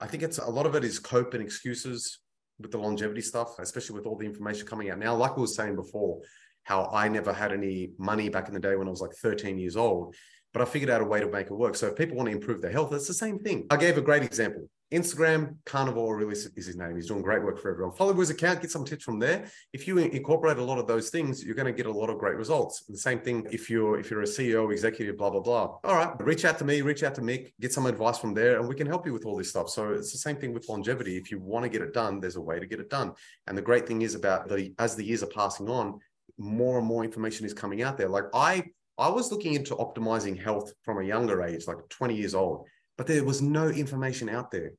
I 0.00 0.06
think 0.06 0.22
it's 0.22 0.38
a 0.38 0.50
lot 0.50 0.66
of 0.66 0.74
it 0.74 0.84
is 0.84 0.98
cope 0.98 1.34
and 1.34 1.42
excuses 1.42 2.18
with 2.60 2.70
the 2.70 2.78
longevity 2.78 3.20
stuff, 3.20 3.58
especially 3.58 3.96
with 3.96 4.06
all 4.06 4.16
the 4.16 4.26
information 4.26 4.66
coming 4.66 4.90
out 4.90 4.98
now. 4.98 5.14
Like 5.14 5.36
we 5.36 5.42
was 5.42 5.56
saying 5.56 5.76
before, 5.76 6.20
how 6.64 6.88
I 6.92 7.08
never 7.08 7.32
had 7.32 7.52
any 7.52 7.90
money 7.98 8.28
back 8.28 8.48
in 8.48 8.54
the 8.54 8.60
day 8.60 8.74
when 8.76 8.86
I 8.86 8.90
was 8.90 9.00
like 9.00 9.12
13 9.12 9.58
years 9.58 9.76
old, 9.76 10.14
but 10.52 10.62
I 10.62 10.64
figured 10.64 10.90
out 10.90 11.02
a 11.02 11.04
way 11.04 11.20
to 11.20 11.28
make 11.28 11.46
it 11.46 11.52
work. 11.52 11.76
So 11.76 11.88
if 11.88 11.96
people 11.96 12.16
want 12.16 12.28
to 12.28 12.34
improve 12.34 12.62
their 12.62 12.72
health, 12.72 12.92
it's 12.92 13.06
the 13.06 13.14
same 13.14 13.38
thing. 13.38 13.66
I 13.70 13.76
gave 13.76 13.98
a 13.98 14.02
great 14.02 14.22
example. 14.22 14.68
Instagram, 14.94 15.56
Carnivore 15.66 16.14
Aurelius 16.14 16.48
his 16.54 16.76
name. 16.76 16.96
He's 16.96 17.08
doing 17.08 17.22
great 17.22 17.42
work 17.42 17.58
for 17.60 17.70
everyone. 17.70 17.94
Follow 17.94 18.14
his 18.14 18.30
account, 18.30 18.62
get 18.62 18.70
some 18.70 18.84
tips 18.84 19.04
from 19.04 19.18
there. 19.18 19.46
If 19.72 19.86
you 19.88 19.98
incorporate 19.98 20.58
a 20.58 20.64
lot 20.64 20.78
of 20.78 20.86
those 20.86 21.10
things, 21.10 21.44
you're 21.44 21.54
going 21.54 21.66
to 21.66 21.72
get 21.72 21.86
a 21.86 21.92
lot 21.92 22.10
of 22.10 22.18
great 22.18 22.36
results. 22.36 22.84
The 22.88 22.96
same 22.96 23.20
thing 23.20 23.46
if 23.50 23.68
you're 23.68 23.98
if 23.98 24.10
you're 24.10 24.22
a 24.22 24.24
CEO, 24.24 24.72
executive, 24.72 25.18
blah 25.18 25.30
blah 25.30 25.40
blah. 25.40 25.78
All 25.84 25.94
right, 25.96 26.14
reach 26.20 26.44
out 26.44 26.58
to 26.58 26.64
me, 26.64 26.80
reach 26.80 27.02
out 27.02 27.14
to 27.16 27.20
Mick, 27.20 27.52
get 27.60 27.72
some 27.72 27.86
advice 27.86 28.18
from 28.18 28.34
there, 28.34 28.58
and 28.58 28.68
we 28.68 28.74
can 28.74 28.86
help 28.86 29.04
you 29.04 29.12
with 29.12 29.26
all 29.26 29.36
this 29.36 29.50
stuff. 29.50 29.68
So 29.68 29.92
it's 29.92 30.12
the 30.12 30.18
same 30.18 30.36
thing 30.36 30.54
with 30.54 30.68
longevity. 30.68 31.16
If 31.16 31.30
you 31.30 31.40
want 31.40 31.64
to 31.64 31.68
get 31.68 31.82
it 31.82 31.92
done, 31.92 32.20
there's 32.20 32.36
a 32.36 32.40
way 32.40 32.60
to 32.60 32.66
get 32.66 32.80
it 32.80 32.88
done. 32.88 33.12
And 33.46 33.58
the 33.58 33.62
great 33.62 33.86
thing 33.86 34.02
is 34.02 34.14
about 34.14 34.48
the 34.48 34.72
as 34.78 34.96
the 34.96 35.04
years 35.04 35.22
are 35.22 35.26
passing 35.26 35.68
on, 35.68 35.98
more 36.38 36.78
and 36.78 36.86
more 36.86 37.04
information 37.04 37.46
is 37.46 37.54
coming 37.54 37.82
out 37.82 37.98
there. 37.98 38.08
Like 38.08 38.24
I 38.32 38.64
I 38.96 39.08
was 39.08 39.32
looking 39.32 39.54
into 39.54 39.74
optimizing 39.74 40.40
health 40.40 40.72
from 40.82 40.98
a 40.98 41.04
younger 41.04 41.42
age, 41.42 41.66
like 41.66 41.78
20 41.88 42.14
years 42.14 42.34
old, 42.34 42.66
but 42.96 43.08
there 43.08 43.24
was 43.24 43.42
no 43.42 43.68
information 43.68 44.28
out 44.28 44.52
there. 44.52 44.72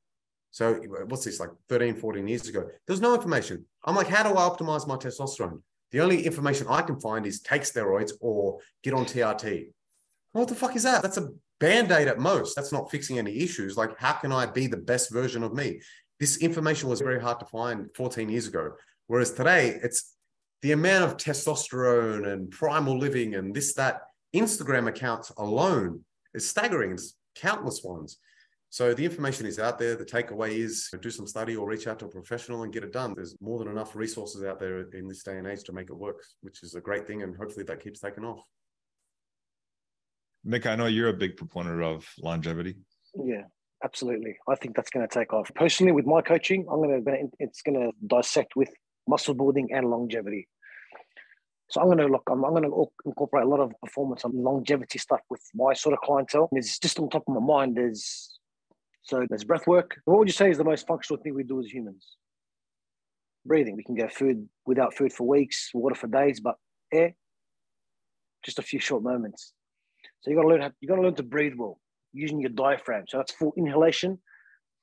So 0.55 0.75
what's 1.09 1.25
this 1.25 1.41
like 1.41 1.49
13, 1.67 1.95
14 1.95 2.25
years 2.29 2.47
ago? 2.47 2.69
There's 2.87 3.01
no 3.01 3.13
information. 3.13 3.65
I'm 3.83 3.93
like, 3.93 4.07
how 4.07 4.23
do 4.23 4.29
I 4.29 4.43
optimize 4.43 4.87
my 4.87 4.95
testosterone? 4.95 5.61
The 5.91 5.99
only 5.99 6.25
information 6.25 6.67
I 6.69 6.81
can 6.81 6.97
find 6.97 7.25
is 7.25 7.41
take 7.41 7.63
steroids 7.63 8.13
or 8.21 8.59
get 8.81 8.93
on 8.93 9.03
TRT. 9.03 9.73
What 10.31 10.47
the 10.47 10.55
fuck 10.55 10.77
is 10.77 10.83
that? 10.83 11.01
That's 11.01 11.17
a 11.17 11.31
band-aid 11.59 12.07
at 12.07 12.19
most. 12.19 12.55
That's 12.55 12.71
not 12.71 12.89
fixing 12.89 13.19
any 13.19 13.37
issues. 13.39 13.75
Like, 13.75 13.99
how 13.99 14.13
can 14.13 14.31
I 14.31 14.45
be 14.45 14.67
the 14.67 14.77
best 14.77 15.11
version 15.11 15.43
of 15.43 15.53
me? 15.53 15.81
This 16.21 16.37
information 16.37 16.87
was 16.87 17.01
very 17.01 17.19
hard 17.19 17.41
to 17.41 17.45
find 17.47 17.93
14 17.93 18.29
years 18.29 18.47
ago. 18.47 18.75
Whereas 19.07 19.33
today, 19.33 19.77
it's 19.83 20.15
the 20.61 20.71
amount 20.71 21.03
of 21.03 21.17
testosterone 21.17 22.31
and 22.31 22.49
primal 22.49 22.97
living 22.97 23.35
and 23.35 23.53
this, 23.53 23.73
that 23.73 24.03
Instagram 24.33 24.87
accounts 24.87 25.33
alone 25.37 26.05
is 26.33 26.47
staggering. 26.47 26.93
It's 26.93 27.17
countless 27.35 27.83
ones. 27.83 28.19
So 28.75 28.93
the 28.93 29.05
information 29.05 29.45
is 29.45 29.57
out 29.57 29.79
there. 29.79 29.95
The 29.95 30.03
takeaway 30.03 30.49
is 30.49 30.89
do 31.01 31.09
some 31.09 31.25
study 31.25 31.55
or 31.55 31.65
reach 31.65 31.87
out 31.87 31.97
to 31.99 32.07
a 32.07 32.09
professional 32.09 32.63
and 32.63 32.73
get 32.73 32.83
it 32.83 32.91
done. 32.91 33.13
There's 33.15 33.33
more 33.39 33.57
than 33.57 33.69
enough 33.69 33.95
resources 33.95 34.43
out 34.43 34.59
there 34.59 34.81
in 34.89 35.07
this 35.07 35.23
day 35.23 35.37
and 35.37 35.47
age 35.47 35.63
to 35.63 35.71
make 35.71 35.89
it 35.89 35.95
work, 35.95 36.21
which 36.41 36.61
is 36.61 36.75
a 36.75 36.81
great 36.81 37.07
thing. 37.07 37.23
And 37.23 37.33
hopefully 37.37 37.63
that 37.69 37.81
keeps 37.81 38.01
taking 38.01 38.25
off. 38.25 38.41
Mick, 40.45 40.65
I 40.65 40.75
know 40.75 40.87
you're 40.87 41.07
a 41.07 41.13
big 41.13 41.37
proponent 41.37 41.81
of 41.81 42.05
longevity. 42.21 42.75
Yeah, 43.15 43.43
absolutely. 43.81 44.35
I 44.49 44.55
think 44.55 44.75
that's 44.75 44.89
going 44.89 45.07
to 45.07 45.19
take 45.19 45.31
off. 45.31 45.49
Personally, 45.55 45.93
with 45.93 46.05
my 46.05 46.21
coaching, 46.21 46.67
I'm 46.69 46.83
going 46.83 47.01
to 47.01 47.29
it's 47.39 47.61
going 47.61 47.79
to 47.79 47.91
dissect 48.05 48.57
with 48.57 48.73
muscle 49.07 49.35
building 49.35 49.69
and 49.71 49.89
longevity. 49.89 50.49
So 51.69 51.79
I'm 51.79 51.87
going 51.87 51.99
to 51.99 52.07
look. 52.07 52.23
I'm, 52.29 52.43
I'm, 52.43 52.51
going 52.51 52.63
to 52.63 52.87
incorporate 53.05 53.45
a 53.45 53.47
lot 53.47 53.61
of 53.61 53.71
performance 53.81 54.25
and 54.25 54.33
longevity 54.33 54.99
stuff 54.99 55.21
with 55.29 55.41
my 55.55 55.73
sort 55.73 55.93
of 55.93 56.01
clientele. 56.01 56.49
And 56.51 56.59
It's 56.59 56.77
just 56.77 56.99
on 56.99 57.09
top 57.09 57.23
of 57.25 57.33
my 57.33 57.39
mind. 57.39 57.77
There's 57.77 58.34
so 59.05 59.23
there's 59.29 59.43
breath 59.43 59.67
work. 59.67 59.97
What 60.05 60.17
would 60.17 60.27
you 60.27 60.33
say 60.33 60.49
is 60.49 60.57
the 60.57 60.63
most 60.63 60.87
functional 60.87 61.21
thing 61.21 61.35
we 61.35 61.43
do 61.43 61.59
as 61.59 61.71
humans? 61.71 62.17
Breathing. 63.45 63.75
We 63.75 63.83
can 63.83 63.93
go 63.93 64.07
food 64.09 64.49
without 64.65 64.95
food 64.95 65.13
for 65.13 65.27
weeks, 65.27 65.69
water 65.75 65.93
for 65.95 66.07
days, 66.07 66.39
but 66.39 66.55
air, 66.91 67.13
just 68.43 68.57
a 68.57 68.63
few 68.63 68.79
short 68.79 69.03
moments. 69.03 69.53
So 70.21 70.31
you 70.31 70.35
got 70.35 70.41
to 70.41 70.47
learn. 70.47 70.61
How, 70.61 70.71
you 70.81 70.87
got 70.87 70.95
to 70.95 71.03
learn 71.03 71.13
to 71.15 71.23
breathe 71.23 71.53
well 71.55 71.79
using 72.13 72.39
your 72.39 72.49
diaphragm. 72.49 73.05
So 73.07 73.17
that's 73.17 73.31
full 73.31 73.53
inhalation 73.55 74.17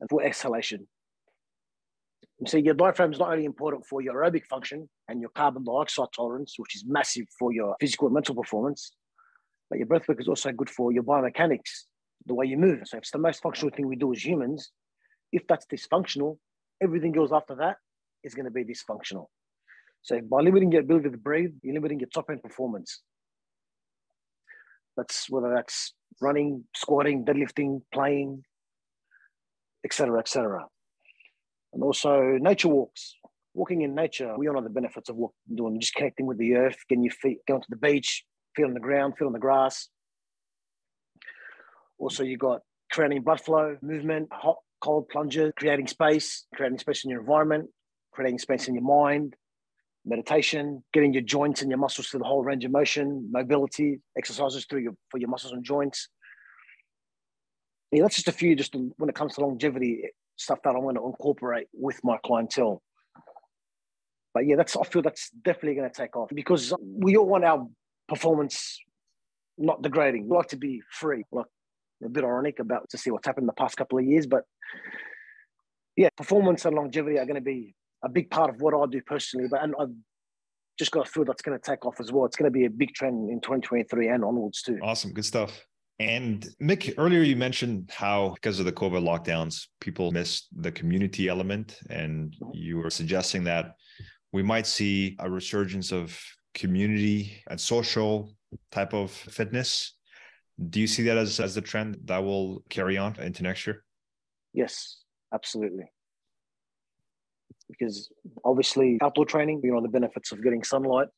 and 0.01 0.09
full 0.09 0.21
exhalation. 0.21 0.87
So 2.47 2.59
your 2.59 2.75
diaphragm 2.75 3.13
is 3.13 3.19
not 3.19 3.33
only 3.33 3.45
important 3.45 3.87
for 3.87 4.03
your 4.03 4.15
aerobic 4.15 4.47
function 4.47 4.89
and 5.09 5.21
your 5.21 5.31
carbon 5.31 5.65
dioxide 5.65 6.09
tolerance, 6.15 6.55
which 6.59 6.77
is 6.77 6.85
massive 6.87 7.27
for 7.39 7.53
your 7.53 7.75
physical 7.81 8.07
and 8.07 8.15
mental 8.15 8.37
performance, 8.37 8.93
but 9.69 9.79
your 9.79 9.87
breath 9.87 10.07
work 10.09 10.21
is 10.21 10.29
also 10.29 10.53
good 10.53 10.71
for 10.71 10.93
your 10.93 11.03
biomechanics, 11.03 11.87
the 12.27 12.35
way 12.35 12.47
you 12.47 12.57
move. 12.57 12.81
So 12.85 12.99
it's 12.99 13.11
the 13.11 13.19
most 13.19 13.43
functional 13.43 13.75
thing 13.75 13.89
we 13.89 13.97
do 13.97 14.13
as 14.13 14.25
humans. 14.25 14.71
If 15.33 15.47
that's 15.49 15.67
dysfunctional, 15.67 16.39
everything 16.83 17.13
goes 17.13 17.33
after 17.33 17.55
that 17.57 17.77
is 18.23 18.35
going 18.35 18.45
to 18.45 18.51
be 18.51 18.65
dysfunctional. 18.65 19.27
So 20.03 20.21
by 20.21 20.41
limiting 20.41 20.73
your 20.73 20.83
ability 20.83 21.11
to 21.11 21.17
breathe, 21.17 21.53
you're 21.63 21.75
limiting 21.75 22.01
your 22.01 22.09
top 22.09 22.31
end 22.31 22.43
performance. 22.43 23.01
That's 24.97 25.31
whether 25.31 25.53
that's 25.55 25.95
running, 26.21 26.65
squatting, 26.75 27.25
deadlifting, 27.25 27.83
playing, 27.93 28.45
etc., 29.85 30.19
etc 30.19 30.67
and 31.73 31.83
also 31.83 32.39
nature 32.41 32.69
walks. 32.69 33.17
Walking 33.55 33.83
in 33.83 33.95
nature, 33.95 34.35
we 34.39 34.49
all 34.49 34.55
know 34.55 34.63
the 34.63 34.71
benefits 34.71 35.11
of 35.11 35.17
what 35.17 35.33
doing, 35.55 35.79
just 35.79 35.95
connecting 35.95 36.27
with 36.27 36.39
the 36.39 36.55
earth, 36.55 36.77
getting 36.89 37.05
your 37.05 37.13
feet, 37.13 37.39
going 37.47 37.61
to 37.61 37.67
the 37.69 37.77
beach, 37.77 38.25
feeling 38.57 38.73
the 38.73 38.81
ground, 38.81 39.15
feeling 39.19 39.35
the 39.35 39.39
grass. 39.39 39.89
Also, 42.03 42.25
you 42.25 42.37
got 42.37 42.63
creating 42.91 43.23
blood 43.23 43.41
flow, 43.41 43.77
movement, 43.81 44.29
hot, 44.33 44.57
cold 44.81 45.09
plunges, 45.09 45.53
creating 45.57 45.87
space, 45.87 46.47
creating 46.53 46.77
space 46.79 47.05
in 47.05 47.11
your 47.11 47.21
environment, 47.21 47.71
creating 48.13 48.41
space 48.41 48.67
in 48.67 48.75
your 48.75 48.83
mind, 48.83 49.37
meditation, 50.05 50.83
getting 50.93 51.13
your 51.13 51.23
joints 51.23 51.63
and 51.63 51.71
your 51.71 51.79
muscles 51.79 52.09
to 52.09 52.19
the 52.19 52.25
whole 52.25 52.43
range 52.43 52.65
of 52.65 52.73
motion, 52.73 53.29
mobility, 53.31 54.01
exercises 54.19 54.67
through 54.69 54.81
your 54.81 54.95
for 55.11 55.19
your 55.19 55.29
muscles 55.29 55.53
and 55.53 55.65
joints. 55.65 56.09
Yeah, 57.93 58.03
that's 58.03 58.17
just 58.17 58.27
a 58.27 58.33
few. 58.33 58.57
Just 58.57 58.75
when 58.97 59.09
it 59.09 59.15
comes 59.15 59.37
to 59.37 59.43
longevity, 59.43 60.03
stuff 60.35 60.59
that 60.65 60.71
I'm 60.71 60.83
going 60.83 60.97
to 60.97 61.07
incorporate 61.07 61.69
with 61.73 62.01
my 62.03 62.19
clientele. 62.27 62.83
But 64.35 64.49
yeah, 64.49 64.57
that's 64.57 64.77
I 64.77 64.83
feel 64.83 65.03
that's 65.03 65.31
definitely 65.31 65.77
going 65.77 65.89
to 65.89 65.97
take 65.97 66.17
off 66.17 66.31
because 66.35 66.75
we 66.83 67.17
all 67.17 67.27
want 67.27 67.45
our 67.45 67.65
performance 68.09 68.81
not 69.57 69.83
degrading. 69.83 70.29
We 70.29 70.37
like 70.37 70.49
to 70.49 70.57
be 70.57 70.83
free. 70.91 71.23
Like 71.31 71.47
a 72.05 72.09
bit 72.09 72.25
ironic 72.25 72.59
about 72.59 72.89
to 72.91 72.99
see 72.99 73.11
what's 73.11 73.27
happened 73.27 73.49
the 73.49 73.53
past 73.53 73.77
couple 73.77 73.99
of 73.99 74.05
years, 74.05 74.27
but 74.27 74.45
yeah, 75.97 76.09
performance 76.17 76.65
and 76.65 76.75
longevity 76.75 77.19
are 77.19 77.27
going 77.27 77.37
to 77.37 77.41
be 77.41 77.75
a 78.05 78.09
big 78.09 78.31
part 78.31 78.51
of 78.51 78.61
what 78.61 78.75
I 78.75 78.87
do 78.91 79.01
personally. 79.03 79.49
But 79.49 79.63
and 79.63 79.75
I've 79.79 79.91
just 80.79 80.91
got 80.91 81.07
a 81.07 81.11
feel 81.11 81.25
that's 81.25 81.43
going 81.43 81.59
to 81.59 81.71
take 81.71 81.85
off 81.85 82.01
as 82.01 82.11
well. 82.11 82.25
It's 82.25 82.37
going 82.37 82.51
to 82.51 82.59
be 82.59 82.65
a 82.65 82.71
big 82.71 82.95
trend 82.95 83.31
in 83.31 83.41
2023 83.41 84.09
and 84.09 84.25
onwards 84.25 84.63
too. 84.63 84.79
Awesome, 84.83 85.13
good 85.13 85.25
stuff. 85.25 85.65
And 85.99 86.49
Mick, 86.61 86.95
earlier 86.99 87.23
you 87.23 87.37
mentioned 87.37 87.91
how 87.95 88.31
because 88.31 88.59
of 88.59 88.65
the 88.65 88.73
COVID 88.73 89.05
lockdowns, 89.05 89.67
people 89.81 90.11
missed 90.11 90.49
the 90.57 90.73
community 90.73 91.29
element, 91.29 91.79
and 91.91 92.33
mm-hmm. 92.33 92.51
you 92.53 92.79
were 92.79 92.91
suggesting 92.91 93.45
that 93.45 93.75
we 94.33 94.43
might 94.43 94.67
see 94.67 95.17
a 95.21 95.31
resurgence 95.31 95.93
of 95.93 96.19
community 96.55 97.43
and 97.49 97.61
social 97.61 98.35
type 98.71 98.95
of 98.95 99.11
fitness. 99.11 99.95
Do 100.69 100.81
you 100.81 100.87
see 100.87 101.03
that 101.05 101.17
as, 101.17 101.41
as 101.41 101.55
the 101.55 101.61
trend 101.61 101.99
that 102.05 102.23
will 102.23 102.63
carry 102.69 102.99
on 102.99 103.17
into 103.19 103.43
next 103.43 103.67
year? 103.67 103.85
Yes, 104.53 104.99
absolutely. 105.33 105.85
Because 107.69 108.11
obviously, 108.45 108.99
outdoor 109.03 109.25
training, 109.25 109.63
you 109.65 109.73
know, 109.73 109.81
the 109.81 109.89
benefits 109.89 110.31
of 110.31 110.43
getting 110.43 110.63
sunlight 110.63 111.09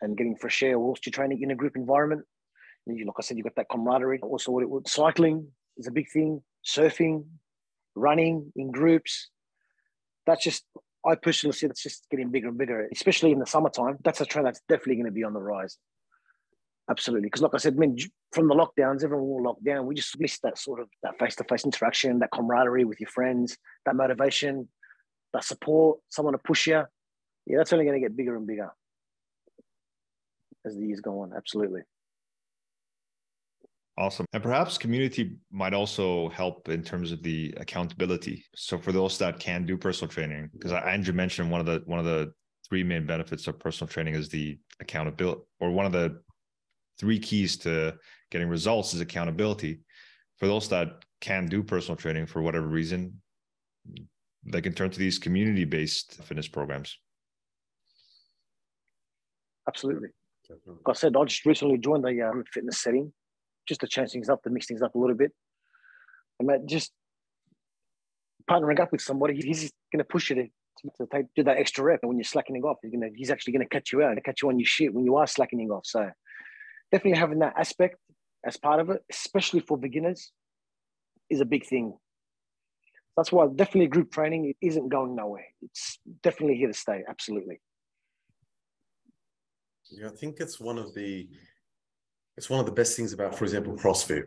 and 0.00 0.16
getting 0.16 0.36
fresh 0.36 0.62
air 0.62 0.78
whilst 0.78 1.04
you're 1.04 1.12
training 1.12 1.42
in 1.42 1.50
a 1.50 1.54
group 1.54 1.76
environment. 1.76 2.22
You, 2.86 3.04
like 3.04 3.14
I 3.18 3.22
said, 3.22 3.36
you've 3.36 3.44
got 3.44 3.54
that 3.56 3.68
camaraderie. 3.70 4.20
Also, 4.22 4.50
what 4.50 4.62
it 4.62 4.70
would 4.70 4.88
cycling 4.88 5.46
is 5.76 5.86
a 5.86 5.92
big 5.92 6.10
thing, 6.10 6.42
surfing, 6.66 7.24
running 7.94 8.50
in 8.56 8.70
groups. 8.70 9.28
That's 10.26 10.42
just, 10.42 10.64
I 11.06 11.14
personally 11.14 11.54
see 11.54 11.66
that's 11.66 11.82
just 11.82 12.06
getting 12.10 12.30
bigger 12.30 12.48
and 12.48 12.58
bigger, 12.58 12.88
especially 12.92 13.30
in 13.30 13.38
the 13.38 13.46
summertime. 13.46 13.98
That's 14.02 14.20
a 14.20 14.26
trend 14.26 14.46
that's 14.46 14.60
definitely 14.68 14.96
going 14.96 15.06
to 15.06 15.12
be 15.12 15.24
on 15.24 15.32
the 15.32 15.40
rise. 15.40 15.76
Absolutely. 16.90 17.26
Because, 17.26 17.42
like 17.42 17.54
I 17.54 17.58
said, 17.58 17.78
mean, 17.78 17.96
from 18.32 18.48
the 18.48 18.54
lockdowns, 18.54 19.04
everyone 19.04 19.28
will 19.28 19.42
lock 19.42 19.56
down. 19.64 19.86
We 19.86 19.94
just 19.94 20.18
missed 20.18 20.42
that 20.42 20.58
sort 20.58 20.80
of 20.80 20.88
that 21.02 21.18
face 21.18 21.36
to 21.36 21.44
face 21.44 21.64
interaction, 21.64 22.18
that 22.18 22.30
camaraderie 22.32 22.84
with 22.84 23.00
your 23.00 23.08
friends, 23.08 23.56
that 23.86 23.94
motivation, 23.94 24.68
that 25.32 25.44
support, 25.44 26.00
someone 26.08 26.32
to 26.32 26.38
push 26.38 26.66
you. 26.66 26.82
Yeah, 27.46 27.58
that's 27.58 27.72
only 27.72 27.84
going 27.84 28.00
to 28.00 28.06
get 28.06 28.16
bigger 28.16 28.36
and 28.36 28.46
bigger 28.46 28.70
as 30.64 30.76
the 30.76 30.86
years 30.86 31.00
go 31.00 31.20
on. 31.20 31.32
Absolutely. 31.36 31.82
Awesome. 33.98 34.24
And 34.32 34.42
perhaps 34.42 34.78
community 34.78 35.36
might 35.50 35.74
also 35.74 36.30
help 36.30 36.68
in 36.68 36.82
terms 36.82 37.12
of 37.12 37.22
the 37.22 37.54
accountability. 37.58 38.44
So 38.54 38.78
for 38.78 38.90
those 38.90 39.18
that 39.18 39.38
can 39.38 39.66
do 39.66 39.76
personal 39.76 40.10
training, 40.10 40.50
because 40.52 40.72
Andrew 40.72 41.12
mentioned 41.12 41.50
one 41.50 41.60
of 41.60 41.66
the 41.66 41.82
one 41.84 41.98
of 41.98 42.06
the 42.06 42.32
three 42.66 42.82
main 42.82 43.06
benefits 43.06 43.46
of 43.46 43.58
personal 43.58 43.88
training 43.88 44.14
is 44.14 44.30
the 44.30 44.58
accountability, 44.80 45.42
or 45.60 45.70
one 45.70 45.84
of 45.84 45.92
the 45.92 46.22
three 47.02 47.18
keys 47.18 47.56
to 47.56 47.94
getting 48.30 48.48
results 48.48 48.94
is 48.94 49.00
accountability. 49.00 49.80
For 50.38 50.46
those 50.46 50.68
that 50.68 51.04
can 51.20 51.46
do 51.46 51.64
personal 51.64 51.96
training 51.96 52.26
for 52.26 52.40
whatever 52.40 52.68
reason, 52.68 53.20
they 54.44 54.60
can 54.60 54.72
turn 54.72 54.90
to 54.90 54.98
these 55.00 55.18
community-based 55.18 56.22
fitness 56.22 56.46
programs. 56.46 56.96
Absolutely. 59.66 60.10
Like 60.48 60.78
I 60.86 60.92
said, 60.92 61.16
I 61.16 61.24
just 61.24 61.44
recently 61.44 61.78
joined 61.78 62.04
a 62.06 62.28
uh, 62.28 62.30
fitness 62.52 62.80
setting 62.80 63.12
just 63.68 63.80
to 63.80 63.88
change 63.88 64.12
things 64.12 64.28
up, 64.28 64.40
to 64.44 64.50
mix 64.50 64.66
things 64.66 64.82
up 64.82 64.94
a 64.94 64.98
little 64.98 65.16
bit. 65.16 65.32
And 66.38 66.48
that 66.50 66.66
just 66.66 66.92
partnering 68.48 68.78
up 68.78 68.92
with 68.92 69.00
somebody, 69.00 69.34
he's 69.34 69.72
going 69.92 69.98
to 69.98 70.04
push 70.04 70.30
you 70.30 70.36
to, 70.36 70.44
to, 70.98 71.06
take, 71.12 71.26
do 71.34 71.42
that 71.42 71.56
extra 71.56 71.82
rep. 71.82 71.98
And 72.02 72.10
when 72.10 72.18
you're 72.18 72.24
slackening 72.24 72.62
off, 72.62 72.76
he's, 72.80 72.92
gonna, 72.92 73.08
he's 73.16 73.30
actually 73.30 73.54
going 73.54 73.66
to 73.66 73.68
catch 73.68 73.92
you 73.92 74.02
out 74.02 74.12
and 74.12 74.24
catch 74.24 74.42
you 74.42 74.48
on 74.48 74.58
your 74.60 74.66
shit 74.66 74.94
when 74.94 75.04
you 75.04 75.16
are 75.16 75.26
slackening 75.26 75.72
off. 75.72 75.84
So 75.84 76.08
definitely 76.92 77.18
having 77.18 77.40
that 77.40 77.54
aspect 77.56 77.96
as 78.46 78.56
part 78.56 78.80
of 78.80 78.90
it, 78.90 79.02
especially 79.10 79.60
for 79.60 79.76
beginners, 79.76 80.30
is 81.30 81.40
a 81.40 81.44
big 81.44 81.66
thing. 81.66 81.94
That's 83.16 83.32
why 83.32 83.46
definitely 83.54 83.88
group 83.88 84.12
training 84.12 84.54
isn't 84.60 84.88
going 84.88 85.16
nowhere. 85.16 85.46
It's 85.62 85.98
definitely 86.22 86.56
here 86.56 86.68
to 86.68 86.74
stay. 86.74 87.02
Absolutely. 87.08 87.60
Yeah, 89.90 90.08
I 90.08 90.10
think 90.10 90.40
it's 90.40 90.58
one 90.58 90.78
of 90.78 90.94
the 90.94 91.28
it's 92.36 92.48
one 92.48 92.60
of 92.60 92.66
the 92.66 92.72
best 92.72 92.96
things 92.96 93.12
about, 93.12 93.36
for 93.36 93.44
example, 93.44 93.76
CrossFit. 93.76 94.24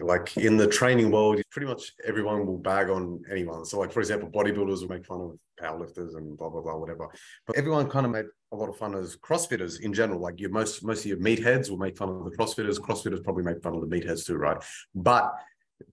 Like 0.00 0.36
in 0.36 0.56
the 0.56 0.66
training 0.66 1.10
world, 1.10 1.40
pretty 1.50 1.66
much 1.66 1.92
everyone 2.04 2.46
will 2.46 2.58
bag 2.58 2.88
on 2.90 3.22
anyone. 3.30 3.64
So, 3.64 3.78
like 3.78 3.92
for 3.92 4.00
example, 4.00 4.28
bodybuilders 4.28 4.80
will 4.80 4.88
make 4.88 5.06
fun 5.06 5.20
of 5.20 5.38
powerlifters 5.60 6.16
and 6.16 6.36
blah 6.36 6.48
blah 6.48 6.62
blah, 6.62 6.76
whatever. 6.76 7.08
But 7.46 7.56
everyone 7.56 7.88
kind 7.88 8.06
of 8.06 8.12
made 8.12 8.26
a 8.52 8.56
lot 8.56 8.68
of 8.68 8.76
fun 8.76 8.94
as 8.94 9.16
CrossFitters 9.16 9.80
in 9.80 9.92
general. 9.92 10.20
Like 10.20 10.40
your 10.40 10.50
most 10.50 10.84
most 10.84 11.00
of 11.00 11.06
your 11.06 11.18
meatheads 11.18 11.70
will 11.70 11.78
make 11.78 11.96
fun 11.96 12.08
of 12.08 12.24
the 12.24 12.36
CrossFitters. 12.36 12.78
CrossFitters 12.78 13.22
probably 13.22 13.44
make 13.44 13.62
fun 13.62 13.74
of 13.74 13.80
the 13.80 13.86
meatheads 13.86 14.26
too, 14.26 14.36
right? 14.36 14.62
But 14.94 15.32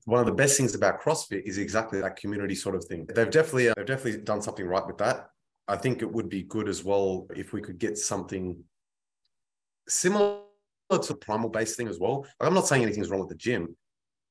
one 0.06 0.20
of 0.20 0.26
the 0.26 0.32
best 0.34 0.58
things 0.58 0.76
about 0.76 1.02
CrossFit 1.02 1.43
is 1.43 1.58
exactly 1.58 2.02
that 2.02 2.16
community 2.16 2.56
sort 2.56 2.76
of 2.76 2.86
thing. 2.86 3.06
They've 3.14 3.30
definitely 3.30 3.70
uh, 3.70 3.74
they've 3.78 3.86
definitely 3.86 4.22
done 4.22 4.41
something 4.41 4.66
right 4.66 4.86
with 4.86 4.97
that. 4.97 5.28
I 5.68 5.78
think 5.78 6.02
it 6.02 6.12
would 6.12 6.30
be 6.30 6.43
good 6.43 6.68
as 6.68 6.84
well 6.84 7.28
if 7.36 7.54
we 7.54 7.62
could 7.62 7.80
get 7.80 7.97
something 7.97 8.64
similar 9.88 10.41
to 10.91 11.16
primal 11.16 11.49
based 11.49 11.78
thing 11.78 11.88
as 11.88 11.99
well. 11.99 12.26
Like, 12.39 12.47
I'm 12.47 12.54
not 12.54 12.68
saying 12.68 12.84
anything's 12.84 13.10
wrong 13.10 13.22
with 13.22 13.30
the 13.30 13.36
gym, 13.36 13.76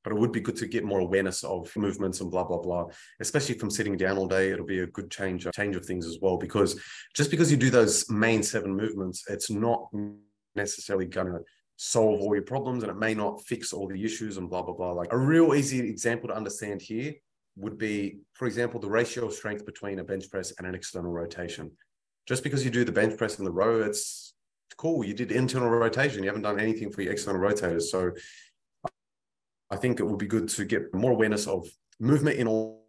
but 0.02 0.12
it 0.12 0.18
would 0.18 0.32
be 0.32 0.40
good 0.40 0.56
to 0.56 0.66
get 0.66 0.84
more 0.84 1.00
awareness 1.00 1.44
of 1.44 1.74
movements 1.76 2.20
and 2.20 2.30
blah 2.30 2.44
blah 2.44 2.58
blah. 2.58 2.86
Especially 3.20 3.56
from 3.56 3.70
sitting 3.70 3.96
down 3.96 4.18
all 4.18 4.26
day, 4.26 4.50
it'll 4.50 4.66
be 4.66 4.80
a 4.80 4.86
good 4.86 5.10
change 5.10 5.46
uh, 5.46 5.50
change 5.52 5.76
of 5.76 5.84
things 5.84 6.06
as 6.06 6.18
well. 6.20 6.36
Because 6.36 6.80
just 7.14 7.30
because 7.30 7.50
you 7.50 7.56
do 7.56 7.70
those 7.70 8.08
main 8.10 8.42
seven 8.42 8.74
movements, 8.74 9.24
it's 9.28 9.50
not 9.50 9.88
necessarily 10.54 11.06
gonna 11.06 11.38
solve 11.76 12.20
all 12.20 12.34
your 12.34 12.44
problems 12.44 12.82
and 12.82 12.92
it 12.92 12.98
may 12.98 13.14
not 13.14 13.42
fix 13.44 13.72
all 13.72 13.88
the 13.88 14.04
issues 14.04 14.36
and 14.36 14.50
blah 14.50 14.62
blah 14.62 14.74
blah. 14.74 14.92
Like 14.92 15.12
a 15.12 15.18
real 15.18 15.54
easy 15.54 15.80
example 15.80 16.28
to 16.28 16.36
understand 16.36 16.82
here 16.82 17.14
would 17.56 17.78
be, 17.78 18.20
for 18.34 18.46
example, 18.46 18.80
the 18.80 18.88
ratio 18.88 19.26
of 19.26 19.32
strength 19.32 19.66
between 19.66 19.98
a 19.98 20.04
bench 20.04 20.30
press 20.30 20.52
and 20.58 20.66
an 20.66 20.74
external 20.74 21.12
rotation. 21.12 21.70
Just 22.26 22.42
because 22.42 22.64
you 22.64 22.70
do 22.70 22.84
the 22.84 22.92
bench 22.92 23.18
press 23.18 23.38
in 23.38 23.44
the 23.44 23.50
row, 23.50 23.82
it's 23.82 24.34
cool. 24.76 25.04
You 25.04 25.14
did 25.14 25.32
internal 25.32 25.68
rotation. 25.68 26.22
You 26.22 26.28
haven't 26.28 26.42
done 26.42 26.60
anything 26.60 26.90
for 26.90 27.02
your 27.02 27.12
external 27.12 27.40
rotators. 27.40 27.82
So 27.82 28.12
I 29.70 29.76
think 29.76 30.00
it 30.00 30.04
would 30.04 30.18
be 30.18 30.26
good 30.26 30.48
to 30.50 30.64
get 30.64 30.92
more 30.94 31.12
awareness 31.12 31.46
of 31.46 31.68
movement 31.98 32.38
in 32.38 32.48
all 32.48 32.86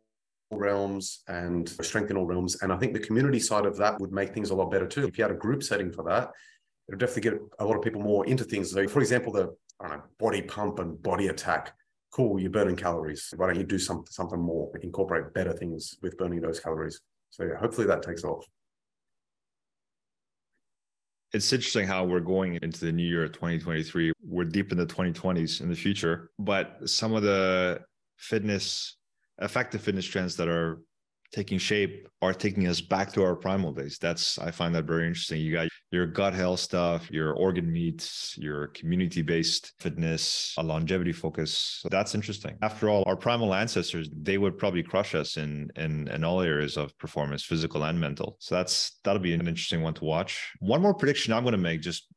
realms 0.52 1.24
and 1.28 1.70
strength 1.70 2.12
in 2.12 2.18
all 2.18 2.26
realms. 2.26 2.62
And 2.62 2.74
I 2.74 2.78
think 2.78 2.94
the 2.94 3.00
community 3.00 3.40
side 3.40 3.66
of 3.66 3.78
that 3.78 4.00
would 4.00 4.12
make 4.12 4.34
things 4.34 4.50
a 4.50 4.56
lot 4.56 4.72
better 4.72 4.88
too. 4.88 5.06
If 5.06 5.18
you 5.18 5.24
had 5.24 5.32
a 5.32 5.36
group 5.36 5.64
setting 5.64 5.92
for 5.92 6.04
that, 6.06 6.30
it 6.88 6.92
would 6.92 7.00
definitely 7.00 7.30
get 7.30 7.40
a 7.60 7.66
lot 7.66 7.78
of 7.78 7.84
people 7.84 8.02
more 8.02 8.26
into 8.26 8.44
things. 8.44 8.72
So, 8.72 8.88
for 8.88 9.00
example, 9.00 9.32
the 9.32 9.56
know, 9.82 10.02
body 10.20 10.42
pump 10.42 10.80
and 10.80 11.02
body 11.02 11.28
attack. 11.28 11.74
Cool, 12.12 12.40
you're 12.40 12.52
burning 12.52 12.76
calories. 12.76 13.34
Why 13.38 13.48
don't 13.48 13.58
you 13.58 13.64
do 13.64 13.80
some, 13.80 14.04
something 14.10 14.40
more? 14.40 14.70
Incorporate 14.82 15.34
better 15.34 15.54
things 15.54 15.96
with 16.02 16.18
burning 16.18 16.42
those 16.42 16.60
calories. 16.60 17.00
So 17.30 17.46
yeah, 17.46 17.56
hopefully 17.56 17.88
that 17.88 18.04
takes 18.04 18.24
off 18.24 18.46
it's 21.34 21.52
interesting 21.54 21.88
how 21.88 22.04
we're 22.04 22.20
going 22.20 22.58
into 22.62 22.86
the 22.86 22.92
new 22.92 23.06
year 23.06 23.28
2023 23.28 24.12
we're 24.24 24.44
deep 24.44 24.72
in 24.72 24.78
the 24.78 24.86
2020s 24.86 25.62
in 25.62 25.70
the 25.70 25.76
future 25.76 26.30
but 26.40 26.78
some 26.86 27.14
of 27.14 27.24
the 27.24 27.80
fitness 28.18 28.98
effective 29.40 29.82
fitness 29.82 30.06
trends 30.06 30.36
that 30.36 30.48
are 30.48 30.80
taking 31.32 31.58
shape 31.58 32.08
are 32.22 32.34
taking 32.34 32.68
us 32.68 32.82
back 32.82 33.12
to 33.14 33.24
our 33.24 33.36
primal 33.36 33.72
days. 33.72 33.98
That's 34.00 34.38
I 34.38 34.52
find 34.52 34.76
that 34.76 34.86
very 34.86 35.08
interesting. 35.08 35.42
You 35.42 35.54
got 35.54 35.70
your 35.92 36.08
gut 36.08 36.34
health 36.34 36.60
stuff, 36.60 37.12
your 37.12 37.34
organ 37.34 37.72
meats, 37.72 38.36
your 38.38 38.68
community-based 38.68 39.74
fitness, 39.80 40.56
a 40.58 40.64
longevity 40.64 41.12
focus. 41.12 41.80
So 41.82 41.90
that's 41.90 42.16
interesting. 42.16 42.58
After 42.62 42.90
all, 42.90 43.04
our 43.08 43.18
primal 43.18 43.54
ancestors, 43.54 44.10
they 44.22 44.38
would 44.38 44.58
probably 44.58 44.84
crush 44.84 45.14
us 45.16 45.38
in 45.38 45.70
in 45.76 46.08
in 46.08 46.24
all 46.24 46.42
areas 46.42 46.78
of 46.78 46.98
performance, 46.98 47.44
physical 47.44 47.84
and 47.84 48.00
mental. 48.00 48.38
So 48.40 48.56
that's 48.56 49.00
that'll 49.04 49.22
be 49.22 49.34
an 49.34 49.42
interesting 49.48 49.82
one 49.82 49.94
to 49.96 50.06
watch. 50.06 50.52
One 50.60 50.82
more 50.82 50.94
prediction 50.94 51.34
I'm 51.34 51.44
going 51.44 51.52
to 51.52 51.58
make 51.58 51.82
just 51.82 52.08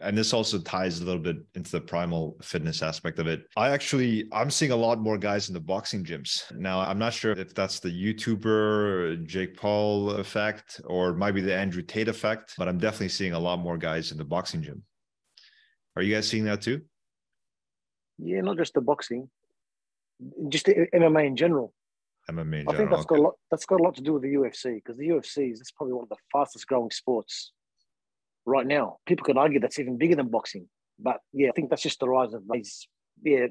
and 0.00 0.16
this 0.16 0.32
also 0.32 0.58
ties 0.58 1.00
a 1.00 1.04
little 1.04 1.20
bit 1.20 1.36
into 1.54 1.72
the 1.72 1.80
primal 1.80 2.36
fitness 2.40 2.82
aspect 2.82 3.18
of 3.18 3.26
it. 3.26 3.46
I 3.56 3.70
actually 3.70 4.28
I'm 4.32 4.50
seeing 4.50 4.70
a 4.70 4.76
lot 4.76 5.00
more 5.00 5.18
guys 5.18 5.48
in 5.48 5.54
the 5.54 5.60
boxing 5.60 6.04
gyms. 6.04 6.42
Now, 6.56 6.80
I'm 6.80 6.98
not 6.98 7.12
sure 7.12 7.32
if 7.32 7.54
that's 7.54 7.80
the 7.80 7.90
YouTuber 7.90 9.26
Jake 9.26 9.56
Paul 9.56 10.12
effect 10.12 10.80
or 10.84 11.14
might 11.14 11.32
be 11.32 11.40
the 11.40 11.54
Andrew 11.54 11.82
Tate 11.82 12.08
effect, 12.08 12.54
but 12.56 12.68
I'm 12.68 12.78
definitely 12.78 13.08
seeing 13.08 13.32
a 13.32 13.38
lot 13.38 13.58
more 13.58 13.76
guys 13.76 14.12
in 14.12 14.18
the 14.18 14.24
boxing 14.24 14.62
gym. 14.62 14.82
Are 15.96 16.02
you 16.02 16.14
guys 16.14 16.28
seeing 16.28 16.44
that 16.44 16.62
too? 16.62 16.82
Yeah, 18.18 18.40
not 18.40 18.56
just 18.56 18.74
the 18.74 18.80
boxing, 18.80 19.28
just 20.48 20.66
the 20.66 20.86
MMA 20.94 21.26
in 21.26 21.36
general. 21.36 21.72
MMA 22.30 22.40
in 22.40 22.50
general. 22.50 22.72
I 22.72 22.76
think 22.76 22.90
that's 22.90 23.02
okay. 23.02 23.16
got 23.16 23.18
a 23.18 23.22
lot. 23.22 23.34
That's 23.50 23.66
got 23.66 23.80
a 23.80 23.82
lot 23.82 23.94
to 23.96 24.02
do 24.02 24.12
with 24.12 24.22
the 24.22 24.34
UFC 24.34 24.76
because 24.76 24.96
the 24.96 25.08
UFC 25.08 25.52
is 25.52 25.72
probably 25.76 25.94
one 25.94 26.04
of 26.04 26.08
the 26.08 26.16
fastest 26.32 26.68
growing 26.68 26.90
sports 26.90 27.52
right 28.48 28.66
now. 28.66 28.96
People 29.06 29.24
could 29.24 29.38
argue 29.38 29.60
that's 29.60 29.78
even 29.78 29.98
bigger 29.98 30.16
than 30.16 30.28
boxing. 30.28 30.68
But 30.98 31.18
yeah, 31.32 31.48
I 31.48 31.52
think 31.52 31.70
that's 31.70 31.82
just 31.82 32.00
the 32.00 32.08
rise 32.08 32.34
of 32.34 32.42
these, 32.50 32.88
yeah, 33.22 33.46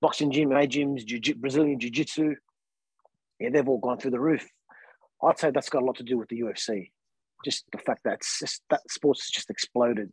boxing 0.00 0.30
gym, 0.32 0.52
A 0.52 0.66
gyms, 0.66 1.04
jiu- 1.04 1.34
Brazilian 1.36 1.78
jiu 1.78 1.90
jitsu. 1.90 2.34
Yeah, 3.38 3.50
they've 3.50 3.68
all 3.68 3.78
gone 3.78 3.98
through 3.98 4.10
the 4.10 4.20
roof. 4.20 4.46
I'd 5.22 5.38
say 5.38 5.50
that's 5.50 5.70
got 5.70 5.82
a 5.82 5.86
lot 5.86 5.96
to 5.96 6.02
do 6.02 6.18
with 6.18 6.28
the 6.28 6.40
UFC. 6.40 6.90
Just 7.44 7.64
the 7.72 7.78
fact 7.78 8.02
that 8.04 8.20
just 8.20 8.62
that 8.68 8.80
sports 8.90 9.22
has 9.22 9.30
just 9.30 9.50
exploded. 9.50 10.10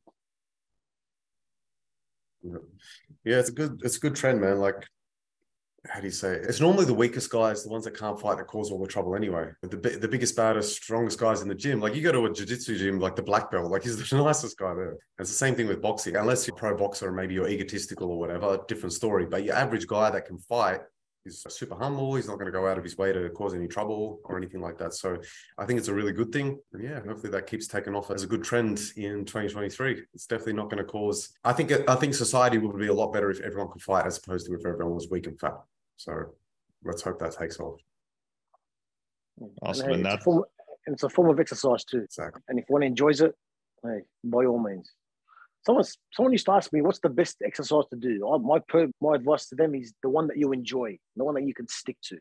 Yeah, 2.44 3.40
it's 3.40 3.50
a 3.50 3.54
good 3.54 3.82
it's 3.84 3.98
a 3.98 4.00
good 4.00 4.16
trend, 4.16 4.40
man. 4.40 4.60
Like 4.60 4.88
how 5.90 6.00
do 6.00 6.06
you 6.06 6.12
say 6.12 6.34
it? 6.34 6.46
It's 6.46 6.60
normally 6.60 6.86
the 6.86 6.94
weakest 6.94 7.30
guys, 7.30 7.64
the 7.64 7.70
ones 7.70 7.86
that 7.86 7.98
can't 7.98 8.20
fight, 8.20 8.38
that 8.38 8.48
cause 8.48 8.72
all 8.72 8.80
the 8.80 8.88
trouble 8.88 9.16
anyway. 9.16 9.50
The, 9.62 9.78
the 9.78 10.08
biggest, 10.08 10.36
baddest, 10.36 10.76
strongest 10.84 11.20
guys 11.20 11.42
in 11.42 11.48
the 11.48 11.56
gym. 11.56 11.80
Like 11.80 11.96
you 11.96 12.02
go 12.02 12.12
to 12.12 12.26
a 12.26 12.34
jiu-jitsu 12.34 12.78
gym, 12.78 13.00
like 13.00 13.16
the 13.16 13.24
black 13.24 13.52
belt, 13.52 13.72
like 13.72 13.84
he's 13.84 13.98
the 13.98 14.18
nicest 14.24 14.58
guy 14.58 14.74
there. 14.74 14.98
It's 15.20 15.30
the 15.30 15.36
same 15.36 15.56
thing 15.56 15.68
with 15.68 15.82
boxing. 15.82 16.16
Unless 16.16 16.48
you're 16.48 16.56
a 16.56 16.60
pro 16.60 16.76
boxer 16.76 17.08
and 17.08 17.16
maybe 17.16 17.34
you're 17.34 17.48
egotistical 17.48 18.12
or 18.12 18.20
whatever, 18.20 18.60
different 18.68 18.94
story. 18.94 19.26
But 19.26 19.44
your 19.44 19.56
average 19.56 19.88
guy 19.88 20.10
that 20.12 20.26
can 20.26 20.38
fight 20.38 20.82
He's 21.28 21.46
super 21.50 21.76
humble. 21.76 22.16
He's 22.16 22.28
not 22.28 22.36
going 22.36 22.46
to 22.46 22.58
go 22.58 22.68
out 22.68 22.78
of 22.78 22.86
his 22.86 22.98
way 22.98 23.12
to 23.12 23.30
cause 23.32 23.54
any 23.54 23.68
trouble 23.68 24.22
or 24.24 24.38
anything 24.38 24.62
like 24.62 24.78
that. 24.78 24.94
So 24.94 25.18
I 25.58 25.66
think 25.66 25.78
it's 25.78 25.90
a 25.90 25.94
really 25.94 26.14
good 26.14 26.32
thing. 26.32 26.58
And 26.72 26.82
yeah, 26.82 27.02
hopefully 27.02 27.32
that 27.32 27.48
keeps 27.48 27.68
taking 27.68 27.96
off 27.96 28.10
as 28.12 28.24
a 28.24 28.28
good 28.28 28.44
trend 28.44 28.80
in 28.96 29.26
2023. 29.26 30.04
It's 30.14 30.26
definitely 30.26 30.54
not 30.54 30.70
going 30.70 30.78
to 30.78 30.90
cause. 30.90 31.34
I 31.44 31.52
think 31.52 31.74
I 31.90 31.96
think 31.96 32.14
society 32.14 32.58
would 32.58 32.78
be 32.80 32.88
a 32.88 32.94
lot 32.94 33.12
better 33.12 33.30
if 33.30 33.42
everyone 33.42 33.70
could 33.72 33.82
fight 33.82 34.06
as 34.06 34.18
opposed 34.18 34.48
to 34.48 34.54
if 34.54 34.66
everyone 34.66 34.96
was 34.96 35.10
weak 35.10 35.28
and 35.28 35.38
fat. 35.38 35.56
So 35.98 36.36
let's 36.84 37.02
hope 37.02 37.20
that 37.20 37.34
takes 37.34 37.60
off. 37.60 37.80
Awesome. 39.62 39.92
And, 39.92 40.06
hey, 40.06 40.12
it's, 40.14 40.22
a 40.22 40.24
form, 40.24 40.44
and 40.86 40.94
it's 40.94 41.04
a 41.04 41.10
form 41.10 41.30
of 41.30 41.40
exercise 41.40 41.84
too. 41.84 42.02
Exactly. 42.04 42.42
And 42.48 42.60
if 42.60 42.66
one 42.70 42.84
enjoys 42.84 43.22
it, 43.22 43.36
hey, 43.84 44.00
by 44.24 44.46
all 44.46 44.60
means. 44.64 44.92
Someone, 45.66 45.84
someone 46.14 46.32
used 46.32 46.46
to 46.46 46.54
ask 46.54 46.72
me, 46.72 46.82
"What's 46.82 47.00
the 47.00 47.10
best 47.10 47.38
exercise 47.44 47.84
to 47.90 47.98
do?" 47.98 48.28
I, 48.30 48.38
my 48.38 48.60
per, 48.70 48.88
my 49.02 49.16
advice 49.16 49.50
to 49.50 49.56
them 49.56 49.76
is 49.76 49.94
the 50.02 50.10
one 50.10 50.28
that 50.28 50.38
you 50.38 50.54
enjoy, 50.54 50.98
the 51.16 51.26
one 51.26 51.36
that 51.36 51.44
you 51.44 51.54
can 51.54 51.68
stick 51.68 51.98
to. 52.04 52.18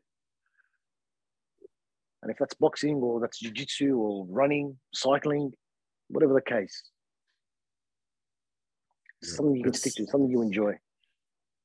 And 2.23 2.33
if 2.33 2.39
that's 2.39 2.55
boxing 2.55 2.97
or 2.97 3.21
that's 3.21 3.39
jiu-jitsu 3.39 3.97
or 3.97 4.27
running, 4.29 4.79
cycling, 4.93 5.53
whatever 6.09 6.35
the 6.35 6.41
case, 6.41 6.91
Yeah, 9.23 9.35
something 9.37 9.55
you 9.55 9.63
can 9.63 9.75
stick 9.75 9.95
to, 9.95 10.07
something 10.07 10.31
you 10.31 10.43
enjoy. 10.43 10.75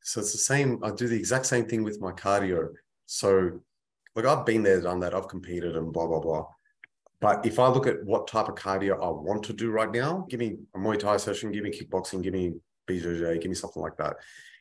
So 0.03 0.21
it's 0.21 0.31
the 0.31 0.37
same. 0.37 0.83
I 0.83 0.91
do 0.91 1.07
the 1.07 1.17
exact 1.17 1.45
same 1.45 1.65
thing 1.65 1.83
with 1.83 2.01
my 2.01 2.11
cardio. 2.11 2.69
So, 3.05 3.59
like 4.15 4.25
I've 4.25 4.45
been 4.45 4.63
there, 4.63 4.81
done 4.81 4.99
that. 5.01 5.13
I've 5.13 5.27
competed 5.27 5.75
and 5.75 5.93
blah 5.93 6.07
blah 6.07 6.19
blah. 6.19 6.45
But 7.19 7.45
if 7.45 7.59
I 7.59 7.67
look 7.67 7.85
at 7.85 8.03
what 8.03 8.27
type 8.27 8.49
of 8.49 8.55
cardio 8.55 8.95
I 8.95 9.09
want 9.09 9.43
to 9.43 9.53
do 9.53 9.69
right 9.69 9.91
now, 9.91 10.25
give 10.27 10.39
me 10.39 10.57
a 10.75 10.79
Muay 10.79 10.97
Thai 10.97 11.17
session, 11.17 11.51
give 11.51 11.63
me 11.63 11.69
kickboxing, 11.69 12.23
give 12.23 12.33
me 12.33 12.53
BJJ, 12.89 13.39
give 13.39 13.49
me 13.49 13.55
something 13.55 13.81
like 13.81 13.95
that. 13.97 14.15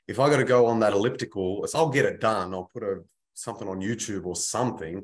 If 0.07 0.21
I 0.21 0.29
got 0.29 0.37
to 0.39 0.45
go 0.45 0.67
on 0.67 0.81
that 0.81 0.93
elliptical, 0.93 1.67
I'll 1.75 1.89
get 1.89 2.05
it 2.05 2.21
done. 2.21 2.53
I'll 2.53 2.71
put 2.73 2.83
a 2.83 3.03
something 3.35 3.69
on 3.69 3.81
YouTube 3.81 4.27
or 4.27 4.37
something. 4.37 5.03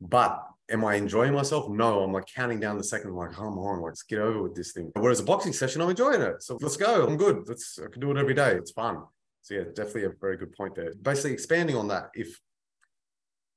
But 0.00 0.44
am 0.70 0.84
I 0.84 0.96
enjoying 0.96 1.32
myself? 1.32 1.68
No, 1.68 2.02
I'm 2.02 2.12
like 2.12 2.26
counting 2.26 2.60
down 2.60 2.76
the 2.76 2.84
second. 2.84 3.10
I'm 3.10 3.16
like, 3.16 3.32
come 3.32 3.58
on, 3.58 3.82
let's 3.82 4.02
get 4.02 4.20
over 4.20 4.42
with 4.42 4.54
this 4.54 4.72
thing. 4.72 4.92
Whereas 4.94 5.20
a 5.20 5.24
boxing 5.24 5.52
session, 5.52 5.80
I'm 5.80 5.90
enjoying 5.90 6.20
it. 6.20 6.42
So 6.42 6.58
let's 6.60 6.76
go. 6.76 7.06
I'm 7.06 7.16
good. 7.16 7.48
Let's 7.48 7.78
I 7.78 7.88
can 7.90 8.00
do 8.00 8.10
it 8.10 8.16
every 8.16 8.34
day. 8.34 8.52
It's 8.54 8.70
fun. 8.70 9.04
So 9.48 9.54
yeah, 9.54 9.64
definitely 9.74 10.04
a 10.04 10.10
very 10.20 10.36
good 10.36 10.54
point 10.54 10.74
there. 10.74 10.92
Basically, 11.00 11.32
expanding 11.32 11.74
on 11.74 11.88
that, 11.88 12.10
if 12.12 12.38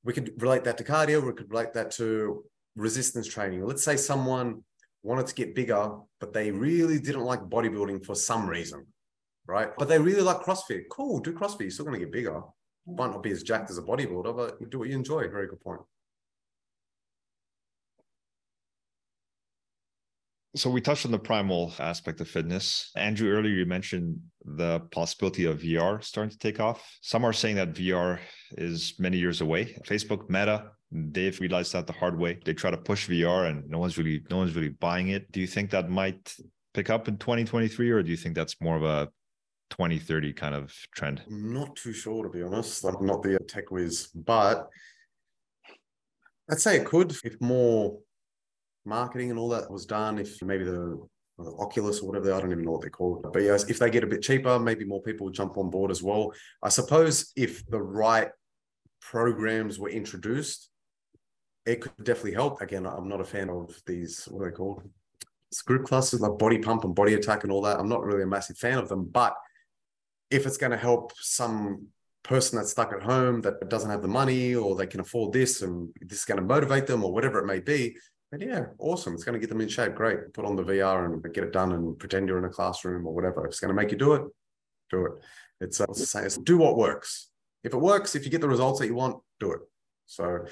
we 0.05 0.13
could 0.13 0.41
relate 0.41 0.63
that 0.63 0.77
to 0.77 0.85
cardio, 0.85 1.21
we 1.21 1.33
could 1.33 1.51
relate 1.51 1.73
that 1.73 1.91
to 1.91 2.45
resistance 2.77 3.27
training. 3.27 3.65
Let's 3.65 3.83
say 3.83 3.97
someone 3.97 4.63
wanted 5.03 5.27
to 5.27 5.35
get 5.35 5.53
bigger, 5.53 5.97
but 6.21 6.31
they 6.31 6.49
really 6.49 6.97
didn't 6.97 7.25
like 7.25 7.41
bodybuilding 7.41 8.05
for 8.05 8.15
some 8.15 8.47
reason, 8.47 8.87
right? 9.47 9.71
But 9.77 9.89
they 9.89 9.99
really 9.99 10.21
like 10.21 10.37
CrossFit. 10.37 10.83
Cool, 10.89 11.19
do 11.19 11.33
CrossFit. 11.33 11.61
You're 11.63 11.71
still 11.71 11.85
going 11.85 11.99
to 11.99 12.05
get 12.05 12.13
bigger. 12.13 12.41
Might 12.87 13.11
not 13.11 13.21
be 13.21 13.31
as 13.31 13.43
jacked 13.43 13.69
as 13.69 13.77
a 13.77 13.81
bodybuilder, 13.81 14.33
but 14.33 14.69
do 14.69 14.79
what 14.79 14.87
you 14.87 14.95
enjoy. 14.95 15.27
Very 15.27 15.47
good 15.47 15.59
point. 15.59 15.81
So 20.53 20.69
we 20.69 20.81
touched 20.81 21.05
on 21.05 21.11
the 21.11 21.19
primal 21.19 21.73
aspect 21.79 22.19
of 22.19 22.27
fitness. 22.27 22.91
Andrew, 22.97 23.31
earlier 23.31 23.53
you 23.53 23.65
mentioned 23.65 24.19
the 24.43 24.81
possibility 24.91 25.45
of 25.45 25.61
VR 25.61 26.03
starting 26.03 26.31
to 26.31 26.37
take 26.37 26.59
off. 26.59 26.97
Some 27.01 27.23
are 27.23 27.31
saying 27.31 27.55
that 27.55 27.73
VR 27.73 28.19
is 28.57 28.95
many 28.99 29.17
years 29.17 29.39
away. 29.39 29.77
Facebook, 29.87 30.29
Meta, 30.29 30.71
they've 30.91 31.39
realized 31.39 31.71
that 31.71 31.87
the 31.87 31.93
hard 31.93 32.19
way. 32.19 32.37
They 32.43 32.53
try 32.53 32.69
to 32.69 32.77
push 32.77 33.07
VR 33.07 33.49
and 33.49 33.69
no 33.69 33.79
one's 33.79 33.97
really 33.97 34.23
no 34.29 34.37
one's 34.37 34.53
really 34.53 34.69
buying 34.69 35.09
it. 35.09 35.31
Do 35.31 35.39
you 35.39 35.47
think 35.47 35.69
that 35.71 35.89
might 35.89 36.35
pick 36.73 36.89
up 36.89 37.07
in 37.07 37.17
2023 37.17 37.89
or 37.89 38.03
do 38.03 38.11
you 38.11 38.17
think 38.17 38.35
that's 38.35 38.59
more 38.59 38.75
of 38.75 38.83
a 38.83 39.09
2030 39.69 40.33
kind 40.33 40.53
of 40.53 40.73
trend? 40.93 41.21
Not 41.29 41.77
too 41.77 41.93
sure, 41.93 42.23
to 42.23 42.29
be 42.29 42.43
honest. 42.43 42.83
I'm 42.83 43.05
not 43.05 43.23
the 43.23 43.39
tech 43.47 43.71
whiz, 43.71 44.09
but 44.13 44.67
I'd 46.49 46.59
say 46.59 46.75
it 46.75 46.85
could 46.85 47.15
if 47.23 47.39
more 47.39 47.99
marketing 48.85 49.29
and 49.29 49.39
all 49.39 49.49
that 49.49 49.69
was 49.69 49.85
done. 49.85 50.19
If 50.19 50.41
maybe 50.41 50.63
the, 50.63 50.99
Oculus 51.57 52.01
or 52.01 52.07
whatever, 52.07 52.33
I 52.33 52.39
don't 52.39 52.51
even 52.51 52.63
know 52.63 52.73
what 52.73 52.81
they're 52.81 52.91
called. 52.91 53.25
But 53.33 53.41
yes, 53.41 53.63
if 53.69 53.79
they 53.79 53.89
get 53.89 54.03
a 54.03 54.07
bit 54.07 54.21
cheaper, 54.21 54.59
maybe 54.59 54.85
more 54.85 55.01
people 55.01 55.25
would 55.25 55.33
jump 55.33 55.57
on 55.57 55.71
board 55.71 55.89
as 55.89 56.03
well. 56.03 56.33
I 56.61 56.69
suppose 56.69 57.31
if 57.35 57.65
the 57.67 57.81
right 57.81 58.29
programs 58.99 59.79
were 59.79 59.89
introduced, 59.89 60.69
it 61.65 61.81
could 61.81 61.93
definitely 62.03 62.33
help. 62.33 62.61
Again, 62.61 62.85
I'm 62.85 63.07
not 63.07 63.21
a 63.21 63.25
fan 63.25 63.49
of 63.49 63.75
these, 63.85 64.25
what 64.25 64.43
are 64.43 64.51
they 64.51 64.55
called? 64.55 64.83
It's 65.49 65.61
group 65.61 65.85
classes 65.85 66.21
like 66.21 66.37
body 66.37 66.59
pump 66.59 66.83
and 66.83 66.95
body 66.95 67.13
attack 67.13 67.43
and 67.43 67.51
all 67.51 67.61
that. 67.63 67.79
I'm 67.79 67.89
not 67.89 68.03
really 68.03 68.23
a 68.23 68.27
massive 68.27 68.57
fan 68.57 68.77
of 68.77 68.87
them, 68.87 69.09
but 69.11 69.35
if 70.29 70.45
it's 70.45 70.57
going 70.57 70.71
to 70.71 70.77
help 70.77 71.11
some 71.17 71.87
person 72.23 72.57
that's 72.57 72.71
stuck 72.71 72.93
at 72.93 73.01
home 73.01 73.41
that 73.41 73.67
doesn't 73.69 73.89
have 73.89 74.01
the 74.01 74.07
money 74.07 74.53
or 74.55 74.75
they 74.75 74.87
can 74.87 74.99
afford 74.99 75.33
this 75.33 75.61
and 75.61 75.89
this 76.01 76.19
is 76.19 76.25
going 76.25 76.39
to 76.39 76.45
motivate 76.45 76.87
them 76.87 77.03
or 77.03 77.11
whatever 77.11 77.39
it 77.39 77.47
may 77.47 77.59
be, 77.59 77.97
then 78.31 78.41
yeah, 78.41 78.65
awesome. 78.79 79.13
It's 79.13 79.23
going 79.23 79.33
to 79.33 79.39
get 79.39 79.49
them 79.49 79.61
in 79.61 79.67
shape. 79.67 79.93
Great. 79.93 80.33
Put 80.33 80.45
on 80.45 80.55
the 80.55 80.63
VR 80.63 81.05
and 81.05 81.33
get 81.33 81.43
it 81.43 81.51
done 81.51 81.73
and 81.73 81.99
pretend 81.99 82.27
you're 82.27 82.37
in 82.37 82.45
a 82.45 82.49
classroom 82.49 83.05
or 83.05 83.13
whatever. 83.13 83.45
If 83.45 83.51
it's 83.51 83.59
going 83.59 83.75
to 83.75 83.79
make 83.79 83.91
you 83.91 83.97
do 83.97 84.13
it, 84.13 84.23
do 84.89 85.05
it. 85.05 85.11
It's, 85.59 85.81
uh, 85.81 85.93
saying? 85.93 86.25
It's 86.25 86.37
do 86.37 86.57
what 86.57 86.77
works. 86.77 87.29
If 87.63 87.73
it 87.73 87.77
works, 87.77 88.15
if 88.15 88.23
you 88.23 88.31
get 88.31 88.41
the 88.41 88.47
results 88.47 88.79
that 88.79 88.87
you 88.87 88.95
want, 88.95 89.21
do 89.39 89.51
it. 89.51 89.59
So 90.05 90.45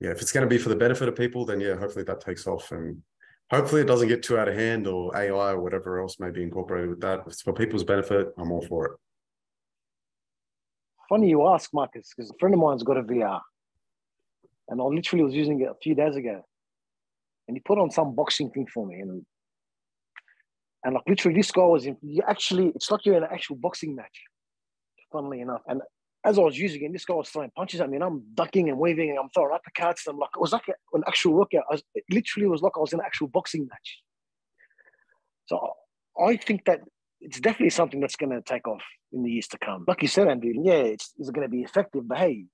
yeah, 0.00 0.10
if 0.10 0.20
it's 0.20 0.32
going 0.32 0.48
to 0.48 0.54
be 0.54 0.58
for 0.58 0.68
the 0.68 0.76
benefit 0.76 1.08
of 1.08 1.16
people, 1.16 1.44
then 1.44 1.60
yeah, 1.60 1.76
hopefully 1.76 2.04
that 2.04 2.20
takes 2.20 2.46
off 2.46 2.70
and 2.72 3.02
hopefully 3.50 3.80
it 3.80 3.86
doesn't 3.86 4.08
get 4.08 4.22
too 4.22 4.38
out 4.38 4.48
of 4.48 4.54
hand 4.54 4.86
or 4.86 5.16
AI 5.16 5.52
or 5.52 5.60
whatever 5.60 6.00
else 6.00 6.20
may 6.20 6.30
be 6.30 6.42
incorporated 6.42 6.90
with 6.90 7.00
that. 7.00 7.20
If 7.20 7.26
it's 7.28 7.42
for 7.42 7.52
people's 7.52 7.84
benefit, 7.84 8.28
I'm 8.38 8.52
all 8.52 8.64
for 8.66 8.86
it. 8.86 8.92
Funny 11.08 11.30
you 11.30 11.46
ask, 11.46 11.72
Marcus, 11.72 12.12
because 12.14 12.30
a 12.30 12.34
friend 12.38 12.54
of 12.54 12.60
mine's 12.60 12.82
got 12.82 12.96
a 12.96 13.02
VR. 13.02 13.40
And 14.68 14.80
I 14.80 14.84
literally 14.84 15.24
was 15.24 15.34
using 15.34 15.60
it 15.60 15.68
a 15.68 15.76
few 15.80 15.94
days 15.94 16.16
ago. 16.16 16.44
And 17.48 17.56
he 17.56 17.60
put 17.60 17.78
on 17.78 17.90
some 17.90 18.14
boxing 18.14 18.50
thing 18.50 18.66
for 18.72 18.86
me. 18.86 19.00
And 19.00 19.24
and 20.84 20.94
like 20.94 21.04
literally 21.08 21.36
this 21.36 21.50
guy 21.50 21.64
was 21.64 21.86
in 21.86 21.96
you 22.02 22.22
actually 22.28 22.68
it's 22.68 22.90
like 22.90 23.04
you're 23.04 23.16
in 23.16 23.24
an 23.24 23.28
actual 23.32 23.56
boxing 23.56 23.94
match, 23.94 24.22
funnily 25.12 25.40
enough. 25.40 25.62
And 25.66 25.80
as 26.24 26.38
I 26.38 26.42
was 26.42 26.58
using 26.58 26.82
it, 26.84 26.92
this 26.92 27.04
guy 27.04 27.14
was 27.14 27.28
throwing 27.28 27.50
punches 27.56 27.80
at 27.80 27.88
me 27.88 27.96
and 27.96 28.04
I'm 28.04 28.24
ducking 28.34 28.68
and 28.68 28.78
weaving 28.78 29.10
and 29.10 29.18
I'm 29.18 29.28
throwing 29.30 29.56
uppercuts. 29.56 30.06
And 30.06 30.14
I'm 30.14 30.18
like, 30.18 30.30
it 30.34 30.40
was 30.40 30.52
like 30.52 30.68
an 30.92 31.02
actual 31.06 31.34
workout. 31.34 31.64
I 31.70 31.74
was, 31.74 31.82
it 31.94 32.04
literally 32.10 32.48
was 32.48 32.62
like 32.62 32.72
I 32.76 32.80
was 32.80 32.92
in 32.92 32.98
an 32.98 33.06
actual 33.06 33.28
boxing 33.28 33.66
match. 33.68 34.02
So 35.46 35.72
I 36.20 36.36
think 36.36 36.64
that 36.64 36.80
it's 37.20 37.38
definitely 37.38 37.70
something 37.70 38.00
that's 38.00 38.16
going 38.16 38.30
to 38.30 38.42
take 38.42 38.66
off 38.66 38.82
in 39.12 39.22
the 39.22 39.30
years 39.30 39.46
to 39.48 39.58
come. 39.58 39.84
Like 39.86 40.02
you 40.02 40.08
said, 40.08 40.26
Andrew, 40.26 40.52
yeah, 40.60 40.74
it's, 40.74 41.12
is 41.18 41.28
it 41.28 41.34
going 41.34 41.46
to 41.46 41.50
be 41.50 41.62
effective? 41.62 42.08
But 42.08 42.18
hey, 42.18 42.46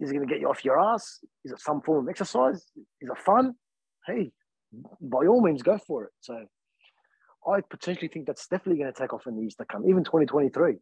is 0.00 0.10
it 0.10 0.14
going 0.14 0.26
to 0.26 0.32
get 0.32 0.40
you 0.40 0.48
off 0.48 0.64
your 0.64 0.78
ass? 0.78 1.20
Is 1.44 1.52
it 1.52 1.60
some 1.60 1.80
form 1.80 2.04
of 2.04 2.10
exercise? 2.10 2.56
Is 3.00 3.08
it 3.08 3.18
fun? 3.24 3.54
Hey, 4.06 4.32
by 5.00 5.26
all 5.26 5.40
means, 5.40 5.62
go 5.62 5.78
for 5.78 6.04
it. 6.04 6.10
So 6.20 6.44
I 7.46 7.60
potentially 7.60 8.08
think 8.08 8.26
that's 8.26 8.46
definitely 8.46 8.82
going 8.82 8.92
to 8.92 8.98
take 8.98 9.12
off 9.12 9.26
in 9.26 9.34
the 9.36 9.42
years 9.42 9.54
to 9.56 9.64
come, 9.64 9.88
even 9.88 10.04
2023. 10.04 10.76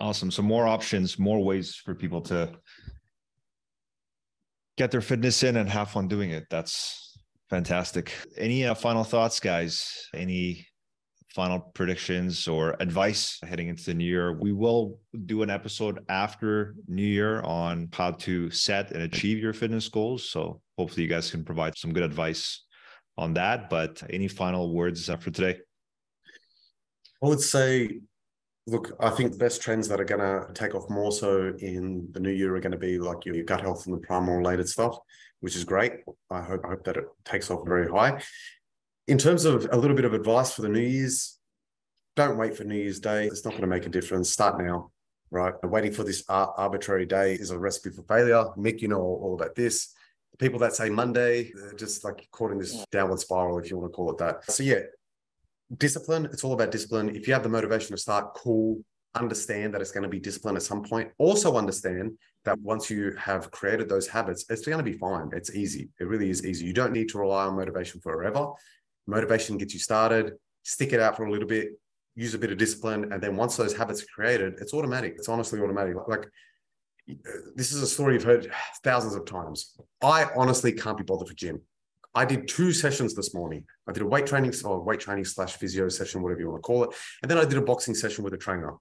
Awesome. 0.00 0.30
So 0.30 0.42
more 0.42 0.66
options, 0.66 1.18
more 1.18 1.42
ways 1.42 1.74
for 1.74 1.94
people 1.94 2.20
to 2.22 2.52
get 4.76 4.92
their 4.92 5.00
fitness 5.00 5.42
in 5.42 5.56
and 5.56 5.68
have 5.68 5.90
fun 5.90 6.06
doing 6.06 6.30
it. 6.30 6.44
That's 6.50 7.18
fantastic. 7.50 8.12
Any 8.36 8.64
uh, 8.64 8.74
final 8.74 9.02
thoughts, 9.02 9.40
guys? 9.40 10.08
Any 10.14 10.67
final 11.38 11.60
predictions 11.72 12.48
or 12.48 12.74
advice 12.80 13.38
heading 13.44 13.68
into 13.68 13.84
the 13.84 13.94
new 13.94 14.04
year? 14.04 14.32
We 14.32 14.52
will 14.52 14.98
do 15.26 15.44
an 15.44 15.50
episode 15.50 16.04
after 16.08 16.74
New 16.88 17.06
Year 17.06 17.42
on 17.42 17.88
how 17.92 18.10
to 18.26 18.50
set 18.50 18.90
and 18.90 19.02
achieve 19.04 19.38
your 19.38 19.52
fitness 19.52 19.88
goals. 19.88 20.28
So 20.28 20.60
hopefully 20.76 21.04
you 21.04 21.08
guys 21.08 21.30
can 21.30 21.44
provide 21.44 21.78
some 21.78 21.92
good 21.92 22.02
advice 22.02 22.64
on 23.16 23.34
that. 23.34 23.70
But 23.70 24.02
any 24.10 24.26
final 24.26 24.74
words 24.74 25.06
for 25.06 25.30
today? 25.30 25.60
I 27.22 27.28
would 27.28 27.40
say, 27.40 28.00
look, 28.66 28.96
I 28.98 29.10
think 29.10 29.30
the 29.30 29.38
best 29.38 29.62
trends 29.62 29.86
that 29.86 30.00
are 30.00 30.04
going 30.04 30.20
to 30.20 30.52
take 30.54 30.74
off 30.74 30.90
more 30.90 31.12
so 31.12 31.54
in 31.60 32.08
the 32.10 32.18
new 32.18 32.32
year 32.32 32.56
are 32.56 32.60
going 32.60 32.72
to 32.72 32.78
be 32.78 32.98
like 32.98 33.24
your 33.24 33.44
gut 33.44 33.60
health 33.60 33.86
and 33.86 33.94
the 33.94 34.04
primal 34.04 34.38
related 34.38 34.68
stuff, 34.68 34.98
which 35.38 35.54
is 35.54 35.62
great. 35.62 35.92
I 36.32 36.40
hope, 36.42 36.62
I 36.64 36.70
hope 36.70 36.82
that 36.82 36.96
it 36.96 37.04
takes 37.24 37.48
off 37.48 37.64
very 37.64 37.88
high. 37.88 38.20
In 39.08 39.16
terms 39.16 39.46
of 39.46 39.66
a 39.72 39.76
little 39.76 39.96
bit 39.96 40.04
of 40.04 40.12
advice 40.12 40.52
for 40.52 40.60
the 40.60 40.68
New 40.68 40.82
Year's, 40.82 41.38
don't 42.14 42.36
wait 42.36 42.54
for 42.54 42.64
New 42.64 42.76
Year's 42.76 43.00
Day. 43.00 43.24
It's 43.24 43.42
not 43.42 43.52
going 43.52 43.62
to 43.62 43.66
make 43.66 43.86
a 43.86 43.88
difference. 43.88 44.30
Start 44.30 44.62
now, 44.62 44.90
right? 45.30 45.54
Waiting 45.62 45.92
for 45.92 46.04
this 46.04 46.22
arbitrary 46.28 47.06
day 47.06 47.32
is 47.32 47.50
a 47.50 47.58
recipe 47.58 47.88
for 47.88 48.02
failure. 48.02 48.44
Mick, 48.58 48.82
you 48.82 48.88
know 48.88 49.00
all 49.00 49.32
about 49.32 49.54
this. 49.54 49.94
The 50.32 50.36
people 50.36 50.58
that 50.58 50.74
say 50.74 50.90
Monday, 50.90 51.50
they're 51.54 51.72
just 51.72 52.04
like 52.04 52.28
caught 52.32 52.52
in 52.52 52.58
this 52.58 52.84
downward 52.92 53.18
spiral, 53.18 53.58
if 53.58 53.70
you 53.70 53.78
want 53.78 53.90
to 53.90 53.96
call 53.96 54.10
it 54.10 54.18
that. 54.18 54.44
So 54.50 54.62
yeah, 54.62 54.80
discipline. 55.74 56.26
It's 56.26 56.44
all 56.44 56.52
about 56.52 56.70
discipline. 56.70 57.16
If 57.16 57.26
you 57.26 57.32
have 57.32 57.42
the 57.42 57.48
motivation 57.48 57.92
to 57.92 57.96
start, 57.96 58.34
cool. 58.34 58.84
Understand 59.14 59.72
that 59.72 59.80
it's 59.80 59.90
going 59.90 60.02
to 60.02 60.08
be 60.10 60.20
discipline 60.20 60.56
at 60.56 60.62
some 60.62 60.82
point. 60.82 61.12
Also 61.16 61.56
understand 61.56 62.12
that 62.44 62.60
once 62.60 62.90
you 62.90 63.14
have 63.16 63.50
created 63.52 63.88
those 63.88 64.06
habits, 64.06 64.44
it's 64.50 64.66
going 64.66 64.76
to 64.76 64.84
be 64.84 64.98
fine. 64.98 65.30
It's 65.32 65.54
easy. 65.54 65.88
It 65.98 66.04
really 66.04 66.28
is 66.28 66.44
easy. 66.44 66.66
You 66.66 66.74
don't 66.74 66.92
need 66.92 67.08
to 67.08 67.18
rely 67.18 67.46
on 67.46 67.56
motivation 67.56 68.02
forever. 68.02 68.48
Motivation 69.08 69.58
gets 69.58 69.74
you 69.74 69.80
started. 69.80 70.34
Stick 70.62 70.92
it 70.92 71.00
out 71.00 71.16
for 71.16 71.24
a 71.24 71.32
little 71.32 71.48
bit. 71.48 71.70
use 72.14 72.34
a 72.34 72.38
bit 72.38 72.52
of 72.52 72.58
discipline, 72.58 73.12
and 73.12 73.22
then 73.22 73.36
once 73.36 73.56
those 73.56 73.74
habits 73.76 74.02
are 74.02 74.06
created, 74.14 74.54
it's 74.60 74.74
automatic. 74.74 75.14
It's 75.16 75.28
honestly 75.28 75.60
automatic. 75.60 75.94
Like 76.06 76.26
this 77.54 77.72
is 77.72 77.80
a 77.82 77.86
story 77.86 78.14
you've 78.14 78.24
heard 78.24 78.52
thousands 78.84 79.14
of 79.14 79.24
times. 79.24 79.74
I 80.02 80.26
honestly 80.36 80.72
can't 80.72 80.98
be 80.98 81.04
bothered 81.04 81.28
for 81.28 81.34
gym. 81.34 81.62
I 82.14 82.24
did 82.24 82.48
two 82.48 82.72
sessions 82.72 83.14
this 83.14 83.34
morning. 83.34 83.64
I 83.88 83.92
did 83.92 84.02
a 84.02 84.06
weight 84.06 84.26
training 84.26 84.52
or 84.64 84.82
weight 84.82 85.00
training 85.00 85.24
slash 85.24 85.56
physio 85.56 85.88
session, 85.88 86.22
whatever 86.22 86.40
you 86.40 86.50
want 86.50 86.62
to 86.62 86.66
call 86.66 86.84
it. 86.84 86.90
And 87.22 87.30
then 87.30 87.38
I 87.38 87.44
did 87.44 87.56
a 87.56 87.62
boxing 87.62 87.94
session 87.94 88.24
with 88.24 88.34
a 88.34 88.36
trainer. 88.36 88.74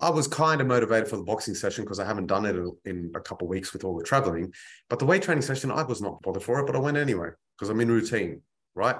I 0.00 0.10
was 0.10 0.26
kind 0.26 0.60
of 0.60 0.66
motivated 0.66 1.08
for 1.08 1.16
the 1.16 1.22
boxing 1.22 1.54
session 1.54 1.84
because 1.84 2.00
I 2.00 2.06
haven't 2.06 2.26
done 2.26 2.46
it 2.46 2.56
in 2.86 3.12
a 3.14 3.20
couple 3.20 3.46
weeks 3.46 3.72
with 3.72 3.84
all 3.84 3.96
the 3.96 4.04
traveling. 4.04 4.52
But 4.88 4.98
the 4.98 5.04
weight 5.04 5.22
training 5.22 5.42
session, 5.42 5.70
I 5.70 5.82
was 5.82 6.00
not 6.00 6.22
bothered 6.22 6.42
for 6.42 6.58
it, 6.60 6.66
but 6.66 6.74
I 6.74 6.78
went 6.78 6.96
anyway 6.96 7.28
because 7.56 7.68
I'm 7.68 7.80
in 7.80 7.90
routine, 7.90 8.40
right? 8.74 8.96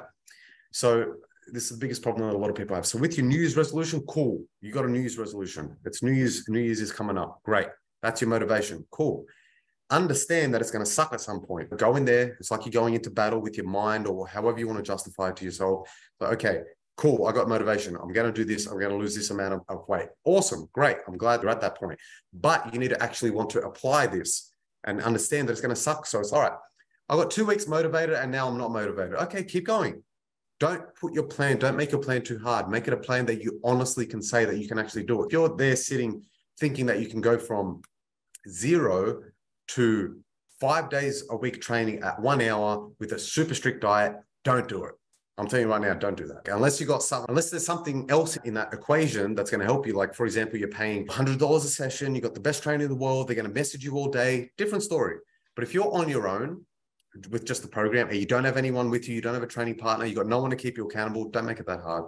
So 0.73 1.15
this 1.53 1.65
is 1.65 1.70
the 1.70 1.77
biggest 1.77 2.03
problem 2.03 2.28
that 2.28 2.36
a 2.36 2.39
lot 2.39 2.51
of 2.51 2.57
people 2.57 2.74
have. 2.77 2.86
So 2.86 2.99
with 2.99 3.16
your 3.16 3.27
New 3.27 3.39
Year's 3.39 3.57
resolution, 3.57 4.01
cool. 4.09 4.43
You 4.61 4.73
got 4.73 4.85
a 4.85 4.90
New 4.90 5.01
Year's 5.01 5.19
resolution. 5.19 5.77
It's 5.85 6.03
New 6.03 6.12
Year's, 6.12 6.49
New 6.49 6.61
Year's 6.61 6.81
is 6.81 6.93
coming 6.93 7.19
up. 7.19 7.40
Great. 7.44 7.69
That's 8.03 8.20
your 8.20 8.31
motivation. 8.31 8.86
Cool. 8.90 9.24
Understand 9.90 10.55
that 10.55 10.61
it's 10.61 10.70
going 10.70 10.85
to 10.85 10.90
suck 10.90 11.12
at 11.12 11.20
some 11.20 11.40
point. 11.40 11.69
Go 11.77 11.97
in 11.97 12.05
there. 12.05 12.36
It's 12.40 12.51
like 12.51 12.65
you're 12.65 12.73
going 12.73 12.94
into 12.94 13.11
battle 13.11 13.40
with 13.40 13.57
your 13.57 13.66
mind 13.66 14.07
or 14.07 14.27
however 14.27 14.59
you 14.59 14.66
want 14.66 14.78
to 14.78 14.82
justify 14.82 15.28
it 15.28 15.36
to 15.36 15.44
yourself. 15.44 15.89
But 16.19 16.32
okay, 16.35 16.62
cool. 16.97 17.27
I 17.27 17.32
got 17.32 17.49
motivation. 17.49 17.97
I'm 17.97 18.12
going 18.12 18.32
to 18.32 18.32
do 18.32 18.44
this. 18.44 18.66
I'm 18.66 18.78
going 18.78 18.90
to 18.90 18.97
lose 18.97 19.15
this 19.15 19.31
amount 19.31 19.55
of, 19.55 19.61
of 19.69 19.89
weight. 19.89 20.09
Awesome. 20.24 20.69
Great. 20.73 20.97
I'm 21.07 21.19
glad 21.19 21.43
you're 21.43 21.51
at 21.51 21.61
that 21.61 21.77
point. 21.77 21.99
But 22.32 22.73
you 22.73 22.81
need 22.81 22.90
to 22.90 23.03
actually 23.03 23.32
want 23.32 23.51
to 23.51 23.61
apply 23.61 24.07
this 24.07 24.53
and 24.85 25.03
understand 25.03 25.49
that 25.49 25.53
it's 25.53 25.61
going 25.61 25.74
to 25.74 25.81
suck. 25.81 26.07
So 26.07 26.20
it's 26.20 26.32
all 26.32 26.40
right. 26.40 26.53
I 27.09 27.16
got 27.16 27.31
two 27.31 27.44
weeks 27.44 27.69
motivated 27.69 28.15
and 28.15 28.32
now 28.32 28.49
I'm 28.49 28.57
not 28.57 28.70
motivated. 28.70 29.15
Okay, 29.15 29.44
keep 29.44 29.66
going. 29.66 30.03
Don't 30.62 30.94
put 30.94 31.12
your 31.12 31.24
plan, 31.24 31.59
don't 31.59 31.76
make 31.76 31.90
your 31.90 32.01
plan 32.01 32.22
too 32.22 32.39
hard. 32.39 32.68
Make 32.68 32.86
it 32.86 32.94
a 32.94 32.97
plan 32.97 33.26
that 33.26 33.43
you 33.43 33.59
honestly 33.64 34.06
can 34.06 34.22
say 34.22 34.44
that 34.44 34.59
you 34.59 34.68
can 34.68 34.78
actually 34.78 35.02
do. 35.02 35.24
If 35.24 35.32
you're 35.32 35.56
there 35.56 35.74
sitting 35.74 36.22
thinking 36.60 36.86
that 36.86 37.01
you 37.01 37.09
can 37.09 37.20
go 37.20 37.36
from 37.36 37.82
zero 38.48 39.24
to 39.74 40.20
five 40.60 40.89
days 40.89 41.24
a 41.30 41.36
week 41.36 41.60
training 41.60 42.05
at 42.05 42.20
one 42.20 42.40
hour 42.40 42.90
with 43.01 43.10
a 43.10 43.18
super 43.18 43.55
strict 43.55 43.80
diet, 43.80 44.14
don't 44.44 44.68
do 44.68 44.84
it. 44.84 44.93
I'm 45.36 45.48
telling 45.48 45.66
you 45.66 45.72
right 45.72 45.80
now, 45.80 45.94
don't 45.94 46.16
do 46.16 46.28
that. 46.28 46.47
Unless 46.47 46.80
you 46.80 46.86
got 46.86 47.02
some, 47.02 47.26
unless 47.28 47.51
there's 47.51 47.66
something 47.66 48.09
else 48.09 48.36
in 48.36 48.55
that 48.55 48.72
equation 48.72 49.34
that's 49.34 49.51
going 49.51 49.62
to 49.62 49.66
help 49.66 49.84
you. 49.84 49.94
Like, 49.94 50.14
for 50.14 50.26
example, 50.26 50.60
you're 50.60 50.68
paying 50.68 51.09
$100 51.09 51.56
a 51.56 51.60
session, 51.62 52.14
you 52.14 52.20
got 52.20 52.34
the 52.34 52.40
best 52.40 52.62
trainer 52.62 52.84
in 52.84 52.89
the 52.89 52.94
world, 52.94 53.26
they're 53.26 53.34
going 53.34 53.48
to 53.48 53.52
message 53.52 53.82
you 53.82 53.97
all 53.97 54.06
day, 54.06 54.52
different 54.56 54.84
story. 54.84 55.16
But 55.56 55.64
if 55.64 55.74
you're 55.74 55.93
on 55.93 56.09
your 56.09 56.28
own 56.28 56.66
with 57.30 57.44
just 57.44 57.62
the 57.62 57.68
program 57.68 58.10
you 58.12 58.26
don't 58.26 58.44
have 58.44 58.56
anyone 58.56 58.90
with 58.90 59.09
you, 59.09 59.14
you 59.14 59.20
don't 59.20 59.34
have 59.34 59.43
a 59.43 59.47
training 59.47 59.76
partner, 59.76 60.06
you 60.06 60.14
got 60.14 60.26
no 60.26 60.40
one 60.40 60.51
to 60.51 60.56
keep 60.56 60.76
you 60.76 60.86
accountable, 60.86 61.28
don't 61.28 61.47
make 61.47 61.60
it 61.60 61.66
that 61.66 61.80
hard. 61.80 62.05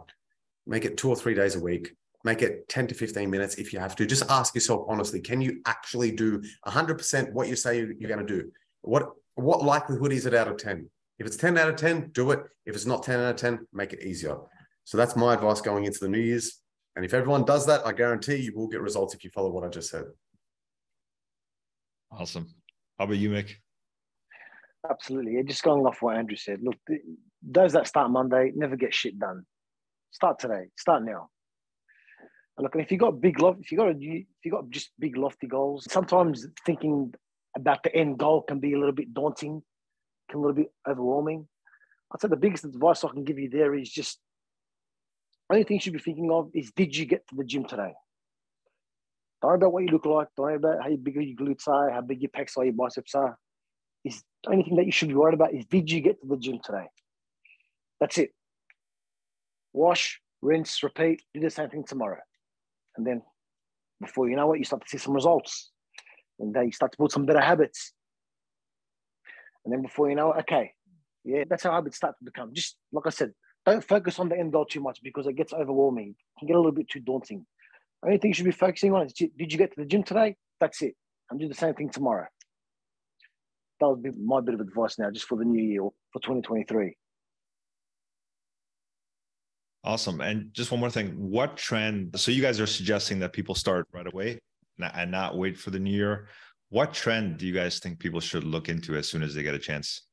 Make 0.66 0.84
it 0.84 0.96
two 0.96 1.10
or 1.10 1.16
three 1.16 1.34
days 1.34 1.56
a 1.56 1.60
week 1.60 1.94
make 2.24 2.40
it 2.40 2.66
10 2.68 2.88
to 2.88 2.94
15 2.94 3.30
minutes 3.30 3.56
if 3.56 3.72
you 3.72 3.78
have 3.78 3.94
to. 3.96 4.06
Just 4.06 4.28
ask 4.30 4.54
yourself 4.54 4.86
honestly, 4.88 5.20
can 5.20 5.40
you 5.40 5.60
actually 5.66 6.10
do 6.10 6.42
100% 6.66 7.32
what 7.32 7.48
you 7.48 7.54
say 7.54 7.76
you're 7.76 8.08
going 8.08 8.26
to 8.26 8.40
do? 8.40 8.50
What, 8.80 9.10
what 9.34 9.62
likelihood 9.62 10.12
is 10.12 10.26
it 10.26 10.34
out 10.34 10.48
of 10.48 10.56
10? 10.56 10.88
If 11.18 11.26
it's 11.26 11.36
10 11.36 11.56
out 11.58 11.68
of 11.68 11.76
10, 11.76 12.10
do 12.12 12.32
it. 12.32 12.40
If 12.66 12.74
it's 12.74 12.86
not 12.86 13.02
10 13.02 13.20
out 13.20 13.30
of 13.30 13.36
10, 13.36 13.66
make 13.72 13.92
it 13.92 14.02
easier. 14.02 14.36
So 14.84 14.96
that's 14.96 15.16
my 15.16 15.34
advice 15.34 15.60
going 15.60 15.84
into 15.84 16.00
the 16.00 16.08
New 16.08 16.18
Year's. 16.18 16.60
And 16.96 17.04
if 17.04 17.14
everyone 17.14 17.44
does 17.44 17.66
that, 17.66 17.86
I 17.86 17.92
guarantee 17.92 18.36
you 18.36 18.52
will 18.54 18.68
get 18.68 18.80
results 18.80 19.14
if 19.14 19.22
you 19.22 19.30
follow 19.30 19.50
what 19.50 19.64
I 19.64 19.68
just 19.68 19.90
said. 19.90 20.04
Awesome. 22.10 22.48
How 22.98 23.04
about 23.04 23.18
you, 23.18 23.30
Mick? 23.30 23.56
Absolutely. 24.88 25.42
Just 25.44 25.62
going 25.62 25.86
off 25.86 26.02
what 26.02 26.16
Andrew 26.16 26.36
said. 26.36 26.60
Look, 26.62 26.76
those 27.42 27.72
that 27.72 27.86
start 27.86 28.10
Monday 28.10 28.52
never 28.54 28.76
get 28.76 28.94
shit 28.94 29.18
done. 29.18 29.44
Start 30.10 30.38
today. 30.38 30.66
Start 30.76 31.04
now. 31.04 31.28
Look, 32.58 32.76
if 32.76 32.92
you 32.92 32.98
got 32.98 33.20
big 33.20 33.36
if 33.40 33.72
you 33.72 33.78
got 33.78 33.88
a, 33.88 33.96
if 33.98 34.44
you 34.44 34.50
got 34.50 34.70
just 34.70 34.90
big 34.98 35.16
lofty 35.16 35.48
goals, 35.48 35.86
sometimes 35.90 36.46
thinking 36.64 37.12
about 37.56 37.82
the 37.82 37.94
end 37.94 38.18
goal 38.18 38.42
can 38.42 38.60
be 38.60 38.74
a 38.74 38.78
little 38.78 38.94
bit 38.94 39.12
daunting, 39.12 39.62
can 40.30 40.38
a 40.38 40.40
little 40.40 40.54
bit 40.54 40.72
overwhelming. 40.88 41.48
I'd 42.12 42.20
say 42.20 42.28
the 42.28 42.36
biggest 42.36 42.64
advice 42.64 43.02
I 43.02 43.08
can 43.08 43.24
give 43.24 43.38
you 43.38 43.50
there 43.50 43.74
is 43.74 43.90
just 43.90 44.20
only 45.50 45.64
thing 45.64 45.76
you 45.76 45.80
should 45.80 45.92
be 45.92 45.98
thinking 45.98 46.30
of 46.30 46.50
is 46.54 46.70
did 46.72 46.96
you 46.96 47.06
get 47.06 47.26
to 47.28 47.36
the 47.36 47.44
gym 47.44 47.64
today? 47.64 47.92
Don't 49.42 49.48
worry 49.48 49.56
about 49.56 49.72
what 49.72 49.82
you 49.82 49.88
look 49.90 50.06
like. 50.06 50.28
Don't 50.36 50.46
worry 50.46 50.54
about 50.56 50.82
how 50.82 50.96
big 50.96 51.16
your 51.16 51.36
glutes 51.36 51.68
are, 51.68 51.90
how 51.90 52.00
big 52.00 52.22
your 52.22 52.30
pecs 52.30 52.56
are, 52.56 52.64
your 52.64 52.74
biceps 52.74 53.14
are. 53.14 53.36
Is 54.04 54.22
the 54.44 54.50
only 54.50 54.64
thing 54.64 54.76
that 54.76 54.86
you 54.86 54.92
should 54.92 55.08
be 55.08 55.14
worried 55.14 55.34
about 55.34 55.54
is 55.54 55.64
did 55.66 55.90
you 55.90 56.00
get 56.00 56.20
to 56.20 56.26
the 56.26 56.36
gym 56.36 56.60
today? 56.62 56.86
That's 58.00 58.18
it. 58.18 58.30
Wash, 59.72 60.20
rinse, 60.42 60.82
repeat. 60.82 61.22
Do 61.32 61.40
the 61.40 61.50
same 61.50 61.70
thing 61.70 61.84
tomorrow. 61.84 62.20
And 62.96 63.06
then 63.06 63.22
before 64.00 64.28
you 64.28 64.36
know 64.36 64.52
it, 64.52 64.58
you 64.58 64.64
start 64.64 64.82
to 64.82 64.88
see 64.88 64.98
some 64.98 65.14
results. 65.14 65.70
And 66.38 66.54
then 66.54 66.66
you 66.66 66.72
start 66.72 66.92
to 66.92 66.98
build 66.98 67.12
some 67.12 67.26
better 67.26 67.40
habits. 67.40 67.92
And 69.64 69.72
then 69.72 69.82
before 69.82 70.10
you 70.10 70.16
know 70.16 70.32
it, 70.32 70.40
okay, 70.40 70.72
yeah, 71.24 71.44
that's 71.48 71.62
how 71.62 71.72
habits 71.72 71.96
start 71.96 72.16
to 72.18 72.24
become. 72.24 72.52
Just 72.52 72.76
like 72.92 73.06
I 73.06 73.10
said, 73.10 73.32
don't 73.64 73.82
focus 73.82 74.18
on 74.18 74.28
the 74.28 74.38
end 74.38 74.52
goal 74.52 74.66
too 74.66 74.80
much 74.80 75.00
because 75.02 75.26
it 75.26 75.36
gets 75.36 75.52
overwhelming. 75.52 76.10
It 76.10 76.38
can 76.38 76.48
get 76.48 76.56
a 76.56 76.58
little 76.58 76.72
bit 76.72 76.88
too 76.88 77.00
daunting. 77.00 77.46
Only 78.04 78.18
thing 78.18 78.30
you 78.30 78.34
should 78.34 78.44
be 78.44 78.52
focusing 78.52 78.92
on 78.92 79.06
is 79.06 79.14
did 79.14 79.30
you 79.38 79.56
get 79.56 79.74
to 79.74 79.80
the 79.80 79.86
gym 79.86 80.02
today? 80.02 80.36
That's 80.60 80.82
it. 80.82 80.94
And 81.30 81.40
do 81.40 81.48
the 81.48 81.54
same 81.54 81.74
thing 81.74 81.88
tomorrow. 81.88 82.26
That 83.84 83.90
would 83.90 84.02
be 84.02 84.12
my 84.18 84.40
bit 84.40 84.54
of 84.54 84.60
advice 84.60 84.98
now, 84.98 85.10
just 85.10 85.26
for 85.26 85.36
the 85.36 85.44
new 85.44 85.62
year 85.62 85.82
for 85.82 86.18
2023. 86.20 86.96
Awesome. 89.84 90.22
And 90.22 90.54
just 90.54 90.70
one 90.70 90.80
more 90.80 90.88
thing. 90.88 91.10
What 91.18 91.58
trend? 91.58 92.18
So 92.18 92.30
you 92.30 92.40
guys 92.40 92.60
are 92.60 92.66
suggesting 92.66 93.18
that 93.18 93.34
people 93.34 93.54
start 93.54 93.86
right 93.92 94.06
away 94.06 94.40
and 94.78 95.10
not 95.10 95.36
wait 95.36 95.58
for 95.58 95.68
the 95.68 95.78
new 95.78 95.90
year. 95.90 96.28
What 96.70 96.94
trend 96.94 97.36
do 97.36 97.46
you 97.46 97.52
guys 97.52 97.78
think 97.78 97.98
people 97.98 98.20
should 98.20 98.44
look 98.44 98.70
into 98.70 98.96
as 98.96 99.06
soon 99.06 99.22
as 99.22 99.34
they 99.34 99.42
get 99.42 99.54
a 99.54 99.58
chance? 99.58 100.06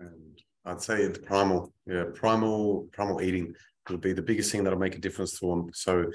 And 0.00 0.40
I'd 0.64 0.80
say 0.80 1.06
the 1.08 1.18
primal, 1.18 1.70
yeah, 1.86 2.04
primal, 2.14 2.88
primal 2.92 3.20
eating 3.20 3.52
would 3.90 4.00
be 4.00 4.14
the 4.14 4.22
biggest 4.22 4.50
thing 4.50 4.64
that'll 4.64 4.78
make 4.78 4.94
a 4.94 5.00
difference 5.00 5.38
to 5.40 5.50
them. 5.50 5.68
So 5.74 6.06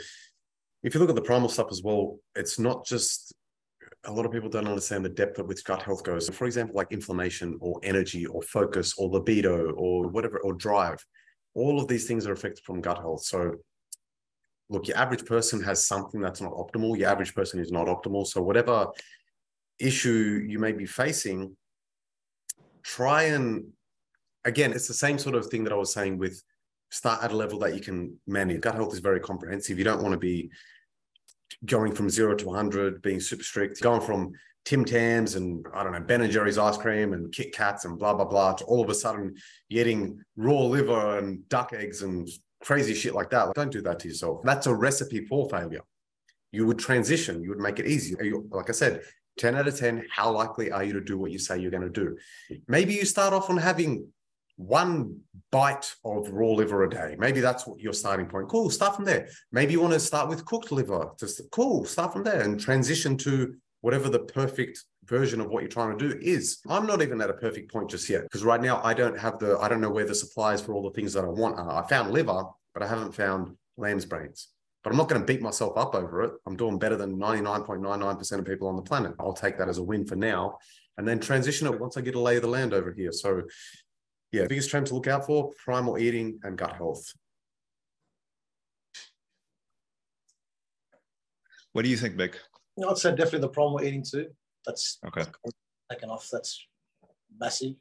if 0.82 0.96
you 0.96 1.00
look 1.00 1.10
at 1.10 1.16
the 1.16 1.22
primal 1.22 1.48
stuff 1.48 1.68
as 1.70 1.84
well, 1.84 2.18
it's 2.36 2.58
not 2.58 2.88
just 2.88 3.36
a 4.06 4.12
lot 4.12 4.26
of 4.26 4.32
people 4.32 4.50
don't 4.50 4.68
understand 4.68 5.06
the 5.06 5.10
depth 5.10 5.38
of 5.38 5.48
which 5.48 5.64
gut 5.64 5.84
health 5.84 6.04
goes. 6.04 6.28
For 6.30 6.46
example, 6.46 6.76
like 6.76 6.92
inflammation 6.92 7.58
or 7.62 7.80
energy 7.84 8.26
or 8.26 8.42
focus 8.42 8.96
or 8.98 9.10
libido 9.10 9.72
or 9.72 10.08
whatever, 10.08 10.40
or 10.40 10.54
drive, 10.54 11.06
all 11.54 11.80
of 11.80 11.88
these 11.88 12.08
things 12.08 12.26
are 12.26 12.32
affected 12.32 12.64
from 12.64 12.82
gut 12.82 12.98
health. 12.98 13.24
So 13.24 13.56
look, 14.70 14.88
your 14.88 14.98
average 14.98 15.26
person 15.26 15.62
has 15.64 15.86
something 15.86 16.20
that's 16.20 16.42
not 16.42 16.54
optimal. 16.54 16.98
Your 16.98 17.10
average 17.10 17.36
person 17.36 17.60
is 17.60 17.72
not 17.72 17.88
optimal. 17.88 18.26
So 18.26 18.42
whatever 18.42 18.88
issue 19.80 20.46
you 20.48 20.58
may 20.58 20.72
be 20.72 20.86
facing, 20.86 21.56
try 22.84 23.24
and 23.24 23.66
again, 24.46 24.72
it's 24.72 24.88
the 24.88 24.94
same 24.94 25.20
sort 25.20 25.36
of 25.36 25.48
thing 25.48 25.64
that 25.66 25.74
I 25.74 25.78
was 25.78 25.94
saying 25.94 26.18
with 26.18 26.42
start 26.90 27.24
at 27.24 27.32
a 27.32 27.36
level 27.36 27.60
that 27.60 27.76
you 27.76 27.82
can 27.82 28.20
manage. 28.28 28.62
Gut 28.62 28.76
health 28.76 28.94
is 28.94 29.00
very 29.00 29.20
comprehensive. 29.20 29.78
You 29.78 29.84
don't 29.84 30.02
want 30.02 30.14
to 30.14 30.20
be 30.20 30.50
going 31.66 31.94
from 31.94 32.10
zero 32.10 32.36
to 32.36 32.46
100, 32.46 33.02
being 33.02 33.20
super 33.20 33.44
strict, 33.44 33.82
going 33.82 34.02
from 34.02 34.32
Tim 34.66 34.86
Tams 34.86 35.36
and 35.36 35.66
I 35.74 35.84
don't 35.84 35.94
know, 35.94 36.00
Ben 36.00 36.22
and 36.22 36.32
Jerry's 36.32 36.58
ice 36.58 36.78
cream 36.78 37.14
and 37.14 37.32
Kit 37.32 37.54
Kats 37.54 37.86
and 37.86 37.98
blah, 37.98 38.14
blah, 38.14 38.26
blah, 38.26 38.54
to 38.54 38.64
all 38.66 38.82
of 38.82 38.90
a 38.90 38.96
sudden 38.96 39.36
eating 39.70 40.20
raw 40.36 40.62
liver 40.62 41.18
and 41.18 41.48
duck 41.50 41.74
eggs 41.74 42.04
and 42.04 42.30
crazy 42.62 42.94
shit 42.94 43.16
like 43.16 43.32
that. 43.32 43.54
Don't 43.56 43.72
do 43.72 43.82
that 43.82 44.00
to 44.00 44.08
yourself. 44.08 44.42
That's 44.44 44.68
a 44.68 44.76
recipe 44.76 45.26
for 45.26 45.50
failure. 45.50 45.82
You 46.52 46.68
would 46.68 46.80
transition, 46.80 47.42
you 47.42 47.50
would 47.50 47.60
make 47.60 47.80
it 47.80 47.88
easy. 47.88 48.16
Like 48.52 48.70
I 48.70 48.74
said, 48.74 49.02
10 49.38 49.56
out 49.56 49.68
of 49.68 49.80
10, 49.80 50.06
how 50.12 50.32
likely 50.32 50.72
are 50.72 50.84
you 50.84 50.94
to 50.94 51.02
do 51.02 51.18
what 51.18 51.32
you 51.32 51.40
say 51.40 51.58
you're 51.58 51.72
going 51.72 51.82
to 51.82 51.90
do? 51.90 52.18
Maybe 52.68 52.94
you 52.94 53.06
start 53.06 53.34
off 53.34 53.50
on 53.50 53.58
having 53.58 54.08
one 54.62 55.20
bite 55.52 55.94
of 56.06 56.30
raw 56.32 56.48
liver 56.48 56.84
a 56.84 56.90
day. 56.90 57.16
Maybe 57.18 57.42
that's 57.42 57.68
what 57.68 57.80
your 57.80 57.94
starting 57.94 58.26
point. 58.26 58.48
Cool, 58.50 58.70
start 58.70 58.96
from 58.96 59.06
there. 59.06 59.28
Maybe 59.52 59.74
you 59.74 59.82
want 59.82 59.94
to 59.94 60.00
start 60.00 60.30
with 60.30 60.46
cooked 60.46 60.72
liver. 60.72 61.10
Just 61.20 61.42
cool, 61.52 61.86
start 61.86 62.14
from 62.14 62.24
there 62.24 62.42
and 62.42 62.60
transition 62.60 63.18
to 63.18 63.56
whatever 63.82 64.10
the 64.10 64.20
perfect 64.20 64.84
version 65.06 65.42
of 65.42 65.50
what 65.50 65.62
you're 65.62 65.70
trying 65.70 65.98
to 65.98 66.10
do 66.10 66.18
is. 66.22 66.60
I'm 66.70 66.86
not 66.86 67.02
even 67.02 67.20
at 67.22 67.30
a 67.30 67.34
perfect 67.34 67.72
point 67.72 67.90
just 67.90 68.08
yet 68.10 68.24
because 68.24 68.44
right 68.44 68.62
now 68.62 68.82
I 68.84 68.94
don't 68.94 69.20
have 69.20 69.40
the 69.40 69.58
I 69.60 69.68
don't 69.68 69.82
know 69.82 69.90
where 69.90 70.06
the 70.06 70.16
supplies 70.16 70.62
for 70.62 70.74
all 70.74 70.84
the 70.84 70.92
things 70.92 71.14
that 71.14 71.26
I 71.26 71.28
want 71.28 71.60
are. 71.60 71.84
I 71.84 71.88
found 71.88 72.12
liver, 72.12 72.44
but 72.74 72.84
I 72.84 72.88
haven't 72.88 73.14
found 73.14 73.56
lamb's 73.78 74.06
brains. 74.06 74.48
But 74.84 74.92
I'm 74.92 74.98
not 74.98 75.10
going 75.10 75.22
to 75.22 75.28
beat 75.28 75.42
myself 75.42 75.78
up 75.78 75.94
over 75.94 76.24
it. 76.24 76.34
I'm 76.48 76.56
doing 76.56 76.80
better 76.80 76.96
than 76.96 77.20
99.99% 77.20 78.40
of 78.40 78.46
people 78.46 78.68
on 78.68 78.76
the 78.76 78.82
planet. 78.82 79.14
I'll 79.20 79.34
take 79.34 79.58
that 79.60 79.70
as 79.70 79.78
a 79.78 79.84
win 79.84 80.06
for 80.06 80.16
now 80.16 80.58
and 80.98 81.08
then 81.08 81.20
transition 81.20 81.68
it 81.68 81.80
once 81.80 81.98
I 81.98 82.02
get 82.02 82.16
a 82.16 82.20
lay 82.20 82.38
of 82.38 82.42
the 82.42 82.48
land 82.48 82.74
over 82.74 82.92
here. 82.92 83.12
So 83.12 83.44
yeah, 84.32 84.48
biggest 84.48 84.70
trend 84.70 84.88
to 84.88 84.96
look 84.96 85.08
out 85.08 85.26
for, 85.26 85.52
primal 85.64 85.98
eating 85.98 86.40
and 86.44 86.58
gut 86.58 86.76
health. 86.76 87.14
What 91.74 91.84
do 91.84 91.90
you 91.90 91.98
think, 91.98 92.16
Mick? 92.16 92.36
I'd 92.88 92.98
say 92.98 93.12
definitely 93.12 93.40
the 93.40 93.50
primal 93.50 93.82
eating 93.82 94.04
too. 94.04 94.28
That's 94.66 95.00
okay. 95.08 95.26
Taken 95.92 96.10
off. 96.10 96.30
That's 96.32 96.66
massive, 97.40 97.76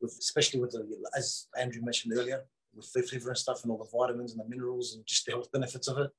with 0.00 0.16
especially 0.18 0.60
with 0.60 0.70
the 0.70 0.86
as 1.16 1.46
Andrew 1.58 1.82
mentioned 1.82 2.16
earlier, 2.16 2.42
with 2.74 2.86
food 2.86 3.08
flavor 3.08 3.30
and 3.30 3.38
stuff 3.38 3.62
and 3.62 3.70
all 3.70 3.78
the 3.78 3.98
vitamins 3.98 4.32
and 4.32 4.40
the 4.40 4.48
minerals 4.48 4.94
and 4.94 5.06
just 5.06 5.26
the 5.26 5.32
health 5.32 5.50
benefits 5.52 5.88
of 5.88 5.98
it. 5.98 6.10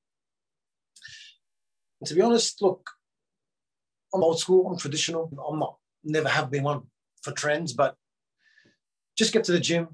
And 2.00 2.08
to 2.08 2.14
be 2.14 2.20
honest, 2.20 2.60
look, 2.60 2.90
I'm 4.14 4.22
old 4.22 4.38
school, 4.38 4.68
I'm 4.68 4.78
traditional. 4.78 5.30
I'm 5.48 5.58
not, 5.58 5.76
never 6.04 6.28
have 6.28 6.50
been 6.50 6.62
one 6.62 6.82
for 7.22 7.32
trends, 7.32 7.72
but 7.72 7.96
just 9.16 9.32
get 9.32 9.44
to 9.44 9.52
the 9.52 9.60
gym, 9.60 9.88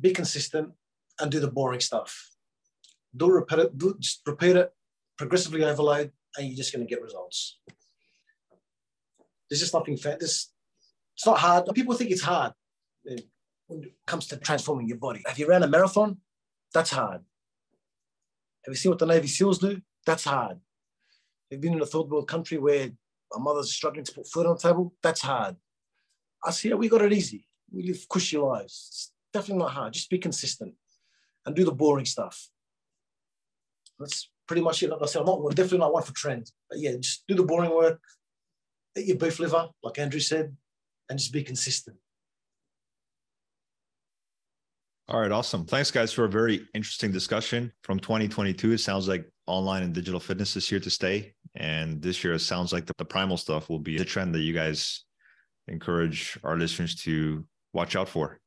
be 0.00 0.12
consistent, 0.12 0.72
and 1.20 1.30
do 1.30 1.40
the 1.40 1.50
boring 1.50 1.80
stuff. 1.80 2.30
Do 3.16 3.30
repeat 3.30 3.60
it, 3.60 3.78
do, 3.78 3.96
just 4.00 4.22
repeat 4.26 4.56
it, 4.56 4.72
progressively 5.16 5.64
overload, 5.64 6.10
and 6.36 6.46
you're 6.46 6.56
just 6.56 6.72
going 6.72 6.84
to 6.84 6.92
get 6.92 7.02
results. 7.02 7.60
There's 9.48 9.60
just 9.60 9.74
nothing 9.74 9.96
fair. 9.96 10.16
This 10.18 10.50
it's 11.14 11.26
not 11.26 11.38
hard. 11.38 11.66
People 11.74 11.94
think 11.94 12.10
it's 12.10 12.22
hard 12.22 12.52
when 13.04 13.84
it 13.84 13.94
comes 14.06 14.26
to 14.28 14.36
transforming 14.36 14.88
your 14.88 14.98
body. 14.98 15.22
Have 15.26 15.38
you 15.38 15.48
ran 15.48 15.62
a 15.62 15.68
marathon? 15.68 16.18
That's 16.72 16.90
hard. 16.90 17.20
Have 18.64 18.72
you 18.72 18.74
seen 18.74 18.90
what 18.90 18.98
the 18.98 19.06
Navy 19.06 19.28
SEALs 19.28 19.58
do? 19.58 19.80
That's 20.06 20.24
hard. 20.24 20.58
Have 21.50 21.52
you 21.52 21.58
been 21.58 21.74
in 21.74 21.82
a 21.82 21.86
third 21.86 22.08
world 22.10 22.26
country 22.26 22.58
where 22.58 22.90
a 23.34 23.38
mother's 23.38 23.72
struggling 23.72 24.04
to 24.04 24.12
put 24.12 24.26
food 24.26 24.46
on 24.46 24.56
the 24.56 24.60
table? 24.60 24.94
That's 25.02 25.20
hard. 25.20 25.56
Us 26.44 26.60
here, 26.60 26.76
we 26.76 26.88
got 26.88 27.02
it 27.02 27.12
easy. 27.12 27.46
We 27.74 27.82
live 27.82 28.06
cushy 28.08 28.38
lives. 28.38 28.88
It's 28.90 29.12
definitely 29.32 29.62
not 29.64 29.72
hard. 29.72 29.92
Just 29.92 30.10
be 30.10 30.18
consistent 30.18 30.74
and 31.44 31.54
do 31.54 31.64
the 31.64 31.72
boring 31.72 32.04
stuff. 32.04 32.48
That's 33.98 34.30
pretty 34.46 34.62
much 34.62 34.82
it. 34.82 34.90
Like 34.90 35.02
I 35.02 35.06
said, 35.06 35.20
I'm 35.20 35.26
not 35.26 35.50
definitely 35.50 35.78
not 35.78 35.92
one 35.92 36.02
for 36.02 36.14
trends. 36.14 36.52
But 36.68 36.78
yeah, 36.78 36.92
just 36.96 37.24
do 37.26 37.34
the 37.34 37.42
boring 37.42 37.74
work, 37.74 38.00
eat 38.96 39.06
your 39.06 39.16
beef 39.16 39.38
liver, 39.38 39.68
like 39.82 39.98
Andrew 39.98 40.20
said, 40.20 40.56
and 41.08 41.18
just 41.18 41.32
be 41.32 41.42
consistent. 41.42 41.96
All 45.08 45.20
right, 45.20 45.30
awesome. 45.30 45.66
Thanks, 45.66 45.90
guys, 45.90 46.12
for 46.12 46.24
a 46.24 46.28
very 46.30 46.66
interesting 46.72 47.12
discussion 47.12 47.70
from 47.82 48.00
2022. 48.00 48.72
It 48.72 48.78
sounds 48.78 49.06
like 49.06 49.30
online 49.46 49.82
and 49.82 49.92
digital 49.92 50.18
fitness 50.18 50.56
is 50.56 50.66
here 50.66 50.80
to 50.80 50.88
stay. 50.88 51.34
And 51.56 52.00
this 52.00 52.24
year, 52.24 52.32
it 52.32 52.40
sounds 52.40 52.72
like 52.72 52.86
the, 52.86 52.94
the 52.96 53.04
primal 53.04 53.36
stuff 53.36 53.68
will 53.68 53.78
be 53.78 53.98
the 53.98 54.04
trend 54.04 54.34
that 54.34 54.40
you 54.40 54.54
guys 54.54 55.04
encourage 55.68 56.38
our 56.42 56.56
listeners 56.56 56.94
to 56.94 57.44
watch 57.74 57.96
out 57.96 58.08
for. 58.08 58.40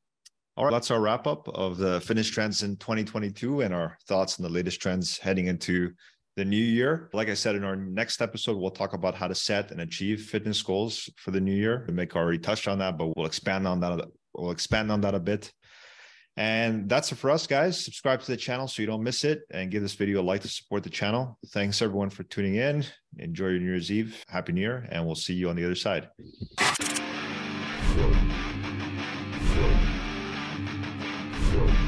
All 0.55 0.65
right, 0.65 0.71
that's 0.71 0.89
our 0.89 0.99
wrap 0.99 1.27
up 1.27 1.47
of 1.49 1.77
the 1.77 2.01
fitness 2.01 2.27
trends 2.27 2.63
in 2.63 2.77
2022 2.77 3.61
and 3.61 3.73
our 3.73 3.95
thoughts 4.07 4.39
on 4.39 4.43
the 4.43 4.49
latest 4.49 4.81
trends 4.81 5.19
heading 5.19 5.45
into 5.45 5.91
the 6.35 6.45
new 6.45 6.57
year. 6.57 7.09
Like 7.13 7.29
I 7.29 7.35
said, 7.35 7.55
in 7.55 7.63
our 7.63 7.75
next 7.75 8.21
episode, 8.21 8.57
we'll 8.57 8.71
talk 8.71 8.93
about 8.93 9.13
how 9.13 9.27
to 9.27 9.35
set 9.35 9.69
and 9.69 9.81
achieve 9.81 10.21
fitness 10.21 10.61
goals 10.63 11.09
for 11.17 11.29
the 11.29 11.41
new 11.41 11.53
year. 11.53 11.85
Mick 11.89 12.15
already 12.15 12.39
touched 12.39 12.67
on 12.67 12.79
that, 12.79 12.97
but 12.97 13.15
we'll 13.15 13.27
expand 13.27 13.67
on 13.67 13.79
that. 13.81 14.07
We'll 14.33 14.51
expand 14.51 14.91
on 14.91 15.01
that 15.01 15.13
a 15.13 15.19
bit. 15.19 15.51
And 16.37 16.87
that's 16.87 17.11
it 17.11 17.15
for 17.15 17.31
us, 17.31 17.47
guys. 17.47 17.83
Subscribe 17.83 18.21
to 18.21 18.27
the 18.27 18.37
channel 18.37 18.67
so 18.67 18.83
you 18.83 18.87
don't 18.87 19.01
miss 19.01 19.23
it 19.23 19.41
and 19.49 19.71
give 19.71 19.81
this 19.81 19.95
video 19.95 20.21
a 20.21 20.23
like 20.23 20.41
to 20.41 20.47
support 20.47 20.83
the 20.83 20.89
channel. 20.89 21.37
Thanks 21.47 21.81
everyone 21.81 22.11
for 22.11 22.23
tuning 22.23 22.55
in. 22.55 22.85
Enjoy 23.17 23.47
your 23.47 23.59
New 23.59 23.65
Year's 23.65 23.91
Eve. 23.91 24.23
Happy 24.27 24.53
New 24.53 24.61
Year, 24.61 24.87
and 24.91 25.03
we'll 25.03 25.15
see 25.15 25.33
you 25.33 25.49
on 25.49 25.55
the 25.55 25.65
other 25.65 25.75
side. 25.75 26.09
Thank 29.57 29.71
you. 31.71 31.86